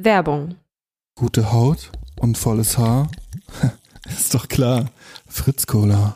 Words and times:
Werbung. 0.00 0.54
Gute 1.16 1.50
Haut 1.50 1.90
und 2.20 2.38
volles 2.38 2.78
Haar? 2.78 3.08
Ist 4.06 4.32
doch 4.32 4.46
klar. 4.46 4.92
Fritz 5.26 5.66
Cola. 5.66 6.14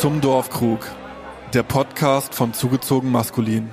Zum 0.00 0.20
Dorfkrug. 0.20 0.84
Der 1.52 1.62
Podcast 1.62 2.34
von 2.34 2.52
Zugezogen 2.52 3.12
Maskulin. 3.12 3.72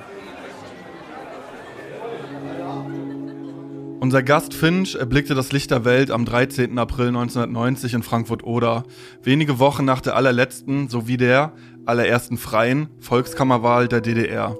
Unser 4.01 4.23
Gast 4.23 4.55
Finch 4.55 4.95
erblickte 4.95 5.35
das 5.35 5.51
Licht 5.51 5.69
der 5.69 5.85
Welt 5.85 6.09
am 6.09 6.25
13. 6.25 6.79
April 6.79 7.09
1990 7.09 7.93
in 7.93 8.01
Frankfurt-Oder, 8.01 8.83
wenige 9.21 9.59
Wochen 9.59 9.85
nach 9.85 10.01
der 10.01 10.15
allerletzten 10.15 10.89
sowie 10.89 11.17
der 11.17 11.53
allerersten 11.85 12.39
freien 12.39 12.89
Volkskammerwahl 12.97 13.87
der 13.87 14.01
DDR. 14.01 14.57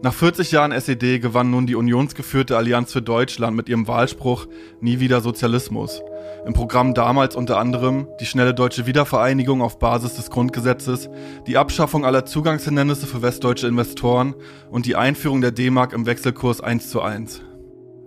Nach 0.00 0.14
40 0.14 0.52
Jahren 0.52 0.72
SED 0.72 1.18
gewann 1.18 1.50
nun 1.50 1.66
die 1.66 1.74
unionsgeführte 1.74 2.56
Allianz 2.56 2.94
für 2.94 3.02
Deutschland 3.02 3.54
mit 3.54 3.68
ihrem 3.68 3.86
Wahlspruch 3.88 4.46
Nie 4.80 5.00
wieder 5.00 5.20
Sozialismus. 5.20 6.00
Im 6.46 6.54
Programm 6.54 6.94
damals 6.94 7.36
unter 7.36 7.58
anderem 7.58 8.08
die 8.20 8.26
schnelle 8.26 8.54
deutsche 8.54 8.86
Wiedervereinigung 8.86 9.60
auf 9.60 9.78
Basis 9.80 10.14
des 10.14 10.30
Grundgesetzes, 10.30 11.10
die 11.46 11.58
Abschaffung 11.58 12.06
aller 12.06 12.24
Zugangshindernisse 12.24 13.06
für 13.06 13.20
westdeutsche 13.20 13.68
Investoren 13.68 14.34
und 14.70 14.86
die 14.86 14.96
Einführung 14.96 15.42
der 15.42 15.52
D-Mark 15.52 15.92
im 15.92 16.06
Wechselkurs 16.06 16.62
1 16.62 16.88
zu 16.88 17.02
1. 17.02 17.42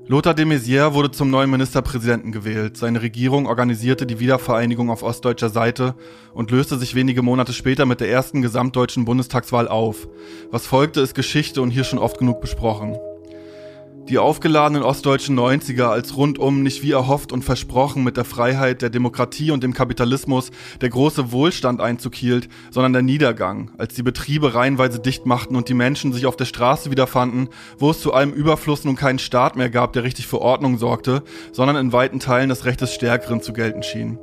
Lothar 0.07 0.35
de 0.35 0.45
Maizière 0.45 0.93
wurde 0.93 1.09
zum 1.09 1.31
neuen 1.31 1.49
Ministerpräsidenten 1.49 2.31
gewählt. 2.31 2.77
Seine 2.77 3.01
Regierung 3.01 3.47
organisierte 3.47 4.05
die 4.05 4.19
Wiedervereinigung 4.19 4.91
auf 4.91 5.01
ostdeutscher 5.01 5.49
Seite 5.49 5.95
und 6.31 6.51
löste 6.51 6.77
sich 6.77 6.93
wenige 6.93 7.23
Monate 7.23 7.53
später 7.53 7.87
mit 7.87 8.01
der 8.01 8.11
ersten 8.11 8.43
gesamtdeutschen 8.43 9.05
Bundestagswahl 9.05 9.67
auf. 9.67 10.07
Was 10.51 10.67
folgte, 10.67 11.01
ist 11.01 11.15
Geschichte 11.15 11.59
und 11.63 11.71
hier 11.71 11.83
schon 11.83 11.97
oft 11.97 12.19
genug 12.19 12.39
besprochen. 12.39 12.95
Die 14.07 14.19
aufgeladenen 14.19 14.83
ostdeutschen 14.83 15.35
90er 15.35 15.85
als 15.85 16.15
rundum 16.15 16.61
nicht 16.61 16.83
wie 16.83 16.91
erhofft 16.91 17.31
und 17.31 17.43
versprochen 17.43 18.03
mit 18.03 18.17
der 18.17 18.23
Freiheit, 18.23 18.83
der 18.83 18.91
Demokratie 18.91 19.49
und 19.49 19.63
dem 19.63 19.73
Kapitalismus 19.73 20.51
der 20.79 20.89
große 20.89 21.31
Wohlstand 21.31 21.81
Einzug 21.81 22.13
hielt, 22.13 22.47
sondern 22.69 22.93
der 22.93 23.01
Niedergang, 23.01 23.71
als 23.79 23.95
die 23.95 24.03
Betriebe 24.03 24.53
reihenweise 24.53 24.99
dicht 24.99 25.25
machten 25.25 25.55
und 25.55 25.69
die 25.69 25.73
Menschen 25.73 26.13
sich 26.13 26.27
auf 26.27 26.35
der 26.35 26.45
Straße 26.45 26.91
wiederfanden, 26.91 27.49
wo 27.79 27.89
es 27.89 27.99
zu 27.99 28.13
allem 28.13 28.31
Überfluss 28.31 28.83
nun 28.83 28.95
keinen 28.95 29.17
Staat 29.17 29.55
mehr 29.55 29.71
gab, 29.71 29.93
der 29.93 30.03
richtig 30.03 30.27
für 30.27 30.39
Ordnung 30.39 30.77
sorgte, 30.77 31.23
sondern 31.51 31.75
in 31.75 31.91
weiten 31.91 32.19
Teilen 32.19 32.49
das 32.49 32.65
Recht 32.65 32.81
des 32.81 32.93
Stärkeren 32.93 33.41
zu 33.41 33.53
gelten 33.53 33.81
schien. 33.81 34.19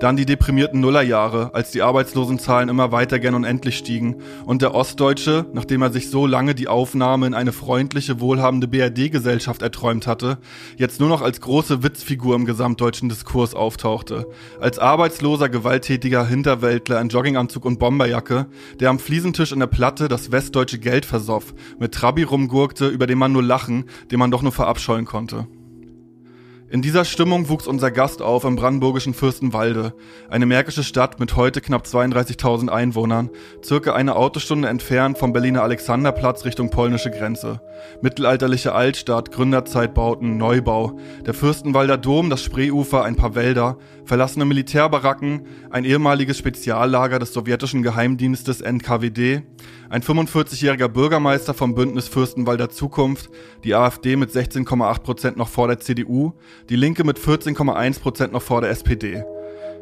Dann 0.00 0.16
die 0.16 0.26
deprimierten 0.26 0.80
Nullerjahre, 0.80 1.54
als 1.54 1.70
die 1.70 1.82
Arbeitslosenzahlen 1.82 2.68
immer 2.68 2.90
weiter 2.90 3.20
gern 3.20 3.34
unendlich 3.34 3.78
stiegen 3.78 4.16
und 4.44 4.60
der 4.60 4.74
Ostdeutsche, 4.74 5.46
nachdem 5.52 5.82
er 5.82 5.92
sich 5.92 6.10
so 6.10 6.26
lange 6.26 6.54
die 6.54 6.66
Aufnahme 6.66 7.26
in 7.26 7.34
eine 7.34 7.52
freundliche, 7.52 8.20
wohlhabende 8.20 8.66
BRD-Gesellschaft 8.66 9.62
erträumt 9.62 10.06
hatte, 10.06 10.38
jetzt 10.76 10.98
nur 10.98 11.08
noch 11.08 11.22
als 11.22 11.40
große 11.40 11.82
Witzfigur 11.84 12.34
im 12.34 12.44
gesamtdeutschen 12.44 13.08
Diskurs 13.08 13.54
auftauchte. 13.54 14.26
Als 14.60 14.80
arbeitsloser, 14.80 15.48
gewalttätiger 15.48 16.26
Hinterwäldler 16.26 17.00
in 17.00 17.08
Jogginganzug 17.08 17.64
und 17.64 17.78
Bomberjacke, 17.78 18.46
der 18.80 18.90
am 18.90 18.98
Fliesentisch 18.98 19.52
in 19.52 19.60
der 19.60 19.68
Platte 19.68 20.08
das 20.08 20.32
westdeutsche 20.32 20.78
Geld 20.78 21.06
versoff, 21.06 21.54
mit 21.78 21.92
Trabi 21.92 22.24
rumgurkte, 22.24 22.88
über 22.88 23.06
den 23.06 23.18
man 23.18 23.32
nur 23.32 23.42
lachen, 23.44 23.84
den 24.10 24.18
man 24.18 24.32
doch 24.32 24.42
nur 24.42 24.52
verabscheuen 24.52 25.04
konnte. 25.04 25.46
In 26.74 26.82
dieser 26.82 27.04
Stimmung 27.04 27.48
wuchs 27.48 27.68
unser 27.68 27.92
Gast 27.92 28.20
auf 28.20 28.42
im 28.42 28.56
brandenburgischen 28.56 29.14
Fürstenwalde, 29.14 29.94
eine 30.28 30.44
märkische 30.44 30.82
Stadt 30.82 31.20
mit 31.20 31.36
heute 31.36 31.60
knapp 31.60 31.86
32.000 31.86 32.68
Einwohnern, 32.68 33.30
circa 33.62 33.92
eine 33.92 34.16
Autostunde 34.16 34.66
entfernt 34.66 35.16
vom 35.16 35.32
Berliner 35.32 35.62
Alexanderplatz 35.62 36.44
Richtung 36.44 36.70
polnische 36.70 37.12
Grenze. 37.12 37.60
Mittelalterliche 38.02 38.72
Altstadt, 38.72 39.30
Gründerzeitbauten, 39.30 40.36
Neubau, 40.36 40.98
der 41.24 41.34
Fürstenwalder 41.34 41.96
Dom, 41.96 42.28
das 42.28 42.42
Spreeufer, 42.42 43.04
ein 43.04 43.14
paar 43.14 43.36
Wälder, 43.36 43.78
verlassene 44.04 44.44
Militärbaracken, 44.44 45.46
ein 45.70 45.84
ehemaliges 45.84 46.38
Speziallager 46.38 47.20
des 47.20 47.32
sowjetischen 47.32 47.84
Geheimdienstes 47.84 48.60
NKWD, 48.60 49.44
ein 49.90 50.02
45-jähriger 50.02 50.88
Bürgermeister 50.88 51.54
vom 51.54 51.76
Bündnis 51.76 52.08
Fürstenwalder 52.08 52.68
Zukunft, 52.68 53.30
die 53.62 53.76
AfD 53.76 54.16
mit 54.16 54.30
16,8 54.30 54.98
Prozent 55.02 55.36
noch 55.36 55.48
vor 55.48 55.68
der 55.68 55.78
CDU, 55.78 56.32
die 56.68 56.76
Linke 56.76 57.04
mit 57.04 57.18
14,1 57.18 58.00
Prozent 58.00 58.32
noch 58.32 58.42
vor 58.42 58.60
der 58.60 58.70
SPD. 58.70 59.24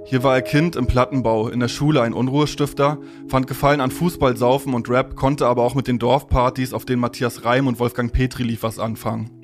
Hier 0.04 0.22
war 0.24 0.34
er 0.34 0.42
Kind 0.42 0.74
im 0.74 0.86
Plattenbau, 0.86 1.48
in 1.48 1.60
der 1.60 1.68
Schule 1.68 2.02
ein 2.02 2.12
Unruhestifter, 2.12 2.98
fand 3.28 3.46
Gefallen 3.46 3.80
an 3.80 3.90
Fußball, 3.90 4.36
Saufen 4.36 4.74
und 4.74 4.88
Rap, 4.88 5.14
konnte 5.14 5.46
aber 5.46 5.62
auch 5.62 5.74
mit 5.74 5.86
den 5.86 5.98
Dorfpartys, 5.98 6.72
auf 6.72 6.84
denen 6.84 7.00
Matthias 7.00 7.44
Reim 7.44 7.68
und 7.68 7.78
Wolfgang 7.78 8.12
Petri 8.12 8.42
lief, 8.42 8.62
was 8.62 8.78
anfangen. 8.78 9.41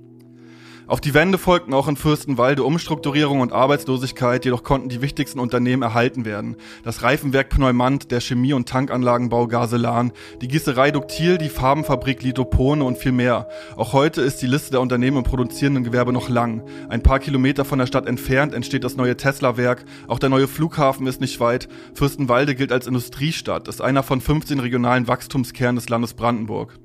Auf 0.89 1.03
die 1.03 1.13
Wende 1.13 1.37
folgten 1.37 1.75
auch 1.75 1.87
in 1.87 1.97
Fürstenwalde 1.97 2.65
Umstrukturierung 2.65 3.41
und 3.41 3.53
Arbeitslosigkeit, 3.53 4.47
jedoch 4.47 4.63
konnten 4.63 4.89
die 4.89 5.03
wichtigsten 5.03 5.39
Unternehmen 5.39 5.83
erhalten 5.83 6.25
werden. 6.25 6.57
Das 6.83 7.03
Reifenwerk 7.03 7.51
Pneumant, 7.51 8.11
der 8.11 8.23
Chemie- 8.23 8.55
und 8.55 8.71
Tankanlagenbau 8.71 9.49
Gaselan, 9.49 10.13
die 10.41 10.49
Gießerei 10.49 10.91
Duktil, 10.91 11.37
die 11.37 11.51
Farbenfabrik 11.51 12.23
Litopone 12.23 12.85
und 12.85 12.97
viel 12.97 13.13
mehr. 13.13 13.51
Auch 13.77 13.93
heute 13.93 14.23
ist 14.23 14.41
die 14.41 14.47
Liste 14.47 14.71
der 14.71 14.81
Unternehmen 14.81 15.19
im 15.19 15.25
produzierenden 15.25 15.85
Gewerbe 15.85 16.15
noch 16.15 16.31
lang. 16.31 16.67
Ein 16.89 17.03
paar 17.03 17.19
Kilometer 17.19 17.67
von 17.67 17.79
der 17.79 17.87
Stadt 17.87 18.07
entfernt 18.07 18.55
entsteht 18.55 18.83
das 18.83 18.97
neue 18.97 19.19
Tesla-Werk, 19.19 19.85
auch 20.07 20.19
der 20.19 20.31
neue 20.31 20.49
Flughafen 20.49 21.07
ist 21.07 21.21
nicht 21.21 21.39
weit. 21.39 21.69
Fürstenwalde 21.93 22.55
gilt 22.55 22.73
als 22.73 22.87
Industriestadt, 22.87 23.69
ist 23.69 23.83
einer 23.83 24.03
von 24.03 24.23
15 24.23 24.59
regionalen 24.59 25.07
Wachstumskernen 25.07 25.77
des 25.77 25.91
Landes 25.91 26.15
Brandenburg. 26.15 26.79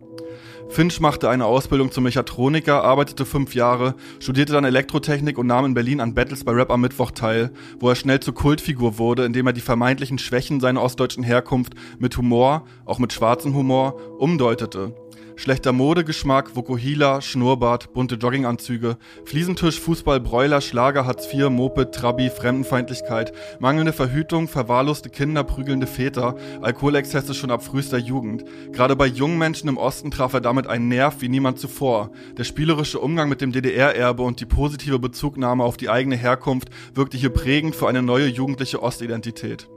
Finch 0.74 1.00
machte 1.00 1.30
eine 1.30 1.46
Ausbildung 1.46 1.92
zum 1.92 2.04
Mechatroniker, 2.06 2.84
arbeitete 2.84 3.28
fünf 3.28 3.54
Jahre, 3.54 3.94
studierte 4.20 4.54
dann 4.54 4.64
Elektrotechnik 4.64 5.38
und 5.38 5.46
nahm 5.46 5.66
in 5.66 5.76
Berlin 5.76 6.00
an 6.00 6.16
Battles 6.16 6.44
bei 6.44 6.52
Rap 6.52 6.72
am 6.72 6.82
Mittwoch 6.82 7.12
teil, 7.12 7.52
wo 7.80 7.90
er 7.90 7.96
schnell 7.96 8.22
zur 8.22 8.34
Kultfigur 8.34 8.98
wurde, 8.98 9.24
indem 9.24 9.46
er 9.46 9.54
die 9.54 9.62
vermeintlichen 9.62 10.18
Schwächen 10.18 10.60
seiner 10.60 10.82
ostdeutschen 10.82 11.24
Herkunft 11.24 11.74
mit 12.00 12.18
Humor, 12.18 12.66
auch 12.86 12.98
mit 12.98 13.14
schwarzem 13.14 13.54
Humor, 13.54 14.00
umdeutete. 14.18 14.96
Schlechter 15.36 15.74
Modegeschmack, 15.74 16.56
Vokuhila, 16.56 17.22
Schnurrbart, 17.22 17.94
bunte 17.94 18.16
Jogginganzüge, 18.16 18.98
Fliesentisch, 19.26 19.80
Fußball, 19.80 20.20
Bräuler, 20.20 20.62
Schlager, 20.62 21.06
Hartz 21.06 21.32
IV, 21.34 21.50
Moped, 21.50 21.94
Trabi, 21.94 22.30
Fremdenfeindlichkeit, 22.30 23.34
mangelnde 23.60 23.94
Verhütung, 23.94 24.48
verwahrloste 24.48 25.10
Kinder, 25.10 25.44
prügelnde 25.44 25.88
Väter, 25.88 26.36
Alkoholexzesse 26.62 27.34
schon 27.34 27.52
ab 27.52 27.64
frühester 27.64 27.98
Jugend. 27.98 28.46
Gerade 28.72 28.96
bei 28.96 29.08
jungen 29.08 29.38
Menschen 29.38 29.70
im 29.70 29.78
Osten 29.78 30.12
traf 30.12 30.34
er 30.34 30.42
damit 30.42 30.68
einen 30.68 30.88
Nerv 30.88 31.22
wie 31.22 31.30
niemand 31.30 31.60
zuvor. 31.60 32.12
Der 32.38 32.44
spielerische 32.44 33.00
Umgang 33.00 33.28
mit 33.28 33.42
dem 33.42 33.52
DDR-Erbe 33.52 34.24
und 34.24 34.40
die 34.40 34.46
positive 34.46 35.00
Bezugnahme 35.00 35.64
auf 35.64 35.78
die 35.78 35.90
eigene 35.90 36.16
Herkunft 36.16 36.70
wirkte 36.94 37.18
hier 37.18 37.32
prägend 37.32 37.76
für 37.76 37.88
eine 37.88 38.02
neue 38.02 38.28
jugendliche 38.28 38.82
Ostidentität. 38.82 39.68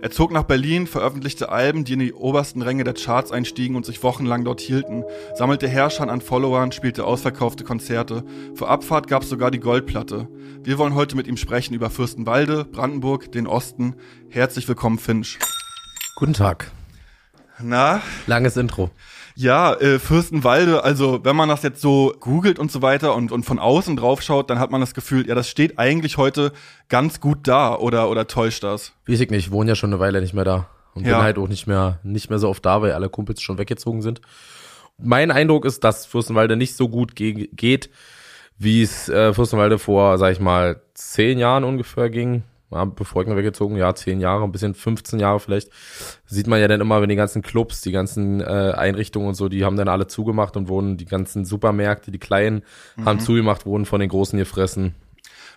Er 0.00 0.12
zog 0.12 0.30
nach 0.30 0.44
Berlin, 0.44 0.86
veröffentlichte 0.86 1.48
Alben, 1.48 1.84
die 1.84 1.94
in 1.94 1.98
die 1.98 2.12
obersten 2.12 2.62
Ränge 2.62 2.84
der 2.84 2.94
Charts 2.94 3.32
einstiegen 3.32 3.74
und 3.74 3.84
sich 3.84 4.00
wochenlang 4.04 4.44
dort 4.44 4.60
hielten, 4.60 5.02
sammelte 5.34 5.66
Herrschern 5.66 6.08
an 6.08 6.20
Followern, 6.20 6.70
spielte 6.70 7.04
ausverkaufte 7.04 7.64
Konzerte. 7.64 8.22
Vor 8.54 8.70
Abfahrt 8.70 9.08
gab 9.08 9.24
es 9.24 9.28
sogar 9.28 9.50
die 9.50 9.58
Goldplatte. 9.58 10.28
Wir 10.62 10.78
wollen 10.78 10.94
heute 10.94 11.16
mit 11.16 11.26
ihm 11.26 11.36
sprechen 11.36 11.74
über 11.74 11.90
Fürstenwalde, 11.90 12.64
Brandenburg, 12.64 13.32
den 13.32 13.48
Osten. 13.48 13.96
Herzlich 14.28 14.68
willkommen, 14.68 15.00
Finch. 15.00 15.36
Guten 16.14 16.34
Tag. 16.34 16.70
Na? 17.60 18.00
Langes 18.28 18.56
Intro. 18.56 18.90
Ja, 19.40 19.72
äh, 19.74 20.00
Fürstenwalde, 20.00 20.82
also 20.82 21.20
wenn 21.24 21.36
man 21.36 21.48
das 21.48 21.62
jetzt 21.62 21.80
so 21.80 22.12
googelt 22.18 22.58
und 22.58 22.72
so 22.72 22.82
weiter 22.82 23.14
und, 23.14 23.30
und 23.30 23.44
von 23.44 23.60
außen 23.60 23.94
drauf 23.94 24.20
schaut, 24.20 24.50
dann 24.50 24.58
hat 24.58 24.72
man 24.72 24.80
das 24.80 24.94
Gefühl, 24.94 25.28
ja, 25.28 25.36
das 25.36 25.48
steht 25.48 25.78
eigentlich 25.78 26.16
heute 26.16 26.50
ganz 26.88 27.20
gut 27.20 27.46
da 27.46 27.76
oder, 27.76 28.10
oder 28.10 28.26
täuscht 28.26 28.64
das? 28.64 28.94
Weiß 29.06 29.20
ich 29.20 29.30
nicht, 29.30 29.46
ich 29.46 29.52
wohne 29.52 29.70
ja 29.70 29.74
schon 29.76 29.90
eine 29.92 30.00
Weile 30.00 30.20
nicht 30.20 30.34
mehr 30.34 30.42
da 30.42 30.66
und 30.94 31.06
Ja. 31.06 31.14
bin 31.18 31.22
halt 31.24 31.38
auch 31.38 31.46
nicht 31.46 31.68
mehr, 31.68 32.00
nicht 32.02 32.30
mehr 32.30 32.40
so 32.40 32.48
oft 32.48 32.66
da, 32.66 32.82
weil 32.82 32.90
alle 32.90 33.08
Kumpels 33.08 33.40
schon 33.40 33.58
weggezogen 33.58 34.02
sind. 34.02 34.20
Mein 35.00 35.30
Eindruck 35.30 35.64
ist, 35.66 35.84
dass 35.84 36.04
Fürstenwalde 36.04 36.56
nicht 36.56 36.74
so 36.74 36.88
gut 36.88 37.14
ge 37.14 37.48
geht, 37.52 37.90
wie 38.58 38.82
es 38.82 39.08
äh, 39.08 39.32
Fürstenwalde 39.32 39.78
vor, 39.78 40.18
sag 40.18 40.32
ich 40.32 40.40
mal, 40.40 40.82
zehn 40.94 41.38
Jahren 41.38 41.62
ungefähr 41.62 42.10
ging. 42.10 42.42
Ja, 42.70 42.84
bevor 42.84 43.22
ich 43.22 43.28
mal 43.28 43.36
weggezogen, 43.36 43.76
ja, 43.76 43.94
zehn 43.94 44.20
Jahre, 44.20 44.44
ein 44.44 44.52
bisschen 44.52 44.74
15 44.74 45.18
Jahre 45.18 45.40
vielleicht. 45.40 45.70
Sieht 46.26 46.46
man 46.46 46.60
ja 46.60 46.68
dann 46.68 46.82
immer, 46.82 47.00
wenn 47.00 47.08
die 47.08 47.16
ganzen 47.16 47.40
Clubs, 47.40 47.80
die 47.80 47.92
ganzen 47.92 48.40
äh, 48.42 48.44
Einrichtungen 48.76 49.28
und 49.28 49.34
so, 49.34 49.48
die 49.48 49.64
haben 49.64 49.76
dann 49.76 49.88
alle 49.88 50.06
zugemacht 50.06 50.56
und 50.56 50.68
wurden, 50.68 50.98
die 50.98 51.06
ganzen 51.06 51.46
Supermärkte, 51.46 52.10
die 52.10 52.18
kleinen, 52.18 52.62
haben 53.04 53.20
zugemacht, 53.20 53.64
wurden 53.64 53.86
von 53.86 54.00
den 54.00 54.10
Großen 54.10 54.38
gefressen. 54.38 54.94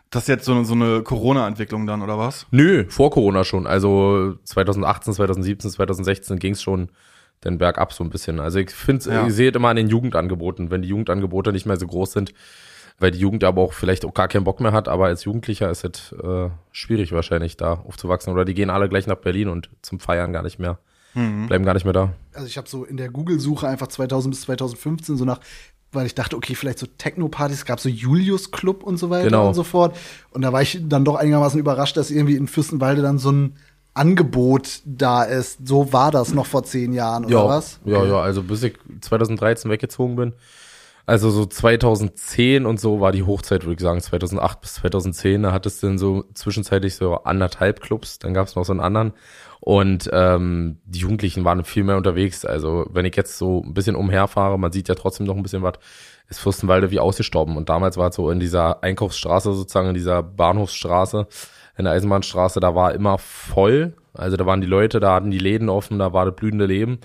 Das 0.09 0.23
ist 0.23 0.27
jetzt 0.29 0.45
so 0.45 0.53
eine, 0.53 0.65
so 0.65 0.73
eine 0.73 1.03
Corona-Entwicklung 1.03 1.85
dann, 1.85 2.01
oder 2.01 2.17
was? 2.17 2.45
Nö, 2.51 2.85
vor 2.89 3.11
Corona 3.11 3.43
schon. 3.43 3.67
Also 3.67 4.35
2018, 4.45 5.13
2017, 5.13 5.71
2016 5.71 6.39
ging 6.39 6.53
es 6.53 6.61
schon 6.61 6.89
den 7.43 7.57
Berg 7.57 7.77
ab 7.77 7.91
so 7.93 8.03
ein 8.03 8.09
bisschen. 8.09 8.39
Also 8.39 8.59
ich 8.59 8.71
finde, 8.71 9.09
Ja. 9.09 9.27
ich 9.27 9.33
sehe 9.33 9.49
es 9.49 9.55
immer 9.55 9.69
an 9.69 9.75
den 9.77 9.87
Jugendangeboten. 9.87 10.69
Wenn 10.69 10.81
die 10.81 10.89
Jugendangebote 10.89 11.51
nicht 11.51 11.65
mehr 11.65 11.77
so 11.77 11.87
groß 11.87 12.11
sind, 12.11 12.33
weil 12.99 13.11
die 13.11 13.19
Jugend 13.19 13.43
aber 13.43 13.61
auch 13.61 13.73
vielleicht 13.73 14.05
auch 14.05 14.13
gar 14.13 14.27
keinen 14.27 14.43
Bock 14.43 14.59
mehr 14.59 14.71
hat, 14.71 14.87
aber 14.87 15.05
als 15.05 15.23
Jugendlicher 15.23 15.69
ist 15.69 15.83
es 15.83 16.11
äh, 16.11 16.49
schwierig 16.71 17.11
wahrscheinlich 17.11 17.57
da 17.57 17.73
aufzuwachsen. 17.73 18.31
Oder 18.33 18.45
die 18.45 18.53
gehen 18.53 18.69
alle 18.69 18.89
gleich 18.89 19.07
nach 19.07 19.17
Berlin 19.17 19.47
und 19.49 19.69
zum 19.81 19.99
Feiern 19.99 20.33
gar 20.33 20.43
nicht 20.43 20.59
mehr. 20.59 20.77
Mhm. 21.13 21.47
Bleiben 21.47 21.65
gar 21.65 21.73
nicht 21.73 21.83
mehr 21.83 21.93
da. 21.93 22.13
Also 22.33 22.47
ich 22.47 22.57
habe 22.57 22.69
so 22.69 22.85
in 22.85 22.97
der 22.97 23.09
Google-Suche 23.09 23.67
einfach 23.67 23.87
2000 23.87 24.33
bis 24.33 24.41
2015 24.41 25.17
so 25.17 25.25
nach 25.25 25.39
weil 25.93 26.05
ich 26.05 26.15
dachte, 26.15 26.37
okay, 26.37 26.55
vielleicht 26.55 26.79
so 26.79 26.87
Techno-Partys, 26.97 27.57
es 27.57 27.65
gab 27.65 27.79
so 27.79 27.89
Julius 27.89 28.51
Club 28.51 28.83
und 28.83 28.97
so 28.97 29.09
weiter 29.09 29.25
Genau. 29.25 29.49
und 29.49 29.53
so 29.55 29.63
fort. 29.63 29.97
Und 30.31 30.41
da 30.41 30.53
war 30.53 30.61
ich 30.61 30.79
dann 30.81 31.03
doch 31.03 31.15
einigermaßen 31.15 31.59
überrascht, 31.59 31.97
dass 31.97 32.11
irgendwie 32.11 32.35
in 32.37 32.47
Fürstenwalde 32.47 33.01
dann 33.01 33.17
so 33.17 33.31
ein 33.31 33.57
Angebot 33.93 34.81
da 34.85 35.23
ist. 35.23 35.67
So 35.67 35.91
war 35.91 36.11
das 36.11 36.33
noch 36.33 36.45
vor 36.45 36.63
zehn 36.63 36.93
Jahren, 36.93 37.25
oder 37.25 37.33
ja, 37.33 37.45
was? 37.45 37.79
Ja, 37.83 38.05
ja, 38.05 38.21
also 38.21 38.41
bis 38.41 38.63
ich 38.63 38.77
2013 39.01 39.69
weggezogen 39.69 40.15
bin. 40.15 40.33
Also 41.05 41.29
so 41.29 41.45
2010 41.45 42.65
und 42.65 42.79
so 42.79 43.01
war 43.01 43.11
die 43.11 43.23
Hochzeit, 43.23 43.63
würde 43.63 43.75
ich 43.75 43.81
sagen, 43.81 44.01
2008 44.01 44.61
bis 44.61 44.73
2010. 44.75 45.43
Da 45.43 45.51
hattest 45.51 45.81
du 45.81 45.87
dann 45.87 45.97
so 45.97 46.23
zwischenzeitlich 46.33 46.95
so 46.95 47.15
anderthalb 47.23 47.81
Clubs, 47.81 48.19
dann 48.19 48.33
gab 48.33 48.47
es 48.47 48.55
noch 48.55 48.65
so 48.65 48.73
einen 48.73 48.81
anderen. 48.81 49.13
Und 49.59 50.09
ähm, 50.11 50.79
die 50.85 50.99
Jugendlichen 50.99 51.45
waren 51.45 51.63
viel 51.63 51.83
mehr 51.83 51.97
unterwegs. 51.97 52.45
Also 52.45 52.87
wenn 52.91 53.05
ich 53.05 53.15
jetzt 53.15 53.37
so 53.37 53.61
ein 53.63 53.73
bisschen 53.73 53.95
umherfahre, 53.95 54.57
man 54.57 54.71
sieht 54.71 54.89
ja 54.89 54.95
trotzdem 54.95 55.27
noch 55.27 55.35
ein 55.35 55.43
bisschen 55.43 55.61
was, 55.61 55.75
ist 56.29 56.39
Fürstenwalde 56.39 56.89
wie 56.91 56.99
ausgestorben. 56.99 57.57
Und 57.57 57.69
damals 57.69 57.97
war 57.97 58.09
es 58.09 58.15
so 58.15 58.31
in 58.31 58.39
dieser 58.39 58.83
Einkaufsstraße 58.83 59.53
sozusagen, 59.53 59.89
in 59.89 59.93
dieser 59.93 60.23
Bahnhofsstraße, 60.23 61.27
in 61.77 61.85
der 61.85 61.93
Eisenbahnstraße, 61.93 62.59
da 62.59 62.73
war 62.73 62.93
immer 62.93 63.17
voll. 63.17 63.93
Also 64.13 64.35
da 64.35 64.45
waren 64.45 64.61
die 64.61 64.67
Leute, 64.67 64.99
da 64.99 65.13
hatten 65.13 65.31
die 65.31 65.39
Läden 65.39 65.69
offen, 65.69 65.99
da 65.99 66.11
war 66.11 66.25
das 66.25 66.35
blühende 66.35 66.65
Leben. 66.65 66.99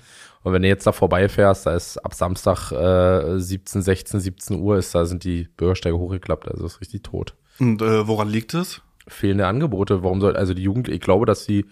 Und 0.47 0.53
wenn 0.53 0.61
du 0.61 0.69
jetzt 0.69 0.87
da 0.87 0.93
vorbeifährst, 0.93 1.65
da 1.65 1.75
ist 1.75 1.97
ab 1.97 2.13
Samstag 2.13 2.71
äh, 2.71 3.37
17, 3.37 3.81
16, 3.81 4.21
17 4.21 4.59
Uhr, 4.61 4.77
ist, 4.77 4.95
da 4.95 5.03
sind 5.03 5.25
die 5.25 5.49
Bürgersteige 5.57 5.97
hochgeklappt. 5.97 6.47
Also 6.47 6.65
ist 6.65 6.79
richtig 6.79 7.03
tot. 7.03 7.33
Und 7.59 7.81
äh, 7.81 8.07
woran 8.07 8.29
liegt 8.29 8.53
es? 8.53 8.81
Fehlende 9.09 9.45
Angebote. 9.45 10.03
Warum 10.03 10.21
soll, 10.21 10.37
also 10.37 10.53
die 10.53 10.63
Jugend, 10.63 10.87
ich 10.87 11.01
glaube, 11.01 11.25
dass 11.25 11.43
sie 11.43 11.65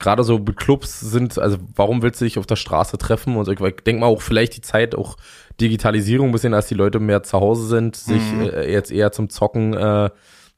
gerade 0.00 0.24
so 0.24 0.40
mit 0.40 0.56
Clubs 0.56 0.98
sind, 0.98 1.38
also 1.38 1.58
warum 1.76 2.02
willst 2.02 2.20
du 2.20 2.24
dich 2.24 2.36
auf 2.36 2.46
der 2.46 2.56
Straße 2.56 2.98
treffen? 2.98 3.36
Und 3.36 3.44
so, 3.44 3.52
ich 3.52 3.58
denke 3.58 4.00
mal 4.00 4.06
auch 4.06 4.22
vielleicht 4.22 4.56
die 4.56 4.60
Zeit, 4.60 4.96
auch 4.96 5.16
Digitalisierung 5.60 6.30
ein 6.30 6.32
bisschen, 6.32 6.52
als 6.52 6.66
die 6.66 6.74
Leute 6.74 6.98
mehr 6.98 7.22
zu 7.22 7.38
Hause 7.38 7.68
sind, 7.68 7.94
sich 7.94 8.22
äh, 8.40 8.72
jetzt 8.72 8.90
eher 8.90 9.12
zum 9.12 9.30
Zocken 9.30 9.72
äh, 9.72 10.10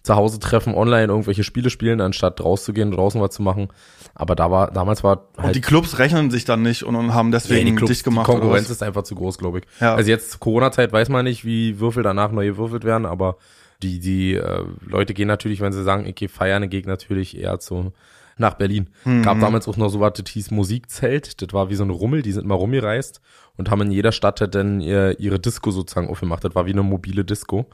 zu 0.02 0.16
Hause 0.16 0.38
treffen, 0.38 0.74
online 0.74 1.08
irgendwelche 1.08 1.44
Spiele 1.44 1.70
spielen, 1.70 2.00
anstatt 2.00 2.40
rauszugehen, 2.40 2.90
draußen 2.90 3.20
was 3.20 3.30
zu 3.30 3.42
machen. 3.42 3.68
Aber 4.14 4.34
da 4.34 4.50
war, 4.50 4.70
damals 4.70 5.04
war 5.04 5.28
Und 5.36 5.54
die 5.54 5.60
Clubs 5.60 5.98
rechnen 5.98 6.30
sich 6.30 6.44
dann 6.44 6.62
nicht 6.62 6.82
und, 6.82 6.96
und 6.96 7.14
haben 7.14 7.30
deswegen 7.30 7.64
Nee, 7.64 7.70
die 7.72 7.76
Clubs, 7.76 7.92
dicht 7.92 8.04
gemacht. 8.04 8.26
Die 8.26 8.32
Konkurrenz 8.32 8.70
ist 8.70 8.82
einfach 8.82 9.02
zu 9.02 9.14
groß, 9.14 9.38
glaube 9.38 9.58
ich. 9.58 9.64
Ja. 9.80 9.94
Also 9.94 10.10
jetzt 10.10 10.40
Corona-Zeit 10.40 10.92
weiß 10.92 11.08
man 11.08 11.24
nicht, 11.24 11.44
wie 11.44 11.78
Würfel 11.78 12.02
danach 12.02 12.32
neu 12.32 12.46
gewürfelt 12.46 12.84
werden, 12.84 13.06
aber 13.06 13.36
die, 13.82 14.00
die 14.00 14.34
äh, 14.34 14.64
Leute 14.84 15.14
gehen 15.14 15.28
natürlich, 15.28 15.60
wenn 15.60 15.72
sie 15.72 15.84
sagen, 15.84 16.06
ich 16.06 16.14
gehe 16.14 16.28
feiern, 16.28 16.68
gehe 16.68 16.80
ich 16.80 16.86
natürlich 16.86 17.38
eher 17.38 17.60
zu 17.60 17.92
nach 18.38 18.54
Berlin. 18.54 18.88
Mhm. 19.04 19.22
Gab 19.22 19.40
damals 19.40 19.68
auch 19.68 19.76
noch 19.76 19.88
so 19.88 20.00
was, 20.00 20.14
das 20.14 20.30
hieß 20.30 20.50
Musikzelt. 20.52 21.42
Das 21.42 21.52
war 21.52 21.70
wie 21.70 21.74
so 21.74 21.84
ein 21.84 21.90
Rummel, 21.90 22.22
die 22.22 22.32
sind 22.32 22.46
mal 22.46 22.54
rumgereist 22.54 23.20
und 23.56 23.70
haben 23.70 23.82
in 23.82 23.90
jeder 23.90 24.12
Stadt 24.12 24.54
dann 24.54 24.80
ihr, 24.80 25.18
ihre 25.20 25.38
Disco 25.38 25.70
sozusagen 25.70 26.08
aufgemacht. 26.08 26.44
Das 26.44 26.54
war 26.54 26.66
wie 26.66 26.72
eine 26.72 26.82
mobile 26.82 27.24
Disco. 27.24 27.66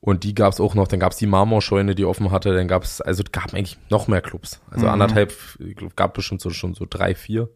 Und 0.00 0.22
die 0.22 0.34
gab's 0.34 0.60
auch 0.60 0.74
noch, 0.74 0.86
dann 0.86 1.00
gab's 1.00 1.16
die 1.16 1.26
Marmorscheune, 1.26 1.94
die 1.94 2.04
offen 2.04 2.30
hatte, 2.30 2.54
dann 2.54 2.68
gab's, 2.68 3.00
also 3.00 3.22
es 3.24 3.32
gab 3.32 3.52
eigentlich 3.52 3.78
noch 3.90 4.06
mehr 4.06 4.20
Clubs. 4.20 4.60
Also 4.70 4.86
Mhm. 4.86 4.92
anderthalb, 4.92 5.32
gab 5.96 6.14
bestimmt 6.14 6.40
so, 6.40 6.50
schon 6.50 6.74
so 6.74 6.86
drei, 6.88 7.14
vier 7.14 7.48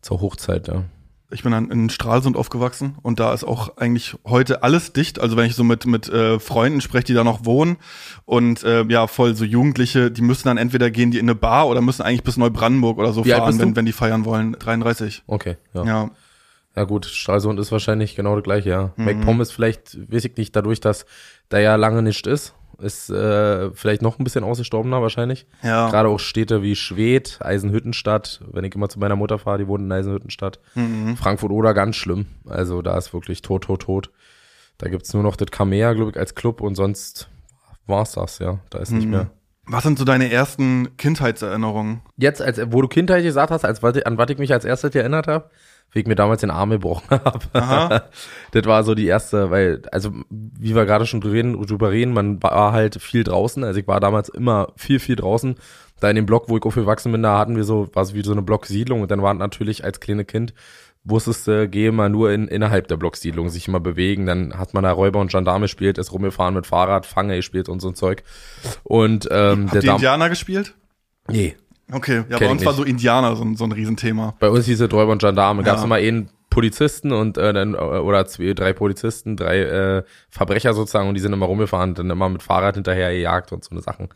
zur 0.00 0.20
Hochzeit, 0.20 0.68
ja. 0.68 0.84
Ich 1.30 1.42
bin 1.42 1.52
dann 1.52 1.70
in 1.70 1.88
Stralsund 1.88 2.36
aufgewachsen 2.36 2.96
und 3.00 3.18
da 3.18 3.32
ist 3.32 3.42
auch 3.42 3.78
eigentlich 3.78 4.16
heute 4.26 4.62
alles 4.62 4.92
dicht. 4.92 5.18
Also 5.18 5.34
wenn 5.38 5.46
ich 5.46 5.54
so 5.54 5.64
mit 5.64 5.86
mit 5.86 6.06
äh, 6.10 6.38
Freunden 6.38 6.82
spreche, 6.82 7.04
die 7.04 7.14
da 7.14 7.24
noch 7.24 7.46
wohnen 7.46 7.78
und 8.26 8.62
äh, 8.64 8.84
ja 8.84 9.06
voll 9.06 9.34
so 9.34 9.46
Jugendliche, 9.46 10.10
die 10.10 10.20
müssen 10.20 10.48
dann 10.48 10.58
entweder 10.58 10.90
gehen 10.90 11.10
die 11.10 11.18
in 11.18 11.24
eine 11.24 11.34
Bar 11.34 11.68
oder 11.68 11.80
müssen 11.80 12.02
eigentlich 12.02 12.22
bis 12.22 12.36
Neubrandenburg 12.36 12.98
oder 12.98 13.14
so 13.14 13.24
Wie 13.24 13.30
fahren, 13.30 13.58
wenn 13.58 13.76
wenn 13.76 13.86
die 13.86 13.92
feiern 13.92 14.26
wollen. 14.26 14.52
33. 14.58 15.22
Okay, 15.26 15.56
ja. 15.72 15.84
Ja. 15.84 16.10
Ja 16.74 16.84
gut, 16.84 17.04
Stralsund 17.06 17.60
ist 17.60 17.70
wahrscheinlich 17.72 18.16
genau 18.16 18.34
das 18.34 18.44
gleiche, 18.44 18.70
ja. 18.70 18.92
Mhm. 18.96 19.04
MacPom 19.04 19.40
ist 19.40 19.52
vielleicht, 19.52 19.96
weiß 20.10 20.24
ich 20.24 20.36
nicht, 20.36 20.56
dadurch, 20.56 20.80
dass 20.80 21.04
da 21.50 21.58
ja 21.58 21.74
lange 21.76 22.02
nicht 22.02 22.26
ist, 22.26 22.54
ist 22.78 23.10
äh, 23.10 23.70
vielleicht 23.74 24.02
noch 24.02 24.18
ein 24.18 24.24
bisschen 24.24 24.42
ausgestorbener 24.42 25.02
wahrscheinlich. 25.02 25.46
Ja. 25.62 25.88
Gerade 25.90 26.08
auch 26.08 26.18
Städte 26.18 26.62
wie 26.62 26.74
Schwedt, 26.74 27.38
Eisenhüttenstadt, 27.42 28.40
wenn 28.50 28.64
ich 28.64 28.74
immer 28.74 28.88
zu 28.88 28.98
meiner 28.98 29.16
Mutter 29.16 29.38
fahre, 29.38 29.58
die 29.58 29.68
wohnt 29.68 29.84
in 29.84 29.92
Eisenhüttenstadt. 29.92 30.58
Mhm. 30.74 31.16
Frankfurt 31.16 31.50
oder 31.52 31.74
ganz 31.74 31.96
schlimm. 31.96 32.26
Also 32.48 32.82
da 32.82 32.96
ist 32.98 33.12
wirklich 33.12 33.42
tot, 33.42 33.64
tot, 33.64 33.82
tot. 33.82 34.10
Da 34.78 34.88
gibt's 34.88 35.12
nur 35.14 35.22
noch 35.22 35.36
das 35.36 35.50
Kamea, 35.50 35.92
glaube 35.92 36.10
ich, 36.12 36.16
als 36.16 36.34
Club 36.34 36.60
und 36.60 36.74
sonst 36.74 37.28
war's 37.86 38.12
das, 38.12 38.38
ja. 38.38 38.58
Da 38.70 38.78
ist 38.78 38.90
nicht 38.90 39.04
Mhm. 39.04 39.10
mehr. 39.10 39.30
Was 39.64 39.84
sind 39.84 39.96
so 39.96 40.04
deine 40.04 40.32
ersten 40.32 40.96
Kindheitserinnerungen? 40.96 42.00
Jetzt, 42.16 42.42
als 42.42 42.60
wo 42.72 42.82
du 42.82 42.88
Kindheit 42.88 43.22
gesagt 43.22 43.52
hast, 43.52 43.64
als 43.64 43.84
an 43.84 44.18
was 44.18 44.30
ich 44.30 44.38
mich 44.38 44.52
als 44.52 44.64
erstes 44.64 44.92
erinnert 44.94 45.28
habe, 45.28 45.50
wie 45.92 46.00
ich 46.00 46.06
mir 46.06 46.14
damals 46.14 46.40
den 46.40 46.50
Arm 46.50 46.70
gebrochen 46.70 47.08
habe. 47.54 48.04
Das 48.52 48.64
war 48.66 48.82
so 48.84 48.94
die 48.94 49.06
erste, 49.06 49.50
weil, 49.50 49.82
also 49.92 50.10
wie 50.30 50.74
wir 50.74 50.86
gerade 50.86 51.06
schon 51.06 51.20
drüber 51.20 51.90
reden, 51.90 52.12
man 52.14 52.42
war 52.42 52.72
halt 52.72 53.00
viel 53.00 53.24
draußen. 53.24 53.62
Also 53.64 53.78
ich 53.80 53.86
war 53.86 54.00
damals 54.00 54.28
immer 54.30 54.68
viel, 54.76 54.98
viel 55.00 55.16
draußen. 55.16 55.56
Da 56.00 56.08
in 56.10 56.16
dem 56.16 56.26
Block, 56.26 56.48
wo 56.48 56.56
ich 56.56 56.62
aufgewachsen 56.64 57.12
bin, 57.12 57.22
da 57.22 57.38
hatten 57.38 57.56
wir 57.56 57.64
so, 57.64 57.88
war 57.94 58.02
es 58.02 58.14
wie 58.14 58.24
so 58.24 58.32
eine 58.32 58.42
Blocksiedlung 58.42 59.02
und 59.02 59.10
dann 59.10 59.22
waren 59.22 59.38
natürlich 59.38 59.84
als 59.84 60.00
kleine 60.00 60.24
Kind, 60.24 60.52
wusstest 61.04 61.46
du, 61.46 61.68
geh 61.68 61.90
mal 61.92 62.08
nur 62.08 62.32
in, 62.32 62.48
innerhalb 62.48 62.88
der 62.88 62.96
Blocksiedlung, 62.96 63.50
sich 63.50 63.68
immer 63.68 63.78
bewegen, 63.80 64.24
dann 64.26 64.58
hat 64.58 64.72
man 64.74 64.82
da 64.84 64.90
Räuber 64.92 65.20
und 65.20 65.30
Gendarme 65.30 65.64
gespielt, 65.66 65.98
ist 65.98 66.12
rumgefahren 66.12 66.54
mit 66.54 66.66
Fahrrad, 66.66 67.06
Fange 67.06 67.36
gespielt 67.36 67.68
und 67.68 67.80
so 67.80 67.88
ein 67.88 67.94
Zeug. 67.94 68.22
Und 68.82 69.28
ähm, 69.30 69.66
Habt 69.66 69.74
ihr 69.74 69.82
Dam- 69.82 69.96
Indianer 69.96 70.28
gespielt? 70.28 70.74
Nee, 71.28 71.54
Okay, 71.92 72.24
ja, 72.28 72.38
Kenn 72.38 72.46
bei 72.48 72.52
uns 72.52 72.64
war 72.64 72.72
so 72.72 72.82
Indianer 72.84 73.36
so, 73.36 73.44
ein- 73.44 73.56
so 73.56 73.64
ein 73.64 73.72
Riesenthema. 73.72 74.34
Bei 74.38 74.48
uns 74.50 74.66
hieß 74.66 74.80
es 74.80 74.92
Räuber 74.92 75.12
und 75.12 75.20
Gendarme. 75.20 75.62
Gab 75.62 75.76
es 75.76 75.80
Ja. 75.82 75.86
immer 75.86 75.96
einen 75.96 76.28
Polizisten 76.50 77.12
und 77.12 77.38
äh, 77.38 77.52
dann 77.52 77.74
äh, 77.74 77.78
oder 77.78 78.26
zwei, 78.26 78.52
drei 78.54 78.72
Polizisten, 78.72 79.36
drei 79.36 79.60
äh, 79.60 80.02
Verbrecher 80.30 80.74
sozusagen 80.74 81.08
und 81.08 81.14
die 81.14 81.20
sind 81.20 81.32
immer 81.32 81.46
rumgefahren, 81.46 81.94
dann 81.94 82.10
immer 82.10 82.28
mit 82.28 82.42
Fahrrad 82.42 82.74
hinterher 82.74 83.10
gejagt 83.12 83.52
und 83.52 83.64
so 83.64 83.70
eine 83.70 83.80
Sachen. 83.80 84.08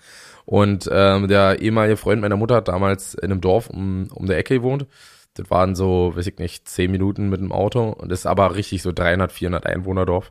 Und 0.44 0.88
ähm, 0.92 1.28
der 1.28 1.60
ehemalige 1.60 1.96
Freund 1.96 2.20
meiner 2.20 2.36
Mutter 2.36 2.56
hat 2.56 2.68
damals 2.68 3.14
in 3.14 3.30
einem 3.30 3.40
Dorf 3.40 3.68
um, 3.70 4.08
um 4.14 4.26
der 4.26 4.38
Ecke 4.38 4.54
gewohnt. 4.56 4.86
Das 5.34 5.50
waren 5.50 5.74
so, 5.74 6.12
weiß 6.14 6.26
ich 6.26 6.38
nicht, 6.38 6.68
zehn 6.68 6.90
Minuten 6.90 7.28
mit 7.28 7.40
dem 7.40 7.52
Auto 7.52 7.90
und 7.90 8.10
das 8.12 8.20
ist 8.20 8.26
aber 8.26 8.54
richtig 8.54 8.82
so 8.82 8.92
300, 8.92 9.32
400 9.32 9.66
Einwohnerdorf. 9.66 10.30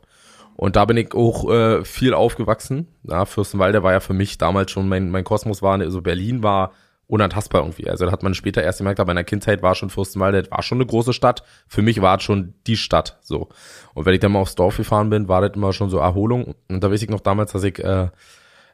Und 0.56 0.74
da 0.76 0.84
bin 0.86 0.96
ich 0.96 1.12
auch 1.14 1.50
äh, 1.50 1.84
viel 1.84 2.14
aufgewachsen. 2.14 2.86
Ja, 3.04 3.24
Fürstenwalde 3.26 3.82
war 3.82 3.92
ja 3.92 4.00
für 4.00 4.14
mich 4.14 4.38
damals 4.38 4.70
schon 4.70 4.88
mein, 4.88 5.10
mein 5.10 5.22
Kosmos 5.24 5.60
war, 5.60 5.78
also 5.78 6.00
Berlin 6.02 6.42
war 6.42 6.72
unantastbar 7.08 7.62
irgendwie. 7.62 7.88
Also 7.88 8.06
da 8.06 8.12
hat 8.12 8.22
man 8.22 8.34
später 8.34 8.62
erst 8.62 8.78
gemerkt, 8.78 9.00
aber 9.00 9.12
in 9.12 9.16
der 9.16 9.24
Kindheit 9.24 9.62
war 9.62 9.74
schon 9.74 9.90
Fürstenwalde, 9.90 10.42
das 10.42 10.50
war 10.50 10.62
schon 10.62 10.78
eine 10.78 10.86
große 10.86 11.12
Stadt. 11.12 11.42
Für 11.68 11.82
mich 11.82 12.02
war 12.02 12.16
es 12.16 12.24
schon 12.24 12.54
die 12.66 12.76
Stadt, 12.76 13.18
so. 13.22 13.48
Und 13.94 14.06
wenn 14.06 14.14
ich 14.14 14.20
dann 14.20 14.32
mal 14.32 14.40
aufs 14.40 14.56
Dorf 14.56 14.76
gefahren 14.76 15.10
bin, 15.10 15.28
war 15.28 15.40
das 15.40 15.54
immer 15.54 15.72
schon 15.72 15.90
so 15.90 15.98
Erholung. 15.98 16.54
Und 16.68 16.82
da 16.82 16.90
weiß 16.90 17.02
ich 17.02 17.08
noch 17.08 17.20
damals, 17.20 17.52
dass 17.52 17.62
ich, 17.62 17.78
äh, 17.78 18.04
äh, 18.04 18.08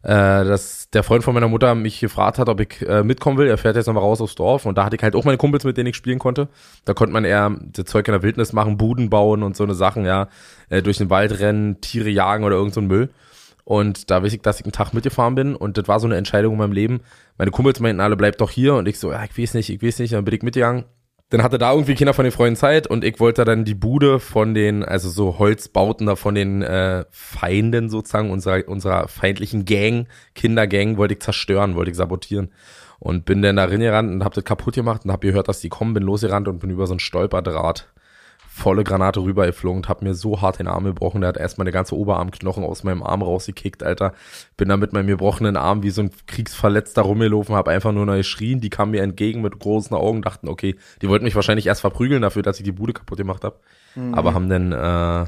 dass 0.02 0.88
der 0.90 1.02
Freund 1.02 1.24
von 1.24 1.34
meiner 1.34 1.48
Mutter 1.48 1.74
mich 1.74 2.00
gefragt 2.00 2.38
hat, 2.38 2.48
ob 2.48 2.60
ich 2.60 2.80
äh, 2.88 3.02
mitkommen 3.04 3.36
will. 3.36 3.48
Er 3.48 3.58
fährt 3.58 3.76
jetzt 3.76 3.86
nochmal 3.86 4.02
raus 4.02 4.22
aufs 4.22 4.34
Dorf 4.34 4.64
und 4.64 4.78
da 4.78 4.86
hatte 4.86 4.96
ich 4.96 5.02
halt 5.02 5.14
auch 5.14 5.24
meine 5.24 5.38
Kumpels, 5.38 5.64
mit 5.64 5.76
denen 5.76 5.88
ich 5.88 5.96
spielen 5.96 6.18
konnte. 6.18 6.48
Da 6.86 6.94
konnte 6.94 7.12
man 7.12 7.26
eher 7.26 7.54
das 7.60 7.84
Zeug 7.84 8.08
in 8.08 8.12
der 8.12 8.22
Wildnis 8.22 8.54
machen, 8.54 8.78
Buden 8.78 9.10
bauen 9.10 9.42
und 9.42 9.56
so 9.56 9.64
eine 9.64 9.74
Sachen, 9.74 10.06
ja, 10.06 10.28
äh, 10.70 10.80
durch 10.80 10.96
den 10.96 11.10
Wald 11.10 11.38
rennen, 11.38 11.82
Tiere 11.82 12.08
jagen 12.08 12.44
oder 12.44 12.56
irgend 12.56 12.72
so 12.72 12.80
ein 12.80 12.86
Müll. 12.86 13.10
Und 13.64 14.10
da 14.10 14.22
weiß 14.22 14.32
ich, 14.32 14.42
dass 14.42 14.58
ich 14.58 14.66
einen 14.66 14.72
Tag 14.72 14.92
mitgefahren 14.92 15.34
bin 15.34 15.54
und 15.54 15.78
das 15.78 15.86
war 15.86 16.00
so 16.00 16.06
eine 16.06 16.16
Entscheidung 16.16 16.54
in 16.54 16.58
meinem 16.58 16.72
Leben. 16.72 17.00
Meine 17.38 17.50
Kumpels 17.50 17.80
meinten 17.80 18.00
alle, 18.00 18.16
bleib 18.16 18.38
doch 18.38 18.50
hier 18.50 18.74
und 18.74 18.88
ich 18.88 18.98
so, 18.98 19.12
ja, 19.12 19.22
ich 19.24 19.38
weiß 19.38 19.54
nicht, 19.54 19.70
ich 19.70 19.82
weiß 19.82 20.00
nicht, 20.00 20.12
dann 20.14 20.24
bin 20.24 20.34
ich 20.34 20.42
mitgegangen. 20.42 20.84
Dann 21.30 21.42
hatte 21.42 21.56
da 21.56 21.72
irgendwie 21.72 21.94
Kinder 21.94 22.12
von 22.12 22.24
den 22.24 22.32
Freunden 22.32 22.56
Zeit 22.56 22.86
und 22.86 23.04
ich 23.04 23.18
wollte 23.18 23.44
dann 23.44 23.64
die 23.64 23.74
Bude 23.74 24.20
von 24.20 24.52
den, 24.52 24.84
also 24.84 25.08
so 25.08 25.38
Holzbauten 25.38 26.06
da 26.06 26.16
von 26.16 26.34
den 26.34 26.60
äh, 26.60 27.06
Feinden 27.10 27.88
sozusagen, 27.88 28.30
unserer, 28.30 28.68
unserer 28.68 29.08
feindlichen 29.08 29.64
Gang, 29.64 30.08
Kindergang, 30.34 30.98
wollte 30.98 31.14
ich 31.14 31.20
zerstören, 31.20 31.74
wollte 31.74 31.90
ich 31.90 31.96
sabotieren. 31.96 32.52
Und 32.98 33.24
bin 33.24 33.40
dann 33.40 33.56
da 33.56 33.64
reingerannt 33.64 34.12
und 34.12 34.24
hab 34.24 34.34
das 34.34 34.44
kaputt 34.44 34.74
gemacht 34.74 35.04
und 35.04 35.10
hab 35.10 35.22
gehört, 35.22 35.48
dass 35.48 35.60
die 35.60 35.70
kommen, 35.70 35.94
bin 35.94 36.02
losgerannt 36.02 36.48
und 36.48 36.58
bin 36.58 36.70
über 36.70 36.86
so 36.86 36.94
ein 36.94 37.00
Stolperdraht 37.00 37.88
volle 38.54 38.84
Granate 38.84 39.20
rübergeflogen 39.20 39.78
und 39.78 39.88
hab 39.88 40.02
mir 40.02 40.14
so 40.14 40.42
hart 40.42 40.58
den 40.58 40.68
Arm 40.68 40.84
gebrochen. 40.84 41.22
Der 41.22 41.28
hat 41.28 41.36
erst 41.38 41.58
meine 41.58 41.72
ganze 41.72 41.96
Oberarmknochen 41.96 42.64
aus 42.64 42.84
meinem 42.84 43.02
Arm 43.02 43.22
rausgekickt, 43.22 43.82
Alter. 43.82 44.12
Bin 44.56 44.68
da 44.68 44.76
mit 44.76 44.92
meinem 44.92 45.06
gebrochenen 45.06 45.56
Arm 45.56 45.82
wie 45.82 45.90
so 45.90 46.02
ein 46.02 46.10
Kriegsverletzter 46.26 47.02
rumgelaufen, 47.02 47.54
hab 47.54 47.68
einfach 47.68 47.92
nur 47.92 48.04
noch 48.04 48.14
geschrien. 48.14 48.60
Die 48.60 48.70
kamen 48.70 48.90
mir 48.90 49.02
entgegen 49.02 49.40
mit 49.40 49.58
großen 49.58 49.96
Augen, 49.96 50.20
dachten, 50.20 50.48
okay, 50.48 50.76
die 51.00 51.08
wollten 51.08 51.24
mich 51.24 51.34
wahrscheinlich 51.34 51.66
erst 51.66 51.80
verprügeln 51.80 52.22
dafür, 52.22 52.42
dass 52.42 52.58
ich 52.58 52.64
die 52.64 52.72
Bude 52.72 52.92
kaputt 52.92 53.18
gemacht 53.18 53.42
hab. 53.42 53.60
Aber 54.12 54.32
haben 54.34 54.48
dann 54.48 54.72
äh, 54.72 55.20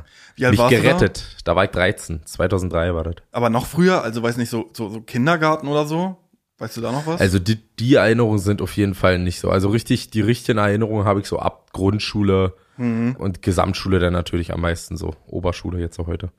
mich 0.50 0.58
du 0.58 0.62
da? 0.62 0.68
gerettet. 0.68 1.36
Da? 1.44 1.54
war 1.54 1.64
ich 1.64 1.70
13, 1.70 2.24
2003 2.24 2.94
war 2.94 3.04
das. 3.04 3.16
Aber 3.32 3.50
noch 3.50 3.66
früher, 3.66 4.02
also 4.02 4.22
weiß 4.22 4.36
nicht, 4.36 4.48
so, 4.48 4.70
so, 4.72 4.88
so 4.88 5.00
Kindergarten 5.00 5.68
oder 5.68 5.86
so? 5.86 6.16
Weißt 6.58 6.76
du 6.76 6.80
da 6.80 6.92
noch 6.92 7.06
was? 7.06 7.20
Also 7.20 7.38
die, 7.38 7.56
die 7.78 7.94
Erinnerungen 7.94 8.38
sind 8.38 8.62
auf 8.62 8.76
jeden 8.76 8.94
Fall 8.94 9.18
nicht 9.18 9.40
so. 9.40 9.50
Also 9.50 9.68
richtig, 9.68 10.10
die 10.10 10.20
richtigen 10.20 10.58
Erinnerungen 10.58 11.04
habe 11.04 11.20
ich 11.20 11.26
so 11.26 11.38
ab 11.38 11.72
Grundschule 11.72 12.54
Mhm. 12.76 13.16
und 13.18 13.42
Gesamtschule 13.42 13.98
dann 13.98 14.12
natürlich 14.12 14.52
am 14.52 14.60
meisten 14.60 14.96
so. 14.96 15.14
Oberschule 15.26 15.78
jetzt 15.78 15.96
so 15.96 16.06
heute. 16.06 16.30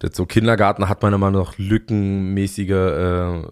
Das 0.00 0.16
so 0.16 0.24
Kindergarten 0.24 0.88
hat 0.88 1.02
man 1.02 1.12
immer 1.12 1.30
noch 1.30 1.58
lückenmäßige 1.58 2.70
äh, 2.70 3.42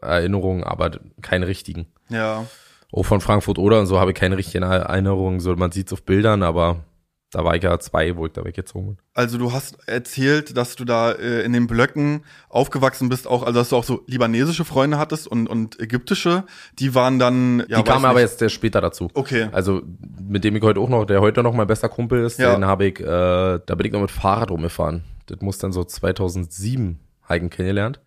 Erinnerungen, 0.00 0.62
aber 0.64 0.92
keine 1.20 1.46
richtigen. 1.48 1.86
Ja. 2.08 2.46
Auch 2.92 3.04
von 3.04 3.20
Frankfurt 3.20 3.58
oder 3.58 3.80
und 3.80 3.86
so 3.86 3.98
habe 3.98 4.12
ich 4.12 4.16
keine 4.16 4.36
richtigen 4.36 4.64
Erinnerungen. 4.64 5.40
So, 5.40 5.54
man 5.56 5.72
sieht 5.72 5.88
es 5.88 5.92
auf 5.92 6.02
Bildern, 6.02 6.42
aber 6.42 6.84
da 7.32 7.44
war 7.44 7.54
ich 7.54 7.62
ja 7.62 7.78
zwei, 7.78 8.16
wo 8.16 8.26
ich 8.26 8.32
da 8.32 8.44
weggezogen 8.44 8.86
bin. 8.88 8.96
Also 9.14 9.38
du 9.38 9.52
hast 9.52 9.78
erzählt, 9.88 10.56
dass 10.56 10.74
du 10.76 10.84
da 10.84 11.12
äh, 11.12 11.42
in 11.42 11.52
den 11.52 11.66
Blöcken 11.68 12.24
aufgewachsen 12.48 13.08
bist, 13.08 13.26
auch 13.28 13.42
also 13.44 13.58
dass 13.60 13.68
du 13.68 13.76
auch 13.76 13.84
so 13.84 14.02
libanesische 14.06 14.64
Freunde 14.64 14.98
hattest 14.98 15.28
und, 15.28 15.46
und 15.46 15.78
ägyptische. 15.78 16.44
Die 16.78 16.94
waren 16.94 17.18
dann 17.20 17.64
ja, 17.68 17.78
Die 17.78 17.84
kamen 17.84 18.04
aber 18.04 18.20
jetzt 18.20 18.40
sehr 18.40 18.48
später 18.48 18.80
dazu. 18.80 19.08
Okay. 19.14 19.48
Also 19.52 19.82
mit 20.20 20.42
dem 20.44 20.56
ich 20.56 20.62
heute 20.62 20.80
auch 20.80 20.88
noch, 20.88 21.04
der 21.04 21.20
heute 21.20 21.42
noch 21.42 21.54
mein 21.54 21.66
bester 21.68 21.88
Kumpel 21.88 22.24
ist, 22.24 22.38
Ja. 22.38 22.54
den 22.54 22.64
habe 22.64 22.86
ich, 22.86 22.98
äh, 23.00 23.04
da 23.04 23.74
bin 23.76 23.86
ich 23.86 23.92
noch 23.92 24.00
mit 24.00 24.10
Fahrrad 24.10 24.50
rumgefahren. 24.50 25.04
Das 25.26 25.40
muss 25.40 25.58
dann 25.58 25.72
so 25.72 25.84
2007 25.84 26.98
Heiken 27.28 27.50
kennengelernt. 27.50 28.00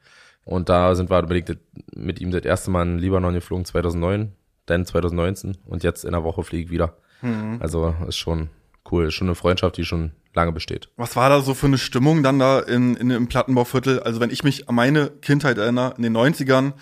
Und 0.46 0.68
da 0.68 0.94
sind 0.96 1.10
wir 1.10 1.22
bin 1.24 1.38
ich 1.38 1.46
das- 1.46 1.58
mit 1.96 2.20
ihm 2.20 2.32
das 2.32 2.44
erste 2.44 2.70
Mal 2.72 2.82
in 2.86 3.00
Libanon 3.00 3.34
geflogen, 3.34 3.64
2009, 3.64 4.34
dann 4.66 4.86
2019 4.86 5.56
und 5.66 5.84
jetzt 5.84 6.04
in 6.04 6.12
der 6.12 6.26
Woche 6.26 6.44
fliege 6.44 6.66
ich 6.66 6.70
wieder. 6.72 6.98
Mhm. 7.22 7.60
Also 7.62 7.96
ist 8.08 8.18
schon 8.18 8.50
cool, 8.92 9.12
schon 9.12 9.28
eine 9.28 9.36
Freundschaft, 9.36 9.78
die 9.78 9.86
schon 9.86 10.12
lange 10.34 10.52
besteht. 10.52 10.90
Was 10.98 11.16
war 11.16 11.30
da 11.30 11.42
so 11.42 11.54
für 11.54 11.68
eine 11.68 11.78
Stimmung 11.78 12.24
dann 12.24 12.40
da 12.40 12.60
in, 12.60 12.96
in, 12.96 13.10
im 13.12 13.28
Plattenbauviertel? 13.28 14.00
Also 14.00 14.20
wenn 14.20 14.30
ich 14.30 14.44
mich 14.44 14.70
an 14.70 14.76
meine 14.76 15.10
Kindheit 15.10 15.58
erinnere, 15.58 15.94
in 15.98 16.04
den 16.04 16.16
90ern, 16.16 16.74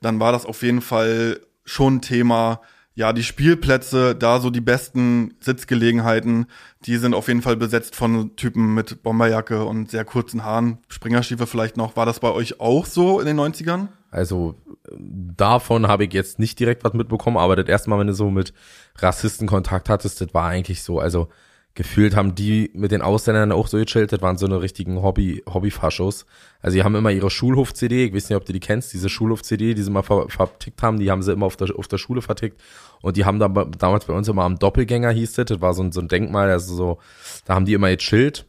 dann 0.00 0.20
war 0.20 0.32
das 0.32 0.46
auf 0.46 0.62
jeden 0.62 0.80
Fall 0.80 1.40
schon 1.64 1.96
ein 1.96 2.02
Thema. 2.02 2.60
Ja, 2.94 3.12
die 3.12 3.22
Spielplätze, 3.22 4.16
da 4.16 4.40
so 4.40 4.50
die 4.50 4.60
besten 4.60 5.34
Sitzgelegenheiten, 5.40 6.46
die 6.84 6.96
sind 6.96 7.14
auf 7.14 7.28
jeden 7.28 7.42
Fall 7.42 7.56
besetzt 7.56 7.94
von 7.94 8.34
Typen 8.34 8.74
mit 8.74 9.04
Bomberjacke 9.04 9.64
und 9.64 9.90
sehr 9.90 10.04
kurzen 10.04 10.44
Haaren, 10.44 10.78
Springerstiefel 10.88 11.46
vielleicht 11.46 11.76
noch. 11.76 11.94
War 11.94 12.06
das 12.06 12.18
bei 12.18 12.32
euch 12.32 12.60
auch 12.60 12.86
so 12.86 13.20
in 13.20 13.26
den 13.26 13.38
90ern? 13.38 13.88
Also 14.10 14.56
davon 14.98 15.86
habe 15.86 16.04
ich 16.04 16.12
jetzt 16.12 16.38
nicht 16.38 16.58
direkt 16.58 16.82
was 16.82 16.94
mitbekommen, 16.94 17.36
aber 17.36 17.54
das 17.56 17.68
erste 17.68 17.90
Mal, 17.90 18.00
wenn 18.00 18.06
du 18.06 18.14
so 18.14 18.30
mit 18.30 18.52
Rassisten 18.96 19.46
Kontakt 19.46 19.88
hattest, 19.88 20.20
das 20.20 20.34
war 20.34 20.48
eigentlich 20.48 20.82
so, 20.82 20.98
also 20.98 21.28
gefühlt 21.78 22.16
haben 22.16 22.34
die 22.34 22.72
mit 22.74 22.90
den 22.90 23.02
Ausländern 23.02 23.52
auch 23.52 23.68
so 23.68 23.78
gechillt, 23.78 24.10
das 24.10 24.20
waren 24.20 24.36
so 24.36 24.46
eine 24.46 24.60
richtigen 24.60 25.00
Hobby, 25.00 25.44
Hobbyfaschos. 25.48 26.26
Also 26.60 26.74
die 26.74 26.82
haben 26.82 26.96
immer 26.96 27.12
ihre 27.12 27.30
Schulhof-CD, 27.30 28.06
ich 28.06 28.12
weiß 28.12 28.30
nicht, 28.30 28.36
ob 28.36 28.44
du 28.44 28.52
die 28.52 28.58
kennst, 28.58 28.92
diese 28.92 29.08
Schulhof-CD, 29.08 29.74
die 29.74 29.82
sie 29.84 29.90
mal 29.92 30.02
ver 30.02 30.28
vertickt 30.28 30.82
haben, 30.82 30.98
die 30.98 31.08
haben 31.08 31.22
sie 31.22 31.32
immer 31.32 31.46
auf 31.46 31.56
der, 31.56 31.68
auf 31.78 31.86
der 31.86 31.98
Schule 31.98 32.20
vertickt 32.20 32.60
und 33.00 33.16
die 33.16 33.24
haben 33.24 33.38
da 33.38 33.46
damals 33.46 34.06
bei 34.06 34.12
uns 34.12 34.26
immer 34.26 34.42
am 34.42 34.58
Doppelgänger 34.58 35.12
hieß 35.12 35.34
das, 35.34 35.44
das 35.44 35.60
war 35.60 35.72
so 35.72 35.84
ein, 35.84 35.92
so 35.92 36.00
ein 36.00 36.08
Denkmal, 36.08 36.50
also 36.50 36.74
so, 36.74 36.98
da 37.44 37.54
haben 37.54 37.64
die 37.64 37.74
immer 37.74 37.94
gechillt 37.94 38.44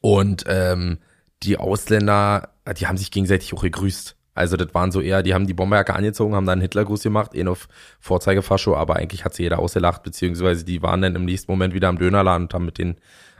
und 0.00 0.44
ähm, 0.46 0.96
die 1.42 1.58
Ausländer, 1.58 2.54
die 2.78 2.86
haben 2.86 2.96
sich 2.96 3.10
gegenseitig 3.10 3.52
auch 3.52 3.62
gegrüßt. 3.62 4.16
Also 4.34 4.56
das 4.56 4.72
waren 4.74 4.92
so 4.92 5.00
eher, 5.00 5.22
die 5.22 5.34
haben 5.34 5.46
die 5.46 5.54
Bomberjacke 5.54 5.94
angezogen, 5.94 6.34
haben 6.34 6.46
dann 6.46 6.60
Hitlergruß 6.60 7.02
gemacht, 7.02 7.34
eh 7.34 7.46
auf 7.46 7.68
Vorzeigefascho, 7.98 8.76
aber 8.76 8.96
eigentlich 8.96 9.24
hat 9.24 9.34
sie 9.34 9.42
jeder 9.42 9.58
ausgelacht, 9.58 10.02
beziehungsweise 10.02 10.64
die 10.64 10.82
waren 10.82 11.02
dann 11.02 11.16
im 11.16 11.24
nächsten 11.24 11.50
Moment 11.50 11.74
wieder 11.74 11.88
am 11.88 11.98
Dönerladen 11.98 12.46
und 12.46 12.54
haben 12.54 12.64
mit 12.64 12.78
den, 12.78 12.96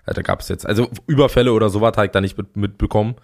äh, 0.06 0.14
da 0.14 0.22
gab 0.22 0.40
es 0.40 0.48
jetzt, 0.48 0.66
also 0.66 0.90
Überfälle 1.06 1.52
oder 1.52 1.70
sowas 1.70 1.92
habe 1.96 2.06
ich 2.06 2.12
da 2.12 2.20
nicht 2.20 2.36
mit, 2.36 2.56
mitbekommen. 2.56 3.14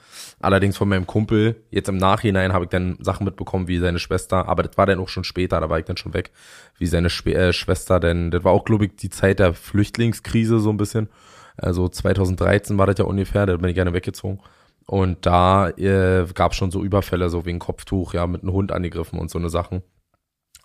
Allerdings 0.41 0.77
von 0.77 0.89
meinem 0.89 1.07
Kumpel, 1.07 1.57
jetzt 1.71 1.89
im 1.89 1.97
Nachhinein 1.97 2.53
habe 2.53 2.67
ich 2.67 2.71
dann 2.71 2.99
Sachen 3.01 3.25
mitbekommen, 3.25 3.67
wie 3.67 3.79
seine 3.79 3.99
Schwester, 3.99 4.47
aber 4.47 4.63
das 4.63 4.79
war 4.79 4.87
dann 4.87 5.01
auch 5.01 5.09
schon 5.09 5.25
später, 5.25 5.61
da 5.61 5.69
war 5.69 5.81
ich 5.81 5.85
dann 5.85 5.97
schon 5.97 6.15
weg, 6.15 6.31
wie 6.79 6.87
seine 6.87 7.11
Schw 7.11 7.33
äh, 7.33 7.53
Schwester, 7.53 7.99
denn 7.99 8.31
das 8.31 8.45
war 8.45 8.53
auch, 8.53 8.65
glaube 8.65 8.87
ich, 8.87 8.95
die 8.95 9.11
Zeit 9.11 9.41
der 9.41 9.55
Flüchtlingskrise 9.55 10.61
so 10.61 10.71
ein 10.71 10.77
bisschen. 10.77 11.09
Also 11.57 11.89
2013 11.89 12.79
war 12.79 12.87
das 12.87 12.99
ja 12.99 13.07
ungefähr, 13.07 13.47
da 13.47 13.57
bin 13.57 13.69
ich 13.71 13.75
gerne 13.75 13.93
weggezogen. 13.93 14.41
Und 14.87 15.27
da 15.27 15.69
äh, 15.71 16.27
gab 16.33 16.53
es 16.53 16.59
schon 16.59 16.71
so 16.71 16.83
Überfälle, 16.85 17.29
so 17.29 17.45
wegen 17.45 17.59
Kopftuch, 17.59 18.15
ja, 18.15 18.27
mit 18.27 18.43
einem 18.43 18.53
Hund 18.53 18.71
angegriffen 18.71 19.19
und 19.19 19.31
so 19.31 19.39
eine 19.39 19.49
Sachen. 19.51 19.83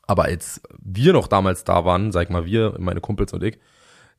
Aber 0.05 0.23
als 0.25 0.61
wir 0.79 1.13
noch 1.13 1.27
damals 1.27 1.63
da 1.63 1.85
waren, 1.85 2.11
sag 2.11 2.23
ich 2.23 2.29
mal 2.29 2.45
wir, 2.45 2.75
meine 2.79 3.01
Kumpels 3.01 3.33
und 3.33 3.43
ich, 3.43 3.57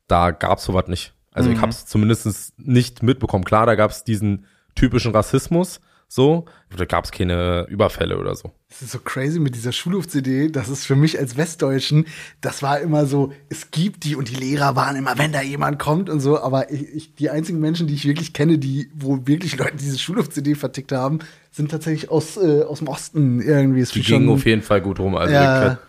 da 0.07 0.31
gab's 0.31 0.65
sowas 0.65 0.87
nicht. 0.87 1.13
Also 1.31 1.49
ich 1.49 1.57
Mhm. 1.57 1.61
habe 1.61 1.71
es 1.71 1.85
zumindest 1.85 2.53
nicht 2.59 3.01
mitbekommen. 3.03 3.45
Klar, 3.45 3.65
da 3.65 3.75
gab's 3.75 4.03
diesen 4.03 4.45
typischen 4.75 5.13
Rassismus, 5.13 5.79
so, 6.13 6.45
da 6.77 6.85
gab's 6.85 7.11
keine 7.11 7.65
Überfälle 7.69 8.19
oder 8.19 8.35
so. 8.35 8.51
Das 8.69 8.83
ist 8.83 8.91
so 8.91 8.99
crazy 8.99 9.39
mit 9.39 9.55
dieser 9.55 9.71
Schulhof-CD. 9.71 10.49
Das 10.49 10.69
ist 10.69 10.85
für 10.85 10.95
mich 10.95 11.17
als 11.17 11.37
Westdeutschen, 11.37 12.05
das 12.41 12.61
war 12.61 12.79
immer 12.79 13.05
so, 13.07 13.33
es 13.49 13.71
gibt 13.71 14.03
die 14.03 14.15
und 14.15 14.29
die 14.29 14.35
Lehrer 14.35 14.75
waren 14.75 14.95
immer, 14.95 15.17
wenn 15.17 15.31
da 15.31 15.41
jemand 15.41 15.79
kommt 15.79 16.09
und 16.11 16.19
so. 16.19 16.39
Aber 16.39 16.71
ich, 16.71 16.83
ich, 16.93 17.15
die 17.15 17.29
einzigen 17.31 17.59
Menschen, 17.59 17.87
die 17.87 17.95
ich 17.95 18.05
wirklich 18.05 18.33
kenne, 18.33 18.59
die, 18.59 18.91
wo 18.93 19.25
wirklich 19.25 19.57
Leute 19.57 19.75
diese 19.77 19.97
Schulhof-CD 19.97 20.53
vertickt 20.55 20.91
haben, 20.91 21.19
sind 21.51 21.71
tatsächlich 21.71 22.11
aus, 22.11 22.37
äh, 22.37 22.61
aus 22.61 22.79
dem 22.79 22.87
Osten 22.89 23.41
irgendwie. 23.41 23.81
Ist 23.81 23.95
Die 23.95 24.03
schon- 24.03 24.19
gingen 24.21 24.33
auf 24.33 24.45
jeden 24.45 24.61
Fall 24.61 24.81
gut 24.81 24.99
rum. 24.99 25.15
Also 25.15 25.33
Ja. 25.33 25.79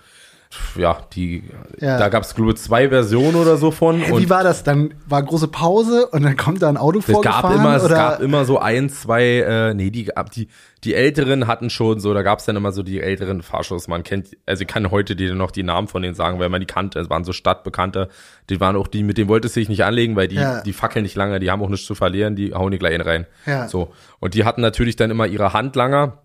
Ja, 0.77 0.99
die, 1.13 1.45
Ja. 1.81 1.99
da 1.99 2.09
gab's 2.09 2.35
glaube 2.35 2.53
ich 2.53 2.57
zwei 2.59 2.89
Versionen 2.89 3.37
oder 3.37 3.57
so 3.57 3.71
von. 3.71 4.03
Und 4.03 4.21
wie 4.21 4.31
war 4.31 4.43
das? 4.43 4.63
Dann 4.65 4.95
war 5.07 5.23
große 5.23 5.49
Pause 5.49 6.07
und 6.09 6.23
dann 6.23 6.37
kommt 6.37 6.63
da 6.63 6.69
ein 6.69 6.77
Auto 6.77 6.99
Es 6.99 7.07
gab 7.07 7.15
vorgefahren? 7.15 7.57
immer, 7.61 7.77
es 7.77 7.85
oder? 7.85 7.95
gab 7.95 8.21
immer 8.21 8.45
so 8.45 8.59
ein, 8.59 8.89
zwei, 8.91 9.25
äh, 9.41 9.75
nee, 9.75 9.91
die, 9.91 10.05
gab- 10.05 10.31
die, 10.31 10.49
die 10.85 10.95
Älteren 10.95 11.47
hatten 11.47 11.71
schon 11.71 11.99
so, 12.01 12.13
da 12.15 12.23
gab 12.23 12.39
es 12.41 12.45
dann 12.45 12.57
immer 12.57 12.73
so 12.73 12.83
die 12.83 13.01
älteren 13.01 13.43
Fahrschuss. 13.43 13.89
Man 13.89 14.03
kennt, 14.03 14.37
also 14.47 14.63
ich 14.63 14.69
kann 14.69 14.91
heute 14.91 15.17
dir 15.17 15.35
noch 15.35 15.51
die 15.51 15.63
Namen 15.63 15.89
von 15.89 16.03
denen 16.03 16.15
sagen, 16.15 16.39
weil 16.39 16.49
man 16.51 16.61
die 16.61 16.67
kannte. 16.67 16.99
Es 17.01 17.09
waren 17.09 17.25
so 17.25 17.33
Stadtbekannte. 17.33 18.09
Die 18.51 18.61
waren 18.61 18.77
auch 18.77 18.87
die, 18.89 19.03
mit 19.03 19.17
denen 19.17 19.29
wolltest 19.29 19.57
du 19.57 19.61
dich 19.61 19.69
nicht 19.69 19.85
anlegen, 19.85 20.15
weil 20.17 20.29
die, 20.29 20.37
Ja. 20.37 20.61
die 20.63 20.73
fackeln 20.73 21.03
nicht 21.05 21.17
lange, 21.17 21.41
die 21.41 21.51
haben 21.51 21.63
auch 21.63 21.69
nichts 21.71 21.87
zu 21.87 21.95
verlieren, 21.95 22.37
die 22.37 22.53
hauen 22.55 22.71
die 22.71 22.79
gleich 22.79 22.95
in 22.95 23.01
rein. 23.01 23.27
Ja. 23.47 23.69
So. 23.69 23.93
Und 24.21 24.35
die 24.35 24.45
hatten 24.45 24.61
natürlich 24.61 24.97
dann 24.97 25.11
immer 25.11 25.27
ihre 25.27 25.53
Handlanger, 25.53 26.19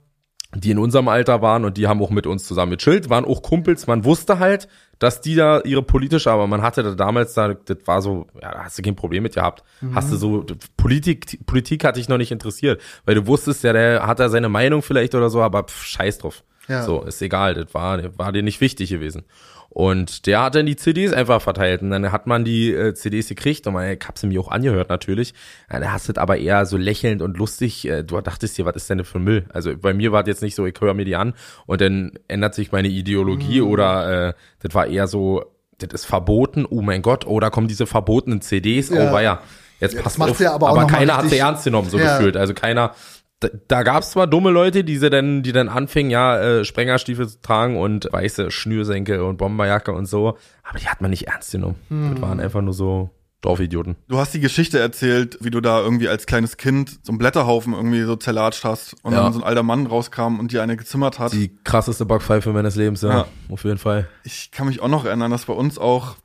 die 0.56 0.72
in 0.72 0.80
unserem 0.80 1.08
Alter 1.08 1.42
waren 1.42 1.64
und 1.64 1.78
die 1.78 1.88
haben 1.88 2.02
auch 2.02 2.10
mit 2.10 2.26
uns 2.26 2.46
zusammen 2.46 2.72
gechillt, 2.72 3.10
waren 3.10 3.26
auch 3.26 3.44
Kumpels. 3.44 3.86
Man 3.86 4.04
wusste 4.04 4.40
halt, 4.40 4.68
dass 4.98 5.22
die 5.22 5.36
da 5.36 5.62
ihre 5.62 5.84
politische, 5.84 6.32
aber 6.32 6.48
man 6.48 6.62
hatte 6.62 6.82
da 6.82 6.96
damals 6.96 7.34
da, 7.36 7.54
das 7.54 7.78
war 7.86 8.02
so, 8.02 8.28
ja, 8.42 8.52
da 8.52 8.64
hast 8.64 8.78
du 8.78 8.82
kein 8.82 8.96
Problem 8.96 9.24
mit 9.24 9.36
gehabt. 9.36 9.64
Hast 9.94 10.12
du 10.12 10.18
so, 10.18 10.46
Politik, 10.76 11.46
Politik 11.46 11.84
hat 11.84 11.98
dich 11.98 12.10
noch 12.10 12.18
nicht 12.18 12.32
interessiert, 12.32 12.82
weil 13.06 13.16
du 13.16 13.28
wusstest 13.28 13.64
ja, 13.64 13.74
der 13.74 14.08
hat 14.08 14.20
da 14.20 14.30
seine 14.30 14.50
Meinung 14.50 14.82
vielleicht 14.82 15.14
oder 15.14 15.30
so, 15.30 15.42
aber 15.42 15.64
pff, 15.64 15.84
scheiß 15.84 16.18
drauf. 16.18 16.44
Ja. 16.68 16.84
So, 16.84 17.02
ist 17.02 17.22
egal, 17.22 17.54
das 17.54 17.74
war, 17.74 18.18
war 18.18 18.32
dir 18.32 18.44
nicht 18.44 18.62
wichtig 18.62 18.90
gewesen. 18.90 19.24
Und 19.72 20.26
der 20.26 20.42
hat 20.42 20.56
dann 20.56 20.66
die 20.66 20.76
CDs 20.76 21.14
einfach 21.14 21.42
verteilt 21.42 21.84
und 21.84 21.92
dann 21.92 22.12
hat 22.12 22.26
man 22.26 22.44
die 22.44 22.74
äh, 22.74 22.94
CDs 22.96 23.28
gekriegt 23.30 23.68
und 23.68 23.74
man, 23.74 23.92
ich 23.92 24.00
hab 24.08 24.18
sie 24.18 24.26
mir 24.28 24.42
auch 24.42 24.50
angehört 24.50 24.90
natürlich. 24.90 25.34
Ja, 25.72 25.80
du 25.80 25.86
das 25.86 26.18
aber 26.18 26.38
eher 26.38 26.66
so 26.66 26.76
lächelnd 26.76 27.22
und 27.22 27.38
lustig, 27.38 27.88
äh, 27.88 28.04
du 28.04 28.20
dachtest 28.20 28.58
dir, 28.58 28.66
was 28.66 28.76
ist 28.76 28.90
denn 28.90 28.98
das 28.98 29.08
für 29.08 29.20
Müll? 29.20 29.46
Also 29.54 29.78
bei 29.78 29.94
mir 29.94 30.12
war 30.12 30.24
das 30.24 30.30
jetzt 30.30 30.42
nicht 30.42 30.56
so, 30.56 30.66
ich 30.66 30.76
höre 30.82 30.96
mir 30.96 31.06
die 31.06 31.16
an 31.16 31.34
und 31.68 31.82
dann 31.82 32.14
ändert 32.28 32.56
sich 32.56 32.72
meine 32.72 32.88
Ideologie 32.88 33.62
Mhm. 33.62 33.68
oder 33.68 34.30
äh, 34.30 34.34
das 34.62 34.74
war 34.74 34.88
eher 34.88 35.06
so, 35.08 35.46
das 35.78 35.94
ist 35.94 36.06
verboten, 36.06 36.66
oh 36.68 36.82
mein 36.82 37.04
Gott, 37.04 37.28
oh, 37.28 37.40
da 37.40 37.50
kommen 37.52 37.68
diese 37.68 37.86
verbotenen 37.86 38.42
CDs, 38.42 38.90
Ja. 38.90 39.10
oh 39.10 39.14
weia. 39.14 39.40
Jetzt 39.80 39.96
das 39.96 40.04
passt 40.04 40.18
macht's 40.20 40.32
auf, 40.34 40.40
ja 40.42 40.54
aber 40.54 40.72
auch 40.72 40.78
aber 40.78 40.88
keiner 40.88 41.16
hat 41.16 41.30
sie 41.30 41.38
ernst 41.38 41.64
genommen, 41.64 41.90
so 41.90 41.98
Ja. 42.00 42.18
gefühlt. 42.18 42.36
Also 42.36 42.54
keiner, 42.54 42.96
da, 43.42 43.48
da 43.68 43.84
gab 43.84 44.04
es 44.04 44.12
zwar 44.12 44.28
dumme 44.28 44.50
Leute, 44.52 44.84
die 44.84 44.98
sie 44.98 45.10
dann, 45.10 45.44
die 45.44 45.52
dann 45.54 45.70
anfingen, 45.70 46.12
ja, 46.12 46.38
äh, 46.40 46.66
Sprengerstiefel 46.66 47.28
zu 47.28 47.42
tragen 47.42 47.78
und 47.78 48.10
weiße 48.12 48.52
Schnürsenkel 48.52 49.22
und 49.22 49.38
Bomberjacke 49.38 49.92
und 49.94 50.06
so, 50.08 50.38
aber 50.64 50.80
die 50.80 50.88
hat 50.88 51.02
man 51.02 51.10
nicht 51.12 51.28
ernst 51.28 51.52
genommen. 51.52 51.76
Hm. 51.90 52.12
Das 52.14 52.22
waren 52.22 52.40
einfach 52.40 52.62
nur 52.62 52.74
so 52.74 53.12
Dorfidioten. 53.42 53.96
Du 54.10 54.18
hast 54.18 54.34
die 54.34 54.42
Geschichte 54.42 54.80
erzählt, 54.80 55.38
wie 55.40 55.50
du 55.50 55.62
da 55.62 55.80
irgendwie 55.80 56.10
als 56.10 56.26
kleines 56.26 56.58
Kind 56.58 57.00
so 57.04 57.14
einen 57.14 57.20
Blätterhaufen 57.20 57.74
irgendwie 57.74 58.02
so 58.04 58.18
zerlatscht 58.18 58.66
hast 58.66 58.98
und 59.04 59.14
Ja. 59.14 59.24
dann 59.24 59.32
so 59.32 59.40
ein 59.40 59.46
alter 59.46 59.64
Mann 59.64 59.86
rauskam 59.88 60.40
und 60.40 60.52
dir 60.52 60.62
eine 60.62 60.76
gezimmert 60.76 61.20
hat. 61.20 61.32
Die 61.32 61.56
krasseste 61.64 62.06
Backpfeife 62.06 62.52
meines 62.52 62.76
Lebens, 62.76 63.02
ja, 63.02 63.10
Ja. 63.10 63.28
auf 63.48 63.64
jeden 63.64 63.78
Fall. 63.78 64.10
ich 64.26 64.52
kann 64.52 64.68
mich 64.68 64.82
auch 64.82 64.90
noch 64.90 65.06
erinnern, 65.06 65.32
dass 65.32 65.46
bei 65.46 65.54
uns 65.54 65.78
auch, 65.78 66.18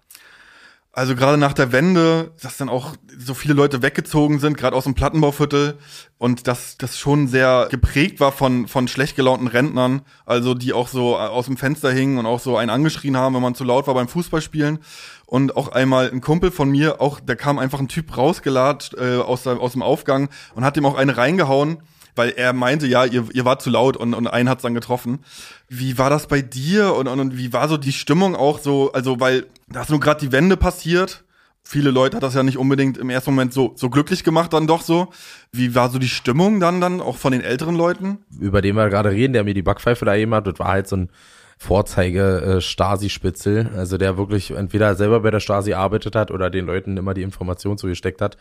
also 0.95 1.17
gerade 1.17 1.37
nach 1.37 1.53
der 1.53 1.73
Wende, 1.73 2.33
dass 2.41 2.57
dann 2.57 2.69
auch 2.69 2.95
so 3.19 3.35
viele 3.35 3.55
Leute 3.55 3.83
weggezogen 3.83 4.39
sind, 4.39 4.57
gerade 4.57 4.77
aus 4.77 4.85
dem 4.85 4.95
Plattenbauviertel. 4.95 5.77
Und 6.19 6.47
dass 6.47 6.79
das 6.79 6.99
schon 6.99 7.27
sehr 7.27 7.67
geprägt 7.71 8.21
war 8.21 8.31
von, 8.31 8.69
von 8.69 8.87
schlecht 8.87 9.17
gelaunten 9.17 9.49
Rentnern, 9.49 10.03
also 10.25 10.55
die 10.55 10.73
auch 10.73 10.89
so 10.89 11.19
aus 11.19 11.47
dem 11.47 11.57
Fenster 11.57 11.91
hingen 11.91 12.19
und 12.19 12.27
auch 12.27 12.39
so 12.39 12.57
einen 12.57 12.71
angeschrien 12.71 13.17
haben, 13.17 13.35
wenn 13.35 13.43
man 13.43 13.57
zu 13.57 13.65
laut 13.65 13.87
war 13.89 13.95
beim 13.95 14.09
Fußballspielen. 14.09 14.79
Und 15.27 15.57
auch 15.57 15.69
einmal 15.69 16.11
ein 16.11 16.21
Kumpel 16.21 16.53
von 16.53 16.71
mir, 16.71 17.01
auch 17.01 17.19
da 17.19 17.35
kam 17.35 17.59
einfach 17.59 17.81
ein 17.81 17.89
Typ 17.89 18.17
rausgelatscht 18.17 18.95
äh, 18.95 19.17
aus, 19.17 19.47
aus 19.47 19.73
dem 19.73 19.83
Aufgang 19.83 20.29
und 20.55 20.65
hat 20.65 20.77
ihm 20.77 20.87
auch 20.87 20.97
eine 20.97 21.17
reingehauen 21.17 21.83
weil 22.15 22.31
er 22.31 22.53
meinte, 22.53 22.87
ja, 22.87 23.05
ihr, 23.05 23.27
ihr 23.33 23.45
wart 23.45 23.63
zu 23.63 23.71
laut 23.71 23.97
und, 23.97 24.15
und 24.15 24.27
einen 24.27 24.49
hat's 24.49 24.63
dann 24.63 24.75
getroffen. 24.75 25.21
Wie 25.69 25.99
war 25.99 26.11
das 26.11 26.27
bei 26.27 26.43
dir 26.43 26.95
und, 26.95 27.09
und, 27.09 27.21
und 27.21 27.37
wie 27.37 27.53
war 27.53 27.69
so 27.69 27.77
die 27.77 27.93
Stimmung 27.93 28.37
auch 28.37 28.59
so, 28.59 28.93
also 28.93 29.21
weil 29.21 29.47
da 29.69 29.83
ist 29.83 29.91
nur 29.91 30.01
gerade 30.01 30.21
die 30.21 30.33
Wende 30.33 30.57
passiert. 30.57 31.25
Viele 31.67 31.91
Leute 31.91 32.17
hat 32.17 32.23
das 32.23 32.35
ja 32.35 32.43
nicht 32.43 32.59
unbedingt 32.59 32.99
im 32.99 33.09
ersten 33.09 33.31
Moment 33.31 33.55
so, 33.55 33.73
so 33.75 33.89
glücklich 33.89 34.23
gemacht 34.23 34.53
dann 34.53 34.67
doch 34.67 34.83
so. 34.83 35.09
Wie 35.51 35.75
war 35.75 35.89
so 35.89 35.99
die 35.99 36.09
Stimmung 36.09 36.61
dann 36.61 36.81
dann 36.81 37.01
auch 37.01 37.17
von 37.17 37.33
den 37.33 37.41
älteren 37.41 37.75
Leuten? 37.75 38.19
Über 38.39 38.61
den 38.61 38.77
wir 38.77 38.91
gerade 38.91 39.11
reden, 39.11 39.33
der 39.33 39.45
mir 39.45 39.55
die 39.55 39.63
Backpfeife 39.63 40.05
da 40.05 40.15
eben 40.15 40.35
hat, 40.35 40.47
das 40.47 40.59
war 40.59 40.69
halt 40.69 40.89
so 40.89 40.97
ein 40.97 41.11
Vorzeige 41.57 42.43
äh, 42.43 42.61
Stasi-Spitzel, 42.61 43.71
also 43.77 43.97
der 43.97 44.19
wirklich 44.19 44.51
entweder 44.51 44.95
selber 44.97 45.21
bei 45.21 45.31
der 45.31 45.41
Stasi 45.41 45.73
arbeitet 45.73 46.15
hat 46.15 46.31
oder 46.31 46.51
den 46.51 46.67
Leuten 46.67 46.97
immer 46.97 47.15
die 47.15 47.23
Information 47.23 47.79
zugesteckt 47.79 48.21
hat. 48.21 48.37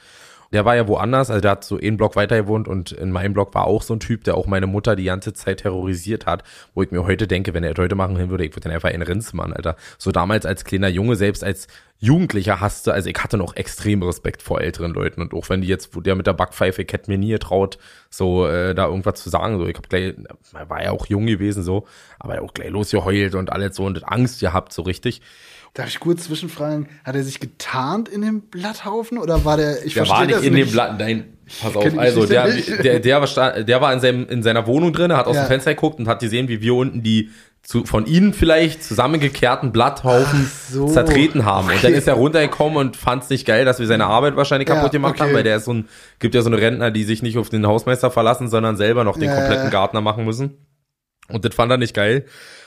Der 0.53 0.65
war 0.65 0.75
ja 0.75 0.87
woanders, 0.87 1.31
also 1.31 1.41
der 1.41 1.51
hat 1.51 1.63
so 1.63 1.77
einen 1.77 1.97
Block 1.97 2.15
weiter 2.15 2.37
gewohnt 2.37 2.67
und 2.67 2.91
in 2.91 3.11
meinem 3.11 3.33
Block 3.33 3.55
war 3.55 3.65
auch 3.65 3.81
so 3.81 3.95
ein 3.95 3.99
Typ, 3.99 4.23
der 4.23 4.37
auch 4.37 4.45
meine 4.45 4.67
Mutter 4.67 4.95
die 4.95 5.05
ganze 5.05 5.33
Zeit 5.33 5.61
terrorisiert 5.61 6.27
hat, 6.27 6.43
wo 6.75 6.83
ich 6.83 6.91
mir 6.91 7.05
heute 7.05 7.27
denke, 7.27 7.55
wenn 7.55 7.63
er 7.63 7.73
heute 7.75 7.95
machen 7.95 8.29
würde, 8.29 8.45
ich 8.45 8.51
würde 8.51 8.61
dann 8.61 8.71
einfach 8.71 8.89
einen 8.89 9.01
Rins 9.01 9.33
machen, 9.33 9.53
Alter. 9.53 9.75
So 9.97 10.11
damals 10.11 10.45
als 10.45 10.63
kleiner 10.63 10.89
Junge, 10.89 11.15
selbst 11.15 11.43
als 11.43 11.67
Jugendlicher 11.97 12.59
hasste, 12.61 12.93
also 12.93 13.09
ich 13.09 13.17
hatte 13.17 13.37
noch 13.37 13.55
extrem 13.55 14.03
Respekt 14.03 14.43
vor 14.43 14.61
älteren 14.61 14.93
Leuten 14.93 15.21
und 15.21 15.33
auch 15.33 15.49
wenn 15.49 15.61
die 15.61 15.67
jetzt, 15.67 15.95
wo 15.95 16.01
der 16.01 16.15
mit 16.15 16.27
der 16.27 16.33
Backpfeife, 16.33 16.83
ich 16.83 16.93
hätte 16.93 17.09
mir 17.09 17.17
nie 17.17 17.31
getraut, 17.31 17.79
so 18.11 18.45
äh, 18.45 18.75
da 18.75 18.85
irgendwas 18.85 19.23
zu 19.23 19.31
sagen, 19.31 19.57
so 19.57 19.65
ich 19.65 19.75
hab 19.75 19.89
gleich, 19.89 20.13
war 20.51 20.83
ja 20.83 20.91
auch 20.91 21.07
jung 21.07 21.25
gewesen 21.25 21.63
so, 21.63 21.87
aber 22.19 22.41
auch 22.43 22.53
gleich 22.53 22.69
losgeheult 22.69 23.33
und 23.33 23.51
alles 23.51 23.75
so 23.75 23.85
und 23.85 24.07
Angst 24.07 24.39
gehabt 24.39 24.71
so 24.71 24.83
richtig. 24.83 25.21
Darf 25.73 25.87
ich 25.87 25.99
kurz 25.99 26.25
zwischenfragen, 26.25 26.87
hat 27.03 27.15
er 27.15 27.23
sich 27.23 27.39
getarnt 27.39 28.07
in 28.07 28.21
dem 28.21 28.41
Blatthaufen 28.41 29.17
oder 29.17 29.43
war 29.43 29.57
der, 29.57 29.83
ich 29.83 29.95
Der 29.95 30.07
war 30.07 30.23
nicht 30.23 30.43
in 30.43 30.53
dem 30.53 30.69
Blatt, 30.69 30.99
nein, 30.99 31.33
pass 31.61 31.75
auf, 31.75 31.97
also 31.97 32.27
der, 32.27 32.47
der, 32.83 32.99
der, 32.99 33.21
war, 33.21 33.63
der 33.63 33.81
war 33.81 33.91
in, 33.91 33.99
seinem, 33.99 34.27
in 34.27 34.43
seiner 34.43 34.67
Wohnung 34.67 34.93
drin, 34.93 35.11
hat 35.13 35.25
aus 35.25 35.35
ja. 35.35 35.45
dem 35.45 35.47
Fenster 35.47 35.73
geguckt 35.73 35.97
und 35.97 36.07
hat 36.07 36.19
gesehen, 36.19 36.47
wie 36.47 36.61
wir 36.61 36.75
unten 36.75 37.01
die 37.01 37.31
zu, 37.63 37.85
von 37.85 38.05
ihnen 38.05 38.33
vielleicht 38.33 38.83
zusammengekehrten 38.83 39.71
Blatthaufen 39.71 40.51
so. 40.69 40.85
zertreten 40.85 41.43
haben. 41.45 41.65
Okay. 41.65 41.75
Und 41.77 41.83
dann 41.85 41.93
ist 41.93 42.07
er 42.07 42.15
runtergekommen 42.15 42.77
und 42.77 42.95
fand 42.95 43.23
es 43.23 43.29
nicht 43.29 43.47
geil, 43.47 43.65
dass 43.65 43.79
wir 43.79 43.87
seine 43.87 44.05
Arbeit 44.05 44.35
wahrscheinlich 44.35 44.67
kaputt 44.67 44.93
ja, 44.93 44.99
gemacht 44.99 45.13
okay. 45.15 45.23
haben, 45.23 45.33
weil 45.33 45.43
der 45.43 45.57
ist 45.57 45.65
so 45.65 45.73
ein, 45.73 45.87
gibt 46.19 46.35
ja 46.35 46.43
so 46.43 46.49
eine 46.49 46.59
Rentner, 46.59 46.91
die 46.91 47.03
sich 47.03 47.23
nicht 47.23 47.37
auf 47.37 47.49
den 47.49 47.65
Hausmeister 47.65 48.11
verlassen, 48.11 48.47
sondern 48.47 48.77
selber 48.77 49.03
noch 49.03 49.17
den 49.17 49.29
ja, 49.29 49.35
kompletten 49.35 49.71
Gartner 49.71 50.01
machen 50.01 50.23
müssen. 50.25 50.57
Und 51.29 51.45
das 51.45 51.55
fand 51.55 51.71
er 51.71 51.77
nicht 51.77 51.95
geil 51.95 52.25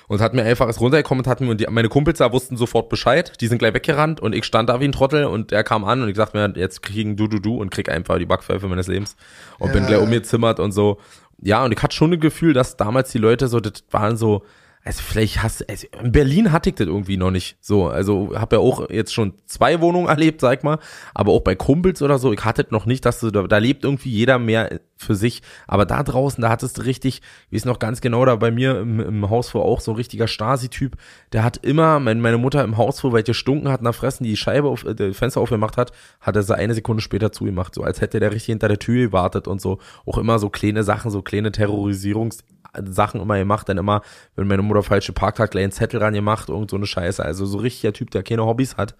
und 0.08 0.20
hat 0.20 0.34
mir 0.34 0.44
einfach 0.44 0.68
ist 0.68 0.80
runtergekommen 0.80 1.24
und 1.24 1.30
hat 1.30 1.40
mir 1.40 1.50
und 1.50 1.60
die, 1.60 1.66
meine 1.68 1.88
Kumpels 1.88 2.18
da 2.18 2.32
wussten 2.32 2.56
sofort 2.56 2.88
Bescheid, 2.88 3.32
die 3.40 3.46
sind 3.46 3.58
gleich 3.58 3.74
weggerannt 3.74 4.20
und 4.20 4.34
ich 4.34 4.44
stand 4.44 4.68
da 4.68 4.80
wie 4.80 4.84
ein 4.84 4.92
Trottel 4.92 5.24
und 5.24 5.52
er 5.52 5.64
kam 5.64 5.84
an 5.84 6.02
und 6.02 6.08
ich 6.08 6.16
sagte 6.16 6.36
mir, 6.36 6.52
jetzt 6.58 6.82
kriegen 6.82 7.16
du 7.16 7.26
du 7.26 7.38
du 7.38 7.56
und 7.56 7.70
krieg 7.70 7.88
einfach 7.88 8.18
die 8.18 8.26
Backpfeife 8.26 8.66
meines 8.68 8.86
Lebens 8.86 9.16
und 9.58 9.68
ja. 9.68 9.72
bin 9.74 9.86
gleich 9.86 10.00
umgezimmert 10.00 10.60
und 10.60 10.72
so. 10.72 10.98
Ja, 11.42 11.64
und 11.64 11.72
ich 11.72 11.82
hatte 11.82 11.94
schon 11.94 12.12
ein 12.12 12.20
Gefühl, 12.20 12.54
dass 12.54 12.76
damals 12.76 13.10
die 13.12 13.18
Leute 13.18 13.48
so, 13.48 13.60
das 13.60 13.84
waren 13.90 14.16
so, 14.16 14.42
also 14.86 15.02
vielleicht 15.02 15.42
hast 15.42 15.68
also 15.68 15.86
in 16.00 16.12
Berlin 16.12 16.52
hatte 16.52 16.70
ich 16.70 16.76
das 16.76 16.86
irgendwie 16.86 17.16
noch 17.16 17.32
nicht 17.32 17.56
so. 17.60 17.88
Also 17.88 18.38
habe 18.38 18.56
ja 18.56 18.62
auch 18.62 18.88
jetzt 18.88 19.12
schon 19.12 19.34
zwei 19.44 19.80
Wohnungen 19.80 20.08
erlebt, 20.08 20.40
sag 20.40 20.62
mal, 20.62 20.78
aber 21.12 21.32
auch 21.32 21.40
bei 21.40 21.56
Kumpels 21.56 22.02
oder 22.02 22.18
so, 22.18 22.32
ich 22.32 22.44
hatte 22.44 22.62
das 22.62 22.70
noch 22.70 22.86
nicht, 22.86 23.04
dass 23.04 23.18
du 23.18 23.32
da, 23.32 23.42
da 23.42 23.58
lebt 23.58 23.84
irgendwie 23.84 24.10
jeder 24.10 24.38
mehr 24.38 24.80
für 24.96 25.16
sich, 25.16 25.42
aber 25.66 25.86
da 25.86 26.02
draußen, 26.04 26.40
da 26.40 26.48
hattest 26.48 26.78
du 26.78 26.82
richtig, 26.82 27.20
wie 27.50 27.56
es 27.56 27.64
noch 27.64 27.80
ganz 27.80 28.00
genau 28.00 28.24
da 28.24 28.36
bei 28.36 28.50
mir 28.50 28.78
im, 28.78 29.00
im 29.00 29.28
Haus 29.28 29.50
vor 29.50 29.64
auch 29.64 29.80
so 29.80 29.90
ein 29.90 29.96
richtiger 29.96 30.28
Stasi-Typ, 30.28 30.96
der 31.32 31.42
hat 31.42 31.58
immer, 31.58 31.98
mein, 31.98 32.20
meine 32.20 32.38
Mutter 32.38 32.62
im 32.62 32.76
Haus 32.76 33.00
vor, 33.00 33.12
weil 33.12 33.24
die 33.24 33.34
stunken 33.34 33.68
hat 33.68 33.82
nach 33.82 33.94
Fressen, 33.94 34.24
die 34.24 34.36
Scheibe 34.36 34.68
auf, 34.68 34.84
äh, 34.84 35.12
Fenster 35.12 35.40
aufgemacht 35.40 35.76
hat, 35.76 35.90
hat 36.20 36.36
er 36.36 36.42
sie 36.42 36.56
eine 36.56 36.74
Sekunde 36.74 37.02
später 37.02 37.32
zugemacht, 37.32 37.74
so 37.74 37.82
als 37.82 38.00
hätte 38.00 38.20
der 38.20 38.30
richtig 38.30 38.46
hinter 38.46 38.68
der 38.68 38.78
Tür 38.78 39.06
gewartet 39.06 39.48
und 39.48 39.60
so, 39.60 39.78
auch 40.06 40.16
immer 40.16 40.38
so 40.38 40.48
kleine 40.48 40.84
Sachen, 40.84 41.10
so 41.10 41.22
kleine 41.22 41.50
Terrorisierungs 41.50 42.44
Sachen 42.84 43.20
immer 43.20 43.38
gemacht, 43.38 43.68
dann 43.68 43.78
immer, 43.78 44.02
wenn 44.34 44.46
meine 44.46 44.62
Mutter 44.62 44.82
falsche 44.82 45.12
parkt 45.12 45.38
hat, 45.38 45.50
gleich 45.50 45.64
einen 45.64 45.72
Zettel 45.72 46.02
ran 46.02 46.14
gemacht, 46.14 46.48
irgend 46.48 46.70
so 46.70 46.76
eine 46.76 46.86
Scheiße. 46.86 47.24
Also 47.24 47.46
so 47.46 47.58
richtiger 47.58 47.92
Typ, 47.92 48.10
der 48.10 48.22
keine 48.22 48.44
Hobbys 48.44 48.76
hat. 48.76 48.94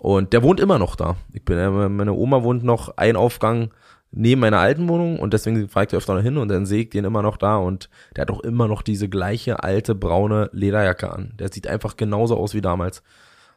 Und 0.00 0.32
der 0.32 0.42
wohnt 0.42 0.60
immer 0.60 0.78
noch 0.78 0.96
da. 0.96 1.16
Ich 1.32 1.44
bin, 1.44 1.58
äh, 1.58 1.88
meine 1.88 2.12
Oma 2.12 2.42
wohnt 2.42 2.64
noch 2.64 2.96
ein 2.96 3.16
Aufgang 3.16 3.70
neben 4.12 4.40
meiner 4.40 4.58
alten 4.58 4.88
Wohnung 4.88 5.18
und 5.18 5.32
deswegen 5.32 5.68
fahre 5.68 5.86
ich 5.86 5.94
öfter 5.94 6.14
noch 6.14 6.22
hin 6.22 6.36
und 6.36 6.48
dann 6.48 6.66
sehe 6.66 6.82
ich 6.82 6.90
den 6.90 7.04
immer 7.04 7.22
noch 7.22 7.36
da 7.36 7.56
und 7.56 7.88
der 8.16 8.22
hat 8.22 8.30
auch 8.30 8.40
immer 8.40 8.66
noch 8.66 8.82
diese 8.82 9.08
gleiche 9.08 9.62
alte 9.62 9.94
braune 9.94 10.50
Lederjacke 10.52 11.12
an. 11.12 11.32
Der 11.38 11.52
sieht 11.52 11.68
einfach 11.68 11.96
genauso 11.96 12.36
aus 12.36 12.54
wie 12.54 12.60
damals. 12.60 13.02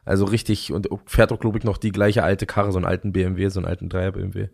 Also 0.04 0.26
richtig, 0.26 0.72
und 0.72 0.88
fährt 1.06 1.32
auch, 1.32 1.40
glaube 1.40 1.58
ich, 1.58 1.64
noch 1.64 1.78
die 1.78 1.92
gleiche 1.92 2.22
alte 2.22 2.46
Karre, 2.46 2.72
so 2.72 2.78
einen 2.78 2.86
alten 2.86 3.12
BMW, 3.12 3.48
so 3.48 3.60
einen 3.60 3.66
alten 3.66 3.88
Dreier 3.88 4.12
BMW. 4.12 4.48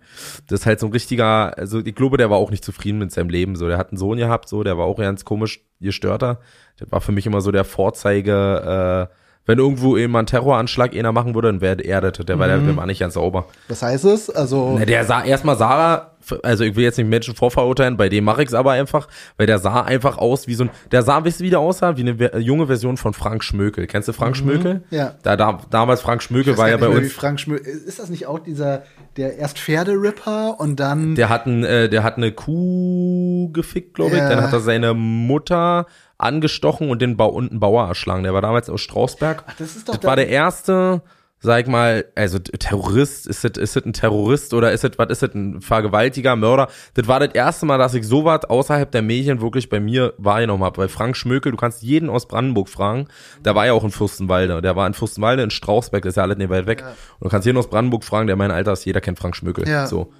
Das 0.46 0.60
ist 0.60 0.66
halt 0.66 0.80
so 0.80 0.86
ein 0.86 0.92
richtiger, 0.92 1.56
also 1.58 1.80
ich 1.80 1.94
glaube, 1.94 2.16
der 2.16 2.30
war 2.30 2.38
auch 2.38 2.50
nicht 2.50 2.64
zufrieden 2.64 2.98
mit 2.98 3.10
seinem 3.10 3.30
Leben. 3.30 3.56
So, 3.56 3.66
der 3.66 3.78
hat 3.78 3.90
einen 3.90 3.98
Sohn 3.98 4.18
gehabt, 4.18 4.48
so, 4.48 4.62
der 4.62 4.78
war 4.78 4.86
auch 4.86 4.98
ganz 4.98 5.24
komisch 5.24 5.64
gestörter. 5.80 6.40
Das 6.78 6.92
war 6.92 7.00
für 7.00 7.12
mich 7.12 7.26
immer 7.26 7.40
so 7.40 7.50
der 7.50 7.64
Vorzeige, 7.64 9.08
äh, 9.10 9.14
wenn 9.46 9.58
irgendwo 9.58 9.96
jemand 9.96 10.28
Terroranschlag 10.28 10.94
einer 10.94 11.12
machen 11.12 11.34
würde, 11.34 11.48
dann 11.48 11.60
wäre 11.60 11.80
er 11.82 12.00
das. 12.00 12.24
Der, 12.24 12.38
war, 12.38 12.46
der, 12.46 12.58
der 12.58 12.76
war 12.76 12.86
nicht 12.86 13.00
ganz 13.00 13.14
sauber. 13.14 13.46
Was 13.68 13.82
heißt 13.82 14.04
es? 14.04 14.30
Also. 14.30 14.76
Na, 14.78 14.84
der 14.84 15.04
sah 15.04 15.24
erstmal 15.24 15.56
Sarah, 15.56 16.12
also 16.42 16.64
ich 16.64 16.76
will 16.76 16.84
jetzt 16.84 16.98
nicht 16.98 17.08
Menschen 17.08 17.34
vorverurteilen, 17.34 17.96
bei 17.96 18.08
dem 18.08 18.24
mache 18.24 18.42
ich 18.42 18.48
es 18.48 18.54
aber 18.54 18.72
einfach, 18.72 19.08
weil 19.36 19.46
der 19.46 19.58
sah 19.58 19.82
einfach 19.82 20.18
aus 20.18 20.46
wie 20.46 20.54
so 20.54 20.64
ein, 20.64 20.70
der 20.92 21.02
sah, 21.02 21.24
wisst 21.24 21.40
ihr, 21.40 21.46
wie 21.46 21.50
der 21.50 21.60
aussah? 21.60 21.96
Wie 21.96 22.02
eine 22.02 22.38
junge 22.38 22.66
Version 22.66 22.96
von 22.96 23.14
Frank 23.14 23.42
Schmökel. 23.42 23.86
Kennst 23.86 24.08
du 24.08 24.12
Frank 24.12 24.36
mhm. 24.36 24.40
Schmökel? 24.40 24.82
Ja. 24.90 25.14
Da, 25.22 25.36
da, 25.36 25.60
damals 25.70 26.00
Frank 26.00 26.22
Schmökel 26.22 26.56
war 26.58 26.68
ja 26.68 26.76
bei 26.76 26.88
uns. 26.88 27.12
Frank 27.12 27.40
Schmökel, 27.40 27.72
ist 27.72 27.98
das 27.98 28.10
nicht 28.10 28.26
auch 28.26 28.38
dieser, 28.38 28.82
der 29.16 29.38
erst 29.38 29.58
Pferderipper 29.58 30.60
und 30.60 30.78
dann. 30.78 31.14
Der 31.14 31.28
hat, 31.28 31.46
ein, 31.46 31.64
äh, 31.64 31.88
der 31.88 32.02
hat 32.02 32.16
eine 32.16 32.32
Kuh 32.32 33.50
gefickt, 33.52 33.94
glaube 33.94 34.12
ich. 34.12 34.18
Ja. 34.18 34.28
Dann 34.28 34.42
hat 34.42 34.52
er 34.52 34.60
seine 34.60 34.94
Mutter 34.94 35.86
angestochen 36.22 36.90
und 36.90 37.02
den 37.02 37.16
ba 37.16 37.24
und 37.24 37.50
einen 37.50 37.60
Bauer 37.60 37.86
erschlagen. 37.86 38.22
Der 38.22 38.34
war 38.34 38.42
damals 38.42 38.70
aus 38.70 38.80
Strausberg. 38.80 39.44
Ach, 39.46 39.54
das 39.58 39.76
ist 39.76 39.88
doch 39.88 39.96
das 39.96 40.04
war 40.04 40.16
der 40.16 40.28
erste, 40.28 41.02
sag 41.40 41.68
mal, 41.68 42.04
also 42.14 42.38
Terrorist, 42.38 43.26
ist 43.26 43.44
das, 43.44 43.52
ist 43.56 43.76
das 43.76 43.84
ein 43.84 43.92
Terrorist 43.92 44.52
oder 44.52 44.72
ist 44.72 44.84
das, 44.84 44.92
was 44.96 45.10
ist 45.10 45.22
das, 45.22 45.34
ein 45.34 45.60
Vergewaltiger, 45.60 46.36
Mörder? 46.36 46.68
Das 46.94 47.08
war 47.08 47.20
das 47.20 47.34
erste 47.34 47.66
Mal, 47.66 47.78
dass 47.78 47.94
ich 47.94 48.06
sowas 48.06 48.44
außerhalb 48.44 48.90
der 48.90 49.02
Medien 49.02 49.40
wirklich 49.40 49.68
bei 49.68 49.80
mir 49.80 50.14
wahrgenommen 50.18 50.64
habe. 50.64 50.76
Bei 50.76 50.88
Frank 50.88 51.16
Schmökel, 51.16 51.52
du 51.52 51.56
kannst 51.56 51.82
jeden 51.82 52.10
aus 52.10 52.28
Brandenburg 52.28 52.68
fragen, 52.68 53.08
der 53.44 53.54
war 53.54 53.66
ja 53.66 53.72
auch 53.72 53.84
in 53.84 53.90
Fürstenwalde, 53.90 54.60
der 54.60 54.76
war 54.76 54.86
in 54.86 54.94
Fürstenwalde, 54.94 55.42
in 55.42 55.50
Strausberg, 55.50 56.02
das 56.02 56.12
ist 56.12 56.16
ja 56.16 56.22
alles 56.24 56.36
nicht 56.36 56.50
weit 56.50 56.66
weg. 56.66 56.80
Ja. 56.82 56.88
Und 56.88 57.24
du 57.24 57.28
kannst 57.28 57.46
jeden 57.46 57.58
aus 57.58 57.70
Brandenburg 57.70 58.04
fragen, 58.04 58.26
der 58.26 58.36
mein 58.36 58.50
Alter 58.50 58.72
ist, 58.72 58.84
jeder 58.84 59.00
kennt 59.00 59.18
Frank 59.18 59.34
Schmökel. 59.34 59.66
Ja. 59.66 59.86
So. 59.86 60.12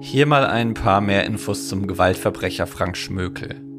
Hier 0.00 0.26
mal 0.26 0.44
ein 0.44 0.74
paar 0.74 1.00
mehr 1.00 1.24
Infos 1.24 1.68
zum 1.68 1.86
Gewaltverbrecher 1.86 2.66
Frank 2.66 2.96
Schmökel. 2.98 3.73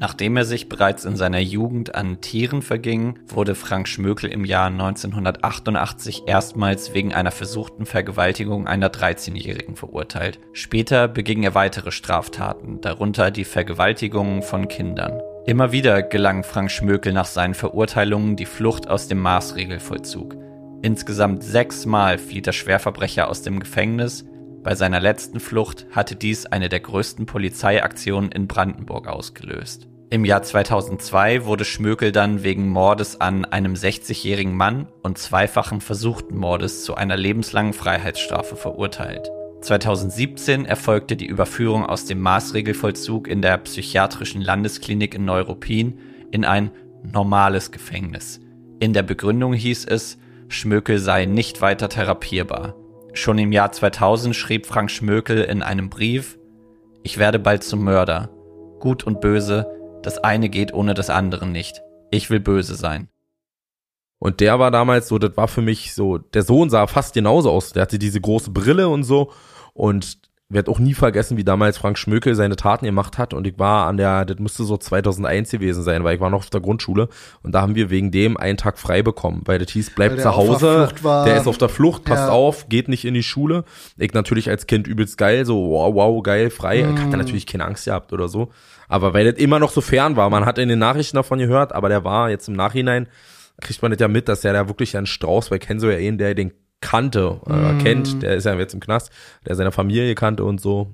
Nachdem 0.00 0.38
er 0.38 0.46
sich 0.46 0.70
bereits 0.70 1.04
in 1.04 1.14
seiner 1.14 1.40
Jugend 1.40 1.94
an 1.94 2.22
Tieren 2.22 2.62
verging, 2.62 3.18
wurde 3.28 3.54
Frank 3.54 3.86
Schmökel 3.86 4.30
im 4.30 4.46
Jahr 4.46 4.68
1988 4.68 6.22
erstmals 6.26 6.94
wegen 6.94 7.12
einer 7.12 7.30
versuchten 7.30 7.84
Vergewaltigung 7.84 8.66
einer 8.66 8.88
13-Jährigen 8.88 9.76
verurteilt. 9.76 10.40
Später 10.54 11.06
beging 11.06 11.42
er 11.42 11.54
weitere 11.54 11.90
Straftaten, 11.90 12.80
darunter 12.80 13.30
die 13.30 13.44
Vergewaltigungen 13.44 14.40
von 14.42 14.68
Kindern. 14.68 15.20
Immer 15.44 15.70
wieder 15.70 16.02
gelang 16.02 16.44
Frank 16.44 16.70
Schmökel 16.70 17.12
nach 17.12 17.26
seinen 17.26 17.52
Verurteilungen 17.52 18.36
die 18.36 18.46
Flucht 18.46 18.88
aus 18.88 19.06
dem 19.06 19.20
Maßregelvollzug. 19.20 20.34
Insgesamt 20.80 21.44
sechsmal 21.44 22.16
flieht 22.16 22.46
der 22.46 22.52
Schwerverbrecher 22.52 23.28
aus 23.28 23.42
dem 23.42 23.60
Gefängnis. 23.60 24.24
Bei 24.62 24.74
seiner 24.74 25.00
letzten 25.00 25.40
Flucht 25.40 25.86
hatte 25.90 26.16
dies 26.16 26.46
eine 26.46 26.70
der 26.70 26.80
größten 26.80 27.26
Polizeiaktionen 27.26 28.32
in 28.32 28.46
Brandenburg 28.46 29.06
ausgelöst. 29.06 29.89
Im 30.12 30.24
Jahr 30.24 30.42
2002 30.42 31.44
wurde 31.44 31.64
Schmökel 31.64 32.10
dann 32.10 32.42
wegen 32.42 32.68
Mordes 32.68 33.20
an 33.20 33.44
einem 33.44 33.74
60-jährigen 33.74 34.56
Mann 34.56 34.88
und 35.02 35.18
zweifachen 35.18 35.80
versuchten 35.80 36.36
Mordes 36.36 36.82
zu 36.82 36.96
einer 36.96 37.16
lebenslangen 37.16 37.72
Freiheitsstrafe 37.72 38.56
verurteilt. 38.56 39.30
2017 39.60 40.64
erfolgte 40.64 41.14
die 41.14 41.26
Überführung 41.26 41.86
aus 41.86 42.06
dem 42.06 42.20
Maßregelvollzug 42.22 43.28
in 43.28 43.40
der 43.40 43.56
psychiatrischen 43.58 44.42
Landesklinik 44.42 45.14
in 45.14 45.26
Neuruppin 45.26 46.00
in 46.32 46.44
ein 46.44 46.72
normales 47.04 47.70
Gefängnis. 47.70 48.40
In 48.80 48.92
der 48.92 49.04
Begründung 49.04 49.52
hieß 49.52 49.84
es, 49.84 50.18
Schmökel 50.48 50.98
sei 50.98 51.26
nicht 51.26 51.60
weiter 51.60 51.88
therapierbar. 51.88 52.74
Schon 53.12 53.38
im 53.38 53.52
Jahr 53.52 53.70
2000 53.70 54.34
schrieb 54.34 54.66
Frank 54.66 54.90
Schmökel 54.90 55.44
in 55.44 55.62
einem 55.62 55.88
Brief, 55.88 56.36
ich 57.04 57.18
werde 57.18 57.38
bald 57.38 57.62
zum 57.62 57.84
Mörder. 57.84 58.30
Gut 58.80 59.04
und 59.04 59.20
böse, 59.20 59.79
das 60.02 60.18
eine 60.18 60.48
geht 60.48 60.72
ohne 60.72 60.94
das 60.94 61.10
andere 61.10 61.46
nicht. 61.46 61.82
Ich 62.10 62.30
will 62.30 62.40
böse 62.40 62.74
sein. 62.74 63.08
Und 64.18 64.40
der 64.40 64.58
war 64.58 64.70
damals 64.70 65.08
so, 65.08 65.18
das 65.18 65.36
war 65.36 65.48
für 65.48 65.62
mich 65.62 65.94
so, 65.94 66.18
der 66.18 66.42
Sohn 66.42 66.68
sah 66.68 66.86
fast 66.86 67.14
genauso 67.14 67.50
aus. 67.50 67.72
Der 67.72 67.82
hatte 67.82 67.98
diese 67.98 68.20
große 68.20 68.50
Brille 68.50 68.88
und 68.88 69.04
so. 69.04 69.32
Und 69.72 70.18
werde 70.50 70.70
auch 70.70 70.80
nie 70.80 70.94
vergessen, 70.94 71.36
wie 71.36 71.44
damals 71.44 71.78
Frank 71.78 71.96
Schmökel 71.96 72.34
seine 72.34 72.56
Taten 72.56 72.84
gemacht 72.84 73.18
hat. 73.18 73.32
Und 73.32 73.46
ich 73.46 73.58
war 73.58 73.86
an 73.86 73.96
der, 73.96 74.24
das 74.24 74.38
müsste 74.38 74.64
so 74.64 74.76
2001 74.76 75.50
gewesen 75.52 75.82
sein, 75.82 76.04
weil 76.04 76.16
ich 76.16 76.20
war 76.20 76.28
noch 76.28 76.40
auf 76.40 76.50
der 76.50 76.60
Grundschule. 76.60 77.08
Und 77.42 77.52
da 77.52 77.62
haben 77.62 77.76
wir 77.76 77.88
wegen 77.88 78.10
dem 78.10 78.36
einen 78.36 78.58
Tag 78.58 78.78
frei 78.78 79.02
bekommen, 79.02 79.42
weil 79.44 79.58
das 79.58 79.70
hieß, 79.70 79.94
bleibt 79.94 80.20
zu 80.20 80.36
Hause. 80.36 80.88
Der, 81.02 81.24
der 81.24 81.36
ist 81.36 81.46
auf 81.46 81.58
der 81.58 81.68
Flucht, 81.68 82.04
passt 82.04 82.24
ja. 82.24 82.30
auf, 82.30 82.68
geht 82.68 82.88
nicht 82.88 83.04
in 83.04 83.14
die 83.14 83.22
Schule. 83.22 83.64
Ich 83.96 84.12
natürlich 84.12 84.50
als 84.50 84.66
Kind 84.66 84.86
übelst 84.86 85.16
geil, 85.16 85.46
so 85.46 85.70
wow, 85.70 85.94
wow, 85.94 86.22
geil, 86.22 86.50
frei. 86.50 86.82
Mm. 86.82 86.96
Ich 86.96 87.02
hatte 87.02 87.16
natürlich 87.16 87.46
keine 87.46 87.64
Angst 87.64 87.84
gehabt 87.84 88.12
oder 88.12 88.28
so. 88.28 88.50
Aber 88.90 89.14
weil 89.14 89.24
das 89.24 89.40
immer 89.40 89.60
noch 89.60 89.70
so 89.70 89.80
fern 89.80 90.16
war, 90.16 90.28
man 90.30 90.44
hat 90.44 90.58
in 90.58 90.68
den 90.68 90.80
Nachrichten 90.80 91.16
davon 91.16 91.38
gehört, 91.38 91.72
aber 91.72 91.88
der 91.88 92.02
war 92.02 92.28
jetzt 92.28 92.48
im 92.48 92.54
Nachhinein, 92.54 93.06
kriegt 93.60 93.80
man 93.82 93.92
das 93.92 94.00
ja 94.00 94.08
mit, 94.08 94.28
dass 94.28 94.40
der 94.40 94.52
da 94.52 94.66
wirklich 94.66 94.96
ein 94.96 95.06
Strauß, 95.06 95.52
weil 95.52 95.60
kennen 95.60 95.78
so 95.78 95.88
ja 95.88 95.96
einen, 95.96 96.18
der 96.18 96.34
den 96.34 96.52
kannte, 96.80 97.40
äh, 97.46 97.52
mm. 97.52 97.78
kennt, 97.78 98.22
der 98.22 98.34
ist 98.34 98.44
ja 98.44 98.54
jetzt 98.54 98.74
im 98.74 98.80
Knast, 98.80 99.12
der 99.46 99.54
seine 99.54 99.70
Familie 99.70 100.16
kannte 100.16 100.42
und 100.42 100.60
so. 100.60 100.92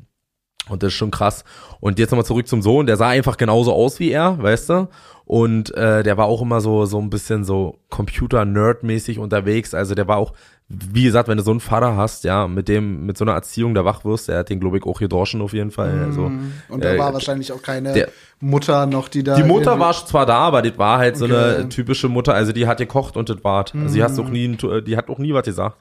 Und 0.68 0.82
das 0.82 0.88
ist 0.88 0.98
schon 0.98 1.10
krass. 1.10 1.44
Und 1.80 1.98
jetzt 1.98 2.10
nochmal 2.10 2.26
zurück 2.26 2.46
zum 2.48 2.60
Sohn, 2.60 2.86
der 2.86 2.98
sah 2.98 3.08
einfach 3.08 3.38
genauso 3.38 3.72
aus 3.72 3.98
wie 3.98 4.10
er, 4.10 4.42
weißt 4.42 4.68
du? 4.68 4.88
Und 5.24 5.74
äh, 5.74 6.02
der 6.02 6.18
war 6.18 6.26
auch 6.26 6.42
immer 6.42 6.60
so 6.60 6.84
so 6.84 7.00
ein 7.00 7.08
bisschen 7.08 7.44
so 7.44 7.78
Computer-Nerd-mäßig 7.88 9.18
unterwegs. 9.18 9.72
Also 9.72 9.94
der 9.94 10.06
war 10.06 10.18
auch, 10.18 10.34
wie 10.68 11.04
gesagt, 11.04 11.28
wenn 11.28 11.36
du 11.38 11.44
so 11.44 11.52
einen 11.52 11.60
Vater 11.60 11.96
hast, 11.96 12.24
ja, 12.24 12.48
mit 12.48 12.66
dem, 12.66 13.06
mit 13.06 13.16
so 13.16 13.24
einer 13.24 13.34
Erziehung 13.34 13.74
der 13.74 13.84
wach 13.84 14.04
wirst, 14.04 14.28
der 14.28 14.38
hat 14.38 14.50
den, 14.50 14.58
glaube 14.58 14.78
ich, 14.78 14.84
auch 14.84 14.98
gedroschen 14.98 15.40
auf 15.40 15.52
jeden 15.52 15.70
Fall. 15.70 15.96
Also, 16.06 16.30
Und 16.68 16.82
da 16.82 16.94
äh, 16.94 16.98
war 16.98 17.12
wahrscheinlich 17.12 17.52
auch 17.52 17.62
keine 17.62 17.92
der- 17.92 18.08
Mutter 18.40 18.84
noch, 18.86 19.08
die 19.08 19.22
da. 19.22 19.36
die 19.36 19.44
Mutter 19.44 19.78
war 19.78 19.92
zwar 19.94 20.26
da, 20.26 20.38
aber 20.38 20.62
das 20.62 20.76
war 20.76 20.98
halt 20.98 21.16
so 21.16 21.24
Okay. 21.26 21.54
eine 21.60 21.68
typische 21.68 22.08
Mutter, 22.08 22.34
also 22.34 22.52
die 22.52 22.66
hat 22.66 22.78
gekocht 22.78 23.16
und 23.16 23.28
das 23.28 23.42
war, 23.44 23.64
also 23.72 23.94
die 23.94 24.02
hast 24.02 24.18
auch 24.18 24.28
nie, 24.28 24.56
die 24.84 24.96
hat 24.96 25.08
auch 25.08 25.18
nie 25.18 25.32
was 25.32 25.44
gesagt. 25.44 25.76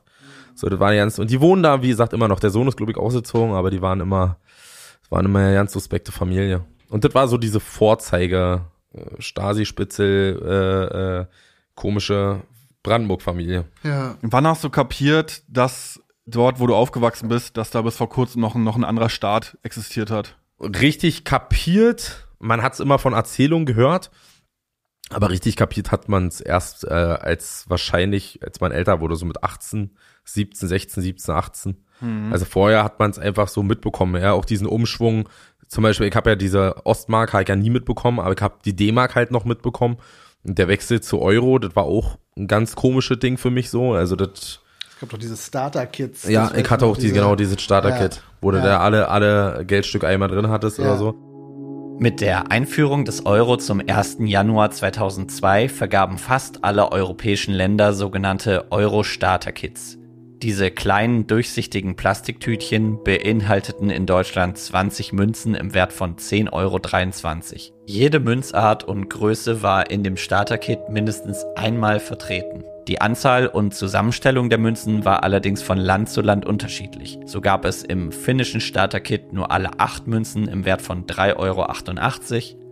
So, 0.53 0.69
das 0.69 0.79
war 0.79 0.95
ganz, 0.95 1.17
und 1.19 1.29
die 1.31 1.41
wohnen 1.41 1.63
da, 1.63 1.81
wie 1.81 1.89
gesagt, 1.89 2.13
immer 2.13 2.27
noch. 2.29 2.39
Der 2.39 2.49
Sohn 2.51 2.67
ist, 2.67 2.77
glaube 2.77 2.91
ich, 2.91 2.97
ausgezogen, 2.97 3.53
aber 3.55 3.71
die 3.71 3.81
waren 3.81 3.99
immer, 3.99 4.37
das 5.01 5.11
waren 5.11 5.25
immer 5.25 5.39
eine 5.39 5.53
ganz 5.55 5.73
suspekte 5.73 6.11
Familie. 6.13 6.61
Und 6.89 7.03
das 7.03 7.13
war 7.13 7.27
so 7.27 7.37
diese 7.37 7.59
Vorzeige, 7.59 8.61
äh, 8.93 8.99
Stasi-Spitzel, 9.19 10.41
äh, 10.45 11.21
äh, 11.21 11.25
komische 11.73 12.41
Brandenburg-Familie. 12.85 13.65
Ja. 13.83 14.15
Wann 14.21 14.47
hast 14.47 14.63
du 14.63 14.69
kapiert, 14.69 15.43
dass 15.47 16.01
dort, 16.25 16.59
wo 16.59 16.67
du 16.67 16.75
aufgewachsen 16.75 17.27
bist, 17.29 17.57
dass 17.57 17.69
da 17.71 17.81
bis 17.81 17.97
vor 17.97 18.09
kurzem 18.09 18.41
noch, 18.41 18.55
ein- 18.55 18.63
noch 18.63 18.75
ein 18.77 18.83
anderer 18.83 19.09
Staat 19.09 19.57
existiert 19.63 20.09
hat? 20.11 20.37
richtig 20.61 21.25
kapiert. 21.25 22.27
Man 22.39 22.61
hat 22.61 22.73
es 22.75 22.79
immer 22.79 22.97
von 22.97 23.11
Erzählungen 23.13 23.65
gehört, 23.65 24.09
aber 25.09 25.29
richtig 25.29 25.55
kapiert 25.57 25.91
hat 25.91 26.07
man 26.09 26.27
es 26.27 26.39
erst 26.41 26.85
äh, 26.85 26.89
als 26.93 27.65
wahrscheinlich, 27.67 28.39
als 28.41 28.61
man 28.61 28.71
älter 28.71 29.01
wurde, 29.01 29.15
so 29.17 29.25
mit 29.25 29.43
18, 29.43 29.97
17, 30.23 30.67
16, 30.69 31.03
17, 31.03 31.35
18. 31.35 31.77
Also 32.31 32.43
vorher 32.45 32.83
hat 32.83 32.99
man 32.99 33.09
es 33.11 33.17
einfach 33.19 33.47
so 33.47 33.63
mitbekommen, 33.63 34.21
ja, 34.21 34.33
auch 34.33 34.45
diesen 34.45 34.67
Umschwung. 34.67 35.29
Zum 35.69 35.81
Beispiel, 35.83 36.07
ich 36.07 36.15
habe 36.15 36.29
ja 36.31 36.35
diese 36.35 36.85
Ostmark 36.85 37.31
halt 37.33 37.47
ja 37.49 37.55
nie 37.55 37.69
mitbekommen, 37.69 38.19
aber 38.19 38.33
ich 38.33 38.41
habe 38.41 38.55
die 38.65 38.75
D-Mark 38.75 39.15
halt 39.15 39.31
noch 39.31 39.45
mitbekommen. 39.45 39.97
Und 40.43 40.57
der 40.57 40.67
Wechsel 40.67 40.99
zu 41.01 41.21
Euro, 41.21 41.57
das 41.57 41.75
war 41.75 41.83
auch 41.85 42.17
ein 42.37 42.47
ganz 42.47 42.75
komisches 42.75 43.19
Ding 43.19 43.37
für 43.37 43.49
mich 43.49 43.69
so. 43.69 43.93
Also 43.93 44.15
das 44.15 44.59
Es 44.89 44.99
gab 44.99 45.09
doch 45.09 45.17
diese 45.17 45.37
Starter-Kits. 45.37 46.27
ja, 46.27 46.51
ich 46.55 46.69
hatte 46.69 46.85
auch 46.85 46.97
die, 46.97 47.11
genau 47.11 47.35
dieses 47.35 47.61
Starter-Kit, 47.61 48.15
Ja. 48.15 48.21
wo 48.41 48.51
du 48.51 48.57
Ja. 48.57 48.63
da 48.65 48.79
alle, 48.79 49.07
alle 49.09 49.63
Geldstücke 49.65 50.07
einmal 50.07 50.29
drin 50.29 50.49
hattest 50.49 50.77
Ja. 50.77 50.85
oder 50.85 50.97
so. 50.97 51.15
Mit 51.97 52.19
der 52.19 52.51
Einführung 52.51 53.05
des 53.05 53.25
Euro 53.25 53.55
zum 53.55 53.79
1. 53.85 54.27
Januar 54.27 54.71
2002 54.71 55.69
vergaben 55.69 56.17
fast 56.17 56.65
alle 56.65 56.91
europäischen 56.91 57.53
Länder 57.53 57.93
sogenannte 57.93 58.65
Euro-Starter-Kits. 58.69 59.97
Diese 60.45 60.69
kleinen, 60.69 61.25
durchsichtigen 61.25 61.95
Plastiktütchen 61.95 63.03
beinhalteten 63.03 63.89
in 63.89 64.05
Deutschland 64.05 64.59
20 64.59 65.11
Münzen 65.11 65.55
im 65.55 65.73
Wert 65.73 65.91
von 65.91 66.17
10,23 66.17 66.51
Euro. 66.53 67.75
Jede 67.87 68.19
Münzart 68.19 68.83
und 68.83 69.09
Größe 69.09 69.63
war 69.63 69.89
in 69.89 70.03
dem 70.03 70.17
Starter-Kit 70.17 70.87
mindestens 70.87 71.43
einmal 71.55 71.99
vertreten. 71.99 72.63
Die 72.87 73.01
Anzahl 73.01 73.47
und 73.47 73.73
Zusammenstellung 73.73 74.51
der 74.51 74.59
Münzen 74.59 75.03
war 75.03 75.23
allerdings 75.23 75.63
von 75.63 75.79
Land 75.79 76.09
zu 76.09 76.21
Land 76.21 76.45
unterschiedlich. 76.45 77.17
So 77.25 77.41
gab 77.41 77.65
es 77.65 77.81
im 77.81 78.11
finnischen 78.11 78.61
Starter-Kit 78.61 79.33
nur 79.33 79.49
alle 79.49 79.79
acht 79.79 80.05
Münzen 80.05 80.47
im 80.47 80.63
Wert 80.63 80.83
von 80.83 81.07
3,88 81.07 81.37
Euro, 81.39 82.64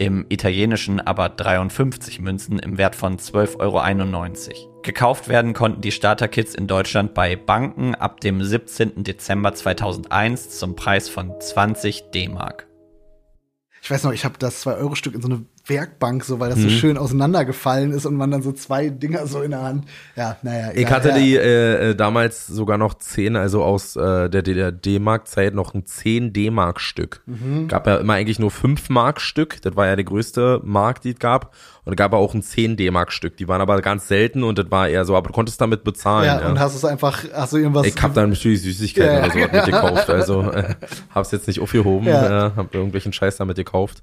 im 0.00 0.24
italienischen 0.30 0.98
aber 0.98 1.28
53 1.28 2.20
Münzen 2.20 2.58
im 2.58 2.78
Wert 2.78 2.96
von 2.96 3.18
12,91 3.18 4.48
Euro. 4.48 4.80
Gekauft 4.82 5.28
werden 5.28 5.52
konnten 5.52 5.82
die 5.82 5.92
Starter-Kits 5.92 6.54
in 6.54 6.66
Deutschland 6.66 7.12
bei 7.12 7.36
Banken 7.36 7.94
ab 7.94 8.18
dem 8.20 8.42
17. 8.42 9.04
Dezember 9.04 9.52
2001 9.52 10.58
zum 10.58 10.74
Preis 10.74 11.10
von 11.10 11.38
20 11.38 12.12
D-Mark. 12.14 12.66
Ich 13.82 13.90
weiß 13.90 14.04
noch, 14.04 14.12
ich 14.12 14.24
habe 14.24 14.38
das 14.38 14.66
2-Euro-Stück 14.66 15.14
in 15.14 15.20
so 15.20 15.28
eine 15.28 15.44
Werkbank, 15.70 16.22
so 16.24 16.38
weil 16.40 16.50
das 16.50 16.58
so 16.58 16.66
Mhm. 16.66 16.70
schön 16.70 16.98
auseinandergefallen 16.98 17.92
ist 17.92 18.04
und 18.04 18.14
man 18.16 18.30
dann 18.30 18.42
so 18.42 18.52
zwei 18.52 18.90
Dinger 18.90 19.26
so 19.26 19.40
in 19.40 19.52
der 19.52 19.62
Hand. 19.62 19.84
Ja, 20.16 20.36
naja. 20.42 20.72
Ich 20.72 20.80
egal, 20.80 20.90
hatte 20.92 21.08
ja. 21.10 21.16
die 21.18 21.36
äh, 21.36 21.90
äh, 21.90 21.94
damals 21.94 22.46
sogar 22.46 22.76
noch 22.76 22.92
10, 22.94 23.36
also 23.36 23.64
aus 23.64 23.96
äh, 23.96 24.28
der 24.28 24.42
DDR 24.42 24.72
D-Mark-Zeit 24.72 25.54
noch 25.54 25.72
ein 25.72 25.86
10 25.86 26.34
D-Mark-Stück. 26.34 27.22
Mhm. 27.24 27.68
Gab 27.68 27.86
ja 27.86 27.96
immer 27.96 28.12
eigentlich 28.14 28.38
nur 28.38 28.50
5 28.50 28.90
Mark-Stück, 28.90 29.62
das 29.62 29.76
war 29.76 29.86
ja 29.86 29.96
die 29.96 30.04
größte 30.04 30.60
Mark, 30.64 31.00
die 31.00 31.12
es 31.12 31.18
gab. 31.18 31.54
Und 31.86 31.94
es 31.94 31.96
gab 31.96 32.12
auch 32.12 32.34
ein 32.34 32.42
10 32.42 32.76
D-Mark-Stück, 32.76 33.38
die 33.38 33.48
waren 33.48 33.62
aber 33.62 33.80
ganz 33.80 34.06
selten 34.06 34.42
und 34.44 34.58
das 34.58 34.70
war 34.70 34.88
eher 34.88 35.06
so, 35.06 35.16
aber 35.16 35.28
du 35.28 35.32
konntest 35.32 35.60
damit 35.62 35.82
bezahlen. 35.82 36.26
Ja, 36.26 36.40
Ja, 36.40 36.48
und 36.50 36.58
hast 36.60 36.74
es 36.74 36.84
einfach, 36.84 37.24
hast 37.32 37.54
du 37.54 37.56
irgendwas. 37.56 37.86
ich 37.86 38.00
hab 38.02 38.12
dann 38.12 38.30
natürlich 38.30 38.60
Süßigkeiten 38.62 39.14
Ja, 39.16 39.24
oder 39.24 39.32
sowas 39.32 39.52
mitgekauft, 39.52 40.10
also 40.10 40.42
äh, 40.50 40.74
hab's 41.14 41.30
jetzt 41.32 41.46
nicht 41.48 41.58
aufgehoben, 41.60 42.06
Ja. 42.06 42.48
äh, 42.48 42.50
hab 42.54 42.74
irgendwelchen 42.74 43.12
Scheiß 43.14 43.38
damit 43.38 43.56
gekauft. 43.56 44.02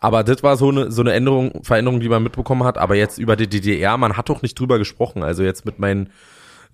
Aber 0.00 0.24
das 0.24 0.42
war 0.42 0.56
so 0.56 0.70
eine 0.70 0.90
so 0.90 1.02
eine 1.02 1.12
Änderung, 1.12 1.62
Veränderung, 1.62 2.00
die 2.00 2.08
man 2.08 2.22
mitbekommen 2.22 2.64
hat. 2.64 2.78
Aber 2.78 2.94
jetzt 2.94 3.18
über 3.18 3.36
die 3.36 3.48
DDR, 3.48 3.96
man 3.96 4.16
hat 4.16 4.28
doch 4.28 4.42
nicht 4.42 4.58
drüber 4.58 4.78
gesprochen. 4.78 5.22
Also 5.22 5.42
jetzt 5.42 5.64
mit 5.64 5.78
meinen 5.78 6.10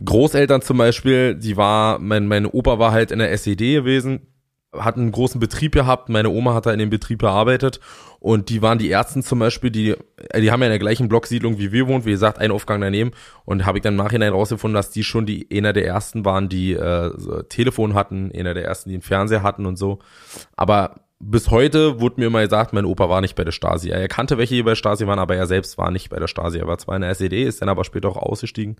Großeltern 0.04 0.62
zum 0.62 0.78
Beispiel, 0.78 1.34
die 1.34 1.56
war, 1.56 1.98
mein, 1.98 2.26
mein 2.26 2.46
Opa 2.46 2.78
war 2.78 2.92
halt 2.92 3.10
in 3.10 3.18
der 3.18 3.30
SED 3.32 3.74
gewesen, 3.74 4.26
hat 4.74 4.96
einen 4.96 5.12
großen 5.12 5.38
Betrieb 5.38 5.72
gehabt, 5.72 6.08
meine 6.08 6.30
Oma 6.30 6.54
hat 6.54 6.66
da 6.66 6.72
in 6.72 6.78
dem 6.78 6.90
Betrieb 6.90 7.20
gearbeitet 7.20 7.78
und 8.20 8.48
die 8.48 8.62
waren 8.62 8.78
die 8.78 8.90
ersten 8.90 9.22
zum 9.22 9.38
Beispiel, 9.38 9.70
die, 9.70 9.90
äh, 9.90 10.40
die 10.40 10.50
haben 10.50 10.60
ja 10.60 10.66
in 10.66 10.72
der 10.72 10.78
gleichen 10.78 11.08
Blocksiedlung 11.08 11.58
wie 11.58 11.72
wir 11.72 11.88
wohnt, 11.88 12.06
wie 12.06 12.12
gesagt, 12.12 12.38
ein 12.38 12.50
Aufgang 12.50 12.80
daneben 12.80 13.10
und 13.44 13.66
habe 13.66 13.78
ich 13.78 13.82
dann 13.82 13.94
im 13.94 13.98
Nachhinein 13.98 14.32
rausgefunden, 14.32 14.74
dass 14.74 14.90
die 14.90 15.04
schon 15.04 15.26
die 15.26 15.46
einer 15.52 15.74
der 15.74 15.86
ersten 15.86 16.24
waren, 16.24 16.48
die 16.48 16.72
äh, 16.72 17.12
so 17.16 17.42
Telefon 17.42 17.94
hatten, 17.94 18.32
einer 18.34 18.54
der 18.54 18.64
ersten, 18.64 18.88
die 18.88 18.94
einen 18.94 19.02
Fernseher 19.02 19.42
hatten 19.42 19.66
und 19.66 19.76
so. 19.76 19.98
Aber 20.56 21.01
bis 21.24 21.50
heute 21.50 22.00
wurde 22.00 22.20
mir 22.20 22.26
immer 22.26 22.42
gesagt, 22.42 22.72
mein 22.72 22.84
Opa 22.84 23.08
war 23.08 23.20
nicht 23.20 23.36
bei 23.36 23.44
der 23.44 23.52
Stasi. 23.52 23.90
Er 23.90 24.08
kannte 24.08 24.38
welche, 24.38 24.54
die 24.56 24.62
bei 24.62 24.72
der 24.72 24.76
Stasi 24.76 25.06
waren, 25.06 25.18
aber 25.20 25.36
er 25.36 25.46
selbst 25.46 25.78
war 25.78 25.90
nicht 25.90 26.10
bei 26.10 26.18
der 26.18 26.26
Stasi. 26.26 26.58
Er 26.58 26.66
war 26.66 26.78
zwar 26.78 26.96
in 26.96 27.02
der 27.02 27.10
SED, 27.10 27.44
ist 27.44 27.62
dann 27.62 27.68
aber 27.68 27.84
später 27.84 28.08
auch 28.08 28.16
ausgestiegen. 28.16 28.76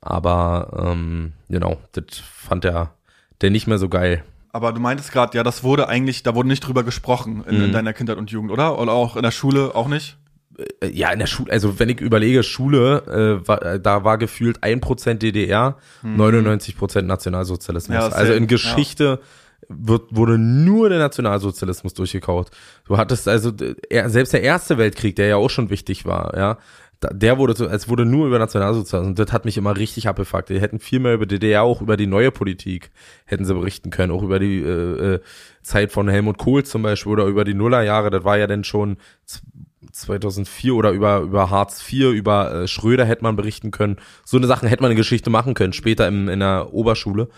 Aber 0.00 0.90
ähm, 0.92 1.32
genau, 1.48 1.78
das 1.92 2.18
fand 2.18 2.64
er 2.64 2.94
der 3.40 3.50
nicht 3.50 3.66
mehr 3.66 3.78
so 3.78 3.88
geil. 3.88 4.24
Aber 4.52 4.72
du 4.72 4.80
meintest 4.80 5.12
gerade, 5.12 5.36
ja, 5.36 5.44
das 5.44 5.62
wurde 5.62 5.88
eigentlich, 5.88 6.22
da 6.22 6.34
wurde 6.34 6.48
nicht 6.48 6.60
drüber 6.66 6.82
gesprochen 6.82 7.44
in, 7.48 7.58
Mhm. 7.58 7.64
in 7.66 7.72
deiner 7.72 7.92
Kindheit 7.92 8.16
und 8.18 8.30
Jugend, 8.30 8.50
oder? 8.50 8.78
Oder 8.78 8.92
auch 8.92 9.16
in 9.16 9.22
der 9.22 9.30
Schule 9.30 9.74
auch 9.74 9.86
nicht? 9.88 10.16
Äh, 10.80 10.88
Ja, 10.88 11.10
in 11.12 11.20
der 11.20 11.26
Schule, 11.26 11.52
also 11.52 11.78
wenn 11.78 11.88
ich 11.88 12.00
überlege, 12.00 12.42
Schule, 12.42 13.38
äh, 13.42 13.46
war, 13.48 13.62
äh, 13.62 13.80
da 13.80 14.02
war 14.04 14.18
gefühlt 14.18 14.62
1% 14.64 15.22
DDR, 15.22 15.76
99% 16.02 17.02
Nationalsozialismus. 17.06 17.94
Ja, 17.96 18.08
also 18.08 18.32
in 18.32 18.46
Geschichte 18.48 19.20
wird, 19.70 20.14
wurde 20.14 20.36
nur 20.36 20.88
der 20.88 20.98
Nationalsozialismus 20.98 21.94
durchgekaut. 21.94 22.50
Du 22.86 22.98
hattest 22.98 23.28
also, 23.28 23.52
selbst 24.06 24.32
der 24.32 24.42
Erste 24.42 24.78
Weltkrieg, 24.78 25.16
der 25.16 25.28
ja 25.28 25.36
auch 25.36 25.50
schon 25.50 25.70
wichtig 25.70 26.04
war, 26.04 26.36
ja, 26.36 26.58
der 27.02 27.38
wurde, 27.38 27.52
es 27.64 27.88
wurde 27.88 28.04
nur 28.04 28.26
über 28.26 28.38
Nationalsozialismus 28.38 29.08
und 29.08 29.18
das 29.18 29.32
hat 29.32 29.46
mich 29.46 29.56
immer 29.56 29.76
richtig 29.76 30.06
abgefuckt. 30.06 30.50
Die 30.50 30.60
hätten 30.60 30.78
viel 30.78 30.98
mehr 30.98 31.14
über 31.14 31.24
DDR, 31.24 31.62
auch 31.62 31.80
über 31.80 31.96
die 31.96 32.06
neue 32.06 32.30
Politik 32.30 32.90
hätten 33.24 33.46
sie 33.46 33.54
berichten 33.54 33.90
können, 33.90 34.12
auch 34.12 34.22
über 34.22 34.38
die 34.38 34.60
äh, 34.60 35.14
äh, 35.14 35.20
Zeit 35.62 35.92
von 35.92 36.08
Helmut 36.08 36.36
Kohl 36.36 36.64
zum 36.64 36.82
Beispiel 36.82 37.12
oder 37.12 37.24
über 37.24 37.44
die 37.44 37.54
Nullerjahre, 37.54 38.10
das 38.10 38.24
war 38.24 38.36
ja 38.36 38.46
dann 38.46 38.64
schon 38.64 38.98
z- 39.24 39.42
2004 39.92 40.74
oder 40.74 40.90
über, 40.90 41.20
über 41.20 41.48
Hartz 41.48 41.82
IV, 41.90 42.12
über 42.12 42.52
äh, 42.52 42.68
Schröder 42.68 43.06
hätte 43.06 43.22
man 43.22 43.34
berichten 43.34 43.70
können. 43.70 43.96
So 44.26 44.36
eine 44.36 44.46
Sachen 44.46 44.68
hätte 44.68 44.82
man 44.82 44.90
in 44.90 44.96
Geschichte 44.96 45.30
machen 45.30 45.54
können, 45.54 45.72
später 45.72 46.06
im, 46.06 46.28
in 46.28 46.40
der 46.40 46.74
Oberschule. 46.74 47.28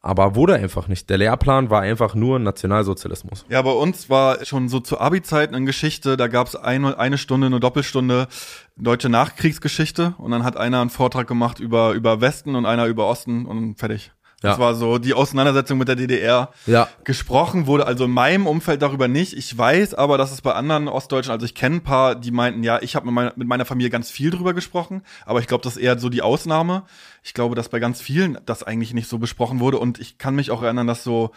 Aber 0.00 0.36
wurde 0.36 0.54
einfach 0.54 0.86
nicht. 0.86 1.10
Der 1.10 1.18
Lehrplan 1.18 1.70
war 1.70 1.80
einfach 1.80 2.14
nur 2.14 2.38
Nationalsozialismus. 2.38 3.44
Ja, 3.48 3.60
bei 3.62 3.72
uns 3.72 4.08
war 4.08 4.44
schon 4.44 4.68
so 4.68 4.78
zu 4.78 5.00
Abi-Zeiten 5.00 5.54
in 5.54 5.66
Geschichte, 5.66 6.16
da 6.16 6.28
gab's 6.28 6.54
eine, 6.54 6.98
eine 6.98 7.18
Stunde, 7.18 7.48
eine 7.48 7.58
Doppelstunde 7.58 8.28
deutsche 8.76 9.08
Nachkriegsgeschichte 9.08 10.14
und 10.18 10.30
dann 10.30 10.44
hat 10.44 10.56
einer 10.56 10.80
einen 10.80 10.90
Vortrag 10.90 11.26
gemacht 11.26 11.58
über, 11.58 11.92
über 11.92 12.20
Westen 12.20 12.54
und 12.54 12.64
einer 12.64 12.86
über 12.86 13.08
Osten 13.08 13.44
und 13.44 13.76
fertig. 13.76 14.12
Das 14.40 14.56
Ja. 14.56 14.62
war 14.62 14.74
so 14.76 14.98
die 14.98 15.14
Auseinandersetzung 15.14 15.78
mit 15.78 15.88
der 15.88 15.96
DDR. 15.96 16.50
Ja. 16.66 16.88
Gesprochen 17.02 17.66
wurde 17.66 17.86
also 17.86 18.04
in 18.04 18.12
meinem 18.12 18.46
Umfeld 18.46 18.82
darüber 18.82 19.08
nicht. 19.08 19.32
Ich 19.32 19.56
weiß 19.58 19.94
aber, 19.94 20.16
dass 20.16 20.30
es 20.30 20.42
bei 20.42 20.52
anderen 20.52 20.86
Ostdeutschen, 20.86 21.32
also 21.32 21.44
ich 21.44 21.56
kenne 21.56 21.76
ein 21.76 21.82
paar, 21.82 22.14
die 22.14 22.30
meinten, 22.30 22.62
ja, 22.62 22.80
ich 22.80 22.94
habe 22.94 23.06
mit, 23.06 23.14
meiner- 23.14 23.32
mit 23.34 23.48
meiner 23.48 23.64
Familie 23.64 23.90
ganz 23.90 24.10
viel 24.12 24.30
drüber 24.30 24.54
gesprochen, 24.54 25.02
aber 25.26 25.40
ich 25.40 25.48
glaube, 25.48 25.64
das 25.64 25.76
ist 25.76 25.82
eher 25.82 25.98
so 25.98 26.08
die 26.08 26.22
Ausnahme. 26.22 26.84
Ich 27.24 27.34
glaube, 27.34 27.56
dass 27.56 27.68
bei 27.68 27.80
ganz 27.80 28.00
vielen 28.00 28.38
das 28.46 28.62
eigentlich 28.62 28.94
nicht 28.94 29.08
so 29.08 29.18
besprochen 29.18 29.58
wurde 29.58 29.78
und 29.78 29.98
ich 29.98 30.18
kann 30.18 30.36
mich 30.36 30.52
auch 30.52 30.62
erinnern, 30.62 30.86
dass 30.86 31.02
so 31.02 31.32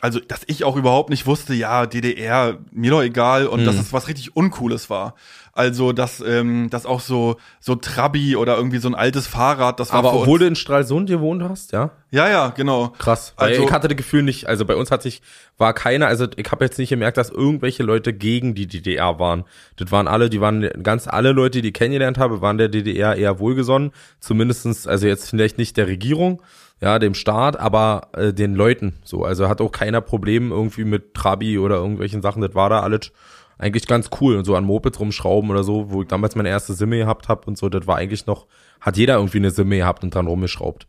also 0.00 0.18
dass 0.20 0.40
ich 0.46 0.64
auch 0.64 0.76
überhaupt 0.76 1.10
nicht 1.10 1.26
wusste, 1.26 1.52
ja, 1.54 1.84
DDR, 1.86 2.58
mir 2.72 2.90
doch 2.90 3.02
egal 3.02 3.46
und 3.46 3.60
Mhm. 3.60 3.66
dass 3.66 3.76
es 3.76 3.92
was 3.92 4.08
richtig 4.08 4.34
Uncooles 4.34 4.88
war. 4.90 5.14
Also, 5.54 5.92
dass, 5.92 6.22
ähm, 6.26 6.70
dass 6.70 6.86
auch 6.86 7.00
so, 7.00 7.36
so 7.60 7.74
Trabi 7.74 8.36
oder 8.36 8.56
irgendwie 8.56 8.78
so 8.78 8.88
ein 8.88 8.94
altes 8.94 9.26
Fahrrad, 9.26 9.80
das 9.80 9.92
war 9.92 9.98
Aber 9.98 10.14
obwohl 10.14 10.38
du 10.38 10.46
in 10.46 10.56
Stralsund 10.56 11.10
gewohnt 11.10 11.42
hast, 11.42 11.72
ja? 11.72 11.90
Ja, 12.10 12.28
ja, 12.30 12.48
genau. 12.48 12.94
Krass. 12.98 13.34
Also- 13.36 13.62
ich 13.62 13.70
hatte 13.70 13.88
das 13.88 13.96
Gefühl 13.98 14.22
nicht, 14.22 14.46
also 14.48 14.64
bei 14.64 14.74
uns 14.76 14.90
hat 14.90 15.02
sich, 15.02 15.20
war 15.58 15.74
keiner, 15.74 16.06
also 16.06 16.26
ich 16.36 16.50
habe 16.50 16.64
jetzt 16.64 16.78
nicht 16.78 16.88
gemerkt, 16.88 17.18
dass 17.18 17.28
irgendwelche 17.28 17.82
Leute 17.82 18.14
gegen 18.14 18.54
die 18.54 18.66
DDR 18.66 19.18
waren. 19.18 19.44
Das 19.76 19.92
waren 19.92 20.08
alle, 20.08 20.30
die 20.30 20.40
waren 20.40 20.66
ganz 20.82 21.06
alle 21.06 21.32
Leute, 21.32 21.60
die 21.60 21.68
ich 21.68 21.74
kennengelernt 21.74 22.16
habe, 22.16 22.40
waren 22.40 22.56
der 22.56 22.68
DDR 22.68 23.16
eher 23.16 23.38
wohlgesonnen. 23.38 23.92
Zumindestens, 24.20 24.86
also 24.86 25.06
jetzt 25.06 25.28
vielleicht 25.28 25.58
nicht 25.58 25.76
der 25.76 25.86
Regierung, 25.86 26.40
ja, 26.80 26.98
dem 26.98 27.14
Staat, 27.14 27.60
aber 27.60 28.08
äh, 28.14 28.32
den 28.32 28.54
Leuten 28.54 28.94
so. 29.04 29.22
Also 29.24 29.48
hat 29.50 29.60
auch 29.60 29.70
keiner 29.70 30.00
Problem 30.00 30.50
irgendwie 30.50 30.84
mit 30.84 31.12
Trabi 31.12 31.58
oder 31.58 31.76
irgendwelchen 31.76 32.22
Sachen. 32.22 32.40
Das 32.40 32.54
war 32.54 32.70
da 32.70 32.80
alles 32.80 33.12
eigentlich 33.58 33.86
ganz 33.86 34.10
cool 34.20 34.36
und 34.36 34.44
so 34.44 34.56
an 34.56 34.64
Mopeds 34.64 34.98
rumschrauben 34.98 35.50
oder 35.50 35.64
so, 35.64 35.90
wo 35.90 36.02
ich 36.02 36.08
damals 36.08 36.34
meine 36.34 36.48
erste 36.48 36.74
Simme 36.74 36.98
gehabt 36.98 37.28
habe 37.28 37.46
und 37.46 37.56
so, 37.56 37.68
das 37.68 37.86
war 37.86 37.96
eigentlich 37.96 38.26
noch, 38.26 38.46
hat 38.80 38.96
jeder 38.96 39.16
irgendwie 39.16 39.38
eine 39.38 39.50
Simme 39.50 39.76
gehabt 39.76 40.02
und 40.02 40.14
dran 40.14 40.26
rumgeschraubt. 40.26 40.86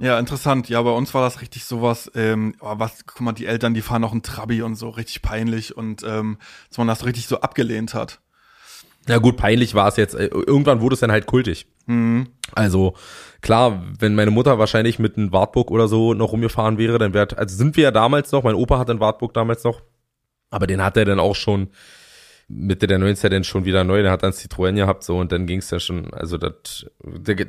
Ja, 0.00 0.18
interessant. 0.18 0.68
Ja, 0.68 0.80
bei 0.82 0.92
uns 0.92 1.12
war 1.12 1.22
das 1.22 1.40
richtig 1.40 1.64
sowas, 1.64 2.10
ähm, 2.14 2.54
oh, 2.60 2.74
was, 2.76 3.04
guck 3.04 3.20
mal, 3.20 3.32
die 3.32 3.46
Eltern, 3.46 3.74
die 3.74 3.82
fahren 3.82 4.02
noch 4.02 4.12
einen 4.12 4.22
Trabi 4.22 4.62
und 4.62 4.76
so, 4.76 4.90
richtig 4.90 5.22
peinlich 5.22 5.76
und 5.76 6.04
ähm, 6.04 6.38
dass 6.68 6.78
man 6.78 6.86
das 6.86 7.04
richtig 7.04 7.26
so 7.26 7.40
abgelehnt 7.40 7.94
hat. 7.94 8.20
Ja 9.08 9.18
gut, 9.18 9.36
peinlich 9.36 9.74
war 9.74 9.88
es 9.88 9.96
jetzt. 9.96 10.14
Äh, 10.14 10.26
Irgendwann 10.26 10.80
wurde 10.80 10.94
es 10.94 11.00
dann 11.00 11.10
halt 11.10 11.26
kultig. 11.26 11.66
Mhm. 11.86 12.28
Also 12.52 12.94
klar, 13.40 13.82
wenn 13.98 14.14
meine 14.14 14.30
Mutter 14.30 14.58
wahrscheinlich 14.58 14.98
mit 14.98 15.16
einem 15.16 15.32
Wartburg 15.32 15.70
oder 15.70 15.88
so 15.88 16.14
noch 16.14 16.32
rumgefahren 16.32 16.78
wäre, 16.78 16.98
dann 16.98 17.14
wäre, 17.14 17.36
also 17.36 17.56
sind 17.56 17.76
wir 17.76 17.84
ja 17.84 17.90
damals 17.90 18.30
noch, 18.30 18.44
mein 18.44 18.54
Opa 18.54 18.78
hat 18.78 18.90
einen 18.90 19.00
Wartburg 19.00 19.34
damals 19.34 19.64
noch, 19.64 19.82
aber 20.50 20.66
den 20.66 20.82
hat 20.82 20.96
er 20.96 21.04
dann 21.04 21.20
auch 21.20 21.34
schon 21.34 21.68
Mitte 22.48 22.86
der 22.86 22.98
90er 22.98 23.28
dann 23.28 23.44
schon 23.44 23.66
wieder 23.66 23.84
neu, 23.84 24.02
der 24.02 24.10
hat 24.10 24.22
dann 24.22 24.32
Citroën 24.32 24.74
gehabt 24.74 25.04
so 25.04 25.18
und 25.18 25.32
dann 25.32 25.46
ging's 25.46 25.70
ja 25.70 25.78
schon, 25.78 26.12
also 26.14 26.38
das, 26.38 26.86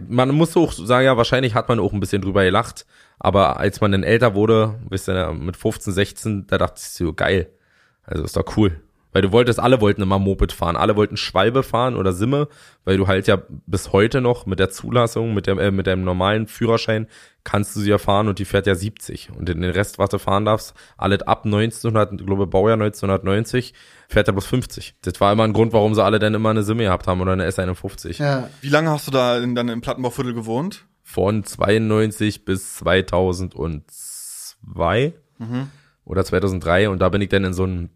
man 0.09 0.29
muss 0.31 0.57
auch 0.57 0.73
sagen, 0.73 1.05
ja, 1.05 1.15
wahrscheinlich 1.15 1.53
hat 1.55 1.69
man 1.69 1.79
auch 1.79 1.93
ein 1.93 2.01
bisschen 2.01 2.21
drüber 2.21 2.43
gelacht, 2.43 2.85
aber 3.17 3.57
als 3.57 3.79
man 3.79 3.93
dann 3.93 4.03
älter 4.03 4.35
wurde, 4.35 4.75
wisst 4.89 5.07
ihr, 5.07 5.31
mit 5.31 5.55
15, 5.55 5.93
16, 5.93 6.47
da 6.47 6.57
dachte 6.57 6.81
ich 6.83 6.89
so, 6.89 7.13
geil, 7.13 7.49
also 8.03 8.25
ist 8.25 8.35
doch 8.35 8.57
cool. 8.57 8.81
Weil 9.11 9.23
du 9.23 9.31
wolltest, 9.31 9.59
alle 9.59 9.81
wollten 9.81 10.03
immer 10.03 10.19
Moped 10.19 10.51
fahren, 10.51 10.75
alle 10.75 10.95
wollten 10.95 11.17
Schwalbe 11.17 11.63
fahren 11.63 11.95
oder 11.95 12.13
Simme, 12.13 12.47
weil 12.85 12.97
du 12.97 13.07
halt 13.07 13.25
ja 13.27 13.41
bis 13.65 13.91
heute 13.91 14.21
noch 14.21 14.45
mit 14.45 14.59
der 14.59 14.69
Zulassung, 14.69 15.33
mit 15.33 15.47
dem, 15.47 15.57
äh, 15.57 15.71
mit 15.71 15.87
deinem 15.87 16.03
normalen 16.03 16.45
Führerschein 16.45 17.07
kannst 17.43 17.75
du 17.75 17.79
sie 17.79 17.89
ja 17.89 17.97
fahren 17.97 18.27
und 18.27 18.37
die 18.37 18.45
fährt 18.45 18.67
ja 18.67 18.75
70. 18.75 19.31
Und 19.35 19.49
den 19.49 19.63
Rest, 19.63 19.97
was 19.97 20.09
du 20.09 20.19
fahren 20.19 20.45
darfst, 20.45 20.75
alles 20.97 21.23
ab 21.23 21.45
1900, 21.45 22.19
ich 22.19 22.25
glaube 22.25 22.45
Baujahr 22.45 22.75
1990, 22.75 23.73
fährt 24.07 24.27
er 24.27 24.33
bloß 24.33 24.45
50. 24.45 24.93
Das 25.01 25.19
war 25.19 25.33
immer 25.33 25.45
ein 25.45 25.53
Grund, 25.53 25.73
warum 25.73 25.95
sie 25.95 26.03
alle 26.03 26.19
dann 26.19 26.35
immer 26.35 26.51
eine 26.51 26.61
Simme 26.63 26.83
gehabt 26.83 27.07
haben 27.07 27.21
oder 27.21 27.31
eine 27.31 27.49
S51. 27.49 28.21
Ja. 28.21 28.47
Wie 28.61 28.69
lange 28.69 28.91
hast 28.91 29.07
du 29.07 29.11
da 29.11 29.39
in, 29.39 29.55
dann 29.55 29.69
im 29.69 29.81
Plattenbauviertel 29.81 30.35
gewohnt? 30.35 30.85
Von 31.01 31.43
92 31.43 32.45
bis 32.45 32.75
2002 32.75 35.13
oder 36.05 36.25
2003 36.25 36.89
und 36.89 36.99
da 36.99 37.09
bin 37.09 37.21
ich 37.21 37.29
dann 37.29 37.45
in 37.45 37.53
so 37.53 37.65
ein 37.65 37.89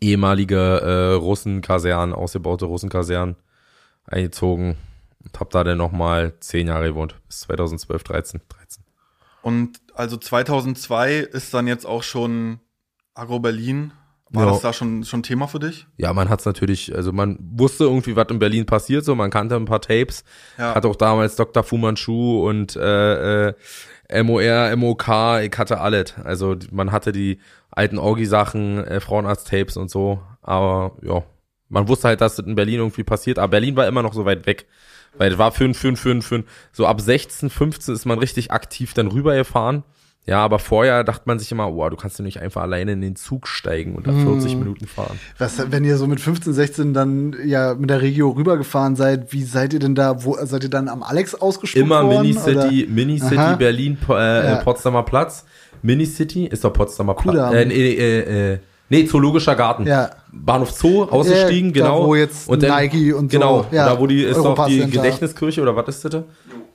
ehemalige 0.00 0.56
äh, 0.58 1.12
Russenkasernen, 1.14 2.14
ausgebaute 2.14 2.66
Russenkasernen 2.66 3.36
eingezogen 4.06 4.76
und 5.24 5.40
hab 5.40 5.50
da 5.50 5.64
dann 5.64 5.78
nochmal 5.78 6.34
zehn 6.40 6.68
Jahre 6.68 6.88
gewohnt, 6.88 7.16
bis 7.26 7.40
2012, 7.40 8.02
13, 8.04 8.40
13. 8.48 8.84
Und 9.42 9.80
also 9.94 10.16
2002 10.16 11.16
ist 11.18 11.52
dann 11.54 11.66
jetzt 11.66 11.86
auch 11.86 12.02
schon 12.02 12.60
Agro 13.14 13.38
Berlin. 13.40 13.92
War 14.30 14.44
Ja. 14.46 14.50
das 14.50 14.60
da 14.60 14.72
schon, 14.72 15.04
schon 15.04 15.22
Thema 15.22 15.46
für 15.46 15.60
dich? 15.60 15.86
Ja, 15.98 16.12
man 16.12 16.28
hat's 16.28 16.44
natürlich, 16.44 16.92
also 16.94 17.12
man 17.12 17.38
wusste 17.40 17.84
irgendwie, 17.84 18.16
was 18.16 18.26
in 18.28 18.40
Berlin 18.40 18.66
passiert, 18.66 19.04
so 19.04 19.14
man 19.14 19.30
kannte 19.30 19.54
ein 19.54 19.66
paar 19.66 19.80
Tapes, 19.80 20.24
Ja. 20.58 20.74
hatte 20.74 20.88
auch 20.88 20.96
damals 20.96 21.36
Dr. 21.36 21.62
Fu 21.62 21.76
Manchu 21.76 22.44
und 22.46 22.74
äh, 22.74 23.48
äh, 23.48 23.54
MOR, 24.12 24.76
MOK, 24.76 25.08
ich 25.42 25.58
hatte 25.58 25.80
alles. 25.80 26.14
Also 26.22 26.56
man 26.70 26.92
hatte 26.92 27.12
die 27.12 27.38
alten 27.70 27.98
Orgi-Sachen, 27.98 28.84
äh, 28.84 29.00
Frauenarzt-Tapes 29.00 29.76
und 29.76 29.90
so, 29.90 30.22
aber 30.42 30.96
ja, 31.02 31.22
man 31.68 31.88
wusste 31.88 32.08
halt, 32.08 32.20
dass 32.20 32.36
das 32.36 32.46
in 32.46 32.54
Berlin 32.54 32.78
irgendwie 32.78 33.04
passiert, 33.04 33.38
aber 33.38 33.48
Berlin 33.48 33.76
war 33.76 33.86
immer 33.86 34.02
noch 34.02 34.14
so 34.14 34.24
weit 34.24 34.46
weg. 34.46 34.66
Weil 35.18 35.32
es 35.32 35.38
war 35.38 35.50
für, 35.50 35.72
für, 35.72 35.96
für, 35.96 36.20
für, 36.22 36.44
so 36.72 36.86
ab 36.86 37.00
16, 37.00 37.48
15 37.48 37.94
ist 37.94 38.04
man 38.04 38.18
richtig 38.18 38.50
aktiv 38.50 38.92
dann 38.92 39.08
rübergefahren. 39.08 39.82
Ja, 40.26 40.38
aber 40.44 40.58
vorher 40.58 41.04
dachte 41.04 41.22
man 41.26 41.38
sich 41.38 41.52
immer, 41.52 41.72
wow, 41.72 41.88
du 41.88 41.96
kannst 41.96 42.18
ja 42.18 42.24
nicht 42.24 42.40
einfach 42.40 42.62
alleine 42.62 42.92
in 42.92 43.00
den 43.00 43.14
Zug 43.14 43.46
steigen 43.46 43.94
und 43.94 44.08
da 44.08 44.12
40 44.12 44.56
Minuten 44.56 44.86
fahren. 44.88 45.20
Was, 45.38 45.70
wenn 45.70 45.84
ihr 45.84 45.96
so 45.98 46.08
mit 46.08 46.20
15, 46.20 46.52
16 46.52 46.94
dann 46.94 47.36
ja 47.44 47.74
mit 47.74 47.90
der 47.90 48.02
Regio 48.02 48.30
rübergefahren 48.30 48.96
seid, 48.96 49.32
wie 49.32 49.44
seid 49.44 49.72
ihr 49.72 49.78
denn 49.78 49.94
da, 49.94 50.24
wo 50.24 50.36
seid 50.42 50.64
ihr 50.64 50.70
dann 50.70 50.88
am 50.88 51.04
Alex 51.04 51.36
ausgespuckt 51.36 51.80
Immer? 51.80 52.02
Mini-City, 52.02 52.88
Mini-City. 52.90 53.56
Berlin, 53.56 53.96
äh, 54.08 54.14
Ja. 54.46 54.56
Potsdamer 54.56 55.04
Platz. 55.04 55.44
Mini-City 55.82 56.46
ist 56.46 56.64
doch 56.64 56.72
Potsdamer 56.72 57.14
Platz. 57.14 57.54
Äh, 57.54 57.64
nee, 57.66 57.74
äh, 57.92 58.52
äh, 58.54 58.58
nee, 58.88 59.04
Zoologischer 59.06 59.54
Garten. 59.54 59.86
Ja. 59.86 60.10
Bahnhof 60.32 60.72
Zoo, 60.72 61.04
ausgestiegen, 61.04 61.72
Ja, 61.72 61.84
da, 61.84 61.90
genau. 61.92 62.06
wo 62.08 62.14
jetzt 62.16 62.50
Nike 62.50 63.12
und 63.12 63.30
so, 63.30 63.38
Genau, 63.38 63.66
ja, 63.70 63.86
da 63.86 64.00
wo 64.00 64.08
die 64.08 64.24
ist 64.24 64.36
doch 64.36 64.66
die. 64.66 64.90
Gedächtniskirche 64.90 65.62
oder 65.62 65.76
was 65.76 65.86
ist 65.88 66.04
das? 66.04 66.10
da? 66.10 66.24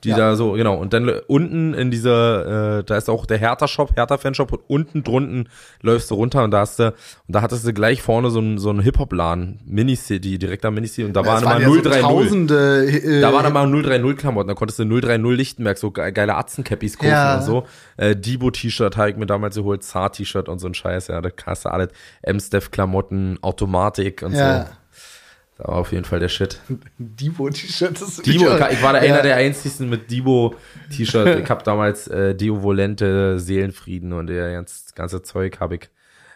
Die 0.04 0.10
Ja. 0.10 0.18
da 0.18 0.36
so, 0.36 0.54
genau. 0.54 0.76
Und 0.76 0.94
dann 0.94 1.10
unten 1.28 1.74
in 1.76 1.92
dieser, 1.92 2.80
äh, 2.80 2.84
da 2.84 2.98
ist 2.98 3.10
auch 3.10 3.26
der 3.28 3.38
Hertha-Shop, 3.38 3.96
Hertha-Fanshop 3.96 4.52
und 4.52 4.62
unten 4.68 5.04
drunten 5.04 5.48
läufst 5.82 6.10
du 6.10 6.16
runter 6.16 6.44
und 6.44 6.52
da 6.52 6.62
hast 6.62 6.80
du, 6.80 6.86
und 6.88 6.94
da 7.28 7.42
hattest 7.44 7.68
du 7.68 7.74
gleich 7.74 8.02
vorne 8.02 8.32
so 8.32 8.40
einen 8.40 8.58
so 8.58 8.70
einen 8.72 8.80
Hip-Hop-Laden, 8.82 9.60
Mini-City, 9.66 10.40
direkt 10.40 10.66
am 10.66 10.74
Mini-City 10.74 11.04
und 11.06 11.14
da 11.14 11.24
waren 11.26 11.44
immer 11.44 11.52
waren 11.52 11.62
ja 11.62 11.68
so 11.68 11.82
030. 11.82 12.02
Tausende, 12.02 12.86
äh, 12.88 13.22
Da 13.22 13.32
waren 13.32 13.46
immer 13.46 13.68
030 13.68 14.18
Klamotten, 14.18 14.48
da 14.48 14.54
konntest 14.56 14.80
du 14.80 14.86
030 14.86 15.38
Lichtenberg 15.38 15.78
so 15.78 15.92
ge- 15.92 16.12
geile 16.12 16.36
Atzencappys 16.36 16.98
kaufen 16.98 17.10
Ja. 17.12 17.38
und 17.38 17.44
so. 17.44 17.66
Äh, 17.98 18.16
Dibo-T-Shirt 18.16 18.98
habe 18.98 19.12
ich 19.12 19.18
mir 19.18 19.28
damals 19.28 19.56
geholt, 19.56 19.84
Zart-T-Shirt 19.84 20.50
und 20.50 20.58
so 20.60 20.68
ein 20.68 20.74
Scheiß, 20.74 21.10
ja, 21.10 21.22
da 21.22 21.30
hast 21.46 21.66
du 21.66 21.70
alles. 21.70 21.90
M-Steph-Klamotten, 22.24 23.40
Automatik 23.42 24.24
und 24.24 24.34
Ja. 24.34 24.64
so. 24.66 24.70
Da 25.62 25.68
war 25.68 25.76
auf 25.78 25.92
jeden 25.92 26.06
Fall 26.06 26.20
der 26.20 26.28
Shit. 26.30 26.60
Divo-T-Shirt. 26.98 28.26
Divo, 28.26 28.46
ich 28.72 28.82
war 28.82 28.94
der 28.94 29.06
ja. 29.06 29.14
einer 29.14 29.22
der 29.22 29.36
einzigsten 29.36 29.90
mit 29.90 30.10
Divo-T-Shirt. 30.10 31.40
Ich 31.44 31.50
habe 31.52 31.64
damals 31.64 32.08
äh, 32.08 32.34
Dio-Volente, 32.34 33.40
Seelenfrieden 33.40 34.12
und 34.14 34.26
der 34.28 34.54
ganz, 34.54 34.88
ganze 34.96 35.22
Zeug 35.22 35.60
habe 35.60 35.76
ich. 35.76 35.90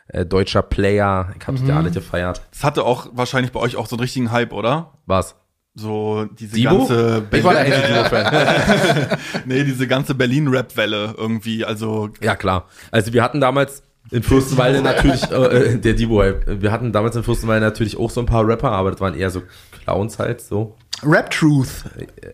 Äh, 0.08 0.24
deutscher 0.28 0.62
Player, 0.62 1.34
ich 1.40 1.48
habe 1.48 1.58
Mhm. 1.60 1.68
ja 1.68 1.78
alle 1.78 1.90
gefeiert. 1.90 2.44
Das 2.52 2.64
hatte 2.64 2.84
auch 2.84 3.08
wahrscheinlich 3.14 3.52
bei 3.52 3.60
euch 3.60 3.76
auch 3.76 3.88
so 3.88 3.96
einen 3.96 4.02
richtigen 4.02 4.32
Hype, 4.32 4.54
oder? 4.54 4.94
Was? 5.08 5.36
So 5.74 6.26
diese 6.26 6.56
Divo? 6.56 6.78
ganze 6.78 7.24
Ich 7.32 7.44
war 7.44 7.54
der 7.56 9.18
nee, 9.46 9.64
diese 9.64 9.88
ganze 9.88 10.14
Berlin-Rap-Welle 10.14 11.16
irgendwie. 11.18 11.66
Also 11.66 12.10
Ja, 12.22 12.36
klar. 12.36 12.68
Also 12.92 13.12
wir 13.14 13.24
hatten 13.24 13.42
damals 13.42 13.82
in 14.12 14.24
Fürstenwalde 14.24 14.82
natürlich, 14.82 15.24
äh, 15.32 15.78
der 15.78 15.94
halt. 15.94 16.41
wir 16.62 16.72
hatten 16.72 16.91
damals 16.91 17.15
in 17.15 17.24
Fürstenwalde 17.24 17.65
natürlich 17.65 17.98
auch 17.98 18.10
so 18.10 18.20
ein 18.20 18.26
paar 18.26 18.48
Rapper, 18.48 18.72
aber 18.72 18.91
das 18.91 19.02
waren 19.02 19.15
eher 19.15 19.30
so 19.30 19.44
Clowns 19.84 20.20
halt, 20.20 20.41
so. 20.41 20.76
Rap 21.06 21.30
Truth. 21.32 21.84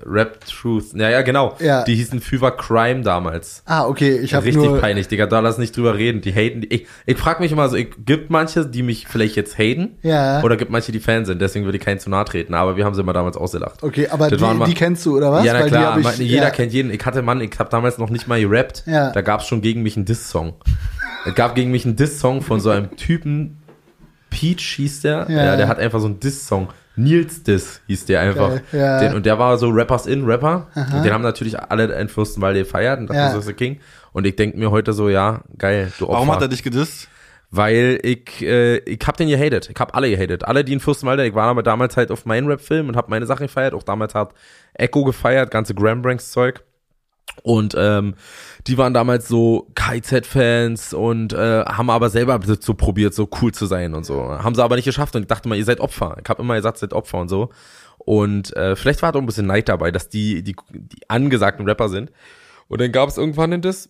Rap 0.05 0.45
Truth. 0.45 0.93
Ja, 0.93 1.09
ja, 1.09 1.21
genau. 1.21 1.55
Ja. 1.59 1.83
Die 1.83 1.95
hießen 1.95 2.19
Fever 2.21 2.51
Crime 2.51 3.01
damals. 3.01 3.63
Ah, 3.65 3.85
okay, 3.85 4.17
ich 4.17 4.33
habe 4.33 4.45
Richtig 4.45 4.63
nur 4.63 4.79
peinlich, 4.79 5.07
Digga, 5.07 5.25
da 5.25 5.39
lass 5.39 5.57
nicht 5.57 5.75
drüber 5.75 5.95
reden. 5.95 6.21
Die 6.21 6.31
haten, 6.33 6.63
ich, 6.69 6.87
ich 7.05 7.17
frag 7.17 7.39
mich 7.39 7.51
immer 7.51 7.67
so, 7.69 7.75
ich, 7.75 7.89
gibt 8.05 8.29
manche, 8.29 8.65
die 8.65 8.83
mich 8.83 9.07
vielleicht 9.07 9.35
jetzt 9.35 9.57
haten? 9.57 9.97
Ja. 10.01 10.41
Oder 10.43 10.57
gibt 10.57 10.71
manche, 10.71 10.91
die 10.91 10.99
Fans 10.99 11.27
sind, 11.27 11.41
deswegen 11.41 11.65
würde 11.65 11.77
ich 11.77 11.83
keinen 11.83 11.99
zu 11.99 12.09
nahe 12.09 12.25
treten, 12.25 12.53
aber 12.53 12.77
wir 12.77 12.85
haben 12.85 12.95
sie 12.95 13.01
immer 13.01 13.13
damals 13.13 13.37
ausgelacht. 13.37 13.83
Okay, 13.83 14.07
aber 14.09 14.29
die, 14.29 14.37
mal- 14.37 14.65
die 14.67 14.73
kennst 14.73 15.05
du 15.05 15.17
oder 15.17 15.31
was? 15.31 15.45
Ja, 15.45 15.53
na 15.53 15.59
Weil 15.61 15.69
klar, 15.69 15.99
ich, 15.99 16.17
jeder 16.19 16.43
ja. 16.43 16.49
kennt 16.49 16.73
jeden. 16.73 16.91
Ich 16.91 17.05
hatte, 17.05 17.21
Mann, 17.21 17.41
ich 17.41 17.51
habe 17.59 17.69
damals 17.69 17.97
noch 17.97 18.09
nicht 18.09 18.27
mal 18.27 18.39
gerappt. 18.41 18.83
Ja. 18.85 19.11
Da 19.11 19.21
gab's 19.21 19.47
schon 19.47 19.61
gegen 19.61 19.81
mich 19.83 19.95
einen 19.97 20.05
Diss-Song. 20.05 20.53
es 21.25 21.35
gab 21.35 21.55
gegen 21.55 21.71
mich 21.71 21.85
einen 21.85 21.95
Diss-Song 21.95 22.41
von 22.41 22.59
so 22.59 22.69
einem 22.69 22.95
Typen, 22.95 23.57
Peach 24.29 24.75
hieß 24.77 25.01
der. 25.01 25.25
Ja. 25.29 25.43
Ja. 25.45 25.55
der 25.57 25.67
hat 25.67 25.79
einfach 25.79 25.99
so 25.99 26.05
einen 26.07 26.19
Diss-Song. 26.19 26.69
Nils 26.95 27.43
Diss 27.43 27.81
hieß 27.87 28.05
der 28.05 28.19
einfach. 28.21 28.49
Geil, 28.49 28.61
ja. 28.73 28.99
Den, 28.99 29.13
und 29.15 29.25
der 29.25 29.39
war 29.39 29.57
so 29.57 29.69
Rappers 29.69 30.07
in 30.07 30.25
Rapper. 30.25 30.67
Und 30.75 31.03
den 31.05 31.13
haben 31.13 31.21
natürlich 31.23 31.57
alle 31.59 31.85
in 31.99 32.09
Fürstenwalde 32.09 32.59
gefeiert 32.59 32.99
und 32.99 33.07
dachten, 33.07 33.17
Ja. 33.19 33.31
so 33.31 33.39
ist 33.39 33.45
der 33.47 33.55
King. 33.55 33.79
Und 34.11 34.25
ich 34.27 34.35
denk 34.35 34.55
mir 34.57 34.71
heute 34.71 34.91
so, 34.93 35.07
ja, 35.09 35.41
geil, 35.57 35.91
du 35.97 36.05
Opfer. 36.05 36.15
warum 36.15 36.31
hat 36.31 36.41
er 36.41 36.47
dich 36.49 36.63
gedisst? 36.63 37.07
Weil 37.53 37.99
ich, 38.03 38.41
äh, 38.41 38.77
ich 38.79 38.99
hab 39.05 39.17
den 39.17 39.27
gehatet. 39.27 39.69
Ich 39.69 39.79
hab 39.79 39.95
alle 39.95 40.09
gehatet. 40.09 40.45
Alle, 40.45 40.63
die 40.63 40.71
in 40.73 40.79
Fürstenwalde, 40.79 41.25
ich 41.25 41.35
war 41.35 41.47
aber 41.49 41.63
damals 41.63 41.97
halt 41.97 42.09
auf 42.11 42.25
meinen 42.25 42.47
Rap-Film 42.47 42.87
und 42.89 42.95
hab 42.95 43.09
meine 43.09 43.25
Sachen 43.25 43.47
gefeiert. 43.47 43.73
Auch 43.73 43.83
damals 43.83 44.15
hat 44.15 44.33
Echo 44.73 45.03
gefeiert, 45.03 45.51
ganze 45.51 45.73
Grambranks-Zeug. 45.75 46.61
Und 47.43 47.75
ähm, 47.77 48.15
die 48.67 48.77
waren 48.77 48.93
damals 48.93 49.27
so 49.27 49.67
KZ-Fans 49.75 50.93
und 50.93 51.33
äh, 51.33 51.63
haben 51.65 51.89
aber 51.89 52.09
selber 52.09 52.39
so 52.59 52.73
probiert, 52.73 53.13
so 53.13 53.29
cool 53.41 53.51
zu 53.51 53.65
sein 53.65 53.95
und 53.95 54.05
so. 54.05 54.21
Haben 54.21 54.55
sie 54.55 54.63
aber 54.63 54.75
nicht 54.75 54.85
geschafft 54.85 55.15
und 55.15 55.23
ich 55.23 55.27
dachte 55.27 55.49
mal, 55.49 55.57
ihr 55.57 55.65
seid 55.65 55.79
Opfer. 55.79 56.17
Ich 56.21 56.29
habe 56.29 56.41
immer 56.41 56.55
gesagt, 56.55 56.77
ihr 56.77 56.81
seid 56.81 56.93
Opfer 56.93 57.19
und 57.19 57.29
so. 57.29 57.49
Und 57.97 58.55
äh, 58.55 58.75
vielleicht 58.75 59.01
war 59.01 59.11
da 59.11 59.19
auch 59.19 59.23
ein 59.23 59.27
bisschen 59.27 59.47
Neid 59.47 59.69
dabei, 59.69 59.91
dass 59.91 60.09
die, 60.09 60.43
die, 60.43 60.55
die 60.71 61.09
angesagten 61.09 61.67
Rapper 61.67 61.89
sind. 61.89 62.11
Und 62.67 62.81
dann 62.81 62.91
gab 62.91 63.09
es 63.09 63.17
irgendwann 63.17 63.51
in 63.51 63.61
das, 63.61 63.89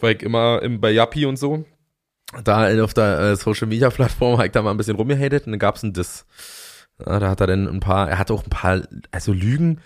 weil 0.00 0.16
ich 0.16 0.22
immer 0.22 0.62
im, 0.62 0.80
bei 0.80 0.90
Yappi 0.90 1.26
und 1.26 1.36
so, 1.36 1.64
da 2.42 2.82
auf 2.82 2.94
der 2.94 3.18
äh, 3.20 3.36
Social 3.36 3.68
Media 3.68 3.90
Plattform 3.90 4.38
habe 4.38 4.46
ich 4.46 4.52
da 4.52 4.62
mal 4.62 4.70
ein 4.70 4.76
bisschen 4.76 4.96
rumgehatet 4.96 5.46
und 5.46 5.52
dann 5.52 5.58
gab's 5.58 5.82
ein 5.82 5.92
Diss. 5.92 6.26
Ja, 6.98 7.18
da 7.18 7.30
hat 7.30 7.40
er 7.40 7.46
dann 7.48 7.68
ein 7.68 7.80
paar, 7.80 8.08
er 8.08 8.18
hatte 8.18 8.34
auch 8.34 8.44
ein 8.44 8.50
paar, 8.50 8.82
also 9.10 9.32
Lügen, 9.32 9.80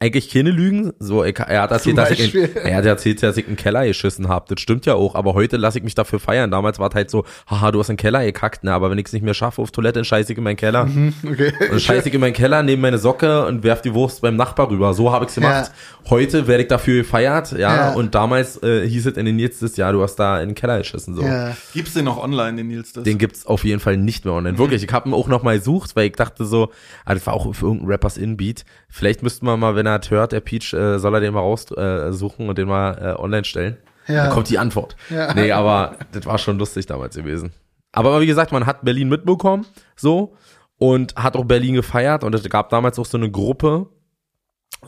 eigentlich 0.00 0.30
keine 0.30 0.50
Lügen. 0.50 0.92
So, 0.98 1.24
ich, 1.24 1.38
er 1.38 1.62
hat 1.62 1.70
erzählt, 1.70 1.96
dass 1.96 2.10
ich, 2.10 2.34
in, 2.34 2.56
er 2.56 2.76
hat 2.76 2.84
erzählt, 2.84 3.22
dass 3.22 3.36
ich 3.36 3.46
einen 3.46 3.56
Keller 3.56 3.86
geschissen 3.86 4.28
habe. 4.28 4.44
Das 4.52 4.60
stimmt 4.60 4.84
ja 4.86 4.94
auch, 4.94 5.14
aber 5.14 5.32
heute 5.34 5.56
lasse 5.56 5.78
ich 5.78 5.84
mich 5.84 5.94
dafür 5.94 6.18
feiern. 6.18 6.50
Damals 6.50 6.78
war 6.78 6.90
es 6.90 6.94
halt 6.94 7.10
so, 7.10 7.24
haha, 7.48 7.70
du 7.70 7.78
hast 7.78 7.88
einen 7.88 7.96
Keller 7.96 8.22
gekackt, 8.24 8.64
ne, 8.64 8.72
aber 8.72 8.90
wenn 8.90 8.98
ich 8.98 9.06
es 9.06 9.12
nicht 9.12 9.22
mehr 9.22 9.32
schaffe 9.34 9.62
auf 9.62 9.70
Toilette, 9.70 9.94
dann 10.00 10.04
scheiße 10.04 10.32
ich 10.32 10.38
in 10.38 10.44
meinen 10.44 10.56
Keller. 10.56 10.84
Mhm, 10.86 11.14
okay. 11.26 11.52
Und 11.70 11.80
scheiße 11.80 12.08
ich 12.08 12.14
in 12.14 12.20
meinen 12.20 12.34
Keller, 12.34 12.62
nehme 12.62 12.82
meine 12.82 12.98
Socke 12.98 13.46
und 13.46 13.62
werf 13.62 13.80
die 13.82 13.94
Wurst 13.94 14.20
beim 14.20 14.36
Nachbar 14.36 14.68
rüber. 14.68 14.92
So 14.94 15.10
habe 15.12 15.24
ich's 15.24 15.36
gemacht. 15.36 15.70
Heute 16.10 16.46
werde 16.48 16.64
ich 16.64 16.68
dafür 16.68 16.96
gefeiert, 17.02 17.52
ja, 17.52 17.58
Ja. 17.74 17.92
und 17.94 18.14
damals 18.14 18.62
äh, 18.62 18.86
hieß 18.86 19.06
es 19.06 19.16
in 19.16 19.24
den 19.24 19.36
Nils 19.36 19.60
das 19.60 19.76
Jahr, 19.78 19.92
du 19.94 20.02
hast 20.02 20.16
da 20.16 20.40
in 20.42 20.50
den 20.50 20.54
Keller 20.54 20.78
geschissen, 20.78 21.14
so. 21.14 21.22
Ja. 21.22 21.56
Gibt's 21.72 21.94
den 21.94 22.04
noch 22.04 22.22
online, 22.22 22.58
den 22.58 22.68
Nils 22.68 22.92
das? 22.92 23.04
Den 23.04 23.16
gibt's 23.16 23.46
auf 23.46 23.64
jeden 23.64 23.80
Fall 23.80 23.96
nicht 23.96 24.26
mehr 24.26 24.34
online. 24.34 24.58
Wirklich, 24.58 24.82
ich 24.84 24.92
habe 24.92 25.08
ihn 25.08 25.14
auch 25.14 25.28
noch 25.28 25.42
mal 25.42 25.56
gesucht, 25.56 25.96
weil 25.96 26.06
ich 26.08 26.12
dachte 26.16 26.44
so, 26.44 26.70
ah, 27.06 27.14
das 27.14 27.26
war 27.26 27.32
auch 27.32 27.54
für 27.54 27.64
irgendeinen 27.66 27.90
Rappers 27.90 28.18
Inbeat. 28.18 28.64
Vielleicht 28.90 29.22
müssten 29.22 29.46
wir 29.46 29.56
mal, 29.56 29.74
wenn 29.76 29.83
er 29.86 30.00
es 30.00 30.10
hört, 30.10 30.32
der 30.32 30.40
Peach, 30.40 30.72
äh, 30.72 30.98
soll 30.98 31.14
er 31.14 31.20
den 31.20 31.34
mal 31.34 31.40
raussuchen 31.40 32.46
äh, 32.46 32.48
und 32.48 32.58
den 32.58 32.68
mal 32.68 33.16
äh, 33.16 33.20
online 33.20 33.44
stellen. 33.44 33.76
Ja. 34.06 34.26
Da 34.26 34.30
kommt 34.32 34.50
die 34.50 34.58
Antwort. 34.58 34.96
Ja. 35.10 35.32
Nee, 35.34 35.52
aber 35.52 35.96
das 36.12 36.26
war 36.26 36.38
schon 36.38 36.58
lustig 36.58 36.86
damals 36.86 37.16
gewesen. 37.16 37.52
Aber 37.92 38.20
wie 38.20 38.26
gesagt, 38.26 38.52
man 38.52 38.66
hat 38.66 38.84
Berlin 38.84 39.08
mitbekommen, 39.08 39.66
so, 39.96 40.34
und 40.78 41.14
hat 41.16 41.36
auch 41.36 41.44
Berlin 41.44 41.74
gefeiert 41.74 42.24
und 42.24 42.34
es 42.34 42.48
gab 42.50 42.68
damals 42.70 42.98
auch 42.98 43.06
so 43.06 43.16
eine 43.16 43.30
Gruppe, 43.30 43.86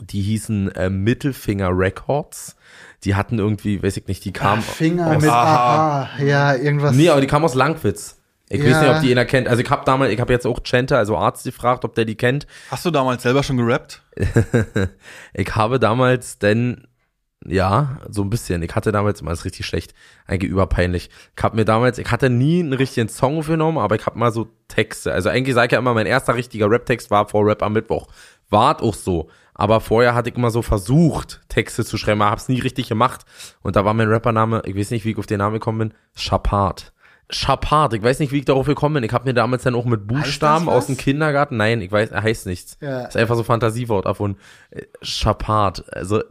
die 0.01 0.21
hießen 0.21 0.71
äh, 0.75 0.89
Mittelfinger 0.89 1.69
Records. 1.71 2.55
Die 3.03 3.15
hatten 3.15 3.39
irgendwie, 3.39 3.81
weiß 3.81 3.97
ich 3.97 4.07
nicht, 4.07 4.25
die 4.25 4.33
kamen 4.33 4.61
Finger 4.61 5.15
aus 5.15 5.21
mit. 5.21 5.31
Aha. 5.31 6.09
Ja, 6.23 6.55
irgendwas. 6.55 6.95
Nee, 6.95 7.09
aber 7.09 7.21
die 7.21 7.27
kam 7.27 7.43
aus 7.45 7.55
Langwitz. 7.55 8.16
Ich 8.49 8.61
weiß 8.61 8.69
Ja. 8.71 8.81
nicht, 8.81 8.91
ob 8.95 9.01
die 9.01 9.11
einer 9.11 9.25
kennt. 9.25 9.47
Also 9.47 9.61
ich 9.61 9.69
habe 9.69 9.83
damals, 9.85 10.11
ich 10.13 10.19
habe 10.19 10.31
jetzt 10.31 10.47
auch 10.47 10.61
Chente, 10.63 10.97
also 10.97 11.17
Arzt 11.17 11.43
gefragt, 11.43 11.83
ob 11.83 11.95
der 11.95 12.05
die 12.05 12.15
kennt. 12.15 12.47
Hast 12.71 12.85
du 12.85 12.91
damals 12.91 13.23
selber 13.23 13.43
schon 13.43 13.57
gerappt? 13.57 14.01
ich 15.33 15.55
habe 15.55 15.79
damals 15.79 16.39
denn, 16.39 16.87
ja, 17.45 17.99
so 18.09 18.23
ein 18.23 18.29
bisschen. 18.29 18.61
Ich 18.63 18.73
hatte 18.75 18.91
damals, 18.91 19.21
mal 19.21 19.31
ist 19.31 19.45
richtig 19.45 19.65
schlecht, 19.65 19.93
eigentlich 20.25 20.51
überpeinlich. 20.51 21.09
Ich 21.35 21.43
habe 21.43 21.55
mir 21.55 21.65
damals, 21.65 21.97
ich 21.97 22.09
hatte 22.09 22.29
nie 22.29 22.59
einen 22.61 22.73
richtigen 22.73 23.09
Song 23.09 23.37
aufgenommen, 23.39 23.77
aber 23.77 23.95
ich 23.95 24.05
habe 24.05 24.17
mal 24.17 24.31
so 24.31 24.47
Texte. 24.67 25.11
Also 25.13 25.29
eigentlich 25.29 25.53
sage 25.55 25.67
ich 25.67 25.71
ja 25.73 25.79
immer, 25.79 25.93
mein 25.93 26.07
erster 26.07 26.35
richtiger 26.35 26.69
Rap-Text 26.69 27.11
war 27.11 27.27
vor 27.27 27.45
Rap 27.45 27.61
am 27.63 27.73
Mittwoch. 27.73 28.07
War 28.49 28.81
auch 28.81 28.93
so. 28.95 29.29
Aber 29.53 29.81
vorher 29.81 30.13
hatte 30.13 30.29
ich 30.29 30.35
immer 30.35 30.51
so 30.51 30.61
versucht, 30.61 31.41
Texte 31.49 31.83
zu 31.83 31.97
schreiben, 31.97 32.21
aber 32.21 32.31
hab's 32.31 32.47
nie 32.47 32.59
richtig 32.59 32.87
gemacht. 32.89 33.25
Und 33.61 33.75
da 33.75 33.83
war 33.85 33.93
mein 33.93 34.07
Rappername, 34.07 34.61
ich 34.65 34.75
weiß 34.77 34.91
nicht, 34.91 35.03
wie 35.03 35.11
ich 35.11 35.17
auf 35.17 35.25
den 35.25 35.39
Namen 35.39 35.55
gekommen 35.55 35.79
bin, 35.79 35.93
Chapard. 36.15 36.93
Chapard, 37.29 37.93
ich 37.93 38.01
weiß 38.01 38.19
nicht, 38.19 38.31
wie 38.31 38.37
ich 38.39 38.45
darauf 38.45 38.67
gekommen 38.67 38.95
bin. 38.95 39.03
Ich 39.03 39.11
habe 39.11 39.25
mir 39.25 39.33
damals 39.33 39.63
dann 39.63 39.75
auch 39.75 39.83
mit 39.85 40.07
Buchstaben 40.07 40.69
aus 40.69 40.85
dem 40.87 40.95
Kindergarten, 40.95 41.57
nein, 41.57 41.81
ich 41.81 41.91
weiß, 41.91 42.11
er 42.11 42.23
heißt 42.23 42.45
nichts. 42.45 42.77
Ja. 42.79 43.01
Ist 43.05 43.17
einfach 43.17 43.35
so 43.35 43.43
Fantasiewort 43.43 44.05
davon. 44.05 44.37
Äh, 44.71 44.83
Chapard, 45.03 45.83
also 45.93 46.21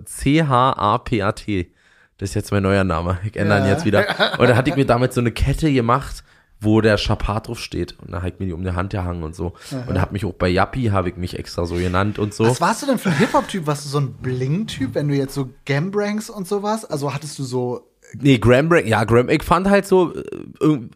C-H-A-P-A-T. 0.61 1.73
Das 2.19 2.31
ist 2.31 2.35
jetzt 2.35 2.51
mein 2.51 2.63
neuer 2.63 2.85
Name. 2.85 3.19
Ich 3.25 3.37
ändere 3.37 3.59
ihn 3.61 3.65
Ja. 3.67 3.73
jetzt 3.73 3.85
wieder. 3.85 4.07
Und 4.39 4.49
da 4.49 4.57
hatte 4.57 4.71
ich 4.71 4.77
mir 4.77 4.87
damals 4.87 5.15
so 5.15 5.21
eine 5.21 5.33
Kette 5.33 5.71
gemacht, 5.73 6.25
wo 6.61 6.81
der 6.81 6.97
Chapard 6.97 7.49
drauf 7.49 7.59
steht. 7.61 7.95
Und 8.01 8.13
da 8.13 8.19
habe 8.19 8.31
ich 8.31 8.39
mir 8.39 8.47
die 8.47 8.53
um 8.55 8.65
die 8.65 8.71
Hand 8.71 8.91
gehangen 8.93 9.23
und 9.23 9.35
so. 9.37 9.53
Und 9.87 9.95
da 9.95 10.01
habe 10.01 10.15
mich 10.15 10.25
auch 10.25 10.33
bei 10.33 10.49
Yappi, 10.49 10.85
habe 10.87 11.11
ich 11.11 11.17
mich 11.17 11.39
extra 11.39 11.67
so 11.67 11.75
genannt 11.75 12.19
und 12.19 12.33
so. 12.33 12.47
Was 12.47 12.63
warst 12.63 12.83
du 12.83 12.87
denn 12.87 12.97
für 12.99 13.11
ein 13.11 13.19
Hip-Hop-Typ? 13.19 13.67
Warst 13.67 13.85
du 13.85 13.91
so 13.91 14.01
ein 14.01 14.15
Bling-Typ, 14.15 14.95
wenn 14.95 15.09
du 15.09 15.15
jetzt 15.15 15.35
so 15.35 15.51
Gambranks 15.67 16.31
und 16.31 16.49
sowas? 16.49 16.87
Also 16.87 17.13
hattest 17.13 17.39
du 17.39 17.45
so. 17.45 17.91
Nee, 18.21 18.39
Graham 18.39 18.69
Break, 18.69 18.87
ja, 18.87 19.05
Graham, 19.05 19.29
ich 19.29 19.43
fand 19.43 19.69
halt 19.69 19.87
so, 19.87 20.15
äh, 20.15 20.23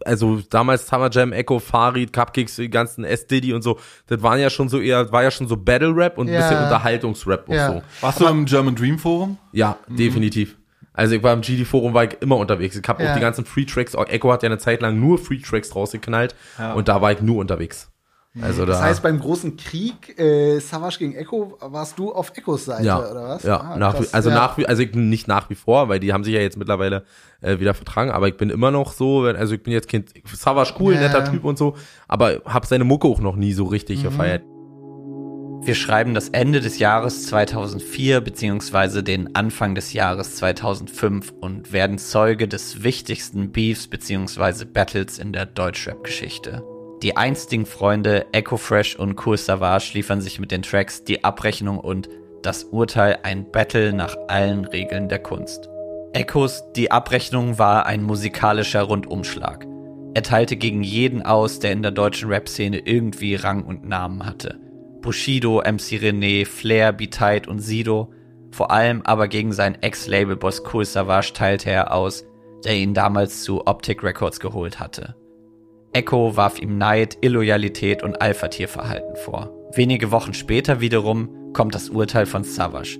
also 0.05 0.41
damals 0.49 0.87
Summer 0.87 1.09
Jam, 1.11 1.33
Echo, 1.33 1.59
Farid, 1.59 2.13
Cupcakes, 2.13 2.55
die 2.55 2.69
ganzen 2.69 3.03
S. 3.03 3.27
Diddy 3.27 3.53
und 3.53 3.61
so, 3.61 3.79
das 4.07 4.21
waren 4.23 4.39
ja 4.39 4.49
schon 4.49 4.69
so 4.69 4.79
eher, 4.79 5.11
war 5.11 5.23
ja 5.23 5.31
schon 5.31 5.47
so 5.47 5.57
Battle 5.57 5.95
Rap 5.95 6.17
und 6.17 6.27
ein 6.27 6.33
Ja. 6.33 6.39
bisschen 6.41 6.63
Unterhaltungsrap 6.63 7.47
und 7.49 7.55
Ja. 7.55 7.67
so. 7.67 7.81
Warst 8.01 8.19
du 8.21 8.27
im 8.27 8.45
German 8.45 8.75
Dream 8.75 8.97
Forum? 8.99 9.37
Ja, 9.51 9.77
definitiv. 9.87 10.57
Also 10.93 11.15
ich 11.15 11.23
war 11.23 11.33
im 11.33 11.41
GD-Forum, 11.41 11.93
war 11.93 12.03
ich 12.03 12.17
immer 12.21 12.35
unterwegs. 12.37 12.75
Ich 12.75 12.87
habe 12.87 13.01
Ja. 13.03 13.09
auch 13.11 13.15
die 13.15 13.21
ganzen 13.21 13.45
Free 13.45 13.65
Tracks, 13.65 13.95
auch 13.95 14.07
Echo 14.07 14.31
hat 14.31 14.43
ja 14.43 14.47
eine 14.49 14.57
Zeit 14.57 14.81
lang 14.81 14.99
nur 14.99 15.17
Free 15.17 15.37
Tracks 15.39 15.75
rausgeknallt 15.75 16.35
und 16.75 16.87
da 16.87 17.01
war 17.01 17.11
ich 17.13 17.21
nur 17.21 17.37
unterwegs. 17.37 17.89
Also 18.39 18.61
da. 18.65 18.71
Das 18.73 18.81
heißt, 18.81 19.03
beim 19.03 19.19
großen 19.19 19.57
Krieg 19.57 20.17
äh, 20.17 20.59
Savage 20.59 20.99
gegen 20.99 21.15
Echo 21.15 21.57
warst 21.59 21.99
du 21.99 22.13
auf 22.13 22.31
Echos 22.37 22.63
Seite, 22.63 22.85
ja, 22.85 22.99
oder 22.99 23.23
was? 23.29 23.43
ja, 23.43 23.57
Ah, 23.59 23.77
nach, 23.77 23.93
wie- 23.95 23.97
krass. 24.03 24.13
also 24.13 24.29
ja. 24.29 24.35
nach 24.35 24.57
wie, 24.57 24.65
also 24.67 24.81
ich 24.83 24.91
bin 24.91 25.09
nicht 25.09 25.27
nach 25.27 25.49
wie 25.49 25.55
vor, 25.55 25.89
weil 25.89 25.99
die 25.99 26.13
haben 26.13 26.23
sich 26.23 26.33
ja 26.33 26.39
jetzt 26.39 26.55
mittlerweile 26.57 27.03
äh, 27.41 27.59
wieder 27.59 27.73
vertragen, 27.73 28.09
aber 28.09 28.29
ich 28.29 28.37
bin 28.37 28.49
immer 28.49 28.71
noch 28.71 28.93
so, 28.93 29.25
wenn- 29.25 29.35
also 29.35 29.53
ich 29.55 29.63
bin 29.63 29.73
jetzt 29.73 29.89
Kind, 29.89 30.13
Savage 30.33 30.75
cool, 30.79 30.93
Ja. 30.93 31.01
netter 31.01 31.25
Typ 31.29 31.43
und 31.43 31.57
so, 31.57 31.75
aber 32.07 32.41
hab 32.45 32.65
seine 32.65 32.85
Mucke 32.85 33.07
auch 33.09 33.19
noch 33.19 33.35
nie 33.35 33.51
so 33.51 33.65
richtig 33.65 33.99
Mhm. 33.99 34.03
gefeiert. 34.03 34.43
Wir 35.63 35.75
schreiben 35.75 36.13
das 36.15 36.29
Ende 36.29 36.59
des 36.61 36.79
Jahres 36.79 37.27
2004 37.27 38.21
beziehungsweise 38.21 39.03
den 39.03 39.35
Anfang 39.35 39.75
des 39.75 39.91
Jahres 39.93 40.37
2005 40.37 41.33
und 41.39 41.71
werden 41.73 41.97
Zeuge 41.99 42.47
des 42.47 42.81
wichtigsten 42.83 43.51
Beefs 43.51 43.87
beziehungsweise 43.87 44.65
Battles 44.65 45.19
in 45.19 45.33
der 45.33 45.45
Deutschrap-Geschichte. 45.45 46.63
Die 47.01 47.17
einstigen 47.17 47.65
Freunde 47.65 48.27
Echo 48.31 48.57
Fresh 48.57 48.95
und 48.95 49.25
Cool 49.25 49.35
Savage 49.35 49.91
liefern 49.95 50.21
sich 50.21 50.39
mit 50.39 50.51
den 50.51 50.61
Tracks 50.61 51.03
Die 51.03 51.23
Abrechnung 51.23 51.79
und 51.79 52.09
Das 52.43 52.65
Urteil 52.65 53.19
ein 53.23 53.51
Battle 53.51 53.91
nach 53.91 54.15
allen 54.27 54.65
Regeln 54.65 55.09
der 55.09 55.17
Kunst. 55.17 55.67
Echos 56.13 56.63
Die 56.75 56.91
Abrechnung 56.91 57.57
war 57.57 57.87
ein 57.87 58.03
musikalischer 58.03 58.83
Rundumschlag. 58.83 59.65
Er 60.13 60.21
teilte 60.21 60.57
gegen 60.57 60.83
jeden 60.83 61.23
aus, 61.23 61.57
der 61.57 61.71
in 61.71 61.81
der 61.81 61.91
deutschen 61.91 62.29
Rap-Szene 62.29 62.79
irgendwie 62.79 63.33
Rang 63.33 63.63
und 63.63 63.87
Namen 63.87 64.23
hatte. 64.23 64.59
Bushido, 65.01 65.59
MC 65.59 65.97
René, 65.99 66.45
Flair, 66.45 66.93
B-Tight 66.93 67.47
und 67.47 67.59
Sido. 67.59 68.11
Vor 68.51 68.69
allem 68.69 69.01
aber 69.03 69.27
gegen 69.27 69.53
seinen 69.53 69.81
Ex-Label-Boss 69.81 70.61
Cool 70.71 70.85
Savage 70.85 71.33
teilte 71.33 71.71
er 71.71 71.93
aus, 71.93 72.25
der 72.63 72.75
ihn 72.75 72.93
damals 72.93 73.43
zu 73.43 73.65
Optic 73.65 74.03
Records 74.03 74.39
geholt 74.39 74.79
hatte. 74.79 75.15
Echo 75.93 76.37
warf 76.37 76.59
ihm 76.59 76.77
Neid, 76.77 77.17
Illoyalität 77.21 78.01
und 78.01 78.21
Alpha-Tierverhalten 78.21 79.17
vor. 79.17 79.51
Wenige 79.73 80.11
Wochen 80.11 80.33
später 80.33 80.79
wiederum 80.79 81.53
kommt 81.53 81.75
das 81.75 81.89
Urteil 81.89 82.25
von 82.25 82.45
Savage. 82.45 82.99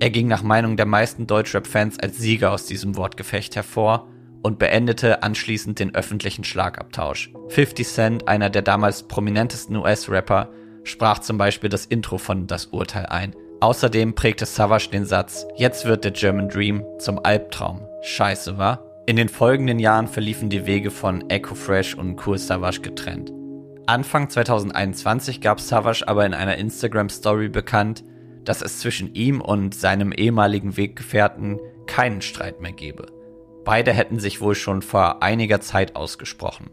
Er 0.00 0.10
ging 0.10 0.26
nach 0.26 0.42
Meinung 0.42 0.76
der 0.76 0.86
meisten 0.86 1.28
Deutschrap-Fans 1.28 2.00
als 2.00 2.18
Sieger 2.18 2.50
aus 2.50 2.66
diesem 2.66 2.96
Wortgefecht 2.96 3.54
hervor 3.54 4.08
und 4.42 4.58
beendete 4.58 5.22
anschließend 5.22 5.78
den 5.78 5.94
öffentlichen 5.94 6.42
Schlagabtausch. 6.42 7.32
50 7.48 7.86
Cent, 7.86 8.28
einer 8.28 8.50
der 8.50 8.62
damals 8.62 9.04
prominentesten 9.04 9.76
US-Rapper, 9.76 10.50
sprach 10.82 11.20
zum 11.20 11.38
Beispiel 11.38 11.70
das 11.70 11.86
Intro 11.86 12.18
von 12.18 12.48
Das 12.48 12.66
Urteil 12.66 13.06
ein. 13.06 13.34
Außerdem 13.60 14.14
prägte 14.14 14.44
Savage 14.44 14.90
den 14.90 15.06
Satz, 15.06 15.46
jetzt 15.56 15.84
wird 15.86 16.04
der 16.04 16.10
German 16.10 16.48
Dream 16.48 16.84
zum 16.98 17.24
Albtraum. 17.24 17.80
Scheiße, 18.02 18.58
wa? 18.58 18.82
In 19.06 19.16
den 19.16 19.28
folgenden 19.28 19.78
Jahren 19.78 20.08
verliefen 20.08 20.48
die 20.48 20.64
Wege 20.64 20.90
von 20.90 21.28
Echo 21.28 21.54
Fresh 21.54 21.94
und 21.94 22.26
Cool 22.26 22.38
Savage 22.38 22.80
getrennt. 22.80 23.30
Anfang 23.86 24.30
2021 24.30 25.42
gab 25.42 25.60
Savage 25.60 26.08
aber 26.08 26.24
in 26.24 26.32
einer 26.32 26.56
Instagram-Story 26.56 27.50
bekannt, 27.50 28.02
dass 28.44 28.62
es 28.62 28.80
zwischen 28.80 29.14
ihm 29.14 29.42
und 29.42 29.74
seinem 29.74 30.10
ehemaligen 30.10 30.78
Weggefährten 30.78 31.60
keinen 31.86 32.22
Streit 32.22 32.62
mehr 32.62 32.72
gebe. 32.72 33.06
Beide 33.66 33.92
hätten 33.92 34.20
sich 34.20 34.40
wohl 34.40 34.54
schon 34.54 34.80
vor 34.80 35.22
einiger 35.22 35.60
Zeit 35.60 35.96
ausgesprochen. 35.96 36.70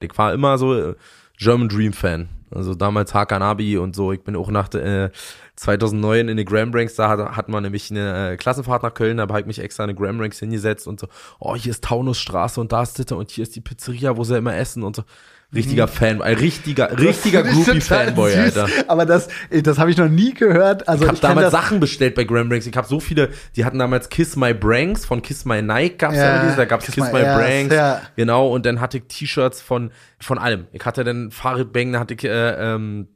Ich 0.00 0.18
war 0.18 0.34
immer 0.34 0.58
so 0.58 0.74
äh, 0.74 0.94
German 1.38 1.70
Dream 1.70 1.94
Fan. 1.94 2.28
Also 2.50 2.74
damals 2.74 3.12
Hakan 3.12 3.42
Abi 3.42 3.76
und 3.78 3.96
so. 3.96 4.12
Ich 4.12 4.22
bin 4.22 4.36
auch 4.36 4.50
nach 4.50 4.72
äh, 4.74 5.10
2009 5.56 6.28
in 6.28 6.36
den 6.36 6.46
Graham 6.46 6.72
Ranks, 6.72 6.94
da 6.94 7.08
hat, 7.08 7.36
hat 7.36 7.48
man 7.48 7.62
nämlich 7.62 7.90
eine 7.90 8.32
äh, 8.32 8.36
Klassenfahrt 8.36 8.82
nach 8.82 8.94
Köln, 8.94 9.16
da 9.16 9.22
habe 9.22 9.40
ich 9.40 9.46
mich 9.46 9.58
extra 9.58 9.84
in 9.84 9.88
den 9.88 9.96
Graham 9.96 10.20
Ranks 10.20 10.38
hingesetzt 10.38 10.86
und 10.86 11.00
so, 11.00 11.08
oh, 11.38 11.56
hier 11.56 11.70
ist 11.70 11.84
Taunusstraße 11.84 12.60
und 12.60 12.72
da 12.72 12.82
ist 12.82 12.98
Ditte 12.98 13.16
und 13.16 13.30
hier 13.30 13.42
ist 13.42 13.56
die 13.56 13.60
Pizzeria, 13.60 14.16
wo 14.16 14.24
sie 14.24 14.36
immer 14.36 14.54
essen 14.54 14.82
und 14.82 14.96
so. 14.96 15.02
Richtiger 15.54 15.86
Fan, 15.86 16.20
ein 16.22 16.36
richtiger, 16.36 16.98
richtiger 16.98 17.42
Groupie-Fanboy, 17.44 18.34
Alter. 18.34 18.68
Aber 18.88 19.06
das, 19.06 19.28
das 19.50 19.78
habe 19.78 19.90
ich 19.90 19.96
noch 19.96 20.08
nie 20.08 20.34
gehört. 20.34 20.88
Also 20.88 21.04
Ich 21.04 21.08
habe 21.08 21.20
damals 21.20 21.52
Sachen 21.52 21.78
bestellt 21.78 22.16
bei 22.16 22.24
Graham 22.24 22.48
Branks. 22.48 22.66
Ich 22.66 22.76
habe 22.76 22.88
so 22.88 22.98
viele, 22.98 23.30
die 23.54 23.64
hatten 23.64 23.78
damals 23.78 24.08
Kiss 24.08 24.34
My 24.36 24.52
Branks 24.52 25.04
von 25.04 25.22
Kiss 25.22 25.44
My 25.44 25.62
Nike 25.62 25.98
gab's 25.98 26.16
ja, 26.16 26.36
Ja, 26.36 26.42
diese, 26.44 26.56
da 26.56 26.64
gab's 26.64 26.86
Kiss 26.86 26.96
Kiss, 26.96 27.04
My 27.04 27.20
My, 27.20 27.24
Branks, 27.24 27.74
ja. 27.74 28.02
genau, 28.16 28.48
und 28.48 28.66
dann 28.66 28.80
hatte 28.80 28.98
ich 28.98 29.04
T-Shirts 29.04 29.60
von 29.60 29.92
von 30.18 30.38
allem. 30.38 30.66
Ich 30.72 30.84
hatte 30.84 31.04
dann 31.04 31.30
Farid 31.30 31.72
Bang, 31.72 31.92
da 31.92 32.00
hatte 32.00 32.14
ich 32.14 32.24
äh, 32.24 32.74
ähm, 32.74 33.08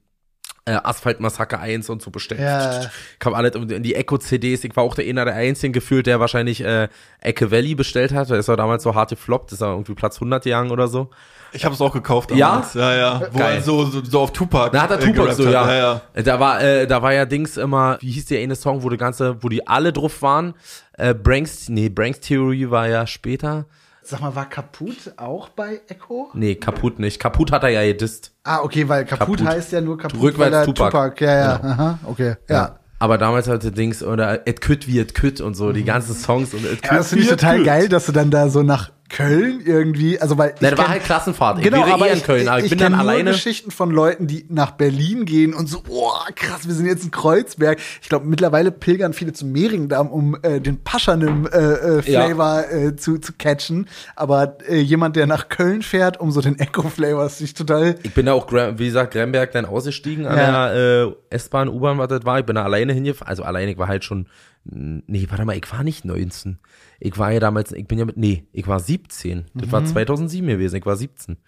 äh, 0.66 0.72
Asphalt 0.72 1.20
Massaker 1.20 1.60
1 1.60 1.88
und 1.88 2.02
so 2.02 2.10
bestellt. 2.10 2.40
Ja. 2.40 2.82
Ich 2.82 3.26
habe 3.26 3.36
alle 3.36 3.48
in 3.48 3.82
die 3.82 3.94
Echo 3.94 4.18
CDs, 4.18 4.62
ich 4.64 4.76
war 4.76 4.84
auch 4.84 4.94
der 4.94 5.06
einer 5.06 5.24
der 5.24 5.34
einzigen 5.34 5.72
gefühlt, 5.72 6.06
der 6.06 6.20
wahrscheinlich 6.20 6.62
äh, 6.62 6.88
Ecke 7.20 7.50
Valley 7.50 7.74
bestellt 7.74 8.12
hat. 8.12 8.30
Das 8.30 8.48
war 8.48 8.56
damals 8.56 8.82
so 8.82 8.94
harte 8.94 9.16
Flop, 9.16 9.48
das 9.48 9.60
war 9.60 9.72
irgendwie 9.72 9.94
Platz 9.94 10.16
100 10.16 10.44
gegangen 10.44 10.70
oder 10.70 10.88
so. 10.88 11.10
Ich 11.52 11.64
habe 11.64 11.74
es 11.74 11.80
auch 11.80 11.92
gekauft 11.92 12.30
Ja? 12.32 12.50
damals. 12.50 12.74
Ja, 12.74 12.94
ja. 12.94 13.22
Wo 13.32 13.38
Geil. 13.38 13.62
so, 13.62 13.84
so, 13.86 14.04
so 14.04 14.20
auf 14.20 14.32
Tupac. 14.32 14.70
Da 14.72 14.82
hat 14.82 14.90
er 14.90 14.96
äh, 14.98 15.00
Tupac 15.00 15.12
gerappt 15.14 15.34
so, 15.36 15.44
ja. 15.44 15.68
ja, 15.70 16.00
ja. 16.14 16.22
Da 16.22 16.38
war, 16.40 16.62
äh, 16.62 16.86
da 16.86 17.02
war 17.02 17.12
ja 17.12 17.24
Dings 17.24 17.56
immer, 17.56 17.98
wie 18.00 18.10
hieß 18.12 18.26
der 18.26 18.40
eine 18.40 18.54
Song, 18.56 18.82
wo 18.82 18.88
die 18.90 18.96
ganze, 18.96 19.42
wo 19.42 19.48
die 19.48 19.66
alle 19.66 19.92
drauf 19.92 20.22
waren? 20.22 20.54
Äh, 20.98 21.14
Branks, 21.14 21.68
nee, 21.68 21.88
Branks 21.88 22.20
Theory 22.20 22.70
war 22.70 22.86
ja 22.88 23.06
später. 23.06 23.66
Sag 24.02 24.20
mal, 24.22 24.34
war 24.34 24.48
Kaput 24.48 25.12
auch 25.18 25.50
bei 25.50 25.80
Echo? 25.88 26.30
Nee, 26.34 26.54
kaputt 26.54 26.98
nicht. 26.98 27.20
Kaputt 27.20 27.52
hat 27.52 27.62
er 27.64 27.68
ja 27.68 27.82
gedisst. 27.84 28.32
Ah, 28.44 28.60
okay, 28.62 28.88
weil 28.88 29.04
Kaput, 29.04 29.38
Kaputt. 29.38 29.46
heißt 29.46 29.72
ja 29.72 29.80
nur 29.82 29.98
Kaput, 29.98 30.20
Rückwärts 30.22 30.52
weil 30.52 30.60
er 30.60 30.64
Tupac. 30.66 31.20
Ja, 31.24 31.32
ja, 31.38 31.56
Genau. 31.58 31.72
aha, 31.74 31.98
okay, 32.06 32.34
ja. 32.48 32.76
Aber 32.98 33.18
damals 33.18 33.46
hatte 33.48 33.72
Dings 33.72 34.02
oder 34.02 34.46
Et 34.46 34.60
Kütt 34.60 34.86
wie 34.88 34.98
Et 34.98 35.14
Kütt 35.14 35.40
und 35.40 35.54
so, 35.54 35.72
die 35.72 35.84
ganzen 35.84 36.14
Songs 36.14 36.52
und 36.54 36.64
Et 36.64 36.84
Ja, 36.84 36.96
das 36.96 37.08
finde 37.10 37.24
ich 37.24 37.30
total 37.30 37.56
Kütt. 37.58 37.66
geil, 37.66 37.88
dass 37.88 38.06
du 38.06 38.12
dann 38.12 38.30
da 38.30 38.48
so 38.48 38.62
nach 38.62 38.90
Köln 39.10 39.60
irgendwie, 39.64 40.18
also 40.20 40.38
weil 40.38 40.54
Na, 40.60 40.68
ich 40.68 40.74
da 40.74 40.78
war 40.82 40.88
halt 40.88 41.04
Klassenfahrt. 41.04 41.58
Ich 41.58 41.64
Genau, 41.64 41.78
wäre 41.78 41.92
aber 41.94 42.08
eh 42.08 42.12
in 42.12 42.18
ich, 42.18 42.24
Köln, 42.24 42.48
aber 42.48 42.58
ich, 42.60 42.64
ich 42.64 42.70
bin 42.70 42.78
dann 42.78 42.92
nur 42.92 43.00
alleine. 43.00 43.32
Geschichten 43.32 43.70
von 43.70 43.90
Leuten, 43.90 44.26
die 44.26 44.46
nach 44.48 44.70
Berlin 44.70 45.24
gehen 45.24 45.52
und 45.52 45.68
so, 45.68 45.82
oh 45.88 46.12
krass, 46.36 46.66
wir 46.66 46.74
sind 46.74 46.86
jetzt 46.86 47.04
in 47.04 47.10
Kreuzberg. 47.10 47.78
Ich 48.00 48.08
glaube, 48.08 48.26
mittlerweile 48.26 48.70
pilgern 48.70 49.12
viele 49.12 49.32
zum 49.32 49.52
Mehringdamm, 49.52 50.08
um 50.08 50.36
äh, 50.42 50.60
den 50.60 50.82
Paschanim 50.82 51.46
äh, 51.52 51.58
äh, 51.58 51.94
Ja. 52.10 52.24
Flavor 52.26 52.64
äh, 52.72 52.96
zu, 52.96 53.18
zu 53.18 53.32
catchen. 53.36 53.88
Aber 54.16 54.56
äh, 54.68 54.78
jemand, 54.80 55.16
der 55.16 55.26
nach 55.26 55.48
Köln 55.48 55.82
fährt, 55.82 56.20
um 56.20 56.30
so 56.30 56.40
den 56.40 56.58
Echo-Flavor, 56.58 57.26
ist 57.26 57.38
sich 57.38 57.54
total. 57.54 57.96
Ich 58.04 58.14
bin 58.14 58.26
da 58.26 58.32
auch, 58.32 58.50
wie 58.52 58.86
gesagt, 58.86 59.12
Gramberg 59.12 59.52
dann 59.52 59.66
ausgestiegen 59.66 60.24
an 60.26 60.36
Ja. 60.38 60.68
der 60.72 61.06
äh, 61.30 61.34
S-Bahn, 61.34 61.68
U-Bahn, 61.68 61.98
was 61.98 62.08
das 62.08 62.24
war. 62.24 62.38
Ich 62.38 62.46
bin 62.46 62.54
da 62.56 62.62
alleine 62.64 62.92
hingefahren. 62.92 63.28
Also 63.28 63.42
alleine, 63.42 63.72
ich 63.72 63.78
war 63.78 63.88
halt 63.88 64.04
schon, 64.04 64.26
nee, 64.64 65.26
warte 65.28 65.44
mal, 65.44 65.56
ich 65.56 65.70
war 65.72 65.82
nicht 65.82 66.04
19. 66.04 66.58
Ich 67.00 67.18
war 67.18 67.32
ja 67.32 67.40
damals, 67.40 67.72
ich 67.72 67.86
bin 67.88 67.98
ja 67.98 68.04
mit, 68.04 68.16
nee, 68.18 68.44
ich 68.52 68.68
war 68.68 68.78
17. 68.78 69.46
Das 69.54 69.68
Mhm. 69.68 69.72
war 69.72 69.84
2007 69.84 70.46
gewesen, 70.46 70.76
ich 70.76 70.86
war 70.86 70.96
17. 70.96 71.38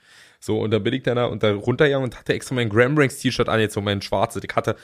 So, 0.41 0.59
und 0.61 0.71
da 0.73 0.79
bin 0.81 0.93
ich 0.95 1.03
dann 1.05 1.17
da 1.17 1.27
und 1.27 1.43
da 1.43 1.53
runtergegangen 1.53 2.05
und 2.05 2.19
hatte 2.19 2.33
extra 2.35 2.55
mein 2.55 2.69
Gramranks 2.69 3.19
T-Shirt 3.19 3.49
an, 3.49 3.61
jetzt 3.61 3.75
so 3.75 3.81
mein 3.81 4.03
schwarzes. 4.03 4.43
Ich 4.49 4.57
hatte 4.57 4.77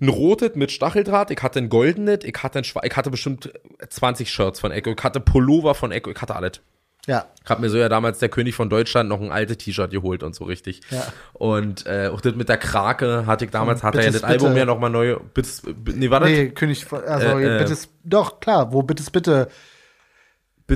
ein 0.00 0.08
rotes 0.08 0.54
mit 0.54 0.70
Stacheldraht, 0.70 1.30
ich 1.30 1.42
hatte 1.42 1.58
ein 1.58 1.68
goldenes, 1.68 2.20
ich 2.24 2.34
hatte 2.42 2.58
ein 2.60 2.64
schwa- 2.64 2.84
ich 2.84 2.94
hatte 2.96 3.10
bestimmt 3.10 3.52
20 3.88 4.30
Shirts 4.30 4.60
von 4.60 4.70
Echo, 4.70 4.90
ich 4.90 5.02
hatte 5.02 5.18
Pullover 5.20 5.74
von 5.74 5.90
Echo, 5.92 6.10
ich 6.10 6.20
hatte 6.20 6.36
alles. 6.36 6.60
Ja. 7.08 7.26
Ich 7.42 7.50
hab 7.50 7.58
mir 7.58 7.68
so 7.68 7.78
ja 7.78 7.88
damals 7.88 8.20
der 8.20 8.28
König 8.28 8.54
von 8.54 8.70
Deutschland 8.70 9.08
noch 9.08 9.20
ein 9.20 9.32
altes 9.32 9.58
T-Shirt 9.58 9.90
geholt 9.90 10.22
und 10.22 10.36
so 10.36 10.44
richtig. 10.44 10.82
Ja. 10.90 11.04
Und 11.32 11.84
äh, 11.86 12.10
auch 12.12 12.20
das 12.20 12.36
mit 12.36 12.48
der 12.48 12.58
Krake 12.58 13.26
hatte 13.26 13.44
ich 13.44 13.50
damals, 13.50 13.82
hat 13.82 13.96
er 13.96 14.02
ja 14.02 14.06
Bittes, 14.06 14.20
das 14.20 14.30
Album 14.30 14.48
bitte. 14.50 14.58
ja 14.60 14.64
nochmal 14.66 14.90
neu. 14.90 15.16
Bittes, 15.34 15.62
nee, 15.94 16.10
warte. 16.10 16.26
Nee, 16.26 16.50
König 16.50 16.84
von, 16.84 17.02
also 17.02 17.26
Äh, 17.26 17.56
äh. 17.56 17.58
bitte, 17.58 17.76
doch, 18.04 18.38
klar, 18.38 18.72
wo 18.72 18.82
bitte, 18.84 19.48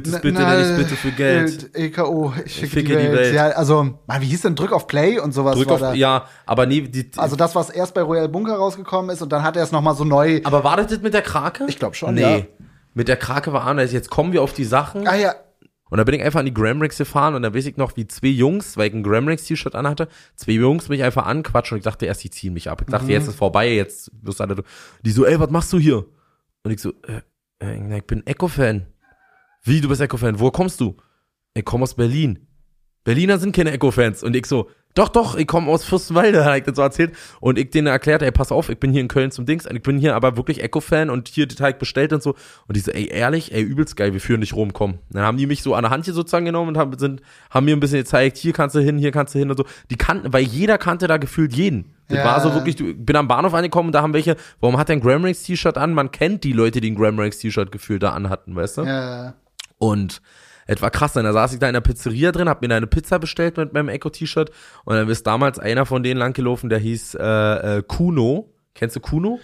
bitte. 0.03 0.11
Na- 0.11 0.19
bitte, 0.19 0.41
na, 0.43 0.57
nicht 0.57 0.77
bitte 0.77 0.97
für 0.97 1.11
Geld. 1.11 1.77
äh, 1.77 1.87
EKO, 1.87 2.33
ich 2.45 2.55
schicke, 2.55 2.67
Ficke 2.69 2.97
die, 2.97 3.03
die 3.03 3.09
Welt. 3.09 3.19
Welt. 3.19 3.35
Ja, 3.35 3.49
also, 3.49 3.99
Mann, 4.07 4.21
wie 4.21 4.27
hieß 4.27 4.43
denn 4.43 4.55
Drück 4.55 4.73
auf 4.73 4.87
Play 4.87 5.19
und 5.19 5.33
sowas 5.33 5.55
Drück 5.57 5.67
war 5.69 5.75
auf, 5.75 5.81
da. 5.81 5.95
ja, 5.95 6.27
aber 6.47 6.67
nee, 6.67 6.83
die, 6.83 7.11
Also 7.17 7.37
das, 7.37 7.55
was 7.55 7.71
erst 7.71 7.95
bei 7.95 8.03
Royal 8.03 8.29
Bunker 8.29 8.55
rausgekommen 8.57 9.11
ist 9.11 9.23
und 9.23 9.31
dann 9.33 9.43
hat 9.43 9.57
er 9.57 9.63
es 9.63 9.73
noch 9.73 9.83
mal 9.83 9.95
so 9.95 10.05
neu. 10.05 10.41
aber 10.45 10.65
war 10.65 10.77
das 10.77 10.87
das 10.89 11.01
mit 11.01 11.15
der 11.15 11.23
Krake? 11.23 11.65
Ich 11.69 11.79
glaub 11.79 11.95
schon, 11.97 12.15
Nee. 12.15 12.21
ja. 12.39 12.43
Mit 12.95 13.09
der 13.09 13.17
Krake 13.17 13.53
war 13.53 13.65
anders. 13.67 13.93
Jetzt 13.93 14.09
kommen 14.11 14.33
wir 14.33 14.43
auf 14.43 14.53
die 14.55 14.65
Sachen. 14.65 15.07
Ah 15.07 15.17
ja, 15.17 15.35
Und 15.91 15.99
da 15.99 16.05
bin 16.05 16.15
ich 16.15 16.23
einfach 16.23 16.41
an 16.41 16.47
die 16.47 16.55
Gramrix 16.55 16.97
gefahren 16.99 17.35
und 17.35 17.43
da 17.43 17.55
weiß 17.55 17.67
ich 17.67 17.77
noch, 17.77 17.97
wie 17.97 18.07
zwei 18.07 18.29
Jungs, 18.29 18.77
weil 18.79 18.89
ich 18.89 18.95
ein 18.95 19.03
Gramrix-T-Shirt 19.03 19.75
anhatte, 19.75 20.09
zwei 20.35 20.53
Jungs 20.53 20.89
mich 20.89 21.03
einfach 21.03 21.27
anquatschen 21.27 21.75
und 21.75 21.79
ich 21.81 21.85
dachte 21.85 22.07
erst, 22.07 22.25
die 22.25 22.31
ziehen 22.31 22.55
mich 22.55 22.71
ab. 22.71 22.81
Ich 22.81 22.91
dachte, 22.91 23.11
jetzt 23.13 23.29
ist 23.29 23.37
vorbei, 23.37 23.71
jetzt 23.73 24.11
wirst 24.23 24.41
du 24.41 24.45
alle, 24.45 24.57
die 25.03 25.11
so, 25.11 25.25
ey, 25.27 25.39
was 25.39 25.51
machst 25.51 25.73
du 25.73 25.79
hier? 25.79 26.07
Und 26.65 26.71
ich 26.73 26.81
so, 26.81 26.91
äh, 27.07 27.21
äh, 27.65 27.99
ich 27.99 28.05
bin 28.05 28.27
Echo-Fan. 28.27 28.87
Wie, 29.67 29.81
du 29.81 29.89
bist 29.89 30.01
Echo-Fan? 30.01 30.39
Woher 30.41 30.53
kommst 30.53 30.81
du? 30.81 30.97
Ich 31.55 31.65
komme 31.65 31.83
aus 31.83 31.95
Berlin. 31.95 32.47
Berliner 33.05 33.39
sind 33.39 33.55
keine 33.55 33.73
Echo-Fans. 33.73 34.23
Und 34.23 34.35
ich 34.37 34.47
so, 34.47 34.69
doch, 34.95 35.09
doch, 35.09 35.37
ich 35.37 35.47
komme 35.47 35.71
aus 35.71 35.85
Fürstenwalde, 35.85 36.45
hat 36.45 36.57
ich 36.59 36.65
das 36.65 36.77
so 36.77 36.83
erzählt. 36.83 37.15
Und 37.41 37.59
ich 37.59 37.71
denen 37.71 37.87
erklärt, 37.89 38.23
ey, 38.23 38.31
pass 38.33 38.51
auf, 38.53 38.69
ich 38.69 38.79
bin 38.79 38.93
hier 38.93 39.01
in 39.01 39.09
Köln 39.09 39.31
zum 39.31 39.45
Dings. 39.45 39.67
Und 39.67 39.77
ich 39.77 39.83
bin 39.83 39.99
hier 39.99 40.15
aber 40.15 40.37
wirklich 40.37 40.63
Echo-Fan 40.63 41.11
und 41.11 41.29
hier 41.29 41.47
den 41.47 41.57
Teig 41.57 41.79
bestellt 41.79 42.13
und 42.13 42.23
so. 42.23 42.35
Und 42.69 42.77
die 42.77 42.81
so, 42.81 42.91
ey, 42.93 43.07
ehrlich, 43.09 43.53
ey, 43.53 43.63
übelst 43.63 43.97
geil, 43.97 44.13
wir 44.13 44.21
führen 44.21 44.41
dich 44.41 44.55
rum, 44.55 44.73
komm. 44.73 44.99
Dann 45.11 45.23
haben 45.23 45.37
die 45.37 45.47
mich 45.47 45.63
so 45.63 45.75
an 45.75 45.83
der 45.83 45.91
Hand 45.91 46.05
hier 46.05 46.15
sozusagen 46.15 46.47
genommen 46.47 46.69
und 46.71 46.79
haben, 46.79 46.97
sind, 46.99 47.23
haben 47.51 47.65
mir 47.67 47.77
ein 47.77 47.81
bisschen 47.81 47.99
gezeigt, 47.99 48.37
hier 48.37 48.53
kannst 48.53 48.75
du 48.77 48.81
hin, 48.81 48.99
hier 48.99 49.11
kannst 49.13 49.35
du 49.35 49.39
hin 49.39 49.51
und 49.51 49.57
so. 49.57 49.65
Die 49.91 49.97
kannten, 49.97 50.33
weil 50.33 50.43
jeder 50.45 50.79
kannte 50.79 51.07
da 51.09 51.17
gefühlt 51.17 51.55
jeden. 51.55 51.93
Das 52.09 52.19
Ja. 52.19 52.25
war 52.25 52.41
so 52.41 52.55
wirklich, 52.55 52.81
ich 52.81 52.97
bin 53.05 53.17
am 53.17 53.27
Bahnhof 53.29 53.53
angekommen 53.55 53.89
und 53.89 53.93
da 53.93 54.03
haben 54.03 54.13
welche, 54.15 54.37
warum 54.61 54.79
hat 54.79 54.89
der 54.89 54.97
ein 54.97 55.01
Gramranks 55.01 55.43
T-Shirt 55.43 55.77
an? 55.77 55.93
Man 55.93 56.13
kennt 56.13 56.45
die 56.45 56.53
Leute, 56.53 56.81
die 56.81 56.91
ein 56.91 56.97
Gramranks 56.97 57.39
T-Shirt 57.39 57.73
gefühlt 57.73 58.03
da 58.03 58.13
anhatten, 58.13 58.55
weißt 58.55 58.79
du? 58.79 58.83
ja. 58.83 59.35
Und 59.79 60.21
es 60.67 60.83
war 60.83 60.91
krass, 60.91 61.13
dann 61.13 61.25
da 61.25 61.33
saß 61.33 61.53
ich 61.53 61.59
da 61.61 61.69
in 61.69 61.75
der 61.75 61.81
Pizzeria 61.81 62.33
drin, 62.33 62.49
hab 62.49 62.61
mir 62.63 62.69
da 62.69 62.77
eine 62.77 62.87
Pizza 62.87 63.19
bestellt 63.19 63.57
mit 63.57 63.73
meinem 63.73 63.89
Echo-T-Shirt 63.89 64.51
und 64.85 64.97
dann 64.97 65.09
ist 65.09 65.27
damals 65.27 65.59
einer 65.59 65.87
von 65.87 66.03
denen 66.03 66.19
langgelaufen, 66.19 66.69
der 66.69 66.79
hieß 66.79 67.15
äh, 67.21 67.77
äh, 67.79 67.83
Kuno. 67.87 68.53
Kennst 68.75 68.97
du 68.97 69.01
Kuno? 69.01 69.39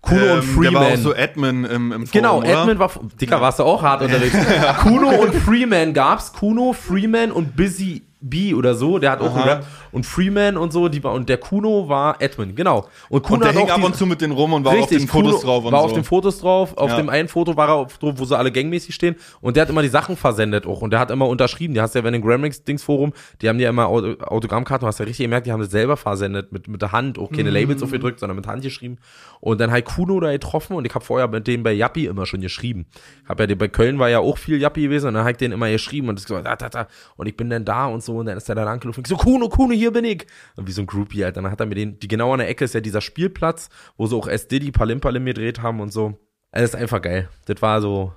Kuno 0.00 0.20
und 0.34 0.38
Ähm, 0.38 0.42
Freeman. 0.42 0.72
Der 0.72 0.80
war 0.80 0.92
auch 0.92 0.96
so 0.96 1.14
Admin 1.14 1.64
im, 1.64 1.92
im 1.92 2.06
Forum, 2.06 2.08
Genau, 2.10 2.38
oder? 2.38 2.62
Edmund 2.62 2.78
war, 2.78 2.90
Dicker, 3.20 3.40
warst 3.40 3.58
du 3.58 3.64
auch 3.64 3.82
hart 3.82 4.02
unterwegs. 4.02 4.34
Kuno 4.82 5.10
und 5.10 5.34
Freeman 5.34 5.92
gab's. 5.94 6.32
Kuno, 6.32 6.72
Freeman 6.72 7.30
und 7.30 7.54
Busy 7.56 8.02
B 8.22 8.54
oder 8.54 8.74
so, 8.74 8.98
der 8.98 9.10
hat 9.10 9.20
auch 9.20 9.34
einen 9.34 9.44
Rap. 9.48 9.66
Und 9.90 10.06
Freeman 10.06 10.56
und 10.56 10.72
so, 10.72 10.88
die 10.88 11.02
war, 11.04 11.12
und 11.12 11.28
der 11.28 11.38
Kuno 11.38 11.88
war 11.88 12.16
Edmund, 12.20 12.56
genau. 12.56 12.86
Und 13.08 13.22
Kuno 13.24 13.34
Und 13.40 13.44
der 13.44 13.52
hing 13.52 13.68
auch 13.70 13.74
ab 13.76 13.84
und 13.84 13.96
zu 13.96 14.06
mit 14.06 14.20
denen 14.20 14.32
rum 14.32 14.52
und 14.52 14.64
war 14.64 14.72
auf 14.72 14.78
Richtig, 14.78 14.98
den 14.98 15.08
Fotos 15.08 15.40
Kuno 15.40 15.42
drauf 15.42 15.64
und 15.64 15.72
war 15.72 15.80
so. 15.80 15.86
auf 15.86 15.92
den 15.92 16.04
Fotos 16.04 16.38
drauf. 16.40 16.76
Auf 16.78 16.90
Ja. 16.90 16.96
dem 16.96 17.08
einen 17.08 17.28
Foto 17.28 17.56
war 17.56 17.68
er 17.68 17.74
auf, 17.74 17.98
drauf, 17.98 18.14
wo 18.16 18.24
sie 18.24 18.36
alle 18.38 18.50
gangmäßig 18.52 18.94
stehen. 18.94 19.16
Und 19.40 19.56
der 19.56 19.62
hat 19.62 19.70
immer 19.70 19.82
die 19.82 19.88
Sachen 19.88 20.16
versendet 20.16 20.66
auch. 20.66 20.80
Und 20.82 20.90
der 20.92 21.00
hat 21.00 21.10
immer 21.10 21.26
unterschrieben. 21.28 21.74
Die 21.74 21.80
hast 21.80 21.94
ja, 21.94 22.04
wenn 22.04 22.14
im 22.14 22.22
Gramrix-Dings-Forum, 22.22 23.12
die 23.42 23.48
haben 23.48 23.58
ja 23.58 23.68
immer 23.70 23.86
Au- 23.88 24.14
Autogrammkarten, 24.20 24.84
du 24.84 24.86
hast 24.86 24.98
ja 25.00 25.04
richtig 25.04 25.24
gemerkt, 25.24 25.46
die 25.46 25.52
haben 25.52 25.60
das 25.60 25.70
selber 25.70 25.96
versendet. 25.96 26.52
Mit, 26.52 26.68
mit 26.68 26.80
der 26.80 26.92
Hand, 26.92 27.18
auch 27.18 27.30
keine 27.30 27.50
Labels 27.50 27.82
aufgedrückt, 27.82 28.20
sondern 28.20 28.36
mit 28.36 28.46
Hand 28.46 28.62
geschrieben. 28.62 28.98
Und 29.40 29.60
dann 29.60 29.70
halt 29.72 29.84
Kuno 29.84 30.20
da 30.20 30.30
getroffen 30.30 30.76
und 30.76 30.86
ich 30.86 30.94
habe 30.94 31.04
vorher 31.04 31.26
mit 31.28 31.46
dem 31.48 31.62
bei 31.64 31.72
Yappi 31.72 32.06
immer 32.06 32.26
schon 32.26 32.40
geschrieben. 32.40 32.86
Hab 33.28 33.40
ja, 33.40 33.46
bei 33.54 33.68
Köln 33.68 33.98
war 33.98 34.08
ja 34.08 34.20
auch 34.20 34.38
viel 34.38 34.60
Yappi 34.60 34.82
gewesen 34.82 35.08
und 35.08 35.14
dann 35.14 35.24
hab 35.24 35.32
ich 35.32 35.36
den 35.38 35.50
immer 35.52 35.68
geschrieben 35.70 36.08
und 36.08 36.18
das 36.20 36.26
so, 36.28 36.40
da, 36.40 36.54
da, 36.56 36.68
da. 36.68 36.86
Und 37.16 37.26
ich 37.26 37.36
bin 37.36 37.50
dann 37.50 37.64
da 37.64 37.86
und 37.86 38.02
so 38.02 38.11
und 38.18 38.26
dann 38.26 38.36
ist 38.36 38.48
der 38.48 38.54
da 38.54 38.64
langgelaufen. 38.64 39.02
Ich 39.04 39.08
so, 39.08 39.16
Kuno, 39.16 39.48
Kuno, 39.48 39.72
hier 39.74 39.92
bin 39.92 40.04
ich. 40.04 40.26
Und 40.56 40.66
wie 40.66 40.72
so 40.72 40.82
ein 40.82 40.86
Groupie 40.86 41.24
halt. 41.24 41.36
Dann 41.36 41.50
hat 41.50 41.60
er 41.60 41.66
mir 41.66 41.74
den, 41.74 41.98
die 41.98 42.08
genau 42.08 42.32
an 42.32 42.38
der 42.38 42.48
Ecke 42.48 42.64
ist 42.64 42.74
ja 42.74 42.80
dieser 42.80 43.00
Spielplatz, 43.00 43.68
wo 43.96 44.06
sie 44.06 44.16
auch 44.16 44.26
S. 44.26 44.48
Diddy 44.48 44.72
Palim 44.72 45.00
Palim 45.00 45.24
gedreht 45.24 45.62
haben 45.62 45.80
und 45.80 45.92
so. 45.92 46.18
Also, 46.50 46.64
das 46.64 46.74
ist 46.74 46.76
einfach 46.76 47.02
geil. 47.02 47.28
Das 47.46 47.62
war 47.62 47.80
so 47.80 48.12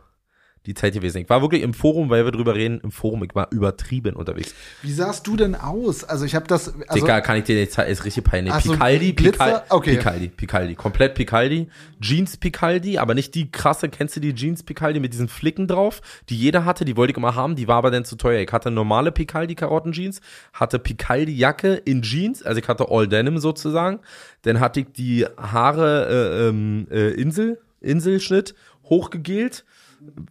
die 0.66 0.74
Zeit 0.74 0.93
gewesen. 0.93 1.20
Ich 1.20 1.30
war 1.30 1.41
wirklich 1.41 1.61
im 1.61 1.74
Forum, 1.74 2.09
weil 2.09 2.26
wir 2.26 2.32
drüber 2.32 2.55
reden, 2.55 2.80
im 2.84 2.91
Forum, 2.91 3.24
ich 3.24 3.36
war 3.36 3.51
übertrieben 3.51 4.16
unterwegs. 4.16 4.53
Wie 4.82 4.91
sahst 4.91 5.28
du 5.28 5.36
denn 5.36 5.55
aus? 5.55 6.03
Also 6.03 6.26
ich 6.26 6.36
habe 6.36 6.47
das. 6.47 6.74
Also, 6.88 7.05
Dicker, 7.05 7.22
kann 7.22 7.38
ich 7.38 7.43
dir 7.43 7.55
nicht 7.55 7.72
zeigen, 7.72 7.91
ist 7.91 8.05
richtig 8.05 8.24
peinlich. 8.24 8.53
Ach 8.53 8.61
so, 8.61 8.74
Picaldi? 8.74 9.13
Picaldi, 9.13 9.59
Okay. 9.70 9.95
Picaldi, 9.97 10.28
Picaldi, 10.30 10.76
komplett 10.76 11.16
Picaldi. 11.16 11.68
Jeans 12.01 12.38
Picaldi, 12.38 12.97
aber 12.97 13.13
nicht 13.13 13.36
die 13.36 13.51
krasse, 13.51 13.89
kennst 13.89 14.16
du 14.16 14.20
die 14.20 14.34
Jeans 14.34 14.63
Picaldi 14.63 14.99
mit 14.99 15.13
diesen 15.13 15.28
Flicken 15.28 15.68
drauf, 15.68 16.01
die 16.30 16.38
jeder 16.38 16.66
hatte, 16.66 16.86
die 16.86 16.97
wollte 16.97 17.11
ich 17.11 17.18
immer 17.18 17.36
haben, 17.36 17.55
die 17.55 17.68
war 17.68 17.78
aber 17.78 17.91
dann 17.91 18.05
zu 18.05 18.16
teuer. 18.16 18.41
Ich 18.41 18.51
hatte 18.51 18.72
normale 18.72 19.11
Picaldi 19.11 19.55
Karottenjeans, 19.55 20.22
hatte 20.53 20.80
Picaldi 20.80 21.36
Jacke 21.36 21.74
in 21.76 22.01
Jeans, 22.01 22.43
also 22.43 22.59
ich 22.59 22.68
hatte 22.68 22.88
All 22.89 23.07
Denim 23.07 23.38
sozusagen. 23.38 23.99
Dann 24.43 24.59
hatte 24.59 24.82
ich 24.82 24.88
die 24.95 25.26
Haare 25.38 26.07
äh, 26.07 26.47
ähm, 26.49 26.88
äh, 26.91 27.11
Insel, 27.11 27.59
Inselschnitt, 27.82 28.55
hochgegelt 28.86 29.66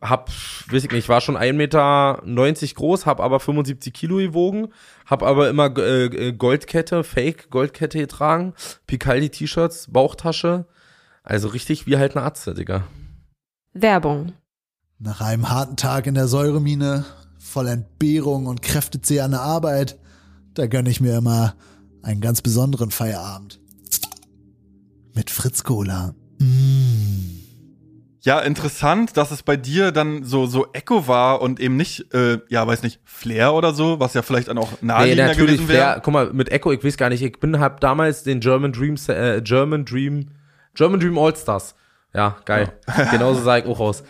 hab, 0.00 0.30
weiß 0.70 0.84
ich 0.84 0.90
nicht, 0.90 1.08
war 1.08 1.20
schon 1.20 1.36
1,90 1.36 1.52
Meter 1.52 2.22
groß, 2.74 3.06
hab 3.06 3.20
aber 3.20 3.40
75 3.40 3.92
Kilo 3.92 4.16
gewogen, 4.16 4.68
hab 5.06 5.22
aber 5.22 5.48
immer 5.48 5.76
äh, 5.78 6.04
äh, 6.06 6.32
Goldkette, 6.32 7.04
Fake 7.04 7.50
Goldkette 7.50 7.98
getragen, 7.98 8.54
Picaldi 8.86 9.30
T-Shirts, 9.30 9.88
Bauchtasche, 9.92 10.66
also 11.22 11.48
richtig 11.48 11.86
wie 11.86 11.96
halt 11.96 12.16
eine 12.16 12.24
Atze, 12.26 12.54
Digga. 12.54 12.84
Werbung. 13.72 14.32
Nach 14.98 15.20
einem 15.20 15.50
harten 15.50 15.76
Tag 15.76 16.06
in 16.06 16.14
der 16.14 16.28
Säuremine, 16.28 17.04
voll 17.38 17.68
Entbehrung 17.68 18.46
und 18.46 18.62
kräftezehrender 18.62 19.40
Arbeit, 19.40 19.98
da 20.54 20.66
gönne 20.66 20.90
ich 20.90 21.00
mir 21.00 21.16
immer 21.18 21.54
einen 22.02 22.20
ganz 22.20 22.42
besonderen 22.42 22.90
Feierabend. 22.90 23.60
Mit 25.14 25.30
Fritz 25.30 25.64
Cola. 25.64 26.14
Mm. 26.38 26.73
Ja, 28.24 28.40
interessant, 28.40 29.18
dass 29.18 29.30
es 29.30 29.42
bei 29.42 29.56
dir 29.58 29.92
dann 29.92 30.24
so, 30.24 30.46
so 30.46 30.68
Echo 30.72 31.06
war 31.06 31.42
und 31.42 31.60
eben 31.60 31.76
nicht, 31.76 32.12
äh, 32.14 32.38
ja, 32.48 32.66
weiß 32.66 32.82
nicht, 32.82 32.98
Flair 33.04 33.52
oder 33.52 33.74
so, 33.74 34.00
was 34.00 34.14
ja 34.14 34.22
vielleicht 34.22 34.48
dann 34.48 34.56
auch 34.56 34.70
Nee, 34.80 34.86
naheliegender 34.88 35.26
natürlich, 35.26 35.56
gewesen 35.56 35.66
Flair, 35.66 35.86
wäre. 35.88 36.00
guck 36.02 36.12
mal, 36.14 36.32
mit 36.32 36.50
Echo, 36.50 36.72
ich 36.72 36.82
weiß 36.82 36.96
gar 36.96 37.10
nicht, 37.10 37.22
ich 37.22 37.38
bin 37.38 37.60
hab 37.60 37.80
damals 37.80 38.22
den 38.22 38.40
German 38.40 38.72
Dream, 38.72 38.96
äh, 39.08 39.42
German 39.42 39.84
Dream, 39.84 40.28
German 40.74 41.00
Dream 41.00 41.18
All-Stars. 41.18 41.74
Ja, 42.14 42.36
geil. 42.46 42.72
Genauso 43.10 43.42
sah 43.42 43.58
ich 43.58 43.66
auch 43.66 43.80
aus. 43.80 44.04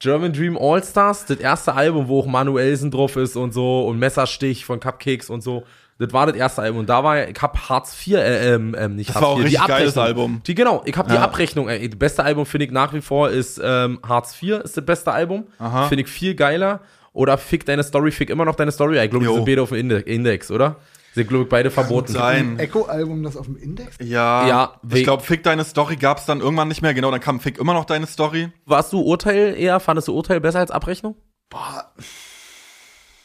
German 0.00 0.34
Dream 0.34 0.58
All-Stars, 0.58 1.24
das 1.24 1.38
erste 1.38 1.72
Album, 1.72 2.08
wo 2.08 2.20
auch 2.20 2.26
Manuelsen 2.26 2.90
drauf 2.90 3.16
ist 3.16 3.36
und 3.36 3.54
so 3.54 3.86
und 3.86 3.98
Messerstich 3.98 4.66
von 4.66 4.80
Cupcakes 4.80 5.30
und 5.30 5.40
so. 5.40 5.64
Das 5.98 6.12
war 6.12 6.26
das 6.26 6.36
erste 6.36 6.62
Album. 6.62 6.80
Und 6.80 6.88
da 6.90 7.02
war, 7.02 7.26
ich 7.28 7.40
hab 7.40 7.68
Hartz 7.70 7.96
IV, 8.06 8.16
äh, 8.16 8.54
ähm, 8.54 8.76
ähm, 8.78 8.96
nicht 8.96 9.08
Das 9.08 9.14
Hartz 9.16 9.22
war 9.24 9.30
auch 9.30 9.38
IV, 9.38 9.44
richtig 9.46 9.60
die 9.62 9.66
geiles 9.66 9.96
Abrechnung. 9.96 10.04
Album. 10.24 10.42
Die, 10.46 10.54
genau, 10.54 10.82
ich 10.84 10.96
hab 10.96 11.08
die 11.08 11.14
Ja. 11.14 11.22
Abrechnung. 11.22 11.68
Ey, 11.68 11.88
das 11.88 11.98
beste 11.98 12.22
Album 12.24 12.44
finde 12.46 12.66
ich 12.66 12.70
nach 12.72 12.92
wie 12.92 13.00
vor 13.00 13.30
ist 13.30 13.60
ähm, 13.64 13.98
Hartz 14.06 14.36
IV, 14.42 14.60
ist 14.62 14.76
das 14.76 14.84
beste 14.84 15.12
Album. 15.12 15.46
Aha. 15.58 15.88
Finde 15.88 16.04
ich 16.04 16.08
viel 16.10 16.34
geiler. 16.34 16.80
Oder 17.14 17.38
Fick 17.38 17.64
deine 17.64 17.82
Story, 17.82 18.10
Fick 18.12 18.28
immer 18.28 18.44
noch 18.44 18.56
deine 18.56 18.72
Story. 18.72 18.98
Ich 19.02 19.10
glaube, 19.10 19.24
die 19.26 19.32
sind 19.32 19.46
beide 19.46 19.62
auf 19.62 19.70
dem 19.70 19.78
Inde- 19.78 20.00
Index, 20.00 20.50
oder? 20.50 20.76
Sind, 21.14 21.28
glaube 21.30 21.44
ich, 21.44 21.48
beide 21.48 21.70
verboten. 21.70 22.12
Sein. 22.12 22.58
Echo-Album, 22.58 23.22
das 23.22 23.38
auf 23.38 23.46
dem 23.46 23.56
Index? 23.56 23.96
Ja, 24.02 24.46
Ja, 24.46 24.72
ich 24.92 25.02
glaube, 25.02 25.22
Fick 25.22 25.42
deine 25.42 25.64
Story 25.64 25.96
gab's 25.96 26.26
dann 26.26 26.40
irgendwann 26.40 26.68
nicht 26.68 26.82
mehr. 26.82 26.92
Genau, 26.92 27.10
dann 27.10 27.20
kam 27.20 27.40
Fick 27.40 27.56
immer 27.56 27.72
noch 27.72 27.86
deine 27.86 28.06
Story. 28.06 28.50
Warst 28.66 28.92
du 28.92 29.00
Urteil 29.00 29.54
eher? 29.56 29.80
Fandest 29.80 30.08
du 30.08 30.12
Urteil 30.14 30.42
besser 30.42 30.58
als 30.58 30.70
Abrechnung? 30.70 31.16
Boah. 31.48 31.90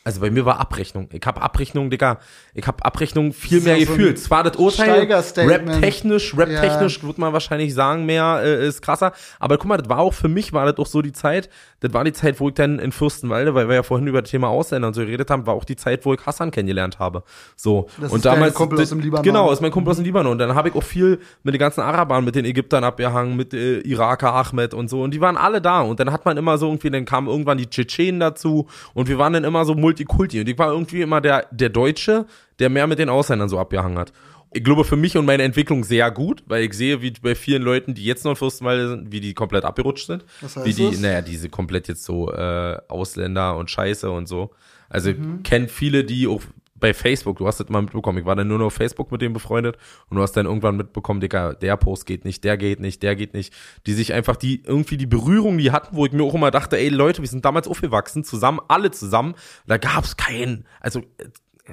Also 0.04 0.20
bei 0.20 0.32
mir 0.32 0.46
war 0.46 0.60
Abrechnung. 0.60 1.10
Ich 1.14 1.24
habe 1.26 1.42
Abrechnung, 1.42 1.92
Digga. 1.92 2.20
Ich 2.56 2.66
habe 2.66 2.84
Abrechnung 2.84 3.34
viel 3.34 3.62
mehr 3.62 3.78
ja 3.78 3.86
so 3.86 3.92
gefühlt. 3.92 4.18
ein 4.18 4.22
Es 4.24 4.32
war 4.32 4.44
das 4.44 4.58
Urteil. 4.58 5.08
Rap-technisch, 5.08 6.36
rap-technisch 6.36 6.98
Ja. 6.98 7.04
würde 7.04 7.22
man 7.22 7.34
wahrscheinlich 7.34 7.74
sagen, 7.76 8.06
mehr 8.08 8.42
äh, 8.44 8.68
ist 8.68 8.82
krasser. 8.82 9.14
Aber 9.40 9.58
guck 9.60 9.68
mal, 9.68 9.78
das 9.78 9.90
war 9.90 10.00
auch 10.00 10.14
für 10.16 10.28
mich, 10.28 10.54
war 10.54 10.66
das 10.66 10.78
auch 10.80 10.88
so 10.88 11.04
die 11.04 11.12
Zeit, 11.14 11.50
das 11.82 11.94
war 11.94 12.04
die 12.04 12.14
Zeit, 12.14 12.40
wo 12.40 12.48
ich 12.50 12.54
dann 12.54 12.80
in 12.80 12.92
Fürstenwalde, 12.92 13.54
weil 13.56 13.68
wir 13.68 13.76
ja 13.76 13.84
vorhin 13.84 14.08
über 14.08 14.22
das 14.22 14.30
Thema 14.32 14.48
Ausländer 14.48 14.88
und 14.88 14.94
so 14.94 15.02
geredet 15.02 15.30
haben, 15.32 15.46
war 15.48 15.56
auch 15.56 15.66
die 15.66 15.76
Zeit, 15.76 16.06
wo 16.06 16.14
ich 16.14 16.26
Hassan 16.26 16.52
kennengelernt 16.52 17.00
habe. 17.00 17.24
So. 17.56 17.88
Das 18.00 18.12
und 18.12 18.18
ist 18.18 18.26
dein 18.26 18.36
damals, 18.36 18.54
Kumpel 18.54 18.78
das- 18.78 18.84
aus 18.86 18.90
dem 18.90 19.00
Libanon. 19.00 19.24
Genau, 19.24 19.52
ist 19.52 19.62
mein 19.62 19.72
Kumpel 19.72 19.92
aus 19.92 19.98
dem 19.98 20.06
Libanon. 20.06 20.34
Und 20.34 20.38
dann 20.38 20.54
habe 20.56 20.70
ich 20.70 20.76
auch 20.76 20.84
viel 20.84 21.20
mit 21.44 21.54
den 21.56 21.60
ganzen 21.60 21.82
Arabern, 21.82 22.24
mit 22.24 22.36
den 22.36 22.46
Ägyptern 22.46 22.84
abgehangen, 22.84 23.36
mit 23.36 23.54
äh, 23.54 23.80
Iraker 23.80 24.34
Ahmed 24.34 24.74
und 24.76 24.90
so. 24.90 25.02
Und 25.02 25.14
die 25.14 25.22
waren 25.22 25.38
alle 25.38 25.60
da. 25.60 25.82
Und 25.82 26.00
dann 26.00 26.12
hat 26.12 26.24
man 26.24 26.38
immer 26.38 26.58
so 26.60 26.68
irgendwie, 26.68 26.92
dann 26.92 27.06
kamen 27.06 27.28
irgendwann 27.28 27.58
die 27.58 27.68
Tschetschenen 27.68 28.20
dazu. 28.20 28.68
Und 28.94 29.10
wir 29.10 29.18
waren 29.18 29.34
dann 29.34 29.44
immer 29.44 29.66
so 29.66 29.74
Multikulti. 29.74 30.40
Und 30.40 30.48
ich 30.50 30.58
war 30.60 30.72
irgendwie 30.72 31.02
immer 31.02 31.20
der, 31.20 31.48
der 31.52 31.70
Deutsche, 31.70 32.26
der 32.60 32.70
mehr 32.70 32.86
mit 32.86 33.00
den 33.00 33.10
Ausländern 33.10 33.50
so 33.50 33.58
abgehangen 33.58 33.98
hat. 33.98 34.14
Ich 34.54 34.64
glaube 34.64 34.84
für 34.84 34.98
mich 34.98 35.18
und 35.18 35.26
meine 35.26 35.44
Entwicklung 35.44 35.84
sehr 35.84 36.12
gut, 36.12 36.44
weil 36.46 36.64
ich 36.64 36.74
sehe, 36.74 37.02
wie 37.02 37.12
bei 37.12 37.36
vielen 37.36 37.62
Leuten, 37.62 37.94
die 37.94 38.04
jetzt 38.04 38.26
noch 38.26 38.38
Fürstenwalde 38.38 38.90
sind, 38.90 39.12
wie 39.12 39.22
die 39.22 39.34
komplett 39.34 39.64
abgerutscht 39.64 40.08
sind. 40.08 40.26
Was 40.42 40.58
heißt 40.58 40.66
wie 40.66 40.74
die, 40.74 40.92
das? 40.92 41.00
naja, 41.00 41.22
diese 41.22 41.48
komplett 41.50 41.88
jetzt 41.88 42.04
so 42.04 42.32
äh, 42.32 42.78
Ausländer 42.90 43.56
und 43.58 43.70
Scheiße 43.72 44.12
und 44.12 44.28
so. 44.28 44.52
Also 44.90 45.12
Mhm. 45.12 45.38
ich 45.38 45.44
kenn 45.50 45.70
viele, 45.70 46.04
die 46.04 46.28
auch 46.28 46.42
bei 46.76 46.94
Facebook, 46.96 47.38
du 47.38 47.46
hast 47.48 47.60
das 47.60 47.70
mal 47.70 47.82
mitbekommen, 47.84 48.18
ich 48.18 48.26
war 48.26 48.36
dann 48.36 48.48
nur 48.48 48.58
noch 48.58 48.66
auf 48.66 48.74
Facebook 48.74 49.12
mit 49.12 49.22
dem 49.22 49.34
befreundet 49.34 49.78
und 50.10 50.18
du 50.18 50.24
hast 50.24 50.34
dann 50.34 50.48
irgendwann 50.48 50.76
mitbekommen, 50.78 51.22
Digga, 51.22 51.54
der 51.54 51.78
Post 51.78 52.08
geht 52.08 52.26
nicht, 52.26 52.44
der 52.44 52.58
geht 52.58 52.80
nicht, 52.80 53.04
der 53.04 53.16
geht 53.16 53.36
nicht, 53.36 53.54
die 53.86 53.94
sich 53.94 54.14
einfach 54.14 54.36
die, 54.36 54.64
irgendwie 54.66 54.98
die 54.98 55.06
Berührung, 55.06 55.60
die 55.60 55.72
hatten, 55.72 55.96
wo 55.96 56.08
ich 56.08 56.12
mir 56.12 56.24
auch 56.24 56.34
immer 56.34 56.50
dachte, 56.50 56.78
ey 56.78 56.90
Leute, 56.90 57.22
wir 57.22 57.30
sind 57.30 57.46
damals 57.46 57.68
aufgewachsen, 57.68 58.24
zusammen, 58.24 58.60
alle 58.68 58.90
zusammen, 58.90 59.36
da 59.68 59.78
gab's 59.78 60.18
keinen, 60.18 60.66
also 60.80 61.02
äh, 61.20 61.26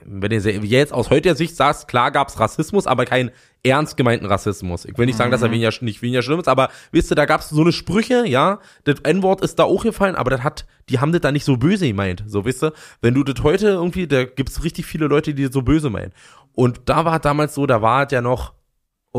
wenn 0.04 0.30
ihr 0.30 0.40
jetzt 0.40 0.92
aus 0.92 1.10
heutiger 1.10 1.34
Sicht 1.34 1.56
sagst, 1.56 1.88
klar 1.88 2.10
gab's 2.10 2.38
Rassismus, 2.38 2.86
aber 2.86 3.04
keinen 3.04 3.30
ernst 3.62 3.96
gemeinten 3.96 4.26
Rassismus. 4.26 4.84
Ich 4.84 4.96
will 4.96 5.06
nicht 5.06 5.16
sagen, 5.16 5.30
dass 5.30 5.42
er 5.42 5.50
weniger, 5.50 5.72
nicht 5.80 6.02
weniger 6.02 6.22
schlimm 6.22 6.40
ist, 6.40 6.48
aber 6.48 6.70
wisst 6.92 7.10
ihr, 7.12 7.16
da 7.16 7.26
gab's 7.26 7.48
so 7.50 7.60
eine 7.60 7.72
Sprüche, 7.72 8.26
ja, 8.26 8.60
das 8.84 9.00
N-Wort 9.00 9.40
ist 9.40 9.58
da 9.58 9.64
auch 9.64 9.82
gefallen, 9.82 10.14
aber 10.14 10.30
das 10.30 10.42
hat, 10.42 10.66
die 10.88 11.00
haben 11.00 11.12
das 11.12 11.20
da 11.20 11.32
nicht 11.32 11.44
so 11.44 11.56
böse 11.56 11.86
gemeint, 11.86 12.24
so 12.26 12.44
wisst 12.44 12.62
ihr. 12.62 12.72
Wenn 13.00 13.14
du 13.14 13.24
das 13.24 13.42
heute 13.42 13.68
irgendwie, 13.68 14.06
da 14.06 14.24
gibt's 14.24 14.62
richtig 14.64 14.86
viele 14.86 15.06
Leute, 15.06 15.34
die 15.34 15.44
das 15.44 15.52
so 15.52 15.62
böse 15.62 15.90
meinen. 15.90 16.12
Und 16.54 16.82
da 16.86 17.04
war 17.04 17.18
damals 17.18 17.54
so, 17.54 17.66
da 17.66 17.82
war 17.82 18.06
es 18.06 18.12
ja 18.12 18.20
noch, 18.20 18.54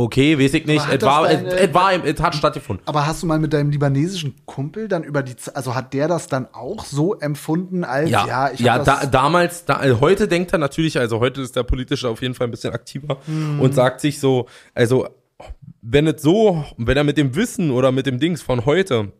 okay, 0.03 0.37
weiß 0.39 0.53
ich 0.53 0.65
nicht, 0.65 0.85
es 0.91 1.01
war, 1.01 1.27
deine- 1.27 1.49
es 1.49 1.73
war, 1.73 1.93
im- 1.93 2.03
es 2.05 2.21
hat 2.21 2.35
stattgefunden. 2.35 2.85
Aber 2.87 3.05
hast 3.05 3.21
du 3.23 3.27
mal 3.27 3.39
mit 3.39 3.53
deinem 3.53 3.69
libanesischen 3.71 4.35
Kumpel 4.45 4.87
dann 4.87 5.03
über 5.03 5.21
die, 5.23 5.35
also 5.53 5.75
hat 5.75 5.93
der 5.93 6.07
das 6.07 6.27
dann 6.27 6.47
auch 6.53 6.85
so 6.85 7.15
empfunden 7.15 7.83
als, 7.83 8.09
ja, 8.09 8.27
Ja, 8.27 8.51
ich 8.51 8.59
ja, 8.59 8.79
da, 8.79 9.05
damals, 9.05 9.65
da, 9.65 9.75
also 9.75 9.99
heute 10.01 10.27
denkt 10.27 10.51
er 10.53 10.59
natürlich, 10.59 10.97
also 10.99 11.19
heute 11.19 11.41
ist 11.41 11.55
der 11.55 11.63
politische 11.63 12.07
auf 12.09 12.21
jeden 12.21 12.33
Fall 12.33 12.47
ein 12.47 12.51
bisschen 12.51 12.73
aktiver 12.73 13.17
Mhm. 13.27 13.59
und 13.59 13.75
sagt 13.75 14.01
sich 14.01 14.19
so, 14.19 14.47
also 14.73 15.07
wenn 15.81 16.07
es 16.07 16.21
so, 16.21 16.63
wenn 16.77 16.97
er 16.97 17.03
mit 17.03 17.17
dem 17.17 17.35
Wissen 17.35 17.71
oder 17.71 17.91
mit 17.91 18.05
dem 18.05 18.19
Dings 18.19 18.41
von 18.41 18.65
heute 18.65 19.11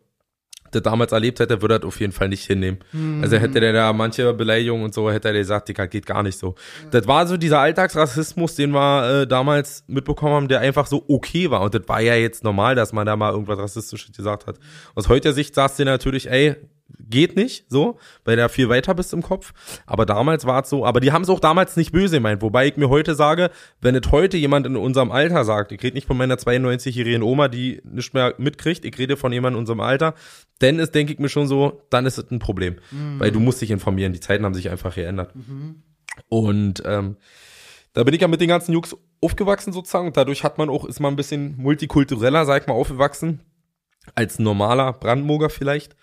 das 0.71 0.81
damals 0.81 1.11
erlebt 1.11 1.39
hätte, 1.39 1.61
würde 1.61 1.75
er 1.75 1.79
das 1.79 1.87
auf 1.87 1.99
jeden 1.99 2.13
Fall 2.13 2.29
nicht 2.29 2.45
hinnehmen. 2.45 2.79
Mhm. 2.91 3.21
Also 3.23 3.37
hätte 3.37 3.59
der 3.59 3.73
da 3.73 3.93
manche 3.93 4.33
Beleidigungen 4.33 4.85
und 4.85 4.93
so, 4.93 5.11
hätte 5.11 5.29
er 5.29 5.33
gesagt, 5.33 5.69
Digga, 5.69 5.85
geht 5.85 6.05
gar 6.05 6.23
nicht 6.23 6.37
so. 6.37 6.55
Das 6.91 7.07
war 7.07 7.27
so 7.27 7.37
dieser 7.37 7.59
Alltagsrassismus, 7.59 8.55
den 8.55 8.71
wir 8.71 9.21
äh, 9.21 9.27
damals 9.27 9.83
mitbekommen 9.87 10.33
haben, 10.33 10.47
der 10.47 10.59
einfach 10.61 10.87
so 10.87 11.03
okay 11.07 11.49
war. 11.51 11.61
Und 11.61 11.73
das 11.73 11.87
war 11.87 12.01
ja 12.01 12.15
jetzt 12.15 12.43
normal, 12.43 12.75
dass 12.75 12.93
man 12.93 13.05
da 13.05 13.15
mal 13.15 13.31
irgendwas 13.31 13.59
Rassistisches 13.59 14.15
gesagt 14.15 14.47
hat. 14.47 14.57
Aus 14.95 15.09
heutiger 15.09 15.33
Sicht 15.33 15.55
sagst 15.55 15.79
du 15.79 15.85
natürlich, 15.85 16.29
ey, 16.29 16.55
geht 16.97 17.35
nicht, 17.35 17.65
so, 17.69 17.97
weil 18.23 18.35
du 18.35 18.43
da 18.43 18.49
viel 18.49 18.69
weiter 18.69 18.93
bist 18.93 19.13
im 19.13 19.21
Kopf. 19.21 19.53
Aber 19.85 20.05
damals 20.05 20.45
war 20.45 20.63
es 20.63 20.69
so, 20.69 20.85
aber 20.85 20.99
die 20.99 21.11
haben 21.11 21.23
es 21.23 21.29
auch 21.29 21.39
damals 21.39 21.75
nicht 21.75 21.91
böse 21.91 22.17
gemeint. 22.17 22.41
Wobei 22.41 22.67
ich 22.67 22.77
mir 22.77 22.89
heute 22.89 23.15
sage, 23.15 23.51
wenn 23.81 23.95
es 23.95 24.11
heute 24.11 24.37
jemand 24.37 24.65
in 24.65 24.75
unserem 24.75 25.11
Alter 25.11 25.45
sagt, 25.45 25.71
ich 25.71 25.81
rede 25.83 25.95
nicht 25.95 26.07
von 26.07 26.17
meiner 26.17 26.35
92-jährigen 26.35 27.23
Oma, 27.23 27.47
die 27.47 27.81
nicht 27.83 28.13
mehr 28.13 28.35
mitkriegt, 28.37 28.85
ich 28.85 28.97
rede 28.97 29.17
von 29.17 29.31
jemandem 29.31 29.57
in 29.57 29.61
unserem 29.61 29.79
Alter, 29.79 30.13
dann 30.59 30.79
ist, 30.79 30.93
denke 30.93 31.13
ich 31.13 31.19
mir 31.19 31.29
schon 31.29 31.47
so, 31.47 31.81
dann 31.89 32.05
ist 32.05 32.17
es 32.17 32.29
ein 32.31 32.39
Problem. 32.39 32.75
Weil 33.19 33.31
du 33.31 33.39
musst 33.39 33.61
dich 33.61 33.71
informieren, 33.71 34.13
die 34.13 34.19
Zeiten 34.19 34.45
haben 34.45 34.53
sich 34.53 34.69
einfach 34.69 34.95
geändert. 34.95 35.33
Und 36.27 36.83
ähm, 36.85 37.17
da 37.93 38.03
bin 38.03 38.13
ich 38.13 38.21
ja 38.21 38.27
mit 38.27 38.41
den 38.41 38.49
ganzen 38.49 38.71
Jungs 38.73 38.95
aufgewachsen 39.21 39.73
sozusagen 39.73 40.07
und 40.07 40.17
dadurch 40.17 40.43
hat 40.43 40.57
man 40.57 40.69
auch, 40.69 40.85
ist 40.85 40.99
man 40.99 41.13
ein 41.13 41.17
bisschen 41.17 41.57
multikultureller, 41.57 42.45
sag 42.45 42.61
ich 42.61 42.67
mal, 42.67 42.75
aufgewachsen, 42.75 43.41
als 44.15 44.39
normaler 44.39 44.93
Brandenburger 44.93 45.49
vielleicht. 45.49 45.95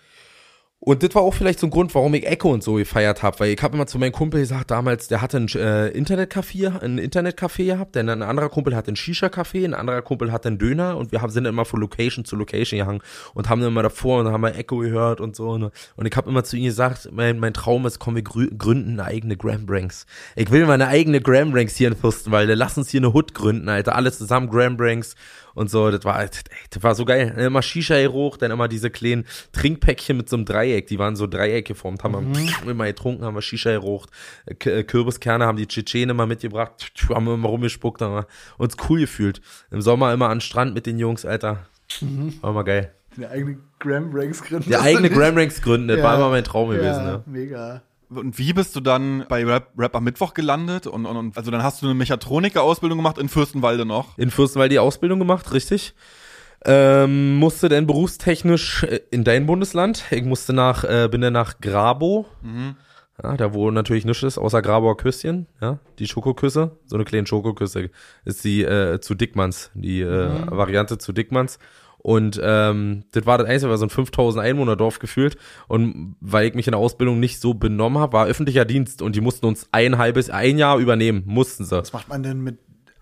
Und 0.79 1.01
das 1.01 1.15
war 1.15 1.23
auch 1.23 1.33
vielleicht 1.33 1.59
so 1.59 1.65
ein 1.67 1.71
Grund, 1.71 1.93
warum 1.95 2.13
ich 2.13 2.27
Echo 2.27 2.51
und 2.53 2.63
so 2.63 2.75
gefeiert 2.75 3.23
habe, 3.23 3.39
weil 3.39 3.49
ich 3.49 3.61
habe 3.63 3.75
immer 3.75 3.87
zu 3.87 3.97
meinem 3.97 4.11
Kumpel 4.11 4.41
gesagt, 4.41 4.69
damals, 4.69 5.07
der 5.07 5.23
hatte 5.23 5.37
ein 5.37 5.47
äh, 5.47 5.87
Internetcafé, 5.87 6.79
ein 6.79 6.99
Internetcafé 6.99 7.65
gehabt, 7.65 7.95
denn 7.95 8.07
ein 8.07 8.21
anderer 8.21 8.49
Kumpel 8.49 8.75
hatte 8.75 8.91
ein 8.91 8.95
Shisha-Café, 8.95 9.65
ein 9.65 9.73
anderer 9.73 10.03
Kumpel 10.03 10.31
hatte 10.31 10.49
einen 10.49 10.59
Döner 10.59 10.95
und 10.95 11.11
wir 11.11 11.23
haben, 11.23 11.31
sind 11.31 11.45
immer 11.45 11.65
von 11.65 11.81
Location 11.81 12.25
zu 12.25 12.35
Location 12.35 12.77
gehangen 12.77 13.01
und 13.33 13.49
haben 13.49 13.59
dann 13.59 13.71
immer 13.71 13.81
davor 13.81 14.19
und 14.19 14.27
haben 14.31 14.39
mal 14.39 14.55
Echo 14.55 14.77
gehört 14.77 15.19
und 15.19 15.35
so. 15.35 15.49
Und, 15.49 15.71
und 15.95 16.05
ich 16.05 16.15
habe 16.15 16.29
immer 16.29 16.43
zu 16.43 16.55
ihm 16.55 16.65
gesagt, 16.65 17.09
mein, 17.11 17.39
mein 17.39 17.55
Traum 17.55 17.87
ist, 17.87 17.97
komm, 17.97 18.15
wir 18.15 18.23
grü- 18.23 18.55
gründen 18.55 18.99
eine 18.99 19.05
eigene 19.05 19.35
Grambranks. 19.35 20.05
Ich 20.35 20.51
will 20.51 20.67
mal 20.67 20.73
eine 20.73 20.89
eigene 20.89 21.21
Grambranks 21.21 21.75
hier 21.75 21.87
in 21.87 21.95
Fürstenwalde. 21.95 22.53
Lass 22.53 22.77
uns 22.77 22.89
hier 22.91 22.99
eine 22.99 23.13
Hood 23.13 23.33
gründen, 23.33 23.67
Alter. 23.67 23.95
Alle 23.95 24.11
zusammen 24.11 24.47
Grambranks 24.47 25.15
und 25.57 25.69
so. 25.69 25.91
Das 25.91 26.05
war, 26.05 26.21
ey, 26.21 26.29
das 26.69 26.83
war 26.83 26.95
so 26.95 27.03
geil. 27.03 27.33
Immer 27.37 27.61
Shisha 27.61 27.95
hier 27.95 28.11
hoch, 28.13 28.37
dann 28.37 28.51
immer 28.51 28.67
diese 28.67 28.89
kleinen 28.89 29.25
Trinkpäckchen 29.51 30.15
mit 30.15 30.29
so 30.29 30.35
einem 30.37 30.45
Dreieck. 30.45 30.87
Die 30.87 30.99
waren 30.99 31.15
so 31.15 31.27
Dreieck 31.27 31.65
geformt. 31.67 32.03
Haben 32.03 32.33
wir 32.63 32.71
immer 32.71 32.85
getrunken, 32.85 33.25
haben 33.25 33.35
wir 33.35 33.41
Shisha 33.41 33.77
hoch. 33.81 34.05
K- 34.59 34.83
Kürbiskerne 34.83 35.45
haben 35.45 35.57
die 35.57 35.67
Tschetschenen 35.67 36.11
immer 36.11 36.25
mitgebracht. 36.25 36.91
Haben 37.09 37.25
wir 37.25 37.33
immer 37.33 37.49
rumgespuckt, 37.49 38.01
haben 38.01 38.13
wir 38.15 38.27
uns 38.57 38.75
cool 38.89 38.99
gefühlt. 39.01 39.41
Im 39.71 39.81
Sommer 39.81 40.13
immer 40.13 40.29
an 40.29 40.37
den 40.37 40.41
Strand 40.41 40.73
mit 40.73 40.85
den 40.85 40.99
Jungs, 40.99 41.25
Alter. 41.25 41.65
War 42.41 42.49
immer 42.51 42.63
geil. 42.63 42.91
eine 43.15 43.29
eigene 43.29 43.57
Graham 43.79 44.11
Ranks 44.13 44.43
gründen. 44.43 44.69
Der 44.69 44.81
eigene 44.81 45.09
Gramranks 45.09 45.61
gründen, 45.61 45.87
das 45.89 45.97
Ja. 45.97 46.03
war 46.03 46.15
immer 46.15 46.29
mein 46.29 46.43
Traum 46.43 46.69
gewesen. 46.69 46.85
ja, 46.85 47.11
Ne? 47.13 47.23
mega. 47.25 47.81
Und 48.09 48.37
wie 48.37 48.53
bist 48.53 48.75
du 48.75 48.79
dann 48.79 49.25
bei 49.27 49.45
Rap, 49.45 49.71
Rap 49.77 49.95
am 49.95 50.03
Mittwoch 50.03 50.33
gelandet? 50.33 50.87
Und, 50.87 51.05
und, 51.05 51.17
und 51.17 51.37
also 51.37 51.51
dann 51.51 51.63
hast 51.63 51.81
du 51.81 51.87
eine 51.87 51.95
Mechatroniker-Ausbildung 51.95 52.97
gemacht 52.97 53.17
in 53.17 53.29
Fürstenwalde 53.29 53.85
noch. 53.85 54.17
in 54.17 54.31
Fürstenwalde 54.31 54.73
die 54.73 54.79
Ausbildung 54.79 55.19
gemacht, 55.19 55.51
richtig. 55.53 55.93
Ähm, 56.65 57.35
musste 57.37 57.69
dann 57.69 57.85
berufstechnisch 57.85 58.83
äh, 58.83 59.01
in 59.11 59.23
dein 59.23 59.45
Bundesland. 59.45 60.05
Ich 60.11 60.23
musste 60.23 60.53
nach, 60.53 60.83
äh, 60.83 61.07
bin 61.09 61.21
dann 61.21 61.33
nach 61.33 61.59
Grabo. 61.59 62.25
Ja, 63.21 63.35
da 63.35 63.53
wo 63.53 63.71
natürlich 63.71 64.05
nichts 64.05 64.23
ist, 64.23 64.37
außer 64.37 64.61
Graboer 64.61 64.95
Küsschen, 64.95 65.47
ja, 65.59 65.79
die 65.97 66.07
Schokoküsse, 66.07 66.77
so 66.85 66.95
eine 66.95 67.03
kleine 67.03 67.25
Schokoküsse 67.25 67.89
ist 68.25 68.43
die 68.43 68.63
äh, 68.63 68.99
zu 68.99 69.15
Dickmanns, 69.15 69.71
die 69.73 70.01
äh, 70.01 70.29
Variante 70.51 70.99
zu 70.99 71.13
Dickmanns. 71.13 71.57
Und 71.99 72.39
ähm, 72.41 73.03
das 73.11 73.25
war 73.25 73.37
das 73.37 73.47
Einzige, 73.47 73.69
war 73.69 73.77
so 73.77 73.85
ein 73.85 73.89
5000 73.89 74.43
Einwohner-Dorf 74.43 74.99
gefühlt. 74.99 75.37
Und 75.67 76.15
weil 76.21 76.47
ich 76.47 76.53
mich 76.53 76.67
in 76.67 76.71
der 76.71 76.79
Ausbildung 76.79 77.19
nicht 77.19 77.41
so 77.41 77.53
benommen 77.53 77.99
habe, 77.99 78.13
war 78.13 78.27
öffentlicher 78.27 78.65
Dienst 78.65 79.01
und 79.01 79.15
die 79.15 79.21
mussten 79.21 79.45
uns 79.45 79.67
ein 79.71 79.97
halbes, 79.97 80.29
ein 80.29 80.57
Jahr 80.57 80.77
übernehmen, 80.77 81.23
mussten 81.25 81.65
sie. 81.65 81.77
Was 81.77 81.91
macht 81.93 82.07
man 82.07 82.23
denn 82.23 82.41
mit, 82.41 82.59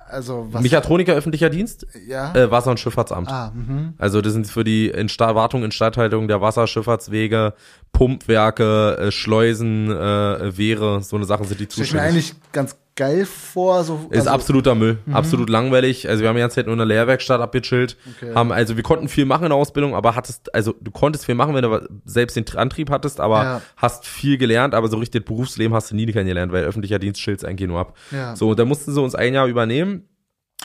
also 0.08 0.48
was? 0.52 0.64
Mechatroniker 0.64 1.14
öffentlicher 1.14 1.50
Dienst, 1.50 1.86
ja. 2.08 2.34
äh, 2.34 2.50
Wasser- 2.50 2.72
und 2.72 2.80
Schifffahrtsamt. 2.80 3.30
ah, 3.30 3.52
mhm. 3.54 3.94
Also 3.98 4.22
das 4.22 4.34
sind 4.34 4.48
für 4.48 4.64
die 4.64 4.88
Insta 4.88 5.36
Wartung, 5.36 5.64
Instandhaltung 5.64 6.28
der 6.28 6.42
Wasserschifffahrtswege, 6.42 7.54
Pumpwerke, 7.92 8.98
äh, 9.00 9.12
Schleusen, 9.12 9.92
äh, 9.92 10.58
Wehre, 10.58 11.02
so 11.02 11.16
eine 11.16 11.26
Sachen 11.26 11.46
sind 11.46 11.60
die 11.60 11.66
Stell 11.66 11.84
ich 11.84 11.94
mir 11.94 12.00
zuständig. 12.00 12.10
eigentlich 12.10 12.52
ganz 12.52 12.76
geil 12.96 13.26
vor. 13.26 13.84
So, 13.84 14.08
Ist 14.10 14.20
also, 14.20 14.30
absoluter 14.30 14.74
Müll, 14.74 15.00
absolut 15.12 15.50
langweilig. 15.50 16.08
Also 16.08 16.22
wir 16.22 16.30
haben 16.30 16.36
die 16.36 16.42
ganze 16.42 16.56
Zeit 16.56 16.66
nur 16.66 16.74
in 16.74 16.78
der 16.80 16.88
Lehrwerkstatt 16.88 17.42
abgechillt, 17.42 17.98
Okay. 18.18 18.34
haben 18.34 18.52
also 18.52 18.78
wir 18.78 18.84
konnten 18.84 19.10
viel 19.10 19.26
machen 19.26 19.44
in 19.44 19.50
der 19.50 19.58
Ausbildung, 19.58 19.96
aber 19.96 20.16
hattest 20.16 20.54
also 20.56 20.74
du 20.80 20.92
konntest 20.92 21.26
viel 21.26 21.36
machen, 21.36 21.54
wenn 21.56 21.64
du 21.64 21.88
selbst 22.06 22.38
den 22.38 22.46
Antrieb 22.56 22.90
hattest, 22.90 23.20
aber 23.20 23.44
Ja. 23.44 23.62
hast 23.78 24.06
viel 24.08 24.38
gelernt, 24.38 24.74
aber 24.74 24.88
so 24.88 24.98
richtig 24.98 25.26
Berufsleben 25.26 25.74
hast 25.76 25.92
du 25.92 25.96
nie 25.96 26.06
kennengelernt, 26.06 26.52
weil 26.54 26.64
öffentlicher 26.64 27.00
Dienst 27.00 27.20
chillt's 27.20 27.44
eigentlich 27.44 27.68
nur 27.68 27.80
ab. 27.80 27.98
Ja. 28.12 28.36
So, 28.36 28.50
und 28.50 28.60
da 28.60 28.66
mussten 28.66 28.94
sie 28.94 29.02
uns 29.02 29.14
ein 29.16 29.34
Jahr 29.34 29.48
übernehmen 29.48 30.08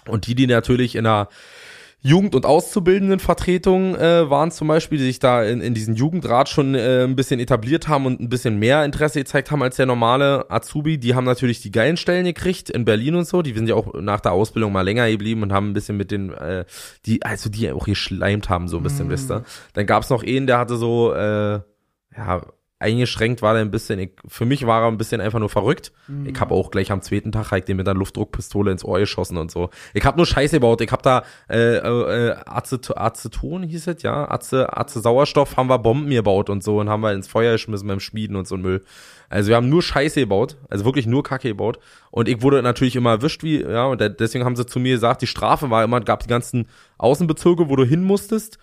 und 0.06 0.26
die, 0.26 0.34
die 0.34 0.46
natürlich 0.46 0.94
in 0.94 1.04
der 1.04 1.28
Jugend- 2.02 2.34
und 2.34 2.46
Auszubildendenvertretung 2.46 3.94
äh, 3.94 4.30
waren 4.30 4.50
zum 4.50 4.68
Beispiel, 4.68 4.98
die 4.98 5.04
sich 5.04 5.18
da 5.18 5.42
in, 5.42 5.60
in 5.60 5.74
diesen 5.74 5.94
Jugendrat 5.94 6.48
schon 6.48 6.74
äh, 6.74 7.04
ein 7.04 7.14
bisschen 7.14 7.40
etabliert 7.40 7.88
haben 7.88 8.06
und 8.06 8.20
ein 8.20 8.30
bisschen 8.30 8.58
mehr 8.58 8.84
Interesse 8.86 9.18
gezeigt 9.18 9.50
haben 9.50 9.62
als 9.62 9.76
der 9.76 9.84
normale 9.84 10.50
Azubi. 10.50 10.96
Die 10.96 11.14
haben 11.14 11.26
natürlich 11.26 11.60
die 11.60 11.70
geilen 11.70 11.98
Stellen 11.98 12.24
gekriegt 12.24 12.70
in 12.70 12.86
Berlin 12.86 13.16
und 13.16 13.26
so. 13.26 13.42
Die 13.42 13.52
sind 13.52 13.68
ja 13.68 13.74
auch 13.74 13.92
nach 14.00 14.20
der 14.20 14.32
Ausbildung 14.32 14.72
mal 14.72 14.80
länger 14.80 15.10
geblieben 15.10 15.42
und 15.42 15.52
haben 15.52 15.70
ein 15.70 15.74
bisschen 15.74 15.98
mit 15.98 16.10
den, 16.10 16.32
äh, 16.32 16.64
die, 17.04 17.22
also 17.22 17.50
die 17.50 17.70
auch 17.70 17.84
geschleimt 17.84 18.48
haben, 18.48 18.68
so 18.68 18.78
ein 18.78 18.82
bisschen, 18.82 19.10
wisst 19.10 19.30
ihr. 19.30 19.44
Dann 19.74 19.84
gab's 19.84 20.08
noch 20.08 20.24
einen, 20.24 20.46
der 20.46 20.58
hatte 20.58 20.76
so, 20.76 21.12
äh, 21.12 21.60
ja, 22.16 22.40
eingeschränkt 22.80 23.42
war 23.42 23.54
er 23.54 23.60
ein 23.60 23.70
bisschen, 23.70 23.98
ich, 23.98 24.10
für 24.26 24.46
mich 24.46 24.66
war 24.66 24.82
er 24.82 24.88
ein 24.88 24.96
bisschen 24.96 25.20
einfach 25.20 25.38
nur 25.38 25.50
verrückt. 25.50 25.92
Ich 26.24 26.40
habe 26.40 26.54
auch 26.54 26.70
gleich 26.70 26.90
am 26.90 27.02
zweiten 27.02 27.30
Tag 27.30 27.50
halt 27.50 27.68
den 27.68 27.76
mit 27.76 27.86
einer 27.86 27.98
Luftdruckpistole 27.98 28.72
ins 28.72 28.84
Ohr 28.84 28.98
geschossen 28.98 29.36
und 29.36 29.50
so. 29.50 29.68
Ich 29.92 30.04
habe 30.04 30.16
nur 30.16 30.26
Scheiße 30.26 30.56
gebaut. 30.56 30.80
Ich 30.80 30.90
habe 30.90 31.02
da 31.02 31.22
äh, 31.48 31.76
äh, 31.76 32.36
Acet 32.46 32.96
Aceton 32.96 33.62
hieß 33.62 33.86
es, 33.86 34.02
ja, 34.02 34.28
Ace, 34.30 34.54
Ace 34.54 34.94
Sauerstoff 34.94 35.58
haben 35.58 35.68
wir 35.68 35.78
Bomben 35.78 36.10
gebaut 36.10 36.48
und 36.48 36.64
so 36.64 36.80
und 36.80 36.88
haben 36.88 37.02
wir 37.02 37.12
ins 37.12 37.28
Feuer 37.28 37.52
geschmissen 37.52 37.86
beim 37.86 38.00
Schmieden 38.00 38.34
und 38.34 38.48
so 38.48 38.54
ein 38.54 38.62
Müll. 38.62 38.82
Also 39.28 39.50
wir 39.50 39.56
haben 39.56 39.68
nur 39.68 39.82
Scheiße 39.82 40.18
gebaut, 40.18 40.56
also 40.70 40.86
wirklich 40.86 41.06
nur 41.06 41.22
Kacke 41.22 41.48
gebaut. 41.48 41.78
Und 42.10 42.28
ich 42.28 42.42
wurde 42.42 42.62
natürlich 42.62 42.96
immer 42.96 43.10
erwischt, 43.10 43.44
wie, 43.44 43.60
ja, 43.62 43.84
und 43.84 44.00
deswegen 44.18 44.44
haben 44.44 44.56
sie 44.56 44.66
zu 44.66 44.80
mir 44.80 44.94
gesagt, 44.94 45.22
die 45.22 45.26
Strafe 45.28 45.70
war 45.70 45.84
immer, 45.84 46.00
gab 46.00 46.22
die 46.22 46.28
ganzen 46.28 46.66
Außenbezirke, 46.98 47.68
wo 47.68 47.76
du 47.76 47.84
hin 47.84 48.02
musstest 48.02 48.58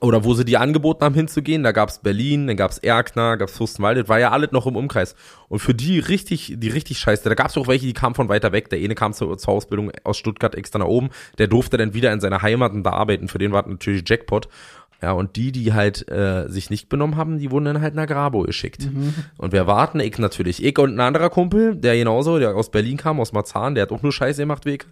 oder 0.00 0.22
wo 0.22 0.34
sie 0.34 0.44
die 0.44 0.58
angeboten 0.58 1.02
haben 1.02 1.14
hinzugehen, 1.14 1.62
da 1.62 1.72
gab's 1.72 2.00
Berlin, 2.00 2.46
dann 2.46 2.56
gab's 2.56 2.78
Erkner, 2.78 3.36
gab's 3.36 3.56
Fürstenwalde, 3.56 4.02
das 4.02 4.08
war 4.08 4.20
ja 4.20 4.30
alles 4.30 4.52
noch 4.52 4.66
im 4.66 4.76
Umkreis. 4.76 5.14
Und 5.48 5.60
für 5.60 5.74
die 5.74 5.98
richtig, 5.98 6.54
die 6.56 6.68
richtig 6.68 6.98
scheiße, 6.98 7.26
da 7.28 7.34
gab's 7.34 7.56
auch 7.56 7.68
welche, 7.68 7.86
die 7.86 7.94
kamen 7.94 8.14
von 8.14 8.28
weiter 8.28 8.52
weg. 8.52 8.68
Der 8.68 8.78
eine 8.78 8.94
kam 8.94 9.14
zur, 9.14 9.38
zur 9.38 9.54
Ausbildung 9.54 9.90
aus 10.04 10.18
Stuttgart 10.18 10.54
extra 10.54 10.78
nach 10.78 10.86
oben, 10.86 11.08
der 11.38 11.46
durfte 11.46 11.78
dann 11.78 11.94
wieder 11.94 12.12
in 12.12 12.20
seiner 12.20 12.42
Heimat 12.42 12.72
und 12.72 12.84
da 12.84 12.90
arbeiten. 12.90 13.28
Für 13.28 13.38
den 13.38 13.52
war 13.52 13.66
natürlich 13.66 14.06
Jackpot. 14.06 14.48
Ja, 15.00 15.12
und 15.12 15.36
die, 15.36 15.52
die 15.52 15.72
halt 15.72 16.08
äh, 16.10 16.48
sich 16.48 16.70
nicht 16.70 16.88
benommen 16.88 17.16
haben, 17.16 17.38
die 17.38 17.52
wurden 17.52 17.66
dann 17.66 17.80
halt 17.80 17.94
nach 17.94 18.06
Grabo 18.06 18.42
geschickt. 18.42 18.88
Und 19.36 19.52
wir 19.52 19.66
warten, 19.68 20.00
ich 20.00 20.18
natürlich. 20.18 20.64
Ich 20.64 20.76
und 20.78 20.94
ein 20.94 21.00
anderer 21.00 21.30
Kumpel, 21.30 21.76
der 21.76 21.96
genauso, 21.96 22.38
der 22.38 22.56
aus 22.56 22.70
Berlin 22.70 22.96
kam, 22.96 23.20
aus 23.20 23.32
Marzahn, 23.32 23.76
der 23.76 23.82
hat 23.82 23.92
auch 23.92 24.02
nur 24.02 24.12
Scheiße 24.12 24.42
gemacht, 24.42 24.64
Weg. 24.64 24.86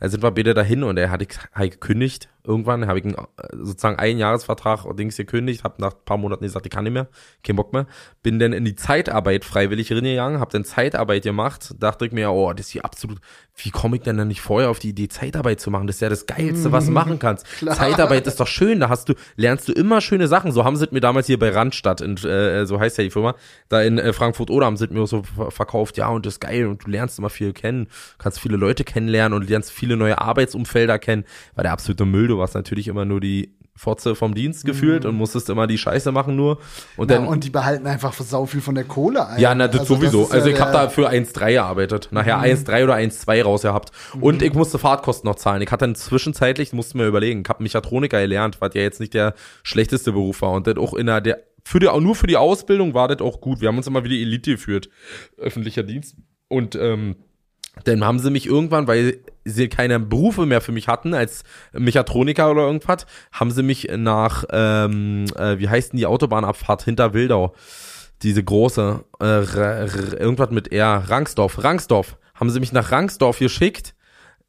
Da 0.00 0.08
sind 0.08 0.22
wir 0.22 0.30
beide 0.30 0.54
dahin 0.54 0.84
und 0.84 0.96
er 0.96 1.10
hat 1.10 1.22
ich 1.22 1.30
halt 1.52 1.72
gekündigt. 1.72 2.28
Irgendwann 2.44 2.86
habe 2.86 3.00
ich 3.00 3.04
einen, 3.04 3.14
äh, 3.14 3.56
sozusagen 3.60 3.98
einen 3.98 4.18
Jahresvertrag 4.18 4.84
und 4.84 4.98
Dings 4.98 5.16
gekündigt, 5.16 5.64
habe 5.64 5.82
nach 5.82 5.92
ein 5.92 6.04
paar 6.04 6.16
Monaten 6.16 6.44
gesagt, 6.44 6.64
ich 6.64 6.72
kann 6.72 6.84
nicht 6.84 6.92
mehr, 6.92 7.08
kein 7.42 7.56
Bock 7.56 7.72
mehr. 7.72 7.86
Bin 8.22 8.38
dann 8.38 8.52
in 8.52 8.64
die 8.64 8.76
Zeitarbeit 8.76 9.44
freiwillig 9.44 9.92
reingegangen, 9.92 10.40
habe 10.40 10.52
dann 10.52 10.64
Zeitarbeit 10.64 11.24
gemacht, 11.24 11.74
dachte 11.78 12.06
ich 12.06 12.12
mir, 12.12 12.30
oh, 12.30 12.52
das 12.52 12.66
ist 12.66 12.72
hier 12.72 12.84
absolut, 12.84 13.18
wie 13.56 13.70
komme 13.70 13.96
ich 13.96 14.02
denn 14.02 14.16
dann 14.16 14.28
nicht 14.28 14.40
vorher 14.40 14.70
auf 14.70 14.78
die 14.78 14.90
Idee, 14.90 15.08
Zeitarbeit 15.08 15.60
zu 15.60 15.70
machen? 15.70 15.88
Das 15.88 15.96
ist 15.96 16.00
ja 16.00 16.08
das 16.08 16.26
Geilste, 16.26 16.72
was 16.72 16.86
du 16.86 16.92
machen 16.92 17.18
kannst. 17.18 17.44
Zeitarbeit 17.58 18.26
ist 18.26 18.38
doch 18.40 18.46
schön, 18.46 18.80
da 18.80 18.88
hast 18.88 19.08
du, 19.08 19.14
lernst 19.48 19.68
du 19.68 19.72
immer 19.72 20.00
schöne 20.00 20.28
Sachen. 20.28 20.52
So 20.52 20.64
haben 20.64 20.76
sie 20.76 20.86
mir 20.90 21.00
damals 21.00 21.26
hier 21.26 21.38
bei 21.38 21.50
Randstadt, 21.50 22.00
in, 22.00 22.16
äh, 22.18 22.66
so 22.66 22.78
heißt 22.78 22.98
ja 22.98 23.04
die 23.04 23.10
Firma, 23.10 23.34
da 23.68 23.80
in 23.82 23.98
äh, 23.98 24.12
Frankfurt 24.12 24.50
oder 24.50 24.66
haben 24.66 24.76
sie 24.76 24.86
mir 24.88 25.06
so 25.06 25.22
ver- 25.22 25.50
verkauft, 25.50 25.96
ja, 25.96 26.08
und 26.08 26.26
das 26.26 26.34
ist 26.34 26.40
geil 26.40 26.66
und 26.66 26.84
du 26.84 26.90
lernst 26.90 27.18
immer 27.18 27.30
viel 27.30 27.52
kennen, 27.52 27.88
kannst 28.18 28.40
viele 28.40 28.56
Leute 28.56 28.84
kennenlernen 28.84 29.38
und 29.38 29.48
lernst 29.48 29.72
viele 29.72 29.96
neue 29.96 30.20
Arbeitsumfelder 30.20 30.98
kennen. 30.98 31.24
War 31.54 31.64
der 31.64 31.72
absolute 31.72 32.04
Müll, 32.04 32.28
du 32.28 32.38
warst 32.38 32.54
natürlich 32.54 32.88
immer 32.88 33.04
nur 33.04 33.20
die 33.20 33.54
Fotze 33.78 34.14
vom 34.14 34.34
Dienst 34.34 34.64
gefühlt 34.64 35.04
und 35.06 35.14
musstest 35.14 35.48
immer 35.50 35.66
die 35.66 35.78
Scheiße 35.78 36.12
machen 36.12 36.36
nur. 36.36 36.58
Und 36.96 37.10
Ja, 37.10 37.18
dann, 37.18 37.26
und 37.28 37.44
die 37.44 37.50
behalten 37.50 37.86
einfach 37.86 38.12
sau 38.12 38.44
viel 38.46 38.60
von 38.60 38.74
der 38.74 38.84
Kohle 38.84 39.26
ein. 39.26 39.40
ja, 39.40 39.54
na, 39.54 39.68
das 39.68 39.80
Also 39.80 39.94
sowieso. 39.94 40.24
ja 40.24 40.30
also 40.34 40.48
ich 40.48 40.60
habe 40.60 40.72
der- 40.72 40.82
da 40.82 40.88
für 40.88 41.08
1,3 41.08 41.52
gearbeitet. 41.52 42.08
Nachher 42.10 42.38
1,3 42.40 42.84
oder 42.84 42.94
1,2 42.96 43.42
rausgehabt. 43.42 43.92
Und 44.20 44.42
ich 44.42 44.52
musste 44.54 44.78
Fahrtkosten 44.78 45.28
noch 45.28 45.36
zahlen. 45.36 45.62
Ich 45.62 45.70
hatte 45.70 45.84
dann 45.86 45.94
zwischenzeitlich, 45.94 46.72
musste 46.72 46.96
mir 46.98 47.06
überlegen, 47.06 47.42
ich 47.42 47.48
habe 47.48 47.62
Mechatroniker 47.62 48.20
gelernt, 48.20 48.60
was 48.60 48.74
ja 48.74 48.82
jetzt 48.82 49.00
nicht 49.00 49.14
der 49.14 49.34
schlechteste 49.62 50.12
Beruf 50.12 50.42
war. 50.42 50.52
Und 50.52 50.66
das 50.66 50.76
auch 50.76 50.94
in 50.94 51.06
der, 51.06 51.20
der 51.20 51.38
für 51.64 51.78
die, 51.80 51.88
auch 51.88 52.00
nur 52.00 52.14
für 52.14 52.26
die 52.26 52.36
Ausbildung 52.36 52.94
war 52.94 53.08
das 53.08 53.20
auch 53.20 53.40
gut. 53.40 53.60
Wir 53.60 53.68
haben 53.68 53.76
uns 53.76 53.86
immer 53.86 54.02
wieder 54.02 54.14
Elite 54.14 54.52
geführt. 54.52 54.88
Öffentlicher 55.36 55.82
Dienst. 55.82 56.16
Und 56.48 56.74
ähm, 56.76 57.16
dann 57.84 58.04
haben 58.04 58.18
sie 58.18 58.30
mich 58.30 58.46
irgendwann, 58.46 58.86
weil 58.88 59.18
sie 59.48 59.68
keine 59.68 59.98
Berufe 60.00 60.46
mehr 60.46 60.60
für 60.60 60.72
mich 60.72 60.88
hatten, 60.88 61.14
als 61.14 61.42
Mechatroniker 61.72 62.50
oder 62.50 62.62
irgendwas, 62.62 63.06
haben 63.32 63.50
sie 63.50 63.62
mich 63.62 63.88
nach, 63.96 64.44
ähm, 64.50 65.26
äh, 65.36 65.58
wie 65.58 65.68
heißt 65.68 65.92
denn 65.92 65.98
die 65.98 66.06
Autobahnabfahrt 66.06 66.82
hinter 66.82 67.14
Wildau? 67.14 67.54
Diese 68.22 68.42
große, 68.42 69.04
äh, 69.20 70.16
irgendwas 70.16 70.50
mit 70.50 70.72
R, 70.72 71.04
Rangsdorf, 71.08 71.62
Rangsdorf, 71.62 72.18
haben 72.34 72.50
sie 72.50 72.60
mich 72.60 72.72
nach 72.72 72.90
Rangsdorf 72.90 73.38
geschickt 73.38 73.94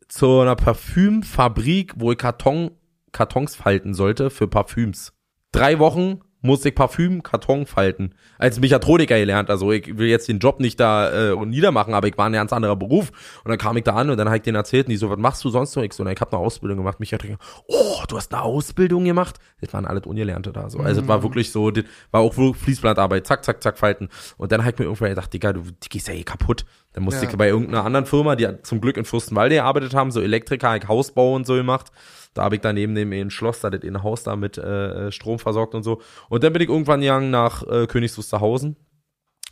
zu 0.07 0.39
einer 0.39 0.55
Parfümfabrik, 0.55 1.93
wo 1.97 2.11
ich 2.11 2.17
Karton, 2.17 2.71
Kartons 3.11 3.55
falten 3.55 3.93
sollte 3.93 4.29
für 4.29 4.47
Parfüms. 4.47 5.13
Drei 5.51 5.79
Wochen 5.79 6.21
musste 6.41 6.69
ich 6.69 6.75
Parfüm, 6.75 7.21
Karton 7.23 7.65
falten. 7.65 8.15
Als 8.37 8.59
Mechatroniker 8.59 9.17
gelernt. 9.17 9.49
Also 9.49 9.71
ich 9.71 9.97
will 9.97 10.07
jetzt 10.07 10.27
den 10.27 10.39
Job 10.39 10.59
nicht 10.59 10.79
da 10.79 11.31
äh, 11.31 11.45
niedermachen, 11.45 11.93
aber 11.93 12.07
ich 12.07 12.17
war 12.17 12.27
ein 12.27 12.33
ganz 12.33 12.53
anderer 12.53 12.75
Beruf. 12.77 13.11
Und 13.43 13.49
dann 13.49 13.57
kam 13.57 13.75
ich 13.77 13.83
da 13.83 13.95
an 13.95 14.09
und 14.09 14.17
dann 14.17 14.27
habe 14.27 14.37
ich 14.37 14.43
denen 14.43 14.55
erzählt, 14.55 14.87
und 14.87 14.91
die 14.91 14.97
so, 14.97 15.09
was 15.09 15.17
machst 15.17 15.43
du 15.43 15.49
sonst 15.49 15.75
noch? 15.75 15.83
Ich 15.83 15.93
so, 15.93 16.03
na, 16.03 16.11
ich 16.11 16.19
habe 16.21 16.31
eine 16.31 16.45
Ausbildung 16.45 16.77
gemacht, 16.77 16.99
Mechatroniker. 16.99 17.39
Oh, 17.67 18.03
du 18.07 18.15
hast 18.17 18.33
eine 18.33 18.41
Ausbildung 18.43 19.03
gemacht? 19.03 19.35
Das 19.61 19.73
waren 19.73 19.85
alles 19.85 20.03
Ungelernte 20.05 20.51
da. 20.53 20.69
So. 20.69 20.79
Also 20.79 21.01
das 21.01 21.07
war 21.09 21.23
wirklich 21.23 21.51
so, 21.51 21.71
das 21.71 21.83
war 22.11 22.21
auch 22.21 22.37
wirklich 22.37 22.63
Fließbandarbeit, 22.63 23.27
zack, 23.27 23.43
zack, 23.43 23.61
zack, 23.61 23.77
falten. 23.77 24.07
Und 24.37 24.51
dann 24.51 24.61
habe 24.61 24.71
ich 24.71 24.79
mir 24.79 24.85
irgendwann 24.85 25.09
gedacht, 25.09 25.33
Digga, 25.33 25.53
du 25.53 25.61
die 25.61 25.89
gehst 25.89 26.07
ja 26.07 26.13
eh 26.13 26.23
kaputt. 26.23 26.65
Dann 26.93 27.03
musste 27.03 27.25
Ja. 27.25 27.31
ich 27.31 27.37
bei 27.37 27.49
irgendeiner 27.49 27.83
anderen 27.85 28.05
Firma, 28.05 28.35
die 28.35 28.47
zum 28.63 28.81
Glück 28.81 28.97
in 28.97 29.05
Fürstenwalde 29.05 29.55
gearbeitet 29.55 29.93
haben, 29.93 30.11
so 30.11 30.21
Elektriker, 30.21 30.79
Hausbau 30.87 31.35
und 31.35 31.45
so 31.45 31.53
gemacht. 31.55 31.91
Da 32.33 32.43
habe 32.43 32.55
ich 32.55 32.61
daneben 32.61 32.95
dem 32.95 33.11
ein 33.11 33.31
Schloss, 33.31 33.61
da 33.61 33.69
das 33.69 33.81
in 33.83 34.03
Haus 34.03 34.23
da 34.23 34.35
mit 34.35 34.57
äh, 34.57 35.11
Strom 35.11 35.39
versorgt 35.39 35.73
und 35.75 35.83
so. 35.83 36.01
Und 36.29 36.43
dann 36.43 36.53
bin 36.53 36.61
ich 36.61 36.69
irgendwann 36.69 37.01
gegangen 37.01 37.31
nach 37.31 37.63
äh, 37.67 37.87
Königs 37.87 38.17
Wusterhausen 38.17 38.75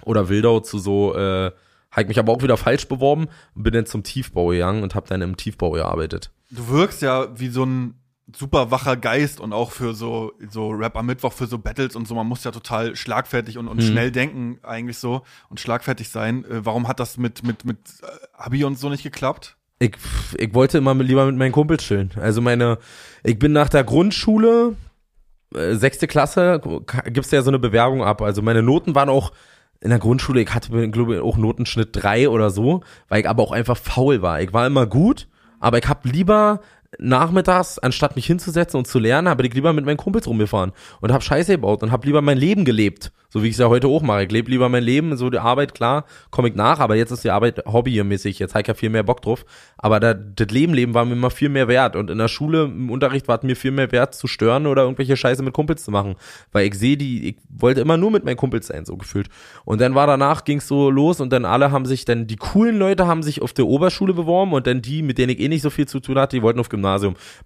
oder 0.04 0.30
Wildau 0.30 0.60
zu 0.60 0.78
so, 0.80 1.16
äh, 1.16 1.52
habe 1.92 2.02
ich 2.02 2.08
mich 2.08 2.20
aber 2.20 2.34
auch 2.34 2.44
wieder 2.44 2.58
falsch 2.58 2.88
beworben 2.88 3.28
und 3.56 3.64
bin 3.64 3.74
dann 3.74 3.86
zum 3.86 4.04
Tiefbau 4.04 4.48
gegangen 4.48 4.84
und 4.84 4.94
habe 4.94 5.08
dann 5.08 5.22
im 5.22 5.38
Tiefbau 5.38 5.72
gearbeitet. 5.72 6.32
Du 6.52 6.68
wirkst 6.70 7.02
ja 7.02 7.28
wie 7.40 7.48
so 7.50 7.66
ein 7.66 7.96
super 8.36 8.72
wacher 8.72 8.98
Geist 8.98 9.40
und 9.40 9.54
auch 9.54 9.72
für 9.72 9.94
so, 9.94 10.34
so 10.50 10.70
Rap 10.70 10.98
am 10.98 11.06
Mittwoch, 11.08 11.32
für 11.34 11.48
so 11.48 11.58
Battles 11.58 11.96
und 11.96 12.08
so. 12.08 12.14
Man 12.14 12.28
muss 12.28 12.44
ja 12.44 12.52
total 12.52 12.96
schlagfertig 12.96 13.58
und, 13.58 13.68
und 13.68 13.78
Mhm. 13.78 13.82
schnell 13.82 14.12
denken 14.12 14.60
eigentlich 14.64 14.98
so 14.98 15.24
und 15.50 15.60
schlagfertig 15.60 16.10
sein. 16.10 16.44
Äh, 16.46 16.66
warum 16.66 16.88
hat 16.88 17.00
das 17.00 17.18
mit, 17.18 17.44
mit, 17.44 17.66
mit 17.66 17.78
äh, 18.04 18.08
Abi 18.34 18.64
und 18.66 18.78
so 18.78 18.90
nicht 18.90 19.04
geklappt? 19.04 19.57
Ich, 19.80 19.96
ich 20.38 20.54
wollte 20.54 20.80
immer 20.80 20.96
lieber 20.96 21.26
mit 21.26 21.36
meinen 21.36 21.52
Kumpels 21.52 21.84
chillen. 21.84 22.12
Also 22.16 22.42
meine, 22.42 22.80
ich 23.24 23.38
bin 23.38 23.52
nach 23.52 23.70
der 23.70 23.84
Grundschule, 23.84 24.76
äh, 25.54 25.76
sechste 25.76 26.08
Klasse, 26.08 26.62
gibst 27.06 27.32
ja 27.32 27.42
so 27.42 27.52
eine 27.52 27.60
Bewerbung 27.60 28.04
ab. 28.04 28.22
Also 28.22 28.42
meine 28.42 28.64
Noten 28.64 28.96
waren 28.96 29.10
auch 29.10 29.32
in 29.80 29.90
der 29.90 30.00
Grundschule, 30.00 30.42
ich 30.42 30.54
hatte, 30.54 30.90
glaube 30.90 31.16
ich, 31.16 31.22
auch 31.22 31.38
Notenschnitt 31.38 31.90
drei 31.92 32.30
oder 32.30 32.50
so, 32.50 32.82
weil 33.10 33.22
ich 33.22 33.30
aber 33.30 33.44
auch 33.44 33.52
einfach 33.52 33.78
faul 33.78 34.22
war. 34.22 34.42
Ich 34.42 34.52
war 34.52 34.66
immer 34.66 34.88
gut, 34.88 35.28
aber 35.60 35.78
ich 35.78 35.88
habe 35.88 36.08
lieber 36.10 36.62
nachmittags, 37.00 37.80
anstatt 37.80 38.16
mich 38.16 38.26
hinzusetzen 38.26 38.78
und 38.78 38.88
zu 38.88 39.00
lernen, 39.00 39.30
habe 39.30 39.46
ich 39.46 39.54
lieber 39.54 39.74
mit 39.74 39.86
meinen 39.86 39.98
Kumpels 39.98 40.28
rumgefahren 40.28 40.72
und 41.02 41.12
habe 41.12 41.24
Scheiße 41.24 41.54
gebaut 41.54 41.84
und 41.84 41.92
habe 41.92 42.06
lieber 42.06 42.22
mein 42.22 42.38
Leben 42.38 42.66
gelebt. 42.66 43.12
So 43.30 43.44
wie 43.44 43.48
ich 43.48 43.54
es 43.54 43.60
ja 43.60 43.68
heute 43.68 43.88
auch 43.88 44.02
mache. 44.02 44.24
Ich 44.24 44.32
lebe 44.32 44.50
lieber 44.50 44.70
mein 44.70 44.84
Leben, 44.84 45.18
so 45.18 45.30
die 45.30 45.38
Arbeit, 45.38 45.74
klar, 45.74 46.06
komme 46.32 46.48
ich 46.48 46.56
nach, 46.56 46.80
aber 46.80 46.96
jetzt 46.96 47.12
ist 47.12 47.26
die 47.26 47.30
Arbeit 47.30 47.62
hobbymäßig. 47.66 48.40
Jetzt 48.40 48.54
habe 48.54 48.62
ich 48.62 48.68
ja 48.68 48.74
viel 48.74 48.90
mehr 48.90 49.04
Bock 49.04 49.22
drauf. 49.22 49.46
Aber 49.78 50.00
da, 50.00 50.14
das 50.14 50.48
Leben 50.48 50.74
leben 50.74 50.94
war 50.94 51.04
mir 51.04 51.14
immer 51.14 51.30
viel 51.30 51.50
mehr 51.50 51.68
wert. 51.68 51.98
Und 51.98 52.10
in 52.10 52.18
der 52.18 52.30
Schule, 52.30 52.64
im 52.64 52.90
Unterricht 52.90 53.28
war 53.28 53.38
es 53.38 53.44
mir 53.44 53.58
viel 53.58 53.72
mehr 53.72 53.92
wert, 53.92 54.16
zu 54.16 54.28
stören 54.28 54.66
oder 54.66 54.84
irgendwelche 54.84 55.18
Scheiße 55.18 55.44
mit 55.44 55.54
Kumpels 55.54 55.84
zu 55.84 55.92
machen. 55.92 56.16
Weil 56.54 56.68
ich 56.68 56.76
sehe 56.76 56.96
die, 56.96 57.30
ich 57.30 57.38
wollte 57.50 57.82
immer 57.82 57.98
nur 57.98 58.12
mit 58.12 58.24
meinen 58.24 58.38
Kumpels 58.38 58.68
sein, 58.68 58.86
so 58.86 58.96
gefühlt. 58.96 59.28
Und 59.66 59.82
dann 59.82 59.94
war 59.94 60.08
danach, 60.08 60.46
ging's 60.46 60.68
so 60.68 60.90
los 60.90 61.20
und 61.20 61.34
dann 61.34 61.44
alle 61.44 61.72
haben 61.72 61.86
sich, 61.86 62.06
dann 62.06 62.28
die 62.28 62.38
coolen 62.38 62.80
Leute 62.80 63.08
haben 63.08 63.24
sich 63.24 63.42
auf 63.42 63.52
der 63.52 63.68
Oberschule 63.68 64.14
beworben 64.14 64.54
und 64.54 64.68
dann 64.68 64.82
die, 64.82 65.02
mit 65.02 65.18
denen 65.18 65.34
ich 65.34 65.40
eh 65.42 65.50
nicht 65.50 65.62
so 65.62 65.70
viel 65.70 65.88
zu 65.88 66.00
tun 66.00 66.18
hatte, 66.18 66.38
die 66.38 66.42
wollten 66.42 66.62
auf 66.62 66.70
Gymnasium. 66.70 66.87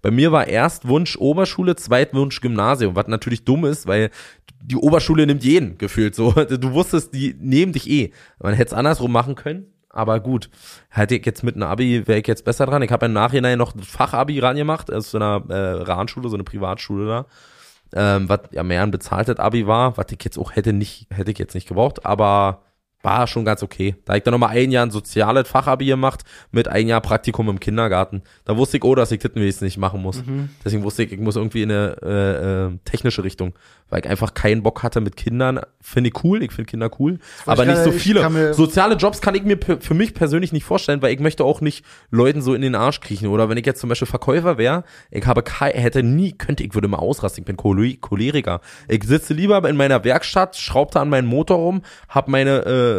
Bei 0.00 0.10
mir 0.10 0.32
war 0.32 0.46
erst 0.46 0.88
Wunsch 0.88 1.16
Oberschule, 1.16 1.76
Zweitwunsch 1.76 2.40
Gymnasium, 2.40 2.96
was 2.96 3.08
natürlich 3.08 3.44
dumm 3.44 3.64
ist, 3.64 3.86
weil 3.86 4.10
die 4.62 4.76
Oberschule 4.76 5.26
nimmt 5.26 5.44
jeden 5.44 5.78
gefühlt 5.78 6.14
so. 6.14 6.32
Du 6.48 6.72
wusstest, 6.72 7.14
die 7.14 7.34
nehmen 7.38 7.72
dich 7.72 7.88
eh. 7.90 8.12
Man 8.38 8.54
hätte 8.54 8.68
es 8.68 8.78
andersrum 8.78 9.12
machen 9.12 9.34
können. 9.34 9.66
Aber 9.92 10.20
gut, 10.20 10.48
hätte 10.88 11.14
ich 11.16 11.26
jetzt 11.26 11.42
mit 11.42 11.54
einem 11.54 11.64
Abi, 11.64 12.06
wäre 12.06 12.18
ich 12.18 12.26
jetzt 12.26 12.46
besser 12.46 12.64
dran. 12.64 12.80
Ich 12.80 12.90
habe 12.90 13.06
im 13.06 13.12
Nachhinein 13.12 13.58
noch 13.58 13.74
ein 13.74 13.82
Fachabi 13.82 14.38
rangemacht, 14.38 14.90
aus 14.90 15.10
so 15.10 15.18
einer 15.18 15.42
äh, 15.50 15.82
Rahnschule, 15.82 16.30
so 16.30 16.36
eine 16.36 16.44
Privatschule 16.44 17.06
da. 17.06 17.26
Ähm, 17.94 18.26
was 18.26 18.40
ja 18.52 18.62
mehr 18.62 18.82
ein 18.82 18.90
bezahltes 18.90 19.36
Abi 19.36 19.66
war, 19.66 19.98
was 19.98 20.06
ich 20.10 20.24
jetzt 20.24 20.38
auch 20.38 20.56
hätte 20.56 20.72
nicht, 20.72 21.08
hätte 21.10 21.30
ich 21.30 21.38
jetzt 21.38 21.54
nicht 21.54 21.68
gebraucht, 21.68 22.06
aber 22.06 22.62
war 23.02 23.26
schon 23.26 23.44
ganz 23.44 23.62
okay. 23.62 23.96
Da 24.04 24.14
ich 24.14 24.22
dann 24.22 24.32
nochmal 24.32 24.50
ein 24.56 24.70
Jahr 24.70 24.86
ein 24.86 24.90
soziales 24.90 25.48
Fachabi 25.48 25.86
gemacht 25.86 26.22
mit 26.52 26.68
ein 26.68 26.86
Jahr 26.86 27.00
Praktikum 27.00 27.48
im 27.48 27.58
Kindergarten. 27.60 28.22
Da 28.44 28.56
wusste 28.56 28.76
ich, 28.76 28.84
oh, 28.84 28.94
dass 28.94 29.10
ich 29.10 29.18
Tittenwesen 29.18 29.64
nicht 29.64 29.76
machen 29.78 30.00
muss. 30.00 30.22
Deswegen 30.64 30.84
wusste 30.84 31.02
ich, 31.02 31.12
ich 31.12 31.18
muss 31.20 31.36
irgendwie 31.36 31.62
in 31.62 31.70
eine 31.72 31.96
äh, 32.02 32.66
äh, 32.66 32.78
technische 32.84 33.24
Richtung, 33.24 33.54
weil 33.90 34.00
ich 34.00 34.08
einfach 34.08 34.34
keinen 34.34 34.62
Bock 34.62 34.82
hatte 34.82 35.00
mit 35.00 35.16
Kindern. 35.16 35.60
Finde 35.80 36.10
ich 36.10 36.24
cool, 36.24 36.42
ich 36.42 36.52
finde 36.52 36.70
Kinder 36.70 36.90
cool, 37.00 37.18
aber 37.46 37.62
ich 37.64 37.68
nicht 37.70 37.78
so 37.84 37.90
viele. 37.98 38.20
Soziale 38.54 38.94
Jobs 38.94 39.20
kann 39.20 39.34
ich 39.34 39.42
mir 39.42 39.58
für 39.80 39.94
mich 39.94 40.14
persönlich 40.14 40.52
nicht 40.52 40.64
vorstellen, 40.64 41.02
weil 41.02 41.12
ich 41.12 41.18
möchte 41.20 41.44
auch 41.44 41.60
nicht 41.60 41.84
Leuten 42.10 42.40
so 42.40 42.54
in 42.54 42.62
den 42.62 42.74
Arsch 42.76 43.00
kriechen. 43.00 43.26
Oder 43.28 43.48
wenn 43.48 43.58
ich 43.58 43.66
jetzt 43.66 43.80
zum 43.80 43.88
Beispiel 43.88 44.06
Verkäufer 44.06 44.58
wäre, 44.58 44.84
ich 45.10 45.26
habe 45.26 45.42
kei- 45.42 45.72
hätte 45.72 46.02
nie, 46.04 46.32
könnte, 46.32 46.62
ich 46.62 46.74
würde 46.74 46.86
mal 46.86 46.98
ausrasten, 46.98 47.42
ich 47.42 47.46
bin 47.46 47.56
Chole- 47.56 47.98
Choleriker. 48.00 48.60
Ich 48.86 49.02
sitze 49.04 49.34
lieber 49.34 49.68
in 49.68 49.76
meiner 49.76 50.04
Werkstatt, 50.04 50.56
schraubte 50.56 51.00
an 51.00 51.08
meinen 51.08 51.26
Motor 51.26 51.56
rum, 51.58 51.82
hab 52.08 52.28
meine 52.28 52.64
äh, 52.64 52.91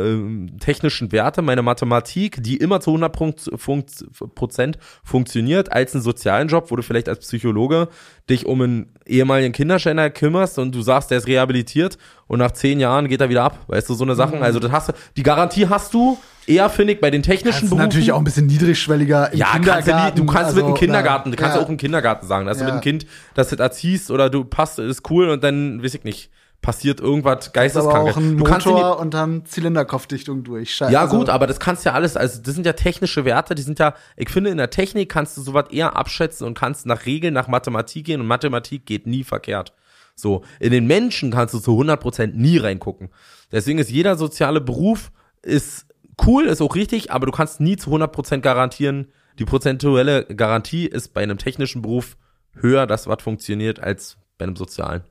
technischen 0.59 1.11
Werte, 1.11 1.41
meine 1.41 1.61
Mathematik, 1.61 2.41
die 2.43 2.57
immer 2.57 2.79
zu 2.81 2.91
100 2.91 3.11
Punkt- 3.13 3.51
funkt, 3.55 4.05
Prozent 4.35 4.77
funktioniert, 5.03 5.71
als 5.71 5.93
einen 5.93 6.03
sozialen 6.03 6.47
Job, 6.47 6.71
wo 6.71 6.75
du 6.75 6.83
vielleicht 6.83 7.09
als 7.09 7.19
Psychologe 7.19 7.87
dich 8.29 8.45
um 8.45 8.61
einen 8.61 8.93
ehemaligen 9.05 9.51
Kinderschänder 9.53 10.09
kümmerst 10.09 10.57
und 10.59 10.73
du 10.73 10.81
sagst, 10.81 11.11
der 11.11 11.17
ist 11.17 11.27
rehabilitiert 11.27 11.97
und 12.27 12.39
nach 12.39 12.51
zehn 12.51 12.79
Jahren 12.79 13.07
geht 13.09 13.21
er 13.21 13.29
wieder 13.29 13.43
ab. 13.43 13.59
Weißt 13.67 13.89
du, 13.89 13.93
so 13.93 14.03
eine 14.03 14.15
Sachen. 14.15 14.41
Also 14.41 14.59
das 14.59 14.71
hast 14.71 14.89
du, 14.89 14.93
die 15.17 15.23
Garantie 15.23 15.67
hast 15.67 15.93
du 15.93 16.17
eher, 16.47 16.69
finde 16.69 16.93
ich, 16.93 17.01
bei 17.01 17.11
den 17.11 17.21
technischen 17.23 17.45
Das 17.55 17.63
ist 17.63 17.69
Berufen. 17.69 17.83
natürlich 17.85 18.11
auch 18.11 18.17
ein 18.17 18.23
bisschen 18.23 18.45
niedrigschwelliger 18.47 19.31
im 19.33 19.39
Ja, 19.39 19.47
kannst 19.53 19.67
du, 19.67 19.73
Kindergarten. 19.73 20.17
du 20.17 20.25
kannst 20.25 20.51
mit 20.55 20.61
dem 20.61 20.65
also, 20.67 20.73
Kindergarten, 20.79 21.29
na, 21.29 21.35
du 21.35 21.41
kannst 21.41 21.57
ja. 21.57 21.63
auch 21.63 21.69
im 21.69 21.77
Kindergarten 21.77 22.27
sagen, 22.27 22.45
dass 22.45 22.57
du 22.57 22.63
Ja. 22.65 22.73
mit 22.73 22.81
dem 22.81 22.83
Kind 22.83 23.05
das 23.33 23.51
jetzt 23.51 23.59
erziehst 23.59 24.09
oder 24.11 24.29
du 24.29 24.43
passt, 24.45 24.79
ist 24.79 25.09
cool 25.09 25.29
und 25.29 25.43
dann, 25.43 25.83
weiß 25.83 25.93
ich 25.95 26.03
nicht, 26.03 26.29
passiert 26.63 26.99
irgendwas 26.99 27.53
Geisteskrankes. 27.53 28.15
Du 28.15 28.43
kannst 28.43 28.65
Motor 28.65 28.99
und 28.99 29.13
dann 29.13 29.45
Zylinderkopfdichtung 29.45 30.43
durch. 30.43 30.73
Scheiße. 30.73 30.91
ja, 30.91 31.01
Also, 31.01 31.19
gut, 31.19 31.29
aber 31.29 31.45
das 31.45 31.59
kannst 31.59 31.85
ja 31.85 31.91
alles, 31.93 32.17
also 32.17 32.41
das 32.41 32.55
sind 32.55 32.65
ja 32.65 32.73
technische 32.73 33.25
Werte, 33.25 33.53
die 33.53 33.61
sind 33.61 33.77
ja, 33.77 33.93
ich 34.17 34.29
finde, 34.29 34.49
in 34.49 34.57
der 34.57 34.71
Technik 34.71 35.09
kannst 35.09 35.37
du 35.37 35.41
sowas 35.41 35.65
eher 35.69 35.95
abschätzen 35.95 36.47
und 36.47 36.57
kannst 36.57 36.87
nach 36.87 37.05
Regeln, 37.05 37.35
nach 37.35 37.47
Mathematik 37.47 38.05
gehen 38.05 38.21
und 38.21 38.27
Mathematik 38.27 38.87
geht 38.87 39.05
nie 39.05 39.23
verkehrt. 39.23 39.73
So, 40.15 40.43
in 40.59 40.71
den 40.71 40.87
Menschen 40.87 41.31
kannst 41.31 41.53
du 41.53 41.59
zu 41.59 41.71
100% 41.71 42.33
nie 42.33 42.57
reingucken. 42.57 43.09
Deswegen 43.51 43.77
ist 43.77 43.91
jeder 43.91 44.15
soziale 44.15 44.61
Beruf 44.61 45.11
ist 45.43 45.85
cool, 46.25 46.45
ist 46.45 46.61
auch 46.61 46.75
richtig, 46.75 47.11
aber 47.11 47.25
du 47.25 47.31
kannst 47.31 47.59
nie 47.59 47.77
zu 47.77 47.91
100% 47.91 48.39
garantieren, 48.39 49.07
die 49.37 49.45
prozentuelle 49.45 50.25
Garantie 50.25 50.85
ist 50.85 51.13
bei 51.13 51.21
einem 51.21 51.37
technischen 51.37 51.81
Beruf 51.81 52.17
höher, 52.55 52.87
dass 52.87 53.07
was 53.07 53.21
funktioniert, 53.21 53.79
als 53.79 54.17
bei 54.37 54.45
einem 54.45 54.55
sozialen. 54.55 55.03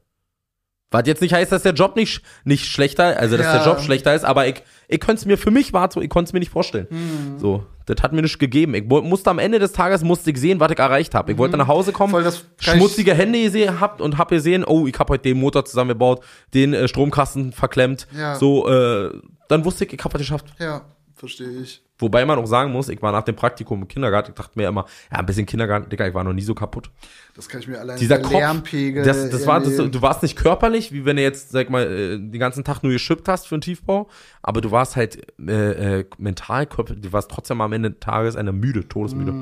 Was 0.93 1.07
jetzt 1.07 1.21
nicht 1.23 1.35
heißt, 1.35 1.51
dass 1.51 1.63
der 1.63 1.73
Job 1.73 1.97
nicht, 1.97 2.23
nicht 2.45 2.67
schlechter, 2.67 3.19
also 3.19 3.37
dass 3.37 3.47
Ja. 3.47 3.59
der 3.59 3.67
Job 3.67 3.81
schlechter 3.81 4.15
ist, 4.15 4.25
aber 4.25 4.47
ich, 4.47 4.63
ich 4.89 5.01
könnte 5.01 5.21
es 5.21 5.27
mir, 5.27 5.37
für 5.39 5.51
mich 5.51 5.73
war 5.73 5.91
so, 5.91 6.01
ich 6.01 6.09
konnte 6.11 6.29
es 6.29 6.33
mir 6.33 6.39
nicht 6.41 6.53
vorstellen. 6.53 6.87
Hm. 6.91 7.39
So, 7.39 7.65
das 7.87 8.03
hat 8.03 8.13
mir 8.13 8.23
nicht 8.23 8.39
gegeben. 8.39 8.75
Ich 8.75 8.85
musste 8.85 9.31
am 9.31 9.39
Ende 9.39 9.59
des 9.59 9.73
Tages, 9.73 10.03
musste 10.03 10.31
ich 10.31 10.37
sehen, 10.39 10.61
was 10.61 10.71
ich 10.71 10.79
erreicht 10.79 11.15
habe. 11.15 11.33
Ich 11.33 11.39
wollte 11.39 11.57
nach 11.57 11.67
Hause 11.69 11.93
kommen, 11.93 12.15
Hm. 12.15 12.23
Voll, 12.23 12.33
schmutzige 12.59 13.15
Hände 13.15 13.43
gesehen 13.43 13.81
habt 13.81 14.01
und 14.01 14.19
hab 14.19 14.29
gesehen, 14.29 14.65
oh, 14.65 14.87
ich 14.87 14.99
habe 14.99 15.15
heute 15.15 15.23
den 15.25 15.39
Motor 15.41 15.65
zusammengebaut, 15.65 16.23
den 16.55 16.75
äh, 16.75 16.87
Stromkasten 16.87 17.53
verklemmt. 17.53 18.07
Ja. 18.17 18.37
So, 18.37 18.69
äh, 18.69 19.11
dann 19.49 19.65
wusste 19.65 19.85
ich, 19.85 19.93
ich 19.95 20.05
habe 20.05 20.15
was 20.15 20.21
geschafft. 20.21 20.47
Ja, 20.59 20.83
verstehe 21.15 21.49
ich. 21.63 21.83
Wobei 22.03 22.25
man 22.27 22.39
auch 22.39 22.47
sagen 22.47 22.73
muss, 22.73 22.89
ich 22.89 23.01
war 23.01 23.13
nach 23.13 23.23
dem 23.23 23.37
Praktikum 23.37 23.83
im 23.83 23.89
Kindergarten, 23.89 24.33
ich 24.33 24.35
dachte 24.35 24.59
mir 24.59 24.69
immer, 24.69 24.87
ja, 25.11 25.19
ein 25.19 25.27
bisschen 25.27 25.47
Kindergarten, 25.47 25.89
Digga, 25.89 26.07
ich 26.09 26.15
war 26.15 26.25
noch 26.25 26.33
nie 26.33 26.43
so 26.43 26.55
kaputt. 26.55 26.91
Das 27.35 27.49
kann 27.49 27.61
ich 27.61 27.69
mir 27.69 27.79
allein 27.79 27.99
Dieser 27.99 28.19
Kopf, 28.19 28.33
Lärmpegel. 28.33 29.05
das, 29.05 29.31
das 29.31 29.47
war, 29.47 29.61
das, 29.61 29.77
du 29.77 30.03
warst 30.03 30.23
nicht 30.23 30.37
körperlich, 30.37 30.93
wie 30.93 31.05
wenn 31.05 31.17
du 31.17 31.23
jetzt, 31.23 31.51
sag 31.51 31.71
mal, 31.71 31.85
äh, 31.85 32.19
den 32.19 32.39
ganzen 32.39 32.65
Tag 32.65 32.83
nur 32.83 32.93
geschippt 32.93 33.29
hast 33.29 33.47
für 33.47 33.55
einen 33.55 33.63
Tiefbau, 33.63 34.09
aber 34.43 34.61
du 34.61 34.71
warst 34.71 34.97
halt 34.97 35.25
äh, 35.41 36.01
äh, 36.01 36.05
mental, 36.19 36.67
du 36.67 37.13
warst 37.13 37.31
trotzdem 37.31 37.61
am 37.61 37.73
Ende 37.73 37.93
des 37.93 38.01
Tages 38.01 38.37
eine 38.37 38.53
müde, 38.53 38.89
todesmüde. 38.89 39.33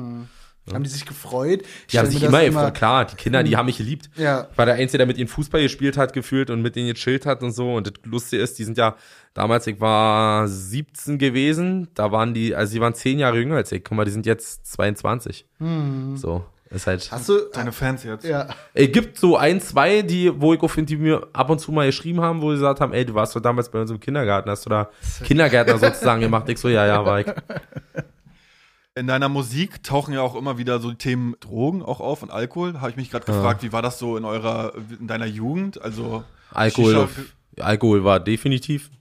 haben 0.71 0.83
die 0.83 0.89
sich 0.89 1.05
gefreut? 1.05 1.63
Ich 1.63 1.87
Die 1.87 1.99
haben 1.99 2.09
sich 2.09 2.23
immer, 2.23 2.45
gefreut, 2.45 2.73
klar, 2.75 3.05
die 3.05 3.15
Kinder, 3.15 3.43
die 3.43 3.57
haben 3.57 3.65
mich 3.65 3.77
geliebt. 3.77 4.09
Ja. 4.15 4.47
Ich 4.51 4.57
war 4.57 4.65
der 4.65 4.75
Einzige, 4.75 4.99
der 4.99 5.07
mit 5.07 5.17
ihnen 5.17 5.27
Fußball 5.27 5.61
gespielt 5.61 5.97
hat, 5.97 6.13
gefühlt 6.13 6.49
und 6.49 6.61
mit 6.61 6.75
denen 6.75 6.93
gechillt 6.93 7.25
hat 7.25 7.41
und 7.43 7.51
so. 7.51 7.73
Und 7.73 7.87
das 7.87 7.93
Lustige 8.05 8.41
ist, 8.41 8.59
die 8.59 8.63
sind 8.63 8.77
ja, 8.77 8.95
damals, 9.33 9.67
ich 9.67 9.79
war 9.79 10.47
17 10.47 11.17
gewesen, 11.17 11.87
da 11.93 12.11
waren 12.11 12.33
die, 12.33 12.55
also 12.55 12.73
die 12.73 12.81
waren 12.81 12.93
10 12.93 13.19
Jahre 13.19 13.37
jünger 13.39 13.55
als 13.57 13.71
ich. 13.71 13.83
Guck 13.83 13.97
mal, 13.97 14.05
die 14.05 14.11
sind 14.11 14.25
jetzt 14.25 14.65
22. 14.65 15.45
So, 16.15 16.45
ist 16.69 16.87
halt. 16.87 17.09
Hast 17.11 17.27
du. 17.29 17.37
Deine 17.53 17.71
Fans 17.71 18.03
jetzt. 18.03 18.25
ja. 18.25 18.47
Es 18.73 18.91
gibt 18.91 19.17
so 19.17 19.35
ein, 19.37 19.59
zwei, 19.61 20.01
die, 20.01 20.31
wo 20.41 20.53
ich 20.53 20.61
auf 20.61 20.75
die 20.77 20.95
mir 20.97 21.27
ab 21.33 21.49
und 21.49 21.59
zu 21.59 21.71
mal 21.71 21.85
geschrieben 21.87 22.21
haben, 22.21 22.41
wo 22.41 22.49
sie 22.51 22.55
gesagt 22.57 22.79
haben, 22.81 22.93
ey, 22.93 23.05
du 23.05 23.13
warst 23.13 23.35
doch 23.35 23.41
damals 23.41 23.69
bei 23.69 23.79
uns 23.81 23.91
im 23.91 23.99
Kindergarten, 23.99 24.49
hast 24.49 24.65
du 24.65 24.69
da 24.69 24.89
Kindergärtner 25.23 25.77
sozusagen 25.77 26.21
gemacht? 26.21 26.47
Ich 26.49 26.57
so, 26.59 26.69
ja, 26.69 26.85
ja, 26.85 27.05
war 27.05 27.19
ich. 27.21 27.27
In 28.93 29.07
deiner 29.07 29.29
Musik 29.29 29.83
tauchen 29.83 30.13
ja 30.13 30.21
auch 30.21 30.35
immer 30.35 30.57
wieder 30.57 30.79
so 30.79 30.89
die 30.89 30.97
Themen 30.97 31.35
Drogen 31.39 31.81
auch 31.81 32.01
auf 32.01 32.23
und 32.23 32.29
Alkohol. 32.29 32.81
Habe 32.81 32.89
ich 32.89 32.97
mich 32.97 33.09
gerade 33.09 33.25
gefragt, 33.25 33.63
wie 33.63 33.71
war 33.71 33.81
das 33.81 33.97
so 33.97 34.17
in 34.17 34.25
eurer, 34.25 34.73
in 34.99 35.07
deiner 35.07 35.25
Jugend? 35.27 35.81
Also 35.81 36.25
Alkohol, 36.53 36.95
Shisha- 36.95 37.63
Alkohol 37.63 38.03
war 38.03 38.19
definitiv 38.19 38.91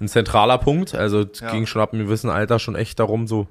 ein 0.00 0.08
zentraler 0.08 0.58
Punkt. 0.58 0.94
Also 0.94 1.20
es 1.30 1.40
Ja. 1.40 1.50
ging 1.52 1.66
schon 1.66 1.82
ab 1.82 1.92
einem 1.92 2.06
gewissen 2.06 2.30
Alter 2.30 2.58
schon 2.58 2.74
echt 2.74 2.98
darum, 2.98 3.26
so 3.26 3.46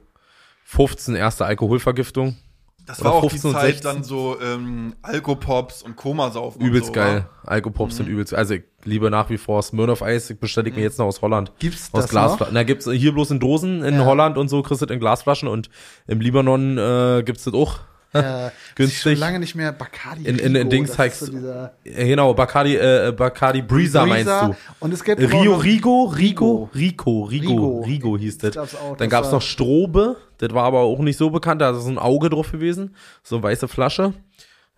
15 0.66 1.16
erste 1.16 1.45
Alkoholvergiftung. 1.45 2.38
Das 2.86 3.02
Oder 3.02 3.10
war 3.12 3.16
auch 3.18 3.22
die 3.24 3.30
15 3.30 3.50
und 3.52 3.56
Zeit 3.56 3.74
16. 3.76 3.91
dann 3.91 4.04
so 4.04 4.38
ähm, 4.41 4.95
Alkopops 5.04 5.84
und 5.84 5.95
Komasaufen. 5.95 6.60
Übelst 6.60 6.88
so, 6.88 6.91
geil. 6.93 7.26
wa? 7.43 7.50
Alkopops 7.52 7.97
sind 7.97 8.08
übelst. 8.10 8.34
Also 8.34 8.56
ich 8.56 8.64
liebe 8.84 9.12
nach 9.12 9.30
wie 9.30 9.38
vor 9.38 9.62
Smirnoff 9.62 10.02
Eis. 10.02 10.28
Ich 10.32 10.39
bestelle 10.39 10.70
ich 10.70 10.76
mir 10.76 10.82
jetzt 10.82 10.97
noch 10.97 11.06
aus 11.06 11.22
Holland. 11.22 11.52
Gibt's 11.60 11.89
aus 11.91 12.02
das 12.04 12.10
Glasflaschen. 12.10 12.54
Na, 12.56 12.64
gibt's 12.64 12.89
hier 12.89 13.12
bloß 13.14 13.30
in 13.32 13.39
Dosen 13.39 13.84
in 13.84 13.95
Ja. 13.95 14.06
Holland 14.06 14.39
und 14.39 14.47
so, 14.47 14.64
kriegst 14.64 14.82
du 14.82 14.88
das 14.88 14.93
in 14.93 15.00
Glasflaschen 15.00 15.47
und 15.47 15.70
im 16.08 16.20
Libanon 16.20 16.80
äh, 16.80 17.22
gibt's 17.24 17.43
das 17.43 17.54
auch. 17.54 17.80
Ja, 18.14 18.51
Günstig. 18.76 18.99
Schon 19.14 19.16
lange 19.20 19.39
nicht 19.39 19.53
mehr 19.55 19.72
Bacardi. 19.72 20.26
In- 20.26 20.39
in- 20.39 20.55
in 20.55 20.70
Dings 20.70 20.89
ist 20.97 21.20
so 21.20 21.32
Äh, 21.34 21.70
Genau, 22.07 22.34
Bacardi, 22.34 22.76
äh, 22.76 23.14
Bacardi 23.16 23.62
Breezer, 23.62 24.05
meinst 24.05 24.26
Breezer. 24.26 24.47
du. 24.49 24.76
Und 24.86 24.93
es 24.93 25.03
gibt 25.03 25.22
immer 25.22 25.32
Rio, 25.41 25.51
noch- 25.57 25.64
Rigo, 25.64 26.03
Rigo, 26.05 26.70
Rico, 26.74 27.24
Rigo, 27.24 27.82
Rigo. 27.86 28.18
Hieß 28.18 28.38
das. 28.39 28.51
glaub's 28.51 28.76
auch, 28.76 28.97
Dann 28.97 29.10
gab's 29.10 29.28
war- 29.28 29.34
noch 29.36 29.41
Strobe, 29.41 30.16
das 30.39 30.53
war 30.53 30.64
aber 30.64 30.80
auch 30.80 30.99
nicht 30.99 31.18
so 31.18 31.30
bekannt, 31.30 31.62
da 31.62 31.72
ist 31.72 31.84
so 31.84 31.89
ein 31.89 31.99
Auge 31.99 32.30
drauf 32.30 32.51
gewesen, 32.51 32.95
so 33.24 33.36
eine 33.36 33.43
weiße 33.43 33.68
Flasche. 33.68 34.14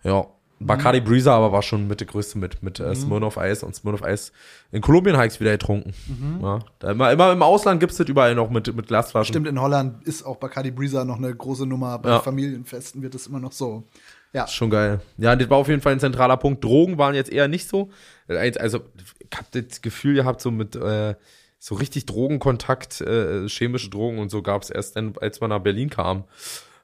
Ja, 0.04 0.26
Bacardi 0.66 1.00
Mhm. 1.00 1.04
Breezer 1.04 1.32
aber 1.32 1.52
war 1.52 1.62
schon 1.62 1.88
mit 1.88 2.00
der 2.00 2.06
größte 2.06 2.38
mit, 2.38 2.62
mit 2.62 2.80
äh, 2.80 2.94
Smirnoff 2.94 3.38
Eis 3.38 3.62
und 3.62 3.74
Smirnoff 3.74 4.02
Eis. 4.02 4.32
In 4.70 4.80
Kolumbien 4.80 5.16
habe 5.16 5.26
ich's 5.26 5.40
wieder 5.40 5.52
getrunken. 5.52 5.92
Mhm. 6.06 6.40
Ja, 6.42 6.58
da 6.78 6.90
immer, 6.92 7.12
immer 7.12 7.32
im 7.32 7.42
Ausland 7.42 7.80
gibt's 7.80 7.96
das 7.96 8.08
überall 8.08 8.34
noch 8.34 8.50
mit, 8.50 8.74
mit 8.74 8.86
Glasflaschen. 8.88 9.32
Stimmt, 9.32 9.48
in 9.48 9.60
Holland 9.60 10.06
ist 10.06 10.22
auch 10.24 10.36
Bacardi 10.36 10.70
Breezer 10.70 11.04
noch 11.04 11.18
eine 11.18 11.34
große 11.34 11.66
Nummer. 11.66 11.98
Bei 11.98 12.10
Ja. 12.10 12.20
Familienfesten 12.20 13.02
wird 13.02 13.14
es 13.14 13.26
immer 13.26 13.40
noch 13.40 13.52
so. 13.52 13.84
Ja. 14.32 14.46
Schon 14.46 14.70
geil. 14.70 15.00
Ja, 15.18 15.36
das 15.36 15.50
war 15.50 15.58
auf 15.58 15.68
jeden 15.68 15.82
Fall 15.82 15.92
ein 15.92 16.00
zentraler 16.00 16.38
Punkt. 16.38 16.64
Drogen 16.64 16.96
waren 16.96 17.14
jetzt 17.14 17.30
eher 17.30 17.48
nicht 17.48 17.68
so. 17.68 17.90
Also, 18.28 18.80
ich 19.18 19.38
hab 19.38 19.50
das 19.52 19.82
Gefühl 19.82 20.14
gehabt, 20.14 20.40
so 20.40 20.50
mit 20.50 20.74
äh, 20.74 21.14
so 21.58 21.74
richtig 21.74 22.06
Drogenkontakt, 22.06 23.02
äh, 23.02 23.46
chemische 23.48 23.90
Drogen 23.90 24.18
und 24.18 24.30
so 24.30 24.42
gab's 24.42 24.70
erst 24.70 24.96
dann, 24.96 25.14
als 25.20 25.40
man 25.40 25.50
nach 25.50 25.60
Berlin 25.60 25.90
kam. 25.90 26.24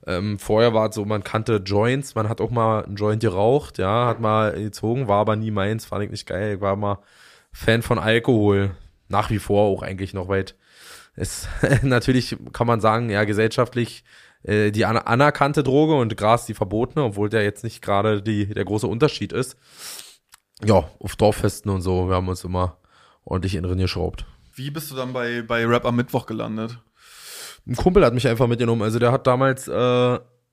Ähm, 0.09 0.39
vorher 0.39 0.73
war 0.73 0.89
es 0.89 0.95
so, 0.95 1.05
man 1.05 1.23
kannte 1.23 1.57
Joints, 1.57 2.15
man 2.15 2.31
hat 2.31 2.41
auch 2.41 2.51
mal 2.51 2.83
einen 2.83 2.97
Joint 2.97 3.21
geraucht, 3.21 3.77
ja, 3.77 4.07
hat 4.07 4.21
mal 4.21 4.53
gezogen, 4.53 5.07
war 5.07 5.21
aber 5.21 5.37
nie 5.37 5.51
meins, 5.51 5.85
fand 5.85 6.03
ich 6.03 6.11
nicht 6.11 6.27
geil. 6.27 6.55
Ich 6.55 6.61
war 6.63 6.77
mal 6.77 7.01
Fan 7.53 7.83
von 7.83 7.99
Alkohol. 7.99 8.71
Nach 9.09 9.29
wie 9.29 9.39
vor 9.39 9.65
auch 9.65 9.83
eigentlich 9.83 10.15
noch 10.15 10.29
weit. 10.29 10.55
Es, 11.15 11.47
natürlich 11.83 12.39
kann 12.55 12.67
man 12.67 12.81
sagen, 12.81 13.11
ja, 13.11 13.25
gesellschaftlich 13.25 14.03
äh, 14.45 14.71
die 14.71 14.87
an 14.87 14.97
anerkannte 14.97 15.63
Droge 15.63 15.95
und 15.95 16.17
Gras 16.17 16.47
die 16.47 16.55
verbotene, 16.55 17.05
obwohl 17.05 17.29
der 17.29 17.45
jetzt 17.45 17.63
nicht 17.63 17.83
gerade 17.83 18.23
die, 18.23 18.47
der 18.47 18.65
große 18.65 18.87
Unterschied 18.87 19.35
ist. 19.35 19.59
Ja, 20.65 20.89
auf 21.01 21.17
Dorffesten 21.17 21.71
und 21.71 21.83
so, 21.83 22.09
wir 22.09 22.17
haben 22.17 22.29
uns 22.29 22.45
immer 22.45 22.79
ordentlich 23.25 23.57
in 23.57 23.63
drin 23.63 23.79
geschraubt. 23.79 24.25
Wie 24.55 24.71
bist 24.71 24.91
du 24.91 24.95
dann 24.95 25.13
bei, 25.13 25.43
bei 25.43 25.67
Rap 25.67 25.85
am 25.85 25.97
Mittwoch 25.97 26.25
gelandet? 26.25 26.79
Ein 27.69 27.77
Kumpel 27.77 28.05
hat 28.05 28.15
mich 28.15 28.27
einfach 28.27 28.47
mitgenommen. 28.47 28.83
Also 28.83 28.99
der 28.99 29.13
hat 29.13 29.27
damals, 29.27 29.69
äh, 29.69 29.73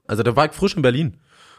also 0.07 0.23
der 0.23 0.35
war 0.35 0.51
frisch 0.51 0.75
in 0.75 0.81
Berlin. 0.81 1.17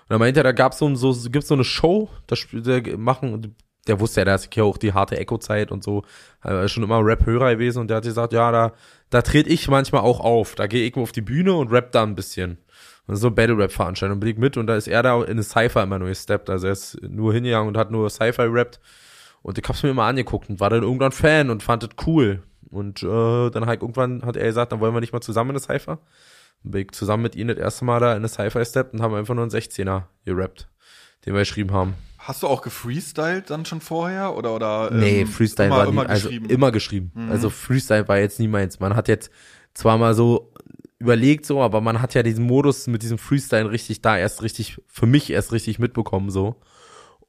Und 0.09 0.15
er 0.15 0.19
meinte, 0.19 0.43
da 0.43 0.53
gab's 0.53 0.79
so, 0.79 0.95
so 0.95 1.31
gibt's 1.31 1.49
so 1.49 1.55
eine 1.55 1.65
Show, 1.65 2.11
das 2.27 2.47
der 2.53 2.97
machen, 2.97 3.57
der 3.87 3.99
wusste 3.99 4.21
ja, 4.21 4.25
da 4.25 4.35
ist 4.35 4.55
ja 4.55 4.63
auch 4.65 4.79
die 4.79 4.93
harte 4.93 5.19
Echo-Zeit 5.19 5.73
und 5.73 5.83
so, 5.83 6.03
er 6.43 6.65
ist 6.65 6.73
schon 6.73 6.83
immer 6.83 7.05
Rap-Hörer 7.05 7.55
gewesen 7.55 7.81
und 7.81 7.89
der 7.89 7.99
hat 7.99 8.05
gesagt, 8.05 8.33
ja, 8.33 8.53
da, 8.53 8.73
da 9.11 9.23
trete 9.23 9.49
ich 9.49 9.69
manchmal 9.69 10.03
auch 10.03 10.21
auf. 10.21 10.55
Da 10.55 10.67
gehe 10.67 10.87
ich 10.87 10.95
mal 10.95 11.03
auf 11.03 11.13
die 11.13 11.23
Bühne 11.23 11.55
und 11.55 11.73
rap 11.73 11.91
da 11.93 12.03
ein 12.03 12.15
bisschen. 12.15 12.59
Und 13.07 13.17
so 13.17 13.31
Battle-Rap-Veranstaltung 13.31 14.21
bin 14.21 14.31
ich 14.31 14.37
mit 14.37 14.57
und 14.57 14.67
da 14.67 14.77
ist 14.77 14.89
er 14.89 15.03
da 15.03 15.23
in 15.23 15.31
eine 15.31 15.43
Cypher 15.43 15.85
immer 15.85 15.99
nur 15.99 16.09
gesteppt. 16.09 16.51
Also 16.51 16.67
er 16.67 16.73
ist 16.73 17.01
nur 17.03 17.33
hingegangen 17.33 17.69
und 17.69 17.77
hat 17.77 17.91
nur 17.91 18.11
Cypher 18.11 18.49
gerappt. 18.49 18.81
Und 19.43 19.59
ich 19.59 19.65
hab's 19.69 19.83
mir 19.83 19.91
immer 19.91 20.05
angeguckt 20.05 20.51
und 20.51 20.59
war 20.59 20.71
dann 20.71 20.83
irgendwann 20.83 21.13
Fan 21.13 21.51
und 21.51 21.63
fand 21.63 21.85
es 21.85 21.91
cool. 22.07 22.43
Und 22.71 23.03
äh, 23.03 23.51
dann 23.51 23.67
halt 23.67 23.83
irgendwann 23.83 24.23
hat 24.23 24.37
er 24.37 24.47
gesagt, 24.47 24.73
dann 24.73 24.81
wollen 24.81 24.95
wir 24.95 25.01
nicht 25.01 25.13
mal 25.13 25.21
zusammen 25.21 25.51
in 25.51 25.57
eine 25.57 25.61
Cypher. 25.61 25.99
Dann 26.63 26.73
bin 26.73 26.83
ich 26.83 26.93
zusammen 26.93 27.23
mit 27.23 27.37
ihm 27.37 27.49
das 27.49 27.59
erste 27.59 27.85
Mal 27.85 28.01
da 28.01 28.13
in 28.13 28.19
eine 28.19 28.29
Cypher 28.29 28.61
gesteppt 28.61 28.95
und 28.95 29.03
haben 29.03 29.15
einfach 29.15 29.35
nur 29.35 29.45
einen 29.45 29.53
16er 29.53 30.05
gerappt, 30.25 30.69
den 31.25 31.35
wir 31.35 31.41
geschrieben 31.41 31.73
haben. 31.73 31.95
Hast 32.19 32.43
du 32.43 32.49
auch 32.49 32.63
gefreestylt 32.63 33.51
dann 33.51 33.65
schon 33.65 33.81
vorher? 33.81 34.37
Oder, 34.37 34.55
oder, 34.55 34.91
Nee, 34.91 35.21
ähm, 35.21 35.29
Freestyle 35.29 35.69
immer, 35.69 35.77
war 35.77 35.85
nie, 35.87 35.93
immer 35.93 36.09
also 36.09 36.29
geschrieben? 36.29 36.51
immer 36.51 36.73
geschrieben. 36.73 37.29
Also 37.31 37.51
Freestyle 37.51 38.09
war 38.09 38.19
jetzt 38.19 38.41
nie 38.41 38.49
meins. 38.49 38.81
Man 38.81 38.97
hat 38.97 39.07
jetzt 39.07 39.31
zwar 39.75 39.97
mal 39.97 40.15
so 40.15 40.53
überlegt 40.99 41.47
so, 41.47 41.63
aber 41.63 41.81
man 41.81 42.01
hat 42.01 42.15
ja 42.15 42.23
diesen 42.23 42.45
Modus 42.45 42.87
mit 42.87 43.03
diesem 43.03 43.19
Freestyle 43.19 43.71
richtig 43.71 44.01
da 44.03 44.19
erst 44.19 44.43
richtig, 44.43 44.81
für 44.89 45.07
mich 45.07 45.31
erst 45.31 45.53
richtig 45.53 45.79
mitbekommen 45.79 46.31
so. 46.31 46.57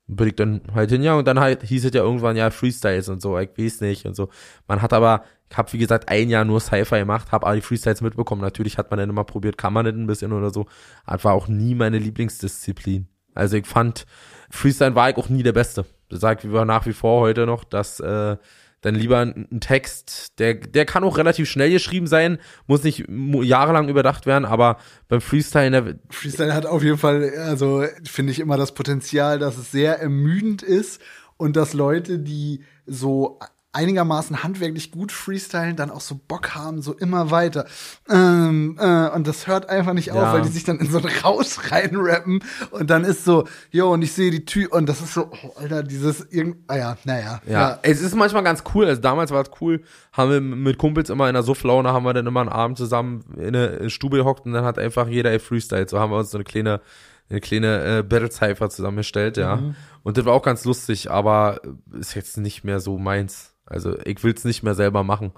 Bin 0.09 0.27
ich 0.27 0.35
dann 0.35 0.61
halt 0.73 0.89
hin, 0.89 1.03
ja, 1.03 1.15
und 1.15 1.27
dann 1.27 1.39
halt 1.39 1.63
hieß 1.63 1.83
es 1.85 1.93
ja 1.93 2.01
irgendwann, 2.01 2.37
ja, 2.37 2.49
Freestyles 2.49 3.09
und 3.09 3.21
so, 3.21 3.37
ich 3.37 3.49
weiß 3.57 3.81
nicht 3.81 4.05
und 4.05 4.15
so. 4.15 4.29
Man 4.67 4.81
hat 4.81 4.93
aber, 4.93 5.23
ich 5.49 5.57
habe 5.57 5.73
wie 5.73 5.77
gesagt 5.77 6.07
ein 6.07 6.29
Jahr 6.29 6.45
nur 6.45 6.61
Sci-Fi 6.61 6.99
gemacht, 6.99 7.31
habe 7.31 7.53
die 7.53 7.61
Freestyles 7.61 8.01
mitbekommen. 8.01 8.41
Natürlich 8.41 8.77
hat 8.77 8.89
man 8.89 8.99
dann 8.99 9.09
immer 9.09 9.25
probiert, 9.25 9.57
kann 9.57 9.73
man 9.73 9.85
das 9.85 9.93
ein 9.93 10.07
bisschen 10.07 10.31
oder 10.31 10.49
so. 10.49 10.65
Aber 11.05 11.23
war 11.25 11.33
auch 11.33 11.47
nie 11.49 11.75
meine 11.75 11.99
Lieblingsdisziplin. 11.99 13.07
Also 13.35 13.57
ich 13.57 13.67
fand, 13.67 14.05
Freestyle 14.49 14.95
war 14.95 15.09
ich 15.09 15.17
auch 15.17 15.29
nie 15.29 15.43
der 15.43 15.53
Beste. 15.53 15.85
Das 16.09 16.21
sage 16.21 16.47
ich 16.47 16.65
nach 16.65 16.85
wie 16.85 16.93
vor 16.93 17.21
heute 17.21 17.45
noch, 17.45 17.63
dass 17.63 17.99
äh, 17.99 18.37
dann 18.81 18.95
lieber 18.95 19.19
ein 19.19 19.59
Text, 19.59 20.39
der, 20.39 20.53
der 20.53 20.85
kann 20.85 21.03
auch 21.03 21.17
relativ 21.17 21.49
schnell 21.49 21.71
geschrieben 21.71 22.07
sein, 22.07 22.37
muss 22.67 22.83
nicht 22.83 23.05
jahrelang 23.07 23.89
überdacht 23.89 24.25
werden, 24.25 24.45
aber 24.45 24.77
beim 25.07 25.21
Freestyle, 25.21 25.71
der, 25.71 25.95
Freestyle 26.09 26.53
hat 26.53 26.65
auf 26.65 26.83
jeden 26.83 26.97
Fall, 26.97 27.31
also 27.37 27.83
finde 28.03 28.31
ich 28.31 28.39
immer 28.39 28.57
das 28.57 28.73
Potenzial, 28.73 29.39
dass 29.39 29.57
es 29.57 29.71
sehr 29.71 29.99
ermüdend 29.99 30.61
ist 30.61 31.01
und 31.37 31.55
dass 31.55 31.73
Leute, 31.73 32.19
die 32.19 32.63
so 32.85 33.39
einigermaßen 33.77 34.43
handwerklich 34.43 34.91
gut 34.91 35.11
freestylen, 35.11 35.75
dann 35.75 35.91
auch 35.91 36.01
so 36.01 36.19
Bock 36.27 36.55
haben, 36.55 36.81
so 36.81 36.93
immer 36.93 37.29
weiter. 37.31 37.65
Ähm, 38.09 38.77
äh, 38.79 39.09
und 39.09 39.27
das 39.27 39.47
hört 39.47 39.69
einfach 39.69 39.93
nicht 39.93 40.11
auf, 40.11 40.17
Ja. 40.17 40.33
weil 40.33 40.41
die 40.41 40.47
sich 40.49 40.63
dann 40.63 40.79
in 40.79 40.89
so 40.89 40.97
einen 40.97 41.09
Rausch 41.23 41.57
reinrappen 41.71 42.43
und 42.71 42.89
dann 42.89 43.03
ist 43.03 43.23
so, 43.23 43.47
jo, 43.71 43.93
und 43.93 44.01
ich 44.01 44.13
sehe 44.13 44.31
die 44.31 44.45
Tür 44.45 44.73
und 44.73 44.87
das 44.89 45.01
ist 45.01 45.13
so, 45.13 45.29
oh, 45.31 45.51
Alter, 45.59 45.83
dieses 45.83 46.21
irgend, 46.31 46.57
ah 46.67 46.75
ja, 46.75 46.97
naja. 47.03 47.41
Ja, 47.47 47.79
es 47.83 48.01
ist 48.01 48.15
manchmal 48.15 48.43
ganz 48.43 48.63
cool. 48.73 48.85
Also 48.87 49.01
damals 49.01 49.31
war 49.31 49.41
es 49.43 49.51
cool, 49.61 49.83
haben 50.11 50.31
wir 50.31 50.41
mit 50.41 50.77
Kumpels 50.77 51.09
immer 51.09 51.27
in 51.27 51.33
der 51.35 51.43
Sufflaune, 51.43 51.93
haben 51.93 52.03
wir 52.03 52.13
dann 52.13 52.25
immer 52.27 52.41
einen 52.41 52.49
Abend 52.49 52.77
zusammen 52.77 53.23
in 53.37 53.55
eine 53.55 53.89
Stube 53.89 54.17
gehockt 54.17 54.45
und 54.45 54.53
dann 54.53 54.65
hat 54.65 54.79
einfach 54.79 55.07
jeder 55.07 55.31
ey 55.31 55.39
Freestyle. 55.39 55.87
So 55.87 55.99
haben 55.99 56.11
wir 56.11 56.17
uns 56.17 56.31
so 56.31 56.37
eine 56.37 56.45
kleine, 56.45 56.81
eine 57.29 57.41
kleine 57.41 57.99
äh, 57.99 58.03
Battle 58.03 58.31
Cypher 58.31 58.69
zusammengestellt, 58.69 59.37
ja. 59.37 59.59
Und 60.03 60.17
das 60.17 60.23
war 60.25 60.33
auch 60.33 60.41
ganz 60.43 60.63
lustig, 60.63 61.11
aber 61.11 61.59
ist 61.99 62.15
jetzt 62.15 62.37
nicht 62.37 62.63
mehr 62.63 62.79
so 62.79 62.97
meins. 62.97 63.53
Also 63.67 63.97
ich 64.05 64.23
will's 64.23 64.45
nicht 64.45 64.63
mehr 64.63 64.75
selber 64.75 65.03
machen, 65.03 65.33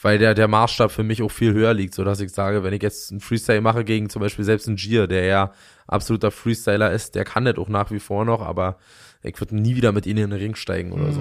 weil 0.00 0.18
der, 0.18 0.34
der 0.34 0.48
Maßstab 0.48 0.90
für 0.90 1.02
mich 1.02 1.22
auch 1.22 1.30
viel 1.30 1.52
höher 1.52 1.74
liegt, 1.74 1.94
so 1.94 2.02
dass 2.02 2.20
ich 2.20 2.32
sage, 2.32 2.64
wenn 2.64 2.72
ich 2.72 2.82
jetzt 2.82 3.10
einen 3.10 3.20
Freestyle 3.20 3.60
mache 3.60 3.84
gegen 3.84 4.08
zum 4.08 4.20
Beispiel 4.20 4.44
selbst 4.44 4.66
einen 4.66 4.76
Gier, 4.76 5.06
der 5.06 5.24
ja 5.26 5.52
absoluter 5.86 6.30
Freestyler 6.30 6.92
ist, 6.92 7.14
der 7.14 7.24
kann 7.24 7.44
das 7.44 7.58
auch 7.58 7.68
nach 7.68 7.90
wie 7.90 8.00
vor 8.00 8.24
noch, 8.24 8.40
aber 8.40 8.78
ich 9.22 9.38
würde 9.40 9.56
nie 9.56 9.76
wieder 9.76 9.92
mit 9.92 10.06
ihnen 10.06 10.24
in 10.24 10.30
den 10.30 10.40
Ring 10.40 10.54
steigen 10.54 10.92
oder 10.92 11.12
so. 11.12 11.20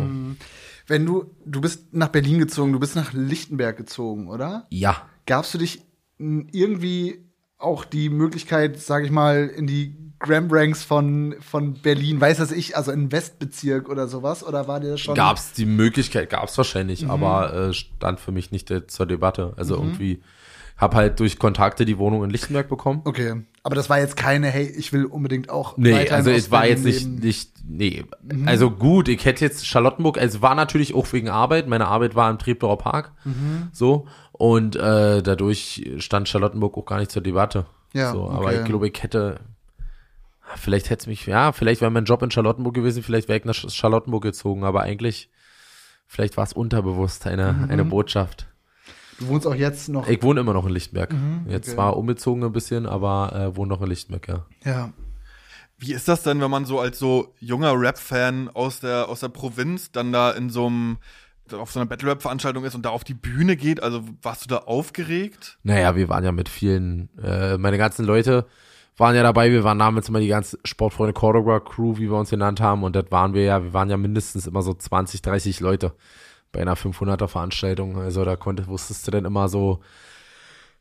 Wenn 0.87 1.05
du, 1.05 1.35
du 1.45 1.61
bist 1.61 1.93
nach 1.93 2.09
Berlin 2.09 2.39
gezogen, 2.39 2.73
du 2.73 2.79
bist 2.79 2.95
nach 2.95 3.13
Lichtenberg 3.13 3.77
gezogen, 3.77 4.27
oder? 4.27 4.67
Ja, 4.69 5.07
Gab's 5.25 5.51
für 5.51 5.57
dich 5.57 5.81
irgendwie 6.17 7.25
auch 7.63 7.85
die 7.85 8.09
Möglichkeit, 8.09 8.79
sag 8.79 9.03
ich 9.03 9.11
mal, 9.11 9.47
in 9.47 9.67
die 9.67 9.95
Gram 10.19 10.47
Ranks 10.49 10.83
von, 10.83 11.35
von 11.41 11.73
Berlin, 11.73 12.21
weiß 12.21 12.37
das 12.37 12.51
ich, 12.51 12.77
also 12.77 12.91
in 12.91 13.11
Westbezirk 13.11 13.89
oder 13.89 14.07
sowas? 14.07 14.43
Oder 14.43 14.67
war 14.67 14.79
dir 14.79 14.91
das 14.91 15.01
schon? 15.01 15.15
Gab's 15.15 15.51
die 15.51 15.65
Möglichkeit, 15.65 16.29
gab's 16.29 16.57
wahrscheinlich, 16.57 17.09
aber 17.09 17.53
äh, 17.53 17.73
stand 17.73 18.19
für 18.19 18.31
mich 18.31 18.51
nicht 18.51 18.71
äh, 18.71 18.87
zur 18.87 19.05
Debatte. 19.05 19.53
Also 19.57 19.75
irgendwie 19.75 20.21
hab 20.77 20.95
halt 20.95 21.19
durch 21.19 21.39
Kontakte 21.39 21.85
die 21.85 21.97
Wohnung 21.97 22.23
in 22.23 22.29
Lichtenberg 22.29 22.69
bekommen. 22.69 23.01
Okay. 23.03 23.41
Aber 23.65 23.75
das 23.75 23.89
war 23.89 23.97
jetzt 23.97 24.17
keine, 24.17 24.49
hey, 24.49 24.65
ich 24.65 24.91
will 24.91 25.05
unbedingt 25.05 25.49
auch. 25.49 25.77
Nee, 25.77 26.09
also 26.09 26.31
es 26.31 26.51
war 26.51 26.67
jetzt 26.67 26.83
nicht, 26.83 27.07
nicht, 27.07 27.51
nee. 27.65 28.03
Also 28.45 28.69
gut, 28.69 29.07
ich 29.07 29.23
hätte 29.23 29.45
jetzt 29.45 29.65
Charlottenburg, 29.65 30.17
also 30.17 30.41
war 30.41 30.53
natürlich 30.53 30.93
auch 30.93 31.11
wegen 31.13 31.29
Arbeit. 31.29 31.69
Meine 31.69 31.87
Arbeit 31.87 32.13
war 32.13 32.29
im 32.29 32.37
Treptower 32.37 32.77
Park. 32.77 33.13
So. 33.71 34.05
Und 34.33 34.75
äh, 34.75 35.23
dadurch 35.23 35.89
stand 35.99 36.27
Charlottenburg 36.27 36.77
auch 36.77 36.85
gar 36.85 36.99
nicht 36.99 37.11
zur 37.11 37.21
Debatte. 37.21 37.65
Ja, 37.93 38.11
so, 38.11 38.29
aber 38.29 38.47
okay. 38.47 38.59
ich 38.59 38.65
glaube, 38.65 38.87
ich 38.89 39.01
hätte. 39.01 39.39
Vielleicht 40.57 40.89
hätte 40.89 41.03
es 41.03 41.07
mich, 41.07 41.25
ja, 41.25 41.51
vielleicht 41.51 41.81
wäre 41.81 41.89
mein 41.89 42.03
Job 42.05 42.21
in 42.21 42.29
Charlottenburg 42.29 42.75
gewesen, 42.75 43.01
vielleicht 43.01 43.27
wäre 43.27 43.39
ich 43.39 43.45
nach 43.45 43.55
Charlottenburg 43.55 44.21
gezogen, 44.23 44.65
aber 44.65 44.81
eigentlich, 44.81 45.29
vielleicht 46.05 46.37
war 46.37 46.43
es 46.43 46.53
unterbewusst 46.53 47.25
eine, 47.25 47.53
Mhm. 47.53 47.71
eine 47.71 47.85
Botschaft. 47.85 48.47
Du 49.19 49.27
wohnst 49.27 49.47
auch 49.47 49.55
jetzt 49.55 49.89
noch. 49.89 50.07
Ich 50.07 50.21
wohne 50.23 50.41
immer 50.41 50.53
noch 50.53 50.65
in 50.65 50.71
Lichtenberg. 50.73 51.11
Jetzt 51.11 51.19
Mhm, 51.21 51.45
okay. 51.47 51.61
zwar 51.61 51.97
umgezogen 51.97 52.43
ein 52.43 52.51
bisschen, 52.51 52.85
aber 52.85 53.33
äh, 53.33 53.55
wohne 53.55 53.69
noch 53.69 53.81
in 53.81 53.87
Lichtenberg, 53.87 54.27
ja. 54.27 54.45
Ja. 54.65 54.93
Wie 55.77 55.93
ist 55.93 56.07
das 56.07 56.23
denn, 56.23 56.39
wenn 56.39 56.51
man 56.51 56.65
so 56.65 56.79
als 56.79 56.99
so 56.99 57.33
junger 57.39 57.73
Rap-Fan 57.79 58.49
aus 58.53 58.79
der, 58.79 59.09
aus 59.09 59.19
der 59.19 59.29
Provinz 59.29 59.91
dann 59.91 60.13
da 60.13 60.31
in 60.31 60.49
so 60.49 60.67
einem, 60.67 60.97
auf 61.51 61.71
so 61.71 61.79
einer 61.79 61.89
Battle-Rap-Veranstaltung 61.89 62.63
ist 62.63 62.75
und 62.75 62.85
da 62.85 62.89
auf 62.89 63.03
die 63.03 63.13
Bühne 63.13 63.55
geht? 63.57 63.83
Also 63.83 64.01
warst 64.21 64.45
du 64.45 64.47
da 64.47 64.59
aufgeregt? 64.59 65.57
Naja, 65.63 65.95
wir 65.95 66.07
waren 66.09 66.23
ja 66.23 66.31
mit 66.31 66.47
vielen, 66.47 67.09
äh, 67.21 67.57
meine 67.57 67.77
ganzen 67.77 68.05
Leute 68.05 68.45
waren 68.95 69.15
ja 69.15 69.23
dabei, 69.23 69.51
wir 69.51 69.63
waren 69.63 69.79
damals 69.79 70.07
immer 70.07 70.19
die 70.19 70.27
ganze 70.27 70.59
Sportfreunde 70.63 71.13
Cordoba 71.13 71.59
Crew, 71.59 71.97
wie 71.97 72.09
wir 72.09 72.17
uns 72.17 72.29
genannt 72.29 72.61
haben, 72.61 72.83
und 72.83 72.95
das 72.95 73.05
waren 73.09 73.33
wir 73.33 73.43
ja, 73.43 73.63
wir 73.63 73.73
waren 73.73 73.89
ja 73.89 73.97
mindestens 73.97 74.45
immer 74.45 74.61
so 74.61 74.73
20, 74.73 75.21
30 75.23 75.59
Leute 75.61 75.93
bei 76.53 76.61
einer 76.61 76.77
500er 76.77 77.27
Veranstaltung, 77.27 77.97
also 77.97 78.23
da 78.23 78.37
konnte, 78.37 78.67
wusstest 78.67 79.05
du 79.05 79.11
dann 79.11 79.25
immer 79.25 79.49
so, 79.49 79.81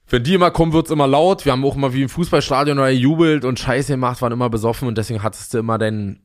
wenn 0.08 0.22
die 0.22 0.34
immer 0.34 0.50
kommen, 0.52 0.72
wird's 0.72 0.90
immer 0.90 1.08
laut, 1.08 1.44
wir 1.44 1.52
haben 1.52 1.64
auch 1.64 1.74
immer 1.74 1.92
wie 1.92 2.02
im 2.02 2.08
Fußballstadion 2.08 2.78
oder 2.78 2.90
jubelt 2.90 3.44
und 3.44 3.58
Scheiße 3.58 3.94
gemacht, 3.94 4.22
waren 4.22 4.32
immer 4.32 4.50
besoffen 4.50 4.86
und 4.86 4.96
deswegen 4.98 5.22
hattest 5.22 5.52
du 5.52 5.58
immer 5.58 5.78
deinen 5.78 6.20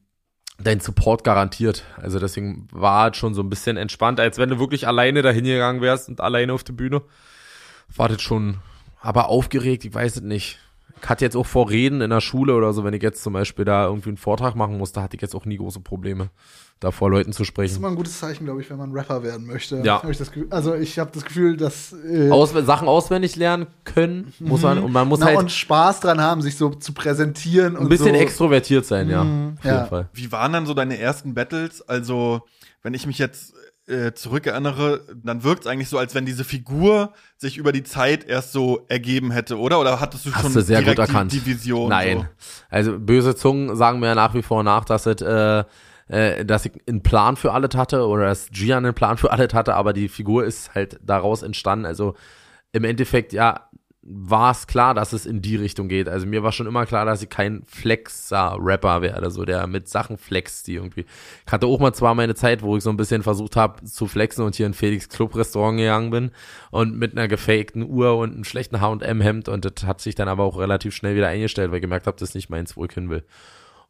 dein 0.60 0.80
Support 0.80 1.24
garantiert. 1.24 1.84
Also 1.98 2.20
deswegen 2.20 2.68
war 2.72 3.12
es 3.12 3.18
schon 3.18 3.34
so 3.34 3.41
ein 3.41 3.50
bisschen 3.50 3.78
entspannt, 3.78 4.20
als 4.20 4.38
wenn 4.38 4.50
du 4.50 4.60
wirklich 4.60 4.88
alleine 4.88 5.22
dahin 5.22 5.43
gegangen 5.43 5.82
wärst 5.82 6.10
und 6.10 6.22
alleine 6.22 6.54
auf 6.54 6.64
der 6.64 6.74
Bühne. 6.74 7.04
War 7.95 8.10
das 8.10 8.22
schon, 8.22 8.58
aber 9.00 9.30
aufgeregt, 9.30 9.86
ich 9.86 9.93
weiß 9.93 10.18
es 10.18 10.22
nicht. 10.24 10.60
Ich 11.02 11.10
hatte 11.10 11.24
jetzt 11.26 11.36
auch 11.36 11.45
vor 11.45 11.70
Reden 11.70 12.02
in 12.02 12.10
der 12.10 12.22
Schule 12.22 12.56
oder 12.56 12.74
so, 12.74 12.84
wenn 12.84 12.93
ich 12.93 13.04
jetzt 13.04 13.24
zum 13.24 13.34
Beispiel 13.34 13.66
da 13.66 13.86
irgendwie 13.86 14.10
einen 14.10 14.18
Vortrag 14.18 14.56
machen 14.56 14.78
musste, 14.78 15.02
hatte 15.02 15.16
ich 15.16 15.22
jetzt 15.22 15.36
auch 15.36 15.45
nie 15.45 15.58
große 15.58 15.80
Probleme, 15.80 16.30
da 16.80 16.91
vor 16.91 17.10
Leuten 17.10 17.32
zu 17.32 17.39
Das 17.39 17.41
ist 17.41 17.48
sprechen. 17.48 17.78
immer 17.78 17.89
ein 17.89 17.95
gutes 17.95 18.20
Zeichen, 18.20 18.45
glaube 18.45 18.62
ich, 18.62 18.70
wenn 18.70 18.78
man 18.78 18.91
Rapper 18.91 19.24
werden 19.24 19.45
möchte. 19.45 19.82
Ja. 19.84 20.02
Hab 20.02 20.10
ich 20.10 20.18
das 20.18 20.32
Gefühl, 20.32 20.48
also 20.50 20.74
ich 20.76 21.00
habe 21.00 21.12
das 21.14 21.24
Gefühl, 21.24 21.58
dass 21.58 21.93
äh, 21.93 22.30
Aus, 22.30 22.52
Sachen 22.52 22.88
auswendig 22.88 23.36
lernen 23.36 23.68
können, 23.84 24.34
muss 24.39 24.62
man, 24.62 24.80
und 24.80 24.91
man 24.91 25.08
muss 25.08 25.20
na, 25.20 25.28
halt 25.28 25.38
und 25.38 25.52
Spaß 25.52 26.00
dran 26.00 26.20
haben, 26.20 26.41
sich 26.41 26.56
so 26.56 26.70
zu 26.70 26.93
präsentieren 26.93 27.76
und 27.76 27.84
ein 27.84 27.89
bisschen 27.89 28.16
so. 28.16 28.22
extrovertiert 28.22 28.86
sein, 28.86 29.10
ja. 29.10 29.22
Auf 29.22 29.66
ja. 29.66 29.76
jeden 29.76 29.88
Fall. 29.88 30.10
Wie 30.14 30.32
waren 30.32 30.54
dann 30.54 30.66
so 30.66 30.74
deine 30.74 30.98
ersten 30.98 31.34
Battles? 31.34 31.82
Also, 31.88 32.41
wenn 32.84 32.93
ich 32.93 33.06
mich 33.06 33.18
jetzt 33.18 33.54
äh, 33.88 34.14
zurückerinnere, 34.14 35.02
dann 35.24 35.44
wirkt 35.44 35.62
es 35.62 35.68
eigentlich 35.68 35.90
so, 35.90 35.98
als 35.98 36.14
wenn 36.14 36.26
diese 36.26 36.44
Figur 36.44 37.14
sich 37.38 37.58
über 37.58 37.72
die 37.72 37.84
Zeit 37.84 38.26
erst 38.26 38.52
so 38.52 38.86
ergeben 38.90 39.32
hätte, 39.32 39.58
oder? 39.58 39.80
Oder 39.80 40.00
hattest 40.00 40.26
du 40.26 40.34
Hast 40.34 40.42
schon 40.42 40.54
du 40.54 40.62
sehr 40.62 40.80
direkt 40.80 41.00
gut 41.00 41.08
erkannt. 41.08 41.32
Die, 41.32 41.40
die 41.40 41.46
Vision? 41.46 41.90
Nein. 41.90 42.20
So? 42.20 42.26
Also 42.70 43.00
böse 43.00 43.36
Zungen 43.36 43.76
sagen 43.76 44.00
mir 44.00 44.14
nach 44.16 44.34
wie 44.34 44.42
vor 44.42 44.64
nach, 44.64 44.86
dass 44.86 45.06
es, 45.06 45.22
äh, 45.22 45.64
äh, 46.08 46.46
dass 46.46 46.66
ich 46.66 46.74
einen 46.88 47.02
Plan 47.02 47.38
für 47.38 47.54
alles 47.54 47.76
hatte 47.76 48.06
oder 48.06 48.26
dass 48.26 48.50
Gian 48.50 48.86
einen 48.86 48.94
Plan 48.94 49.18
für 49.18 49.32
alles 49.32 49.54
hatte, 49.54 49.76
aber 49.76 49.94
die 49.94 50.10
Figur 50.10 50.46
ist 50.46 50.76
halt 50.76 51.00
daraus 51.02 51.42
entstanden. 51.42 51.86
Also 51.86 52.16
im 52.74 52.84
Endeffekt, 52.84 53.34
ja, 53.34 53.70
war 54.10 54.51
es 54.51 54.68
klar, 54.68 54.93
dass 54.93 55.12
es 55.12 55.26
in 55.26 55.41
die 55.41 55.58
Richtung 55.58 55.89
geht. 55.89 56.08
Also 56.08 56.26
mir 56.26 56.41
war 56.41 56.53
schon 56.53 56.66
immer 56.66 56.86
klar, 56.86 57.05
dass 57.05 57.22
ich 57.22 57.30
kein 57.30 57.64
Flexer-Rapper 57.66 59.01
werde, 59.01 59.30
so 59.32 59.43
der 59.43 59.68
mit 59.68 59.89
Sachen 59.89 60.18
flext, 60.18 60.68
die 60.68 60.76
irgendwie. 60.76 61.05
Ich 61.45 61.51
hatte 61.51 61.68
auch 61.68 61.80
mal 61.80 61.93
zwar 61.93 62.16
meine 62.16 62.34
Zeit, 62.34 62.62
wo 62.62 62.78
ich 62.78 62.84
so 62.84 62.89
ein 62.89 62.95
bisschen 62.95 63.22
versucht 63.22 63.58
habe 63.58 63.84
zu 63.84 64.08
flexen 64.08 64.45
und 64.45 64.55
hier 64.55 64.66
in 64.66 64.74
Felix 64.74 65.10
Club 65.10 65.36
Restaurant 65.36 65.78
gegangen 65.78 66.10
bin 66.10 66.32
und 66.72 66.97
mit 66.97 67.12
einer 67.12 67.28
gefakten 67.28 67.84
Uhr 67.84 68.16
und 68.18 68.34
einem 68.34 68.43
schlechten 68.45 68.80
H&M-Hemd 68.80 69.49
und 69.49 69.66
das 69.66 69.86
hat 69.86 69.99
sich 69.99 70.16
dann 70.16 70.30
aber 70.30 70.45
auch 70.45 70.58
relativ 70.58 70.95
schnell 70.95 71.16
wieder 71.18 71.28
eingestellt, 71.28 71.72
weil 71.72 71.78
ich 71.78 71.82
gemerkt 71.82 72.08
habe, 72.08 72.18
das 72.18 72.30
ist 72.30 72.36
nicht 72.36 72.49
meins, 72.49 72.78
wo 72.78 72.86
ich 72.86 72.93
hin 72.93 73.10
will. 73.10 73.26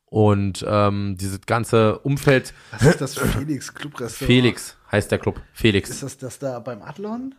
Und 0.06 0.66
ähm, 0.68 1.16
dieses 1.20 1.42
ganze 1.42 2.00
Umfeld, 2.00 2.54
Was 2.72 2.84
ist 2.84 3.02
das 3.02 3.18
Felix 3.20 3.74
Club 3.74 4.00
Restaurant? 4.00 4.26
Felix 4.26 4.78
heißt 4.92 5.12
der 5.12 5.20
Club, 5.20 5.42
Felix. 5.54 5.90
Ist 5.90 6.02
das 6.02 6.18
das 6.18 6.40
da 6.40 6.60
beim 6.60 6.82
Adlon? 6.82 7.36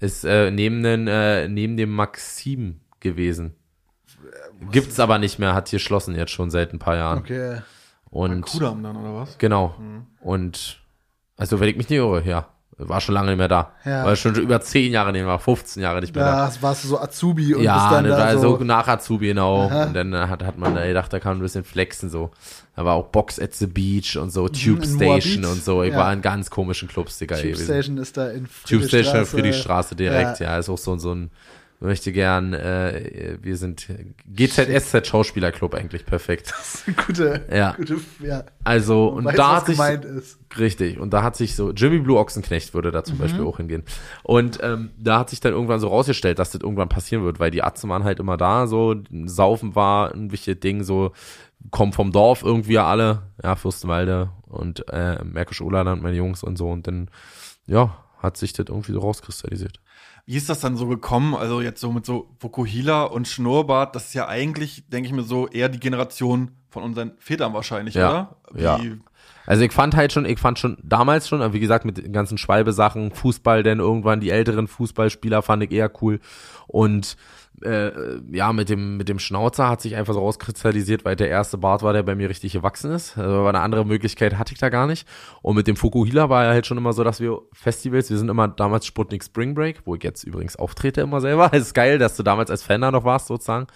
Ist 0.00 0.24
äh, 0.24 0.50
neben, 0.50 0.82
den, 0.82 1.08
äh, 1.08 1.48
neben 1.48 1.76
dem 1.76 1.90
Maxim 1.90 2.80
gewesen. 3.00 3.54
Gibt's 4.70 4.98
aber 5.00 5.18
nicht 5.18 5.38
mehr, 5.38 5.54
hat 5.54 5.68
hier 5.68 5.78
geschlossen 5.78 6.14
jetzt 6.14 6.32
schon 6.32 6.50
seit 6.50 6.72
ein 6.72 6.78
paar 6.78 6.96
Jahren. 6.96 7.18
Okay. 7.18 7.60
Und 8.10 8.42
Kudam 8.42 8.82
dann, 8.82 8.96
oder 8.96 9.14
was? 9.14 9.38
genau. 9.38 9.74
Und 10.20 10.80
also 11.36 11.60
wenn 11.60 11.68
ich 11.68 11.76
mich 11.76 11.88
nicht 11.88 11.98
irre, 11.98 12.22
ja. 12.24 12.48
War 12.80 13.00
schon 13.00 13.14
lange 13.16 13.30
nicht 13.30 13.38
mehr 13.38 13.48
da. 13.48 13.72
Ja. 13.84 14.04
War 14.04 14.14
schon 14.14 14.36
über 14.36 14.60
10 14.60 14.92
Jahre 14.92 15.10
nicht 15.10 15.24
mehr, 15.24 15.36
15 15.36 15.82
Jahre 15.82 16.00
nicht 16.00 16.14
mehr 16.14 16.24
da. 16.24 16.46
Da 16.48 16.62
warst 16.62 16.84
du 16.84 16.88
so 16.88 17.00
Azubi 17.00 17.54
und 17.54 17.62
bist 17.62 17.64
Ja, 17.64 17.90
dann 17.90 18.04
ne, 18.04 18.10
da 18.10 18.18
war 18.18 18.38
so. 18.38 18.56
so 18.56 18.64
nach 18.64 18.86
Azubi, 18.86 19.26
genau. 19.26 19.64
Und 19.64 19.94
dann 19.94 20.12
äh, 20.12 20.28
hat, 20.28 20.44
hat 20.44 20.58
man 20.58 20.76
da 20.76 20.86
gedacht, 20.86 21.12
da 21.12 21.18
kann 21.18 21.32
man 21.32 21.38
ein 21.38 21.42
bisschen 21.42 21.64
flexen, 21.64 22.08
so. 22.08 22.30
Da 22.78 22.84
war 22.84 22.94
auch 22.94 23.06
Box 23.08 23.40
at 23.40 23.52
the 23.56 23.66
Beach 23.66 24.16
und 24.16 24.30
so, 24.30 24.46
Tube 24.48 24.76
Mhm, 24.76 24.82
in 24.84 25.20
Station 25.20 25.44
und 25.46 25.64
so. 25.64 25.82
Ich 25.82 25.90
Ja. 25.90 25.98
war 25.98 26.12
in 26.12 26.22
ganz 26.22 26.48
komischen 26.48 26.86
Clubs, 26.86 27.18
Digga, 27.18 27.34
Tube. 27.36 27.56
Station 27.56 27.98
ist 27.98 28.16
da 28.16 28.30
in 28.30 28.44
Tube 28.68 28.84
Station 28.84 28.88
Friedrichstraße. 29.24 29.26
Friedrichstraße 29.26 29.96
direkt, 29.96 30.38
Ja. 30.38 30.46
ja. 30.52 30.58
ist 30.58 30.68
auch 30.68 30.78
so, 30.78 30.96
so 30.96 31.12
ein, 31.12 31.32
möchte 31.80 32.10
gern, 32.12 32.54
äh, 32.54 33.38
wir 33.40 33.56
sind 33.56 33.86
GZSZ 34.26 35.06
Schauspielerclub 35.06 35.74
eigentlich 35.74 36.04
perfekt. 36.06 36.52
gute, 37.06 37.46
Ja. 37.52 37.72
gute, 37.72 37.98
ja. 38.20 38.44
Also, 38.64 39.08
und 39.08 39.24
Weiß, 39.26 39.36
da 39.36 39.56
hat 39.56 39.66
sich, 39.66 39.76
gemeint 39.76 40.04
ist. 40.04 40.38
richtig, 40.58 40.98
und 40.98 41.12
da 41.12 41.22
hat 41.22 41.36
sich 41.36 41.54
so, 41.54 41.70
Jimmy 41.72 41.98
Blue 42.00 42.18
Ochsenknecht 42.18 42.74
würde 42.74 42.90
da 42.90 43.04
zum 43.04 43.16
Mhm. 43.16 43.20
Beispiel 43.20 43.44
auch 43.44 43.58
hingehen. 43.58 43.84
Und 44.24 44.58
ähm, 44.62 44.90
da 44.98 45.20
hat 45.20 45.30
sich 45.30 45.40
dann 45.40 45.52
irgendwann 45.52 45.80
so 45.80 45.88
rausgestellt, 45.88 46.38
dass 46.38 46.50
das 46.50 46.60
irgendwann 46.62 46.88
passieren 46.88 47.24
wird, 47.24 47.38
weil 47.40 47.50
die 47.50 47.62
Atzen 47.62 47.88
waren 47.90 48.04
halt 48.04 48.18
immer 48.18 48.36
da, 48.36 48.66
so, 48.66 48.96
Saufen 49.26 49.74
war 49.74 50.12
ein 50.12 50.32
wichtiges 50.32 50.60
Ding, 50.60 50.82
so, 50.82 51.12
kommen 51.70 51.92
vom 51.92 52.12
Dorf 52.12 52.42
irgendwie 52.42 52.74
ja 52.74 52.86
alle, 52.86 53.22
ja, 53.42 53.54
Fürstenwalde 53.56 54.30
und 54.46 54.84
äh, 54.92 55.22
Märkisch 55.24 55.60
Oberland, 55.60 56.02
meine 56.02 56.16
Jungs 56.16 56.42
und 56.42 56.56
so, 56.56 56.70
und 56.70 56.86
dann, 56.86 57.10
ja, 57.66 57.96
hat 58.20 58.36
sich 58.36 58.52
das 58.52 58.66
irgendwie 58.68 58.92
so 58.92 58.98
rauskristallisiert. 59.00 59.80
Wie 60.28 60.36
ist 60.36 60.50
das 60.50 60.60
dann 60.60 60.76
so 60.76 60.86
gekommen? 60.86 61.34
Also 61.34 61.62
jetzt 61.62 61.80
so 61.80 61.90
mit 61.90 62.04
so 62.04 62.28
Vokuhila 62.38 63.04
und 63.04 63.26
Schnurrbart, 63.26 63.96
das 63.96 64.08
ist 64.08 64.14
ja 64.14 64.28
eigentlich, 64.28 64.84
denke 64.88 65.06
ich 65.08 65.14
mir 65.14 65.22
so, 65.22 65.48
eher 65.48 65.70
die 65.70 65.80
Generation 65.80 66.50
von 66.68 66.82
unseren 66.82 67.12
Vätern 67.18 67.54
wahrscheinlich, 67.54 67.94
Ja. 67.94 68.10
oder? 68.10 68.36
Wie, 68.52 68.62
Ja. 68.62 68.78
Also 69.46 69.62
ich 69.64 69.72
fand 69.72 69.96
halt 69.96 70.12
schon, 70.12 70.26
ich 70.26 70.38
fand 70.38 70.58
schon 70.58 70.76
damals 70.82 71.28
schon, 71.30 71.54
wie 71.54 71.60
gesagt, 71.60 71.86
mit 71.86 71.96
den 71.96 72.12
ganzen 72.12 72.36
Schwalbe-Sachen, 72.36 73.10
Fußball, 73.12 73.62
denn 73.62 73.78
irgendwann 73.78 74.20
die 74.20 74.28
älteren 74.28 74.68
Fußballspieler 74.68 75.40
fand 75.40 75.62
ich 75.62 75.72
eher 75.72 75.90
cool. 76.02 76.20
Und 76.66 77.16
äh, 77.62 78.20
ja, 78.30 78.52
mit 78.52 78.68
dem, 78.68 78.96
mit 78.96 79.08
dem 79.08 79.18
Schnauzer 79.18 79.68
hat 79.68 79.80
sich 79.80 79.96
einfach 79.96 80.14
so 80.14 80.20
rauskristallisiert, 80.20 81.04
weil 81.04 81.16
der 81.16 81.28
erste 81.28 81.58
Bart 81.58 81.82
war, 81.82 81.92
der 81.92 82.02
bei 82.02 82.14
mir 82.14 82.28
richtig 82.28 82.52
gewachsen 82.52 82.90
ist. 82.90 83.16
Also 83.18 83.36
aber 83.36 83.48
eine 83.48 83.60
andere 83.60 83.84
Möglichkeit 83.84 84.38
hatte 84.38 84.52
ich 84.52 84.58
da 84.58 84.68
gar 84.68 84.86
nicht. 84.86 85.06
Und 85.42 85.56
mit 85.56 85.66
dem 85.66 85.76
Fukuhila 85.76 86.28
war 86.28 86.44
ja 86.44 86.50
halt 86.50 86.66
schon 86.66 86.78
immer 86.78 86.92
so, 86.92 87.04
dass 87.04 87.20
wir 87.20 87.40
Festivals, 87.52 88.10
wir 88.10 88.18
sind 88.18 88.28
immer 88.28 88.48
damals 88.48 88.86
Sputnik 88.86 89.24
Spring 89.24 89.54
Break, 89.54 89.82
wo 89.84 89.94
ich 89.94 90.02
jetzt 90.02 90.24
übrigens 90.24 90.56
auftrete 90.56 91.00
immer 91.00 91.20
selber. 91.20 91.50
Es 91.58 91.62
ist 91.68 91.74
geil, 91.74 91.98
dass 91.98 92.16
du 92.16 92.22
damals 92.22 92.50
als 92.50 92.62
Fan 92.62 92.80
da 92.80 92.90
noch 92.90 93.04
warst, 93.04 93.26
sozusagen. 93.26 93.66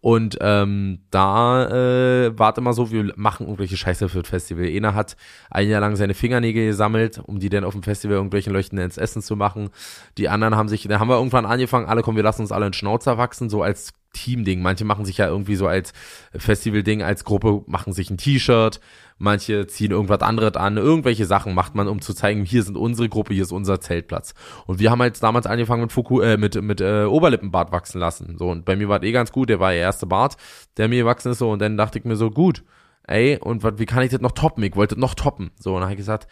Und 0.00 0.38
ähm, 0.40 1.00
da 1.10 1.66
äh, 1.68 2.38
war 2.38 2.52
es 2.52 2.58
immer 2.58 2.72
so, 2.72 2.92
wir 2.92 3.12
machen 3.16 3.46
irgendwelche 3.46 3.76
Scheiße 3.76 4.08
für 4.08 4.20
das 4.20 4.28
Festival. 4.28 4.66
Einer 4.66 4.94
hat 4.94 5.16
ein 5.50 5.68
Jahr 5.68 5.80
lang 5.80 5.96
seine 5.96 6.14
Fingernägel 6.14 6.66
gesammelt, 6.66 7.20
um 7.24 7.40
die 7.40 7.48
dann 7.48 7.64
auf 7.64 7.72
dem 7.72 7.82
Festival 7.82 8.16
irgendwelchen 8.16 8.52
Leuten 8.52 8.78
ins 8.78 8.96
Essen 8.96 9.22
zu 9.22 9.34
machen. 9.34 9.70
Die 10.16 10.28
anderen 10.28 10.54
haben 10.56 10.68
sich, 10.68 10.86
da 10.86 11.00
haben 11.00 11.08
wir 11.08 11.16
irgendwann 11.16 11.46
angefangen, 11.46 11.86
alle 11.86 12.02
kommen, 12.02 12.16
wir 12.16 12.22
lassen 12.22 12.42
uns 12.42 12.52
alle 12.52 12.66
einen 12.66 12.74
Schnauzer 12.74 13.18
wachsen, 13.18 13.50
so 13.50 13.62
als 13.62 13.92
Team-Ding. 14.12 14.62
Manche 14.62 14.84
machen 14.84 15.04
sich 15.04 15.18
ja 15.18 15.26
irgendwie 15.26 15.56
so 15.56 15.66
als 15.66 15.92
Festival-Ding, 16.32 17.02
als 17.02 17.24
Gruppe, 17.24 17.62
machen 17.66 17.92
sich 17.92 18.08
ein 18.10 18.18
T-Shirt, 18.18 18.80
manche 19.18 19.66
ziehen 19.66 19.90
irgendwas 19.90 20.20
anderes 20.20 20.54
an, 20.54 20.76
irgendwelche 20.76 21.26
Sachen 21.26 21.54
macht 21.54 21.74
man, 21.74 21.88
um 21.88 22.00
zu 22.00 22.14
zeigen, 22.14 22.44
hier 22.44 22.62
sind 22.62 22.76
unsere 22.76 23.08
Gruppe, 23.08 23.34
hier 23.34 23.42
ist 23.42 23.52
unser 23.52 23.80
Zeltplatz. 23.80 24.34
Und 24.66 24.78
wir 24.78 24.90
haben 24.90 25.02
halt 25.02 25.22
damals 25.22 25.46
angefangen 25.46 25.82
mit 25.82 25.92
Fuku, 25.92 26.20
äh, 26.20 26.36
mit, 26.36 26.60
mit 26.62 26.80
äh, 26.80 27.04
Oberlippenbart 27.04 27.72
wachsen 27.72 27.98
lassen. 28.00 28.36
So, 28.38 28.50
und 28.50 28.64
bei 28.64 28.76
mir 28.76 28.88
war 28.88 29.00
das 29.00 29.08
eh 29.08 29.12
ganz 29.12 29.32
gut, 29.32 29.48
der 29.48 29.60
war 29.60 29.70
der 29.70 29.80
erste 29.80 30.06
Bart, 30.06 30.36
der 30.76 30.88
mir 30.88 31.02
gewachsen 31.02 31.32
ist, 31.32 31.38
so, 31.38 31.50
und 31.50 31.60
dann 31.60 31.76
dachte 31.76 31.98
ich 31.98 32.04
mir 32.04 32.16
so, 32.16 32.30
gut, 32.30 32.64
ey, 33.04 33.38
und 33.38 33.62
wat, 33.62 33.78
wie 33.78 33.86
kann 33.86 34.02
ich 34.02 34.10
das 34.10 34.20
noch 34.20 34.32
toppen? 34.32 34.62
Ich 34.62 34.76
wollte 34.76 34.94
das 34.94 35.00
noch 35.00 35.14
toppen. 35.14 35.50
So, 35.58 35.70
und 35.70 35.80
dann 35.80 35.84
habe 35.84 35.94
ich 35.94 35.98
gesagt, 35.98 36.28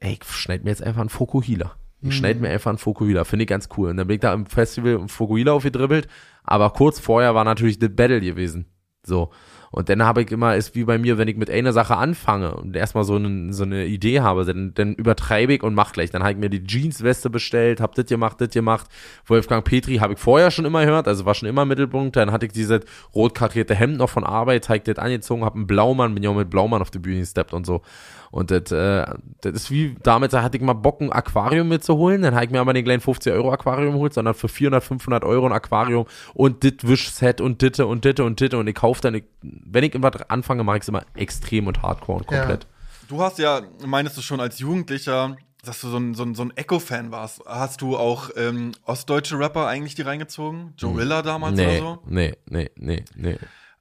ey, 0.00 0.18
ich 0.20 0.28
schneid 0.28 0.64
mir 0.64 0.70
jetzt 0.70 0.82
einfach 0.82 1.00
einen 1.00 1.08
Fokuhila. 1.08 1.72
Ich 2.00 2.14
schneid 2.14 2.40
mir 2.40 2.48
einfach 2.48 2.70
einen 2.70 2.78
Fokuhila, 2.78 3.24
finde 3.24 3.42
ich 3.42 3.48
ganz 3.48 3.68
cool. 3.76 3.90
Und 3.90 3.96
dann 3.96 4.06
bin 4.06 4.14
ich 4.14 4.20
da 4.20 4.32
im 4.32 4.46
Festival 4.46 4.92
im 4.92 5.08
Fokuhila 5.08 5.50
aufgedribbelt, 5.52 6.06
aber 6.44 6.70
kurz 6.70 7.00
vorher 7.00 7.34
war 7.34 7.42
natürlich 7.42 7.80
das 7.80 7.90
Battle 7.92 8.20
gewesen. 8.20 8.66
So. 9.04 9.30
Und 9.70 9.88
dann 9.88 10.02
habe 10.02 10.22
ich 10.22 10.30
immer, 10.30 10.56
ist 10.56 10.74
wie 10.74 10.84
bei 10.84 10.98
mir, 10.98 11.18
wenn 11.18 11.28
ich 11.28 11.36
mit 11.36 11.50
einer 11.50 11.72
Sache 11.72 11.96
anfange 11.96 12.54
und 12.54 12.74
erstmal 12.74 13.04
so, 13.04 13.16
eine 13.16 13.52
so 13.52 13.64
eine 13.64 13.86
Idee 13.86 14.20
habe, 14.20 14.44
dann, 14.44 14.72
dann 14.74 14.94
übertreibe 14.94 15.54
ich 15.54 15.62
und 15.62 15.74
mach 15.74 15.92
gleich. 15.92 16.10
Dann 16.10 16.22
habe 16.22 16.32
ich 16.32 16.38
mir 16.38 16.48
die 16.48 16.64
Jeansweste 16.66 17.28
bestellt, 17.28 17.80
hab 17.80 17.94
das 17.94 18.06
gemacht, 18.06 18.40
das 18.40 18.50
gemacht. 18.50 18.86
Wolfgang 19.26 19.64
Petri 19.64 19.96
habe 19.96 20.14
ich 20.14 20.18
vorher 20.18 20.50
schon 20.50 20.64
immer 20.64 20.84
gehört, 20.84 21.06
also 21.06 21.26
war 21.26 21.34
schon 21.34 21.48
immer 21.48 21.64
Mittelpunkt. 21.64 22.16
Dann 22.16 22.32
hatte 22.32 22.46
ich 22.46 22.52
dieses 22.52 22.80
rot 23.14 23.34
karierte 23.34 23.74
Hemd 23.74 23.98
noch 23.98 24.10
von 24.10 24.24
Arbeit, 24.24 24.68
habe 24.68 24.78
ich 24.78 24.84
das 24.84 24.98
angezogen, 24.98 25.44
hab 25.44 25.54
einen 25.54 25.66
Blaumann, 25.66 26.14
bin 26.14 26.22
ja 26.22 26.30
auch 26.30 26.36
mit 26.36 26.50
Blaumann 26.50 26.80
auf 26.80 26.90
die 26.90 26.98
Bühne 26.98 27.20
gesteppt 27.20 27.52
und 27.52 27.66
so. 27.66 27.82
Und 28.30 28.50
das, 28.50 28.70
äh, 28.72 29.04
das 29.40 29.52
ist 29.54 29.70
wie 29.70 29.96
damals, 30.02 30.32
da 30.32 30.42
hatte 30.42 30.56
ich 30.56 30.62
mal 30.62 30.74
Bock, 30.74 31.00
ein 31.00 31.12
Aquarium 31.12 31.68
mitzuholen. 31.68 32.22
Dann 32.22 32.34
habe 32.34 32.44
ich 32.44 32.50
mir 32.50 32.60
aber 32.60 32.72
den 32.74 32.84
kleinen 32.84 33.00
50 33.00 33.32
Euro 33.32 33.52
Aquarium 33.52 33.92
geholt, 33.94 34.14
sondern 34.14 34.34
für 34.34 34.48
400, 34.48 34.82
500 34.84 35.24
Euro 35.24 35.46
ein 35.46 35.52
Aquarium 35.52 36.06
und 36.34 36.62
dit 36.62 36.86
Wischset 36.86 37.40
und 37.40 37.62
ditte 37.62 37.86
und 37.86 38.04
ditte 38.04 38.24
und 38.24 38.40
ditte. 38.40 38.58
Und 38.58 38.66
ich 38.66 38.74
kaufe 38.74 39.00
dann, 39.00 39.14
ich, 39.14 39.24
wenn 39.42 39.84
ich 39.84 39.94
irgendwas 39.94 40.22
anfange, 40.30 40.64
mache 40.64 40.76
ich 40.78 40.82
es 40.82 40.88
immer 40.88 41.02
extrem 41.14 41.66
und 41.66 41.82
hardcore 41.82 42.18
und 42.18 42.26
komplett. 42.26 42.66
Du 43.08 43.22
hast 43.22 43.38
ja, 43.38 43.62
meinst 43.86 44.16
du 44.18 44.20
schon 44.22 44.40
als 44.40 44.58
Jugendlicher, 44.58 45.36
dass 45.64 45.80
du 45.80 45.88
so 45.88 45.96
ein, 45.96 46.14
so 46.14 46.22
ein, 46.24 46.34
so 46.34 46.42
ein 46.42 46.52
Echo-Fan 46.56 47.10
warst. 47.10 47.40
Hast 47.46 47.80
du 47.80 47.96
auch 47.96 48.30
ähm, 48.36 48.72
ostdeutsche 48.84 49.38
Rapper 49.38 49.66
eigentlich 49.66 49.94
die 49.94 50.02
reingezogen? 50.02 50.74
Jorilla 50.76 51.22
damals 51.22 51.54
oder 51.54 51.66
Nee, 51.66 51.78
so? 51.78 51.98
nee, 52.06 52.34
nee, 52.48 52.70
nee, 52.76 53.04
nee. 53.16 53.38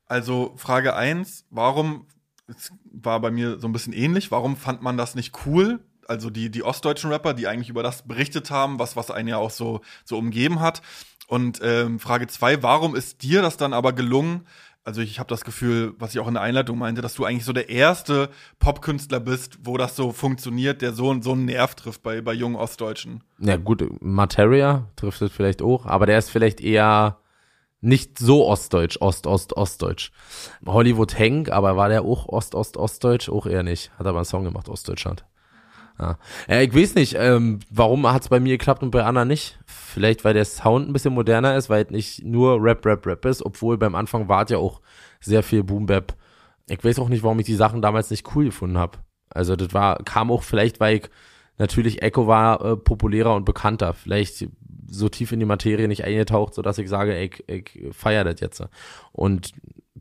Also 0.07 0.53
Frage 0.55 0.95
eins: 0.95 1.45
warum, 1.49 2.07
es 2.47 2.71
war 2.91 3.19
bei 3.19 3.31
mir 3.31 3.59
so 3.59 3.67
ein 3.67 3.73
bisschen 3.73 3.93
ähnlich, 3.93 4.31
warum 4.31 4.55
fand 4.55 4.81
man 4.81 4.97
das 4.97 5.15
nicht 5.15 5.45
cool? 5.45 5.79
Also 6.07 6.29
die, 6.29 6.49
die 6.49 6.63
ostdeutschen 6.63 7.11
Rapper, 7.11 7.33
die 7.33 7.47
eigentlich 7.47 7.69
über 7.69 7.83
das 7.83 8.07
berichtet 8.07 8.49
haben, 8.49 8.79
was, 8.79 8.95
was 8.95 9.11
einen 9.11 9.27
ja 9.27 9.37
auch 9.37 9.51
so, 9.51 9.81
so 10.05 10.17
umgeben 10.17 10.61
hat. 10.61 10.81
Und 11.27 11.59
ähm, 11.61 11.99
Frage 11.99 12.27
zwei: 12.27 12.63
warum 12.63 12.95
ist 12.95 13.21
dir 13.23 13.41
das 13.41 13.57
dann 13.57 13.73
aber 13.73 13.91
gelungen, 13.91 14.45
also 14.87 15.01
ich 15.01 15.19
habe 15.19 15.27
das 15.27 15.43
Gefühl, 15.43 15.93
was 15.99 16.15
ich 16.15 16.21
auch 16.21 16.29
in 16.29 16.35
der 16.35 16.43
Einleitung 16.43 16.77
meinte, 16.77 17.01
dass 17.01 17.13
du 17.13 17.25
eigentlich 17.25 17.43
so 17.43 17.51
der 17.51 17.67
erste 17.67 18.29
Popkünstler 18.59 19.19
bist, 19.19 19.59
wo 19.63 19.75
das 19.75 19.97
so 19.97 20.13
funktioniert, 20.13 20.81
der 20.81 20.93
so, 20.93 21.21
so 21.21 21.33
einen 21.33 21.43
Nerv 21.43 21.75
trifft 21.75 22.03
bei, 22.03 22.21
bei 22.21 22.31
jungen 22.31 22.55
Ostdeutschen. 22.55 23.21
Ja, 23.37 23.57
gut, 23.57 23.83
Materia 24.01 24.87
trifft 24.95 25.21
es 25.21 25.33
vielleicht 25.33 25.61
auch, 25.61 25.85
aber 25.85 26.05
der 26.05 26.17
ist 26.17 26.29
vielleicht 26.29 26.61
eher 26.61 27.17
nicht 27.87 28.19
so 28.19 28.45
ostdeutsch, 28.45 28.97
Ost, 29.01 29.25
Ost, 29.25 29.55
Ostdeutsch. 29.55 30.11
Hollywood 30.65 31.17
Hank, 31.17 31.49
aber 31.49 31.77
war 31.77 31.89
der 31.89 32.03
auch 32.03 32.27
Ost, 32.27 32.53
Ost, 32.53 32.77
Ostdeutsch? 32.77 33.29
Auch 33.29 33.45
eher 33.45 33.63
nicht. 33.63 33.91
Hat 33.97 34.05
aber 34.05 34.19
einen 34.19 34.25
Song 34.25 34.43
gemacht, 34.43 34.69
Ostdeutschland. 34.69 35.25
Ja. 35.99 36.17
ja 36.47 36.61
ich 36.61 36.75
weiß 36.75 36.95
nicht, 36.95 37.15
ähm, 37.17 37.59
warum 37.69 38.11
hat 38.11 38.23
es 38.23 38.29
bei 38.29 38.39
mir 38.39 38.57
geklappt 38.57 38.83
und 38.83 38.91
bei 38.91 39.03
anderen 39.03 39.29
nicht? 39.29 39.57
Vielleicht, 39.65 40.25
weil 40.25 40.33
der 40.33 40.45
Sound 40.45 40.87
ein 40.87 40.93
bisschen 40.93 41.13
moderner 41.13 41.55
ist, 41.55 41.69
weil 41.69 41.85
es 41.85 41.91
nicht 41.91 42.23
nur 42.23 42.61
Rap, 42.61 42.85
Rap, 42.85 43.05
Rap 43.07 43.25
ist, 43.25 43.43
obwohl 43.43 43.77
beim 43.77 43.95
Anfang 43.95 44.27
war 44.27 44.43
es 44.43 44.51
ja 44.51 44.57
auch 44.57 44.81
sehr 45.19 45.41
viel 45.41 45.63
Boom 45.63 45.85
Bap. 45.85 46.15
Ich 46.67 46.83
weiß 46.83 46.99
auch 46.99 47.09
nicht, 47.09 47.23
warum 47.23 47.39
ich 47.39 47.45
die 47.45 47.55
Sachen 47.55 47.81
damals 47.81 48.11
nicht 48.11 48.35
cool 48.35 48.45
gefunden 48.45 48.77
habe. 48.77 48.99
Also 49.29 49.55
das 49.55 49.73
war, 49.73 49.97
kam 50.03 50.31
auch 50.31 50.43
vielleicht, 50.43 50.79
weil 50.79 50.97
ich 50.97 51.09
natürlich 51.57 52.01
Echo 52.01 52.27
war 52.27 52.63
äh, 52.63 52.75
populärer 52.75 53.33
und 53.35 53.45
bekannter. 53.45 53.93
Vielleicht 53.93 54.47
so 54.89 55.09
tief 55.09 55.31
in 55.31 55.39
die 55.39 55.45
Materie 55.45 55.87
nicht 55.87 56.03
eingetaucht, 56.03 56.53
so 56.53 56.61
dass 56.61 56.77
ich 56.77 56.89
sage, 56.89 57.17
ich, 57.19 57.43
ich 57.47 57.95
feier 57.95 58.23
das 58.23 58.39
jetzt. 58.39 58.63
Und 59.11 59.53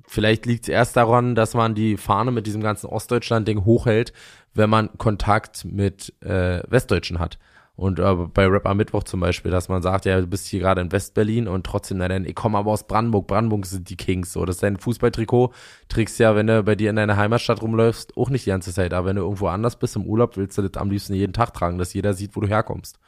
vielleicht 0.07 0.47
liegt 0.47 0.65
es 0.65 0.69
erst 0.69 0.97
daran, 0.97 1.35
dass 1.35 1.55
man 1.55 1.75
die 1.75 1.97
Fahne 1.97 2.31
mit 2.31 2.47
diesem 2.47 2.63
ganzen 2.63 2.87
Ostdeutschland-Ding 2.87 3.65
hochhält, 3.65 4.13
wenn 4.55 4.71
man 4.71 4.91
Kontakt 4.99 5.65
mit 5.65 6.15
äh, 6.23 6.63
Westdeutschen 6.69 7.19
hat. 7.19 7.39
Und 7.77 7.99
äh, 7.99 8.15
bei 8.15 8.47
Rap 8.47 8.65
am 8.65 8.79
Mittwoch 8.79 9.05
zum 9.05 9.21
Beispiel, 9.21 9.51
dass 9.51 9.69
man 9.69 9.83
sagt, 9.83 10.07
ja, 10.07 10.19
du 10.19 10.27
bist 10.27 10.47
hier 10.47 10.61
gerade 10.61 10.81
in 10.81 10.91
Westberlin 10.91 11.47
und 11.47 11.67
trotzdem, 11.67 11.99
dann, 11.99 12.25
ich 12.25 12.35
komme 12.35 12.57
aber 12.57 12.73
aus 12.73 12.87
Brandenburg, 12.87 13.27
Brandenburg 13.27 13.67
sind 13.67 13.91
die 13.91 13.97
Kings, 13.97 14.33
so, 14.33 14.47
das 14.47 14.57
ist 14.57 14.63
dein 14.63 14.79
Fußballtrikot, 14.79 15.53
trägst 15.89 16.19
ja, 16.19 16.35
wenn 16.35 16.47
du 16.47 16.63
bei 16.63 16.75
dir 16.75 16.89
in 16.89 16.97
deiner 16.97 17.19
Heimatstadt 17.19 17.61
rumläufst, 17.61 18.17
auch 18.17 18.31
nicht 18.31 18.47
die 18.47 18.51
ganze 18.51 18.73
Zeit, 18.73 18.95
aber 18.95 19.09
wenn 19.09 19.17
du 19.17 19.23
irgendwo 19.23 19.49
anders 19.49 19.79
bist 19.79 19.95
im 19.95 20.07
Urlaub, 20.07 20.39
willst 20.39 20.57
du 20.57 20.63
das 20.63 20.81
am 20.81 20.91
liebsten 20.91 21.13
jeden 21.13 21.35
Tag 21.35 21.53
tragen, 21.53 21.77
dass 21.77 21.93
jeder 21.93 22.15
sieht, 22.15 22.35
wo 22.35 22.41
du 22.41 22.49
herkommst. 22.49 22.99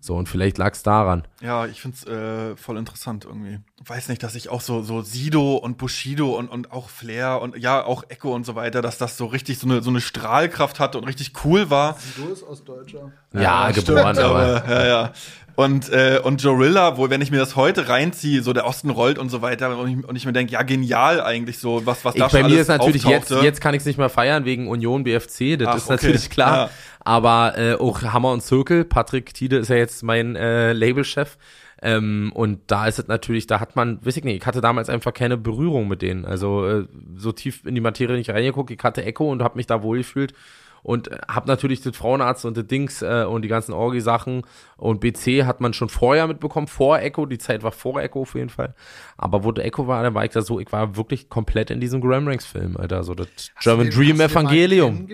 So, 0.00 0.16
und 0.16 0.28
vielleicht 0.28 0.58
lag 0.58 0.72
es 0.74 0.82
daran. 0.82 1.26
Ja, 1.40 1.66
ich 1.66 1.80
find's 1.80 2.06
äh, 2.06 2.56
voll 2.56 2.76
interessant 2.78 3.24
irgendwie. 3.24 3.58
Weiß 3.84 4.08
nicht, 4.08 4.22
dass 4.22 4.34
ich 4.34 4.48
auch 4.48 4.60
so, 4.60 4.82
so 4.82 5.02
Sido 5.02 5.56
und 5.56 5.76
Bushido 5.78 6.36
und, 6.36 6.48
und 6.48 6.72
auch 6.72 6.88
Flair 6.88 7.40
und 7.42 7.56
ja, 7.56 7.84
auch 7.84 8.04
Echo 8.08 8.34
und 8.34 8.46
so 8.46 8.54
weiter, 8.54 8.80
dass 8.80 8.98
das 8.98 9.16
so 9.16 9.26
richtig 9.26 9.58
so 9.58 9.66
eine, 9.66 9.82
so 9.82 9.90
eine 9.90 10.00
Strahlkraft 10.00 10.78
hatte 10.80 10.98
und 10.98 11.04
richtig 11.04 11.32
cool 11.44 11.70
war. 11.70 11.98
Du 12.16 12.32
ist 12.32 12.42
Ostdeutscher. 12.42 13.12
Ja, 13.32 13.68
stimmt, 13.70 13.86
geboren, 13.88 14.18
aber. 14.18 14.62
aber 14.64 14.70
ja, 14.70 14.86
ja. 14.86 15.12
Und, 15.58 15.90
äh, 15.90 16.20
und 16.22 16.40
Jorilla, 16.40 16.98
wo, 16.98 17.10
wenn 17.10 17.20
ich 17.20 17.32
mir 17.32 17.38
das 17.38 17.56
heute 17.56 17.88
reinziehe, 17.88 18.44
so 18.44 18.52
der 18.52 18.64
Osten 18.64 18.90
rollt 18.90 19.18
und 19.18 19.28
so 19.28 19.42
weiter, 19.42 19.76
und 19.76 19.88
ich, 19.88 20.08
und 20.08 20.14
ich 20.14 20.24
mir 20.24 20.32
denke, 20.32 20.52
ja, 20.52 20.62
genial 20.62 21.20
eigentlich 21.20 21.58
so, 21.58 21.84
was, 21.84 22.04
was 22.04 22.14
Ich, 22.14 22.20
da 22.20 22.30
schon 22.30 22.42
bei 22.42 22.48
mir 22.48 22.54
alles 22.54 22.68
ist 22.68 22.68
natürlich 22.68 23.02
jetzt, 23.02 23.30
jetzt 23.32 23.60
kann 23.60 23.74
ich 23.74 23.80
es 23.80 23.84
nicht 23.84 23.98
mehr 23.98 24.08
feiern 24.08 24.44
wegen 24.44 24.68
Union 24.68 25.02
BFC, 25.02 25.58
das 25.58 25.66
Ach, 25.66 25.76
ist 25.76 25.84
okay. 25.86 25.94
natürlich 25.94 26.30
klar. 26.30 26.56
Ja. 26.56 26.70
Aber 27.08 27.56
äh, 27.56 27.72
auch 27.72 28.02
Hammer 28.02 28.32
und 28.32 28.42
Zirkel, 28.42 28.84
Patrick 28.84 29.32
Tiede 29.32 29.56
ist 29.56 29.70
ja 29.70 29.76
jetzt 29.76 30.02
mein 30.02 30.36
äh, 30.36 30.74
Labelchef. 30.74 31.38
Ähm, 31.82 32.32
und 32.34 32.60
da 32.66 32.86
ist 32.86 32.98
es 32.98 33.06
natürlich, 33.08 33.46
da 33.46 33.60
hat 33.60 33.76
man, 33.76 34.04
weiß 34.04 34.16
ich 34.16 34.24
nicht, 34.24 34.36
ich 34.40 34.46
hatte 34.46 34.60
damals 34.60 34.88
einfach 34.88 35.12
keine 35.14 35.36
Berührung 35.36 35.86
mit 35.88 36.02
denen. 36.02 36.24
Also 36.24 36.66
äh, 36.66 36.86
so 37.16 37.32
tief 37.32 37.64
in 37.64 37.74
die 37.74 37.80
Materie 37.80 38.16
nicht 38.16 38.30
reingeguckt. 38.30 38.70
Ich 38.70 38.82
hatte 38.82 39.04
Echo 39.04 39.30
und 39.30 39.42
habe 39.42 39.56
mich 39.56 39.66
da 39.66 39.82
wohl 39.82 39.98
gefühlt 39.98 40.34
und 40.82 41.08
äh, 41.08 41.18
hab 41.28 41.46
natürlich 41.46 41.80
den 41.80 41.92
Frauenarzt 41.92 42.44
und 42.44 42.56
die 42.56 42.66
Dings 42.66 43.02
äh, 43.02 43.24
und 43.28 43.42
die 43.42 43.48
ganzen 43.48 43.72
Orgi-Sachen 43.72 44.42
und 44.76 45.00
BC 45.00 45.44
hat 45.44 45.60
man 45.60 45.72
schon 45.72 45.88
vorher 45.88 46.26
mitbekommen, 46.26 46.66
vor 46.66 46.98
Echo, 47.00 47.26
die 47.26 47.38
Zeit 47.38 47.62
war 47.62 47.72
vor 47.72 48.00
Echo 48.00 48.22
auf 48.22 48.34
jeden 48.34 48.48
Fall. 48.48 48.74
Aber 49.16 49.44
wo 49.44 49.52
der 49.52 49.64
Echo 49.64 49.86
war, 49.86 50.02
dann 50.02 50.14
war 50.14 50.24
ich 50.24 50.30
da 50.32 50.40
so, 50.42 50.58
ich 50.60 50.70
war 50.72 50.96
wirklich 50.96 51.28
komplett 51.28 51.70
in 51.70 51.80
diesem 51.80 52.00
Graham 52.00 52.26
Ranks 52.26 52.46
Film, 52.46 52.76
Alter, 52.76 53.04
so 53.04 53.14
das 53.14 53.28
German 53.60 53.86
Hast 53.86 53.96
den- 53.96 54.04
Dream 54.04 54.20
Evangelium. 54.20 55.08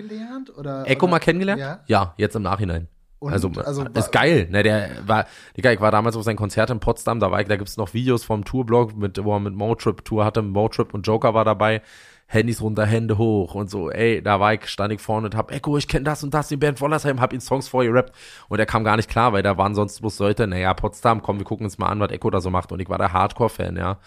Echo 0.85 1.07
mal 1.07 1.19
kennengelernt? 1.19 1.59
Ja. 1.61 1.79
Ja, 1.87 2.13
jetzt 2.17 2.35
im 2.35 2.43
Nachhinein. 2.43 2.87
Und, 3.25 3.33
also, 3.33 3.49
also, 3.49 3.83
ist 3.85 4.11
geil, 4.11 4.47
ne, 4.51 4.61
der 4.61 4.89
war, 5.07 5.25
Digga, 5.57 5.71
ich 5.71 5.81
war 5.81 5.89
damals 5.89 6.15
auf 6.15 6.23
sein 6.23 6.35
Konzert 6.35 6.69
in 6.69 6.79
Potsdam, 6.79 7.19
da 7.19 7.31
war 7.31 7.41
ich, 7.41 7.47
da 7.47 7.55
gibt's 7.55 7.75
noch 7.75 7.95
Videos 7.95 8.23
vom 8.23 8.45
Tourblog, 8.45 8.95
mit, 8.95 9.23
wo 9.23 9.33
er 9.33 9.39
mit 9.39 9.55
Motrip 9.55 10.05
Tour 10.05 10.23
hatte, 10.23 10.43
Motrip 10.43 10.93
und 10.93 11.07
Joker 11.07 11.33
war 11.33 11.43
dabei, 11.43 11.81
Handys 12.27 12.61
runter, 12.61 12.85
Hände 12.85 13.17
hoch 13.17 13.55
und 13.55 13.71
so, 13.71 13.89
ey, 13.89 14.21
da 14.21 14.39
war 14.39 14.53
ich, 14.53 14.67
stand 14.67 14.93
ich 14.93 15.01
vorne 15.01 15.25
und 15.25 15.35
hab, 15.35 15.51
Echo, 15.51 15.75
ich 15.75 15.87
kenne 15.87 16.03
das 16.03 16.23
und 16.23 16.35
das, 16.35 16.49
die 16.49 16.57
Band 16.57 16.79
Wollersheim, 16.81 17.19
hab 17.19 17.33
ihn 17.33 17.41
Songs 17.41 17.67
vorgerappt 17.67 18.15
und 18.47 18.59
er 18.59 18.67
kam 18.67 18.83
gar 18.83 18.95
nicht 18.95 19.09
klar, 19.09 19.33
weil 19.33 19.41
da 19.41 19.57
waren 19.57 19.73
sonst 19.73 20.01
bloß 20.01 20.19
Leute, 20.19 20.45
naja, 20.45 20.75
Potsdam, 20.75 21.23
komm, 21.23 21.39
wir 21.39 21.45
gucken 21.45 21.65
uns 21.65 21.79
mal 21.79 21.87
an, 21.87 21.99
was 21.99 22.11
Echo 22.11 22.29
da 22.29 22.41
so 22.41 22.51
macht. 22.51 22.71
Und 22.71 22.79
ich 22.79 22.89
war 22.89 22.99
der 22.99 23.11
Hardcore-Fan, 23.11 23.75
ja. 23.75 23.97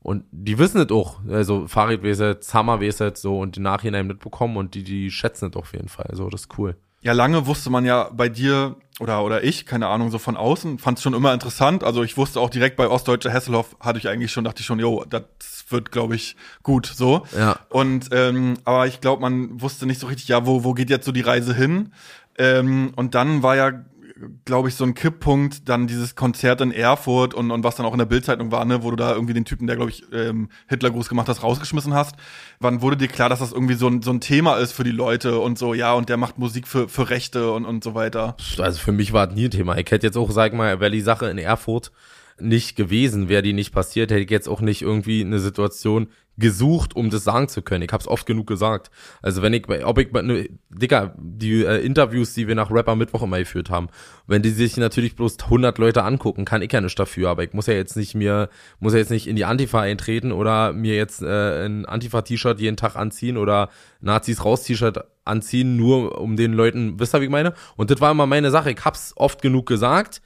Und 0.00 0.24
die 0.30 0.58
wissen 0.58 0.80
es 0.80 0.90
auch, 0.90 1.20
also 1.28 1.66
Farid 1.66 2.02
Weset, 2.02 2.44
Summer 2.44 2.80
Weset, 2.80 3.16
so 3.16 3.40
und 3.40 3.56
die 3.56 3.60
Nachhinein 3.60 4.06
mitbekommen 4.06 4.56
und 4.58 4.74
die, 4.74 4.84
die 4.84 5.10
schätzen 5.10 5.50
es 5.50 5.56
auf 5.56 5.72
jeden 5.72 5.88
Fall, 5.88 6.10
so, 6.12 6.28
das 6.28 6.42
ist 6.42 6.58
cool. 6.58 6.76
Ja, 7.04 7.12
lange 7.12 7.46
wusste 7.46 7.68
man 7.68 7.84
ja 7.84 8.08
bei 8.14 8.30
dir 8.30 8.76
oder 8.98 9.22
oder 9.24 9.44
ich, 9.44 9.66
keine 9.66 9.88
Ahnung, 9.88 10.10
so 10.10 10.18
von 10.18 10.38
außen, 10.38 10.78
fand 10.78 10.98
es 10.98 11.02
schon 11.02 11.12
immer 11.12 11.34
interessant. 11.34 11.84
Also 11.84 12.02
ich 12.02 12.16
wusste 12.16 12.40
auch 12.40 12.48
direkt 12.48 12.76
bei 12.76 12.88
Ostdeutscher 12.88 13.30
Hesselhoff 13.30 13.76
hatte 13.78 13.98
ich 13.98 14.08
eigentlich 14.08 14.32
schon, 14.32 14.44
dachte 14.44 14.60
ich 14.60 14.66
schon, 14.66 14.78
jo, 14.78 15.04
das 15.08 15.24
wird, 15.68 15.92
glaube 15.92 16.14
ich, 16.16 16.34
gut 16.62 16.86
so. 16.86 17.26
Ja. 17.36 17.58
Und 17.68 18.08
ähm, 18.12 18.54
aber 18.64 18.86
ich 18.86 19.02
glaube, 19.02 19.20
man 19.20 19.60
wusste 19.60 19.84
nicht 19.84 20.00
so 20.00 20.06
richtig, 20.06 20.28
ja, 20.28 20.46
wo, 20.46 20.64
wo 20.64 20.72
geht 20.72 20.88
jetzt 20.88 21.04
so 21.04 21.12
die 21.12 21.20
Reise 21.20 21.54
hin? 21.54 21.92
Ähm, 22.38 22.92
und 22.96 23.14
dann 23.14 23.42
war 23.42 23.54
ja 23.54 23.84
glaube 24.44 24.68
ich, 24.68 24.76
so 24.76 24.84
ein 24.84 24.94
Kipppunkt, 24.94 25.68
dann 25.68 25.86
dieses 25.86 26.14
Konzert 26.14 26.60
in 26.60 26.70
Erfurt 26.70 27.34
und, 27.34 27.50
und 27.50 27.64
was 27.64 27.76
dann 27.76 27.84
auch 27.84 27.92
in 27.92 27.98
der 27.98 28.06
Bildzeitung 28.06 28.52
war, 28.52 28.64
ne, 28.64 28.82
wo 28.82 28.90
du 28.90 28.96
da 28.96 29.12
irgendwie 29.12 29.34
den 29.34 29.44
Typen, 29.44 29.66
der, 29.66 29.76
glaube 29.76 29.90
ich, 29.90 30.04
ähm, 30.12 30.48
Hitler 30.68 30.90
groß 30.90 31.08
gemacht 31.08 31.28
hast, 31.28 31.42
rausgeschmissen 31.42 31.94
hast. 31.94 32.16
Wann 32.60 32.80
wurde 32.80 32.96
dir 32.96 33.08
klar, 33.08 33.28
dass 33.28 33.40
das 33.40 33.52
irgendwie 33.52 33.74
so 33.74 33.88
ein, 33.88 34.02
so 34.02 34.12
ein 34.12 34.20
Thema 34.20 34.56
ist 34.56 34.72
für 34.72 34.84
die 34.84 34.92
Leute 34.92 35.40
und 35.40 35.58
so, 35.58 35.74
ja, 35.74 35.92
und 35.94 36.08
der 36.08 36.16
macht 36.16 36.38
Musik 36.38 36.68
für, 36.68 36.88
für 36.88 37.10
Rechte 37.10 37.50
und, 37.50 37.64
und 37.64 37.82
so 37.82 37.94
weiter? 37.94 38.36
Also 38.58 38.78
für 38.78 38.92
mich 38.92 39.12
war 39.12 39.26
das 39.26 39.36
nie 39.36 39.46
ein 39.46 39.50
Thema. 39.50 39.76
Ich 39.76 39.90
hätte 39.90 40.06
jetzt 40.06 40.16
auch, 40.16 40.30
sag 40.30 40.52
mal, 40.54 40.80
wäre 40.80 40.92
die 40.92 41.00
Sache 41.00 41.26
in 41.26 41.38
Erfurt 41.38 41.90
nicht 42.38 42.76
gewesen, 42.76 43.28
wäre 43.28 43.42
die 43.42 43.52
nicht 43.52 43.72
passiert, 43.72 44.10
hätte 44.10 44.22
ich 44.22 44.30
jetzt 44.30 44.48
auch 44.48 44.60
nicht 44.60 44.82
irgendwie 44.82 45.22
eine 45.22 45.38
Situation 45.38 46.08
gesucht, 46.36 46.96
um 46.96 47.10
das 47.10 47.24
sagen 47.24 47.48
zu 47.48 47.62
können. 47.62 47.82
Ich 47.82 47.92
habe 47.92 48.00
es 48.00 48.08
oft 48.08 48.26
genug 48.26 48.46
gesagt. 48.46 48.90
Also 49.22 49.42
wenn 49.42 49.52
ich, 49.52 49.68
ob 49.84 49.98
ich, 49.98 50.12
ne, 50.12 50.48
Digga, 50.70 51.14
die 51.18 51.64
äh, 51.64 51.84
Interviews, 51.84 52.34
die 52.34 52.48
wir 52.48 52.54
nach 52.54 52.70
Rapper 52.70 52.96
Mittwoch 52.96 53.22
immer 53.22 53.38
geführt 53.38 53.70
haben, 53.70 53.88
wenn 54.26 54.42
die 54.42 54.50
sich 54.50 54.76
natürlich 54.76 55.14
bloß 55.14 55.36
100 55.44 55.78
Leute 55.78 56.02
angucken, 56.02 56.44
kann 56.44 56.62
ich 56.62 56.72
ja 56.72 56.80
nicht 56.80 56.98
dafür. 56.98 57.30
Aber 57.30 57.44
ich 57.44 57.52
muss 57.52 57.66
ja 57.66 57.74
jetzt 57.74 57.96
nicht 57.96 58.14
mir, 58.14 58.48
muss 58.80 58.94
ja 58.94 58.98
jetzt 58.98 59.10
nicht 59.10 59.26
in 59.26 59.36
die 59.36 59.44
Antifa 59.44 59.80
eintreten 59.80 60.32
oder 60.32 60.72
mir 60.72 60.96
jetzt 60.96 61.22
äh, 61.22 61.66
ein 61.66 61.86
Antifa-T-Shirt 61.86 62.60
jeden 62.60 62.76
Tag 62.76 62.96
anziehen 62.96 63.36
oder 63.36 63.68
Nazis 64.00 64.44
raus 64.44 64.64
T-Shirt 64.64 65.04
anziehen, 65.24 65.76
nur 65.76 66.20
um 66.20 66.36
den 66.36 66.52
Leuten, 66.52 66.98
wisst 66.98 67.14
ihr, 67.14 67.20
wie 67.20 67.26
ich 67.26 67.30
meine? 67.30 67.54
Und 67.76 67.90
das 67.90 68.00
war 68.00 68.10
immer 68.10 68.26
meine 68.26 68.50
Sache. 68.50 68.70
Ich 68.72 68.84
hab's 68.84 69.12
oft 69.16 69.40
genug 69.40 69.66
gesagt 69.66 70.20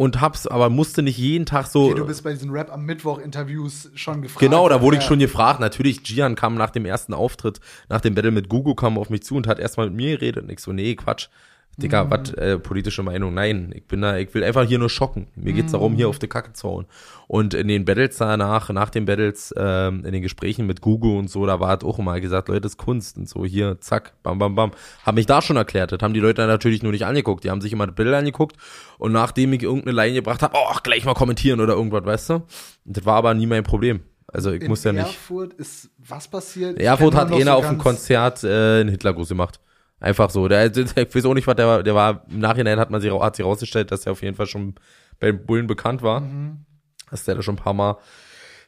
und 0.00 0.22
hab's, 0.22 0.46
aber 0.46 0.70
musste 0.70 1.02
nicht 1.02 1.18
jeden 1.18 1.44
Tag 1.44 1.66
so. 1.66 1.84
Okay, 1.84 1.94
du 1.96 2.06
bist 2.06 2.24
bei 2.24 2.32
diesen 2.32 2.50
Rap 2.50 2.72
am 2.72 2.86
Mittwoch-Interviews 2.86 3.90
schon 3.94 4.22
gefragt. 4.22 4.40
Genau, 4.40 4.66
da 4.66 4.80
wurde 4.80 4.96
ja. 4.96 5.02
ich 5.02 5.06
schon 5.06 5.18
gefragt. 5.18 5.60
Natürlich, 5.60 6.02
Gian 6.02 6.36
kam 6.36 6.54
nach 6.54 6.70
dem 6.70 6.86
ersten 6.86 7.12
Auftritt, 7.12 7.60
nach 7.90 8.00
dem 8.00 8.14
Battle 8.14 8.30
mit 8.30 8.48
Gugu, 8.48 8.74
kam 8.74 8.96
auf 8.96 9.10
mich 9.10 9.22
zu 9.24 9.36
und 9.36 9.46
hat 9.46 9.58
erstmal 9.58 9.88
mit 9.88 9.96
mir 9.96 10.16
geredet. 10.16 10.44
Und 10.44 10.50
ich 10.50 10.60
so, 10.60 10.72
nee, 10.72 10.94
Quatsch. 10.94 11.28
Digga, 11.76 12.04
Mhm. 12.04 12.10
was, 12.10 12.32
äh, 12.34 12.58
politische 12.58 13.02
Meinung? 13.02 13.32
Nein, 13.32 13.72
ich 13.74 13.86
bin 13.86 14.02
da, 14.02 14.18
ich 14.18 14.34
will 14.34 14.44
einfach 14.44 14.64
hier 14.66 14.78
nur 14.78 14.90
schocken. 14.90 15.28
Mir 15.34 15.52
geht's 15.54 15.72
darum, 15.72 15.92
Mhm. 15.92 15.96
hier 15.96 16.08
auf 16.08 16.18
die 16.18 16.26
Kacke 16.28 16.52
zu 16.52 16.68
hauen. 16.68 16.86
Und 17.26 17.54
in 17.54 17.68
den 17.68 17.84
Battles 17.86 18.16
danach, 18.18 18.68
nach 18.70 18.90
den 18.90 19.06
Battles, 19.06 19.54
ähm, 19.56 20.04
in 20.04 20.12
den 20.12 20.20
Gesprächen 20.20 20.66
mit 20.66 20.80
Gugu 20.82 21.18
und 21.18 21.30
so, 21.30 21.46
da 21.46 21.58
war 21.60 21.68
halt 21.68 21.84
auch 21.84 21.98
immer 21.98 22.20
gesagt, 22.20 22.48
Leute, 22.48 22.62
das 22.62 22.72
ist 22.72 22.78
Kunst 22.78 23.16
und 23.16 23.28
so, 23.28 23.44
hier, 23.46 23.80
zack, 23.80 24.12
bam, 24.22 24.38
bam, 24.38 24.54
bam. 24.54 24.72
Hab 25.06 25.14
mich 25.14 25.26
da 25.26 25.40
schon 25.40 25.56
erklärt. 25.56 25.92
Das 25.92 26.00
haben 26.02 26.12
die 26.12 26.20
Leute 26.20 26.46
natürlich 26.46 26.82
nur 26.82 26.92
nicht 26.92 27.06
angeguckt. 27.06 27.44
Die 27.44 27.50
haben 27.50 27.60
sich 27.62 27.72
immer 27.72 27.86
das 27.86 27.94
Bild 27.94 28.12
angeguckt 28.12 28.56
und 28.98 29.12
nachdem 29.12 29.52
ich 29.54 29.62
irgendeine 29.62 29.96
Line 29.96 30.14
gebracht 30.14 30.42
habe, 30.42 30.54
oh, 30.56 30.76
gleich 30.82 31.04
mal 31.04 31.14
kommentieren 31.14 31.60
oder 31.60 31.74
irgendwas, 31.74 32.04
weißt 32.04 32.30
du? 32.30 32.34
Und 32.34 32.44
das 32.84 33.06
war 33.06 33.14
aber 33.16 33.32
nie 33.32 33.46
mein 33.46 33.62
Problem. 33.62 34.00
Also 34.32 34.52
ich 34.52 34.62
In 34.62 34.68
muss 34.68 34.84
ja 34.84 34.92
nicht. 34.92 35.06
Erfurt 35.06 35.54
ist 35.54 35.90
was 35.98 36.28
passiert? 36.28 36.78
Erfurt 36.78 37.14
hat 37.14 37.32
einer 37.32 37.44
so 37.44 37.50
auf 37.52 37.68
dem 37.68 37.78
Konzert 37.78 38.44
äh, 38.44 38.80
einen 38.80 38.90
Hitlergruß 38.90 39.28
gemacht. 39.30 39.58
Einfach 40.00 40.30
so. 40.30 40.48
Der, 40.48 40.68
der, 40.70 40.84
ich 40.96 41.14
weiß 41.14 41.24
auch 41.26 41.34
nicht, 41.34 41.46
was 41.46 41.56
der 41.56 41.66
war. 41.66 41.82
Der 41.82 41.94
war 41.94 42.24
im 42.28 42.40
Nachhinein 42.40 42.80
hat 42.80 42.90
man 42.90 43.00
sie 43.00 43.10
hat 43.10 43.36
sich 43.36 43.44
rausgestellt, 43.44 43.92
dass 43.92 44.06
er 44.06 44.12
auf 44.12 44.22
jeden 44.22 44.36
Fall 44.36 44.46
schon 44.46 44.74
beim 45.20 45.44
Bullen 45.44 45.66
bekannt 45.66 46.02
war. 46.02 46.20
Mhm. 46.20 46.64
Dass 47.10 47.24
der 47.24 47.34
da 47.34 47.42
schon 47.42 47.54
ein 47.54 47.62
paar 47.62 47.74
Mal 47.74 47.98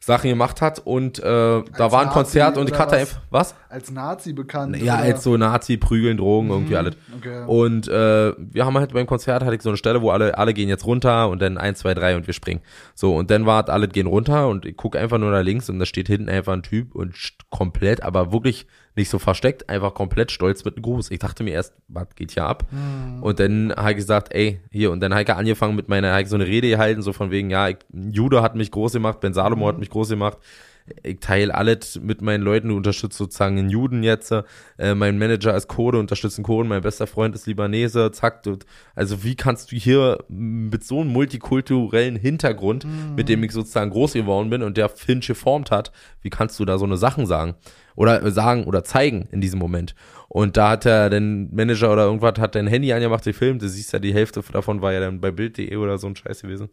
Sachen 0.04 0.30
gemacht 0.30 0.60
hat. 0.60 0.80
Und 0.80 1.20
äh, 1.20 1.22
da 1.22 1.62
war 1.78 2.00
ein 2.00 2.06
Nazi 2.06 2.18
Konzert 2.18 2.58
und 2.58 2.68
ich 2.68 2.76
hatte 2.76 2.92
was? 2.92 3.00
einfach. 3.00 3.20
Was? 3.30 3.54
Als 3.68 3.90
Nazi 3.92 4.32
bekannt. 4.32 4.76
Ja, 4.78 4.96
oder? 4.96 5.04
als 5.04 5.22
so 5.22 5.36
Nazi, 5.36 5.76
Prügeln, 5.76 6.16
Drogen, 6.16 6.50
irgendwie 6.50 6.76
alles. 6.76 6.96
Okay. 7.16 7.44
Und 7.46 7.86
äh, 7.86 8.34
wir 8.36 8.66
haben 8.66 8.76
halt 8.76 8.92
beim 8.92 9.06
Konzert 9.06 9.44
hatte 9.44 9.54
ich 9.54 9.62
so 9.62 9.70
eine 9.70 9.76
Stelle, 9.76 10.02
wo 10.02 10.10
alle 10.10 10.36
alle 10.36 10.54
gehen 10.54 10.68
jetzt 10.68 10.86
runter 10.86 11.28
und 11.28 11.40
dann 11.40 11.56
eins, 11.56 11.78
zwei, 11.78 11.94
drei 11.94 12.16
und 12.16 12.26
wir 12.26 12.34
springen. 12.34 12.62
So 12.96 13.14
und 13.14 13.30
dann 13.30 13.46
war 13.46 13.68
alle 13.68 13.86
gehen 13.86 14.08
runter 14.08 14.48
und 14.48 14.66
ich 14.66 14.76
gucke 14.76 14.98
einfach 14.98 15.18
nur 15.18 15.30
nach 15.30 15.42
links 15.42 15.70
und 15.70 15.78
da 15.78 15.86
steht 15.86 16.08
hinten 16.08 16.28
einfach 16.28 16.52
ein 16.52 16.64
Typ 16.64 16.96
und 16.96 17.14
komplett, 17.50 18.02
aber 18.02 18.32
wirklich 18.32 18.66
nicht 18.95 19.09
so 19.09 19.18
versteckt, 19.18 19.68
einfach 19.68 19.95
komplett 19.95 20.30
stolz 20.30 20.64
mit 20.64 20.76
einem 20.76 20.82
Gruß. 20.82 21.11
Ich 21.11 21.18
dachte 21.18 21.45
mir 21.45 21.53
erst, 21.53 21.74
was 21.88 22.14
geht 22.14 22.32
hier 22.32 22.45
ab? 22.45 22.64
Und 23.22 23.40
dann 23.40 23.72
habe 23.76 23.90
ich 23.93 23.97
gesagt, 23.97 24.34
ey, 24.34 24.61
hier 24.70 24.90
und 24.90 25.01
dann 25.01 25.12
habe 25.12 25.22
ich 25.22 25.30
angefangen 25.30 25.76
mit 25.76 25.88
meiner, 25.88 26.12
habe 26.12 26.26
so 26.26 26.36
eine 26.36 26.47
Rede 26.47 26.68
gehalten, 26.68 27.03
so 27.03 27.12
von 27.12 27.30
wegen, 27.30 27.51
ja, 27.51 27.68
ich, 27.68 27.78
Judo 27.93 28.43
hat 28.43 28.55
mich 28.55 28.70
groß 28.70 28.93
gemacht, 28.93 29.20
Ben 29.20 29.34
Salomo 29.34 29.66
hat 29.68 29.78
mich 29.78 29.90
groß 29.90 30.11
gemacht 30.11 30.38
ich 31.03 31.20
teile 31.20 31.55
alles 31.55 32.01
mit 32.01 32.22
meinen 32.22 32.43
Leuten, 32.43 32.68
du 32.68 32.76
unterstützt 32.76 33.16
sozusagen 33.16 33.59
einen 33.59 33.70
Juden 33.70 34.03
jetzt, 34.03 34.32
äh, 34.78 34.95
mein 34.95 35.18
Manager 35.18 35.55
ist 35.55 35.68
Kurde, 35.68 35.99
unterstützt 35.99 36.38
einen 36.38 36.45
Kurden, 36.45 36.68
mein 36.68 36.82
bester 36.82 37.07
Freund 37.07 37.34
ist 37.34 37.47
Libanese, 37.47 38.11
zack, 38.11 38.43
du, 38.43 38.59
also 38.95 39.22
wie 39.22 39.34
kannst 39.34 39.72
du 39.72 39.76
hier 39.76 40.24
mit 40.28 40.84
so 40.84 41.01
einem 41.01 41.12
multikulturellen 41.12 42.16
Hintergrund, 42.16 42.86
mit 43.16 43.28
dem 43.28 43.43
ich 43.45 43.53
sozusagen 43.53 43.90
groß 43.90 44.14
geworden 44.14 44.51
bin 44.51 44.62
und 44.62 44.76
der 44.76 44.88
Finch 44.88 45.26
geformt 45.26 45.70
hat, 45.70 45.93
wie 46.22 46.30
kannst 46.30 46.59
du 46.59 46.64
da 46.64 46.78
so 46.78 46.84
eine 46.84 46.97
Sachen 46.97 47.26
sagen? 47.26 47.55
Oder 47.95 48.30
sagen 48.30 48.64
oder 48.64 48.84
zeigen 48.84 49.28
in 49.32 49.40
diesem 49.40 49.59
Moment. 49.59 49.95
Und 50.28 50.57
da 50.57 50.70
hat 50.70 50.86
er 50.86 51.11
den 51.11 51.55
Manager 51.55 51.93
oder 51.93 52.05
irgendwas, 52.05 52.38
hat 52.38 52.55
dein 52.55 52.66
Handy 52.66 52.93
angemacht, 52.93 53.24
gefilmt, 53.24 53.61
du 53.61 53.68
siehst 53.68 53.93
ja, 53.93 53.99
die 53.99 54.14
Hälfte 54.14 54.43
davon 54.53 54.80
war 54.80 54.93
ja 54.93 55.01
dann 55.01 55.20
bei 55.20 55.30
Bild.de 55.30 55.76
oder 55.76 55.99
so 55.99 56.07
ein 56.07 56.16
Scheiß 56.16 56.43
gewesen. 56.43 56.70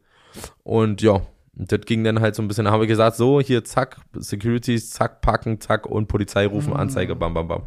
Und 0.63 1.01
ja, 1.01 1.21
und 1.57 1.71
das 1.71 1.81
ging 1.81 2.05
dann 2.05 2.21
halt 2.21 2.35
so 2.35 2.41
ein 2.41 2.47
bisschen, 2.47 2.65
da 2.65 2.71
haben 2.71 2.79
wir 2.79 2.87
gesagt, 2.87 3.17
so, 3.17 3.41
hier, 3.41 3.63
zack, 3.65 3.97
Securities, 4.13 4.91
zack, 4.91 5.19
packen, 5.19 5.59
zack, 5.59 5.85
und 5.85 6.07
Polizei 6.07 6.47
rufen, 6.47 6.73
Anzeige, 6.73 7.15
bam, 7.15 7.33
bam, 7.33 7.47
bam. 7.49 7.63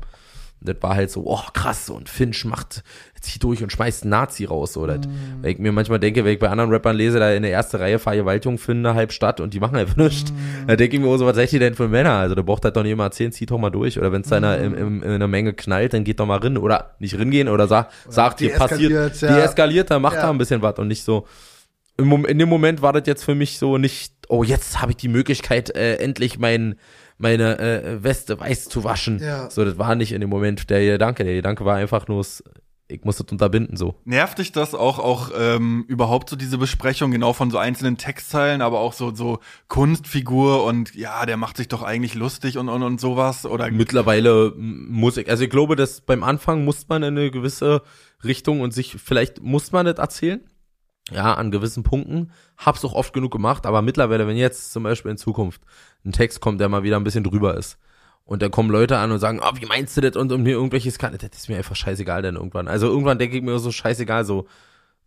Und 0.63 0.69
das 0.69 0.77
war 0.81 0.95
halt 0.95 1.11
so, 1.11 1.25
oh, 1.27 1.41
krass, 1.53 1.91
und 1.91 2.09
Finch 2.09 2.45
macht, 2.45 2.85
zieht 3.21 3.43
durch 3.43 3.63
und 3.63 3.71
schmeißt 3.73 4.03
einen 4.05 4.11
Nazi 4.11 4.45
raus, 4.45 4.77
oder? 4.77 5.01
Weil 5.41 5.51
ich 5.53 5.59
mir 5.59 5.73
manchmal 5.73 5.99
denke, 5.99 6.25
wenn 6.25 6.33
ich 6.35 6.39
bei 6.39 6.49
anderen 6.49 6.71
Rappern 6.71 6.97
lese, 6.97 7.19
da 7.19 7.33
in 7.33 7.43
der 7.43 7.53
ersten 7.53 7.77
Reihe 7.79 7.99
Vergewaltigung 7.99 8.59
finde, 8.59 8.95
halb 8.95 9.13
Stadt, 9.13 9.41
und 9.41 9.55
die 9.55 9.61
machen 9.61 9.77
einfach 9.77 9.97
nichts. 9.97 10.33
Da 10.67 10.77
denke 10.77 10.97
ich 10.97 11.03
mir, 11.03 11.09
oh, 11.09 11.17
so, 11.17 11.27
was 11.27 11.35
seid 11.37 11.53
ihr 11.53 11.59
denn 11.61 11.75
für 11.75 11.89
Männer? 11.89 12.13
Also, 12.13 12.35
da 12.37 12.43
braucht 12.43 12.65
halt 12.65 12.77
doch 12.77 12.83
nicht 12.83 12.93
immer 12.93 13.05
erzählen, 13.05 13.33
zieht 13.33 13.51
doch 13.51 13.59
mal 13.59 13.71
durch, 13.71 13.99
oder 13.99 14.13
wenn 14.13 14.23
es 14.23 14.29
da 14.29 14.39
in, 14.39 14.45
einer- 14.45 14.63
im, 14.63 14.75
im, 14.75 15.03
in 15.03 15.11
einer 15.11 15.29
Menge 15.29 15.53
knallt, 15.53 15.93
dann 15.95 16.05
geht 16.05 16.21
doch 16.21 16.27
mal 16.27 16.39
rein, 16.39 16.57
oder 16.57 16.95
nicht 17.01 17.19
ringehen, 17.19 17.49
oder 17.49 17.67
sag, 17.67 17.91
sagt, 18.09 18.39
hier 18.39 18.55
passiert, 18.55 19.21
ja. 19.21 19.37
deeskaliert, 19.37 19.91
dann 19.91 20.01
macht 20.03 20.15
Ja. 20.17 20.23
da 20.23 20.31
ein 20.31 20.39
bisschen 20.39 20.63
was 20.63 20.79
und 20.79 20.89
nicht 20.89 21.03
so, 21.05 21.27
in 21.99 22.39
dem 22.39 22.49
Moment 22.49 22.83
war 22.83 22.93
das 22.93 23.03
jetzt 23.07 23.25
für 23.25 23.35
mich 23.35 23.59
so 23.59 23.79
nicht, 23.79 24.13
oh, 24.29 24.43
jetzt 24.43 24.81
habe 24.81 24.93
ich 24.93 24.97
die 24.97 25.09
Möglichkeit, 25.09 25.75
äh, 25.77 25.97
endlich 25.97 26.39
mein, 26.39 26.77
meine 27.19 27.59
äh, 27.59 28.03
Weste 28.03 28.39
weiß 28.39 28.69
zu 28.69 28.85
waschen. 28.85 29.19
Ja. 29.21 29.51
So, 29.51 29.65
das 29.65 29.79
war 29.79 29.95
nicht 29.95 30.13
in 30.13 30.21
dem 30.21 30.31
Moment 30.31 30.71
der 30.71 30.85
Gedanke. 30.85 31.25
Der 31.25 31.35
Gedanke 31.35 31.65
war 31.65 31.77
einfach 31.77 32.09
nur, 32.09 32.25
ich 32.93 33.05
muss 33.05 33.17
das 33.17 33.27
unterbinden 33.31 33.77
so. 33.77 33.95
Nervt 34.05 34.39
dich 34.39 34.53
das 34.53 34.75
auch, 34.75 34.99
auch 34.99 35.31
ähm, 35.37 35.85
überhaupt 35.89 36.29
so 36.29 36.37
diese 36.37 36.59
Besprechung 36.59 37.11
genau 37.11 37.33
von 37.33 37.51
so 37.51 37.59
einzelnen 37.59 37.97
Textzeilen, 37.97 38.61
aber 38.61 38.81
auch 38.81 38.93
so, 38.93 39.15
so 39.15 39.39
Kunstfigur 39.69 40.65
und 40.65 40.95
ja, 40.95 41.25
der 41.27 41.37
macht 41.37 41.57
sich 41.57 41.69
doch 41.69 41.83
eigentlich 41.83 42.15
lustig 42.15 42.59
und, 42.59 42.69
und, 42.69 42.83
und 42.83 43.01
sowas 43.01 43.47
oder 43.47 43.71
Mittlerweile 43.71 44.53
muss 44.57 45.17
ich, 45.17 45.29
also 45.29 45.45
ich 45.45 45.51
glaube, 45.51 45.77
dass 45.77 46.01
beim 46.01 46.23
Anfang 46.23 46.65
muss 46.65 46.89
man 46.89 47.03
in 47.03 47.17
eine 47.17 47.31
gewisse 47.31 47.83
Richtung 48.25 48.61
und 48.61 48.73
sich, 48.73 48.97
vielleicht 49.03 49.41
muss 49.41 49.73
man 49.73 49.87
das 49.87 49.99
erzählen. 49.99 50.41
Ja, 51.11 51.35
an 51.35 51.51
gewissen 51.51 51.83
Punkten. 51.83 52.31
Hab's 52.57 52.85
auch 52.85 52.95
oft 52.95 53.13
genug 53.13 53.33
gemacht, 53.33 53.67
aber 53.67 53.83
mittlerweile, 53.83 54.27
wenn 54.27 54.37
jetzt 54.37 54.73
zum 54.73 54.85
Beispiel 54.85 55.11
in 55.11 55.17
Zukunft 55.17 55.61
ein 56.05 56.13
Text 56.13 56.41
kommt, 56.41 56.61
der 56.61 56.69
mal 56.69 56.85
wieder 56.85 56.97
ein 56.97 57.05
bisschen 57.05 57.25
drüber 57.25 57.57
ist. 57.57 57.79
Und 58.25 58.41
da 58.41 58.49
kommen 58.49 58.71
Leute 58.71 58.99
an 58.99 59.11
und 59.11 59.19
sagen, 59.19 59.41
oh, 59.43 59.51
wie 59.61 59.67
meinst 59.67 59.97
du 59.97 60.01
das? 60.01 60.17
Und, 60.17 60.31
und 60.31 60.43
mir 60.43 60.53
irgendwelches 60.53 60.99
kann, 60.99 61.13
das 61.13 61.31
ist 61.37 61.49
mir 61.49 61.57
einfach 61.57 61.75
scheißegal 61.75 62.23
dann 62.23 62.37
irgendwann. 62.37 62.69
Also 62.69 62.87
irgendwann 62.87 63.19
denke 63.19 63.37
ich 63.37 63.43
mir 63.43 63.59
so 63.59 63.73
scheißegal, 63.73 64.25
so, 64.25 64.47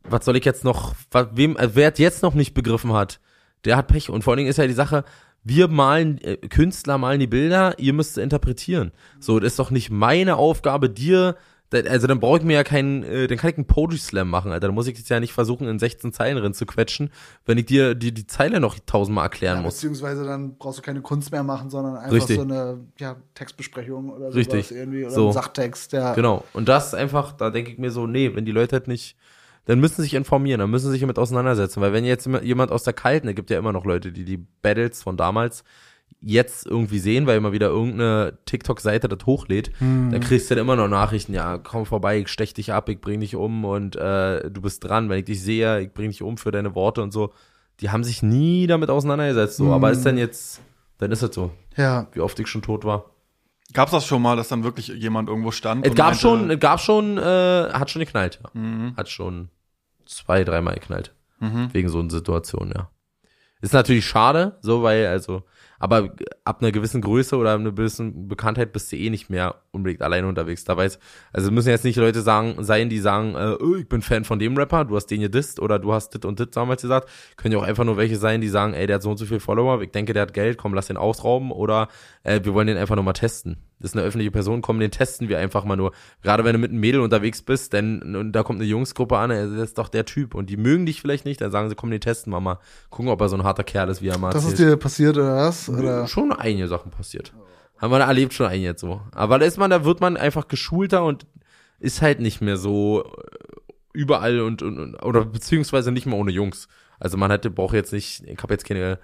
was 0.03 0.25
soll 0.25 0.35
ich 0.35 0.45
jetzt 0.45 0.63
noch, 0.65 0.93
was, 1.11 1.27
wem, 1.31 1.55
äh, 1.55 1.69
wer 1.73 1.93
jetzt 1.95 2.23
noch 2.23 2.33
nicht 2.33 2.53
begriffen 2.53 2.93
hat, 2.93 3.21
der 3.63 3.77
hat 3.77 3.87
Pech. 3.87 4.09
Und 4.09 4.23
vor 4.23 4.31
allen 4.31 4.39
Dingen 4.39 4.49
ist 4.49 4.57
ja 4.57 4.67
die 4.67 4.73
Sache, 4.73 5.05
wir 5.43 5.67
malen, 5.67 6.19
äh, 6.21 6.37
Künstler 6.37 6.97
malen 6.97 7.19
die 7.19 7.27
Bilder, 7.27 7.79
ihr 7.79 7.93
müsst 7.93 8.15
sie 8.15 8.21
interpretieren. 8.21 8.91
So, 9.19 9.39
das 9.39 9.53
ist 9.53 9.59
doch 9.59 9.71
nicht 9.71 9.89
meine 9.89 10.35
Aufgabe, 10.35 10.89
dir, 10.89 11.37
also 11.87 12.07
dann 12.07 12.19
brauche 12.19 12.39
ich 12.39 12.43
mir 12.43 12.53
ja 12.53 12.63
keinen, 12.63 13.03
äh, 13.03 13.27
dann 13.27 13.37
kann 13.37 13.49
ich 13.51 13.57
einen 13.57 13.65
Poetry 13.67 13.97
Slam 13.97 14.29
machen, 14.29 14.51
Alter. 14.51 14.67
Dann 14.67 14.75
muss 14.75 14.87
ich 14.87 14.97
jetzt 14.97 15.09
ja 15.09 15.19
nicht 15.19 15.33
versuchen, 15.33 15.67
in 15.67 15.79
16 15.79 16.13
Zeilen 16.13 16.37
drin 16.37 16.53
zu 16.53 16.65
quetschen, 16.65 17.09
wenn 17.45 17.57
ich 17.57 17.65
dir 17.65 17.95
die, 17.95 18.13
die 18.13 18.27
Zeile 18.27 18.59
noch 18.59 18.77
tausendmal 18.85 19.25
erklären 19.25 19.57
Ja, 19.57 19.61
muss. 19.63 19.75
beziehungsweise 19.75 20.23
dann 20.25 20.57
brauchst 20.57 20.79
du 20.79 20.81
keine 20.81 21.01
Kunst 21.01 21.31
mehr 21.31 21.43
machen, 21.43 21.69
sondern 21.69 21.97
einfach 21.97 22.11
Richtig. 22.13 22.37
so 22.37 22.41
eine 22.43 22.79
ja, 22.99 23.15
Textbesprechung 23.33 24.09
oder 24.09 24.31
sowas 24.31 24.35
Richtig. 24.35 24.71
irgendwie 24.71 25.03
oder 25.05 25.13
So. 25.13 25.27
ein 25.27 25.33
Sachtext, 25.33 25.93
ja. 25.93 26.13
Genau. 26.13 26.43
Und 26.53 26.69
das 26.69 26.93
einfach, 26.93 27.33
da 27.33 27.49
denke 27.49 27.71
ich 27.71 27.77
mir 27.77 27.91
so, 27.91 28.07
nee, 28.07 28.33
wenn 28.35 28.45
die 28.45 28.51
Leute 28.51 28.73
halt 28.77 28.87
nicht, 28.87 29.15
dann 29.65 29.79
müssen 29.79 29.95
sie 29.97 30.03
sich 30.03 30.13
informieren, 30.13 30.59
dann 30.59 30.69
müssen 30.69 30.85
sie 30.85 30.91
sich 30.91 31.01
damit 31.01 31.17
auseinandersetzen. 31.17 31.81
Weil 31.81 31.91
wenn 31.91 32.05
jetzt 32.05 32.27
jemand 32.43 32.71
aus 32.71 32.83
der 32.83 32.93
Kalten, 32.93 33.27
es 33.27 33.35
gibt 33.35 33.49
ja 33.49 33.57
immer 33.57 33.73
noch 33.73 33.83
Leute, 33.85 34.11
die 34.11 34.23
die 34.23 34.37
Battles 34.61 35.01
von 35.03 35.17
damals 35.17 35.63
jetzt 36.27 36.65
irgendwie 36.65 36.97
sehen, 36.97 37.27
weil 37.27 37.37
immer 37.37 37.51
wieder 37.51 37.67
irgendeine 37.67 38.37
TikTok-Seite 38.45 39.07
das 39.07 39.25
hochlädt, 39.27 39.71
dann 39.79 40.19
kriegst 40.21 40.49
du 40.49 40.55
dann 40.55 40.63
immer 40.63 40.75
noch 40.75 40.87
Nachrichten, 40.87 41.33
ja, 41.35 41.59
komm 41.59 41.85
vorbei, 41.85 42.17
ich 42.19 42.29
stech 42.29 42.53
dich 42.55 42.73
ab, 42.73 42.89
ich 42.89 42.99
bring 42.99 43.19
dich 43.19 43.35
um 43.35 43.63
und 43.63 43.95
äh, 43.95 44.49
du 44.49 44.61
bist 44.61 44.83
dran, 44.83 45.07
wenn 45.09 45.19
ich 45.19 45.25
dich 45.25 45.41
sehe, 45.41 45.81
ich 45.81 45.93
bring 45.93 46.09
dich 46.09 46.23
um 46.23 46.37
für 46.37 46.49
deine 46.51 46.73
Worte 46.73 47.03
und 47.03 47.11
so. 47.13 47.31
Die 47.81 47.91
haben 47.91 48.03
sich 48.03 48.23
nie 48.23 48.65
damit 48.65 48.89
auseinandergesetzt, 48.89 49.57
so, 49.57 49.71
aber 49.71 49.91
ist 49.91 50.03
dann 50.05 50.17
jetzt, 50.17 50.61
dann 50.97 51.11
ist 51.11 51.21
es 51.21 51.35
so, 51.35 51.51
Ja. 51.77 52.07
wie 52.13 52.21
oft 52.21 52.39
ich 52.39 52.47
schon 52.47 52.61
tot 52.63 52.85
war. 52.85 53.05
gab's 53.73 53.91
das 53.91 54.05
schon 54.07 54.21
mal, 54.23 54.35
dass 54.35 54.47
dann 54.47 54.63
wirklich 54.63 54.87
jemand 54.87 55.29
irgendwo 55.29 55.51
stand? 55.51 55.85
Es 55.85 55.93
gab 55.93 56.07
meinte, 56.07 56.21
schon, 56.21 56.49
es 56.49 56.59
gab 56.59 56.79
schon, 56.79 57.17
äh, 57.19 57.21
hat 57.71 57.91
schon 57.91 57.99
geknallt. 57.99 58.39
Ja. 58.55 58.93
Hat 58.97 59.09
schon 59.09 59.49
zwei, 60.07 60.43
dreimal 60.43 60.73
geknallt. 60.75 61.13
Mhm. 61.39 61.69
Wegen 61.71 61.89
so 61.89 61.99
einer 61.99 62.09
Situation, 62.09 62.71
ja. 62.75 62.89
Ist 63.61 63.73
natürlich 63.73 64.05
schade, 64.05 64.57
so, 64.61 64.81
weil, 64.83 65.05
also, 65.07 65.43
Aber 65.79 66.09
ab 66.43 66.61
einer 66.61 66.71
gewissen 66.71 67.01
Größe 67.01 67.35
oder 67.37 67.53
einer 67.53 67.71
gewissen 67.71 68.27
Bekanntheit 68.27 68.71
bist 68.73 68.91
du 68.91 68.95
eh 68.95 69.09
nicht 69.09 69.29
mehr 69.29 69.55
unbedingt 69.71 70.01
alleine 70.01 70.27
unterwegs. 70.27 70.63
Da 70.63 70.77
weiß, 70.77 70.99
also 71.33 71.51
müssen 71.51 71.69
jetzt 71.69 71.83
nicht 71.83 71.97
Leute 71.97 72.21
sagen, 72.21 72.63
sein, 72.63 72.89
die 72.89 72.99
sagen, 72.99 73.35
äh, 73.35 73.57
oh, 73.59 73.75
ich 73.75 73.87
bin 73.87 74.01
Fan 74.01 74.23
von 74.23 74.39
dem 74.39 74.57
Rapper, 74.57 74.85
du 74.85 74.95
hast 74.95 75.07
den 75.07 75.21
gedisst 75.21 75.59
oder 75.59 75.79
du 75.79 75.93
hast 75.93 76.13
dit 76.13 76.25
und 76.25 76.39
dit 76.39 76.55
damals 76.55 76.81
gesagt. 76.81 77.09
Können 77.35 77.53
ja 77.53 77.59
auch 77.59 77.63
einfach 77.63 77.83
nur 77.83 77.97
welche 77.97 78.17
sein, 78.17 78.41
die 78.41 78.47
sagen, 78.47 78.73
ey, 78.73 78.87
der 78.87 78.95
hat 78.95 79.03
so 79.03 79.11
und 79.11 79.17
so 79.17 79.25
viele 79.25 79.39
Follower, 79.39 79.81
ich 79.81 79.91
denke, 79.91 80.13
der 80.13 80.23
hat 80.23 80.33
Geld, 80.33 80.57
komm, 80.57 80.73
lass 80.73 80.87
den 80.87 80.97
ausrauben 80.97 81.51
oder 81.51 81.89
äh, 82.25 82.41
wir 82.43 82.53
wollen 82.53 82.67
den 82.67 82.77
einfach 82.77 82.95
nur 82.95 83.03
mal 83.03 83.13
testen. 83.13 83.57
Das 83.79 83.91
ist 83.91 83.97
eine 83.97 84.05
öffentliche 84.05 84.31
Person, 84.31 84.61
komm, 84.61 84.79
den 84.79 84.91
testen 84.91 85.29
wir 85.29 85.37
einfach 85.37 85.63
mal 85.63 85.75
nur. 85.77 85.91
Gerade 86.23 86.43
wenn 86.43 86.53
du 86.53 86.59
mit 86.59 86.71
einem 86.71 86.79
Mädel 86.79 87.01
unterwegs 87.01 87.41
bist, 87.41 87.71
denn 87.73 88.15
und 88.15 88.31
da 88.33 88.43
kommt 88.43 88.59
eine 88.59 88.67
Jungsgruppe 88.67 89.17
an, 89.17 89.29
das 89.29 89.51
ist 89.51 89.77
doch 89.77 89.89
der 89.89 90.05
Typ 90.05 90.33
und 90.33 90.49
die 90.49 90.57
mögen 90.57 90.85
dich 90.85 91.01
vielleicht 91.01 91.25
nicht, 91.25 91.39
dann 91.39 91.51
sagen 91.51 91.69
sie, 91.69 91.75
komm, 91.75 91.91
den 91.91 92.01
testen 92.01 92.33
wir 92.33 92.39
mal. 92.41 92.57
Gucken, 92.89 93.09
ob 93.09 93.21
er 93.21 93.29
so 93.29 93.37
ein 93.37 93.43
harter 93.43 93.63
Kerl 93.63 93.89
ist, 93.89 94.01
wie 94.01 94.07
er 94.07 94.17
mal 94.17 94.31
Das 94.31 94.45
ist 94.45 94.57
dir 94.59 94.75
passiert 94.77 95.17
oder 95.17 95.35
was? 95.35 95.69
Oder? 95.69 96.07
Schon 96.07 96.31
einige 96.31 96.67
Sachen 96.67 96.91
passiert. 96.91 97.31
Haben 97.77 97.91
wir 97.91 97.99
da 97.99 98.07
erlebt 98.07 98.33
schon 98.33 98.47
einige 98.47 98.65
jetzt 98.65 98.81
so. 98.81 99.01
Aber 99.13 99.37
da 99.37 99.45
ist 99.45 99.57
man, 99.57 99.69
da 99.69 99.85
wird 99.85 100.01
man 100.01 100.17
einfach 100.17 100.47
geschulter 100.47 101.03
und 101.03 101.27
ist 101.79 102.01
halt 102.01 102.19
nicht 102.21 102.41
mehr 102.41 102.57
so 102.57 103.03
äh, 103.03 103.35
überall 103.93 104.39
und, 104.41 104.61
und 104.63 104.79
und- 104.79 104.95
oder 105.03 105.25
beziehungsweise 105.25 105.91
nicht 105.91 106.05
mehr 106.05 106.17
ohne 106.17 106.31
Jungs. 106.31 106.67
Also 106.99 107.17
man 107.17 107.31
hätte 107.31 107.49
braucht 107.49 107.73
jetzt 107.73 107.93
nicht, 107.93 108.23
ich 108.25 108.37
habe 108.41 108.53
jetzt 108.53 108.65
keine 108.65 108.99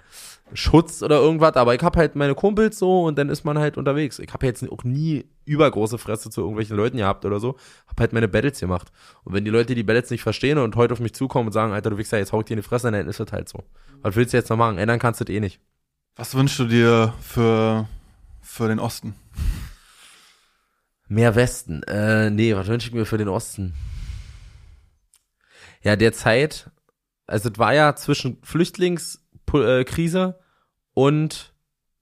Schutz 0.54 1.02
oder 1.02 1.16
irgendwas, 1.20 1.54
aber 1.56 1.74
ich 1.74 1.82
habe 1.82 1.98
halt 1.98 2.14
meine 2.14 2.34
Kumpels 2.34 2.78
so 2.78 3.04
und 3.04 3.18
dann 3.18 3.28
ist 3.28 3.44
man 3.44 3.58
halt 3.58 3.76
unterwegs. 3.76 4.18
Ich 4.18 4.32
habe 4.32 4.46
jetzt 4.46 4.68
auch 4.70 4.84
nie 4.84 5.24
übergroße 5.44 5.98
Fresse 5.98 6.30
zu 6.30 6.40
irgendwelchen 6.42 6.76
Leuten 6.76 6.98
gehabt 6.98 7.24
oder 7.24 7.40
so, 7.40 7.56
habe 7.86 8.00
halt 8.00 8.12
meine 8.12 8.28
Battles 8.28 8.60
gemacht. 8.60 8.92
Und 9.24 9.34
wenn 9.34 9.44
die 9.44 9.50
Leute 9.50 9.74
die 9.74 9.82
Battles 9.82 10.10
nicht 10.10 10.22
verstehen 10.22 10.58
und 10.58 10.76
heute 10.76 10.92
auf 10.92 11.00
mich 11.00 11.14
zukommen 11.14 11.48
und 11.48 11.52
sagen, 11.52 11.72
Alter, 11.72 11.90
du 11.90 11.98
Wichser, 11.98 12.18
jetzt 12.18 12.32
hau 12.32 12.40
ich 12.40 12.46
dir 12.46 12.54
in 12.54 12.60
die 12.60 12.66
Fresse, 12.66 12.90
dann 12.90 13.08
ist 13.08 13.20
das 13.20 13.32
halt 13.32 13.48
so. 13.48 13.64
Was 14.02 14.16
willst 14.16 14.32
du 14.32 14.36
jetzt 14.36 14.50
noch 14.50 14.56
machen? 14.56 14.78
Ändern 14.78 14.98
kannst 14.98 15.20
du 15.20 15.24
das 15.24 15.34
eh 15.34 15.40
nicht. 15.40 15.60
Was 16.16 16.34
wünschst 16.34 16.58
du 16.58 16.64
dir 16.66 17.14
für, 17.20 17.88
für 18.42 18.68
den 18.68 18.78
Osten? 18.78 19.14
Mehr 21.08 21.34
Westen. 21.34 21.82
Äh, 21.84 22.30
nee, 22.30 22.54
was 22.54 22.66
wünsche 22.68 22.88
ich 22.88 22.94
mir 22.94 23.06
für 23.06 23.18
den 23.18 23.28
Osten? 23.28 23.74
Ja, 25.82 25.96
derzeit, 25.96 26.70
also 27.32 27.48
es 27.48 27.58
war 27.58 27.72
ja 27.74 27.96
zwischen 27.96 28.36
Flüchtlingskrise 28.42 30.38
und 30.92 31.54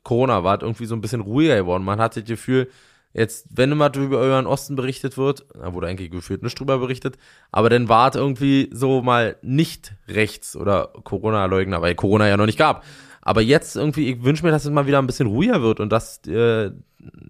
Corona 0.03 0.43
war 0.43 0.57
es 0.57 0.63
irgendwie 0.63 0.87
so 0.87 0.97
ein 0.97 1.01
bisschen 1.01 1.21
ruhiger 1.21 1.57
geworden. 1.57 1.85
Man 1.85 2.01
hatte 2.01 2.21
das 2.21 2.29
Gefühl, 2.29 2.69
jetzt, 3.13 3.47
wenn 3.51 3.71
immer 3.71 3.95
über 3.95 4.19
euren 4.19 4.47
Osten 4.47 4.75
berichtet 4.75 5.17
wird, 5.17 5.47
da 5.55 5.73
wurde 5.73 5.87
eigentlich 5.87 6.11
gefühlt 6.11 6.43
nicht 6.43 6.59
drüber 6.59 6.79
berichtet, 6.79 7.17
aber 7.53 7.71
dann 7.71 7.89
war 7.89 8.09
es 8.11 8.17
irgendwie 8.17 8.71
so 8.73 9.03
mal 9.03 9.37
nicht 9.43 9.95
rechts 10.09 10.57
oder 10.57 10.89
Corona-Leugner, 11.05 11.81
weil 11.81 11.95
Corona 11.95 12.27
ja 12.27 12.37
noch 12.37 12.47
nicht 12.47 12.59
gab. 12.59 12.85
Aber 13.23 13.41
jetzt 13.41 13.77
irgendwie, 13.77 14.11
ich 14.11 14.25
wünsche 14.25 14.45
mir, 14.45 14.51
dass 14.51 14.65
es 14.65 14.71
mal 14.73 14.89
wieder 14.89 14.99
ein 14.99 15.07
bisschen 15.07 15.29
ruhiger 15.29 15.63
wird 15.63 15.79
und 15.79 15.93
dass 15.93 16.27
äh, 16.27 16.73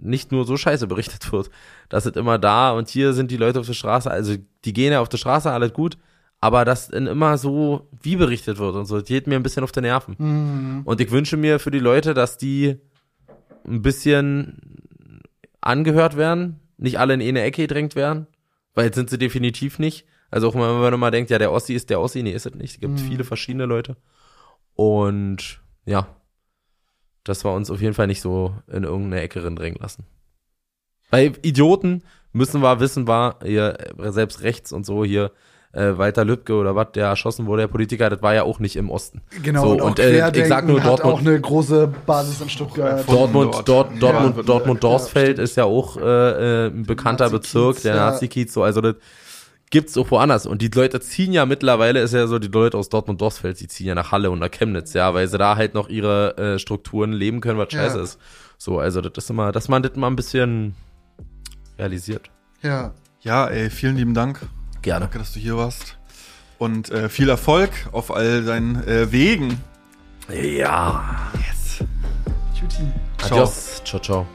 nicht 0.00 0.32
nur 0.32 0.46
so 0.46 0.56
scheiße 0.56 0.86
berichtet 0.86 1.30
wird. 1.32 1.50
Dass 1.90 2.06
es 2.06 2.16
immer 2.16 2.38
da 2.38 2.70
und 2.70 2.88
hier 2.88 3.12
sind 3.12 3.30
die 3.30 3.36
Leute 3.36 3.60
auf 3.60 3.66
der 3.66 3.74
Straße, 3.74 4.10
also 4.10 4.36
die 4.64 4.72
gehen 4.72 4.92
ja 4.92 5.00
auf 5.00 5.10
der 5.10 5.18
Straße, 5.18 5.50
alles 5.50 5.74
gut, 5.74 5.98
aber 6.40 6.64
dass 6.64 6.88
dann 6.88 7.06
immer 7.06 7.36
so 7.38 7.88
wie 8.02 8.16
berichtet 8.16 8.58
wird 8.58 8.74
und 8.74 8.86
so, 8.86 8.98
das 8.98 9.08
geht 9.08 9.26
mir 9.26 9.36
ein 9.36 9.42
bisschen 9.42 9.64
auf 9.64 9.72
die 9.72 9.82
Nerven. 9.82 10.16
Mhm. 10.18 10.82
Und 10.84 11.00
ich 11.00 11.10
wünsche 11.10 11.36
mir 11.36 11.58
für 11.58 11.70
die 11.70 11.78
Leute, 11.78 12.14
dass 12.14 12.38
die 12.38 12.76
ein 13.66 13.82
bisschen 13.82 15.22
angehört 15.60 16.16
werden, 16.16 16.60
nicht 16.78 16.98
alle 16.98 17.14
in 17.14 17.20
eine 17.20 17.42
Ecke 17.42 17.62
gedrängt 17.62 17.94
werden, 17.94 18.26
weil 18.74 18.86
jetzt 18.86 18.96
sind 18.96 19.10
sie 19.10 19.18
definitiv 19.18 19.78
nicht. 19.78 20.06
Also 20.30 20.48
auch 20.48 20.54
wenn 20.54 20.60
man 20.60 21.00
mal 21.00 21.10
denkt, 21.10 21.30
ja, 21.30 21.38
der 21.38 21.52
Ossi 21.52 21.74
ist 21.74 21.90
der 21.90 22.00
Ossi, 22.00 22.22
nee, 22.22 22.32
ist 22.32 22.46
es 22.46 22.54
nicht. 22.54 22.74
Es 22.74 22.80
gibt 22.80 23.00
viele 23.00 23.24
verschiedene 23.24 23.66
Leute. 23.66 23.96
Und 24.74 25.60
ja, 25.84 26.06
dass 27.24 27.44
wir 27.44 27.52
uns 27.52 27.70
auf 27.70 27.82
jeden 27.82 27.94
Fall 27.94 28.06
nicht 28.06 28.20
so 28.20 28.54
in 28.68 28.84
irgendeine 28.84 29.20
Ecke 29.20 29.40
drängen 29.40 29.78
lassen. 29.80 30.04
Weil 31.10 31.32
Idioten 31.42 32.02
müssen 32.32 32.62
wir 32.62 32.80
wissen, 32.80 33.06
war 33.06 33.40
hier 33.42 33.76
äh, 33.98 34.12
selbst 34.12 34.42
rechts 34.42 34.72
und 34.72 34.86
so 34.86 35.04
hier 35.04 35.32
äh, 35.72 35.96
Walter 35.96 36.24
Lübcke 36.24 36.54
oder 36.54 36.74
was, 36.74 36.88
der 36.94 37.06
erschossen 37.06 37.46
wurde, 37.46 37.62
der 37.62 37.68
Politiker, 37.68 38.10
das 38.10 38.20
war 38.22 38.34
ja 38.34 38.42
auch 38.42 38.58
nicht 38.58 38.74
im 38.76 38.90
Osten. 38.90 39.20
Genau, 39.42 39.62
So, 39.62 39.70
und, 39.72 39.80
auch 39.82 39.86
und, 39.86 39.98
äh, 40.00 40.30
ich 40.40 40.46
sag 40.48 40.66
nur 40.66 40.80
hat 40.82 40.88
Dortmund- 40.90 41.14
auch 41.14 41.20
eine 41.20 41.40
große 41.40 41.92
Basis 42.06 42.40
in 42.40 42.48
Stuttgart. 42.48 43.00
Von 43.02 43.14
Dortmund, 43.14 43.54
dort. 43.54 43.68
dort, 43.68 43.92
Ja, 43.94 43.98
Dortmund, 44.12 44.48
Dortmund 44.48 44.82
Dorsfeld 44.84 45.38
ist 45.38 45.56
ja 45.56 45.64
auch 45.64 45.96
äh, 45.96 46.00
äh, 46.02 46.66
ein 46.68 46.82
bekannter 46.84 47.30
Bezirk, 47.30 47.82
der 47.82 47.94
ja. 47.94 48.10
Nazi-Kiez, 48.10 48.52
so, 48.52 48.62
also 48.64 48.80
das 48.80 48.96
gibt's 49.70 49.96
auch 49.96 50.10
woanders. 50.10 50.46
Und 50.46 50.62
die 50.62 50.68
Leute 50.68 51.00
ziehen 51.00 51.32
ja 51.32 51.46
mittlerweile, 51.46 52.00
ist 52.00 52.12
ja 52.14 52.26
so, 52.26 52.40
die 52.40 52.48
Leute 52.48 52.76
aus 52.76 52.88
Dortmund 52.88 53.20
Dorsfeld, 53.20 53.60
die 53.60 53.68
ziehen 53.68 53.86
ja 53.86 53.94
nach 53.94 54.10
Halle 54.10 54.32
und 54.32 54.40
nach 54.40 54.50
Chemnitz, 54.50 54.94
ja, 54.94 55.14
weil 55.14 55.28
sie 55.28 55.38
da 55.38 55.54
halt 55.56 55.74
noch 55.74 55.88
ihre 55.88 56.36
äh, 56.36 56.58
Strukturen 56.58 57.12
leben 57.12 57.40
können, 57.40 57.58
was 57.58 57.72
Ja. 57.72 57.82
scheiße 57.84 58.00
ist. 58.00 58.18
So, 58.58 58.80
also 58.80 59.00
das 59.00 59.12
ist 59.24 59.30
immer, 59.30 59.52
dass 59.52 59.68
man 59.68 59.84
das 59.84 59.94
mal 59.94 60.08
ein 60.08 60.16
bisschen 60.16 60.74
realisiert. 61.78 62.28
Ja. 62.62 62.92
Ja, 63.20 63.46
ey, 63.46 63.70
vielen 63.70 63.96
lieben 63.96 64.14
Dank. 64.14 64.40
Gerne. 64.82 65.06
Danke, 65.06 65.18
dass 65.18 65.32
du 65.32 65.40
hier 65.40 65.56
warst. 65.56 65.96
Und 66.58 66.90
äh, 66.90 67.08
viel 67.08 67.28
Erfolg 67.28 67.70
auf 67.92 68.14
all 68.14 68.44
deinen 68.44 68.86
äh, 68.86 69.10
Wegen. 69.12 69.58
Ja. 70.28 71.30
Yes. 71.34 71.84
Ciao. 73.18 73.32
Adios. 73.32 73.82
Ciao, 73.84 74.00
ciao. 74.00 74.26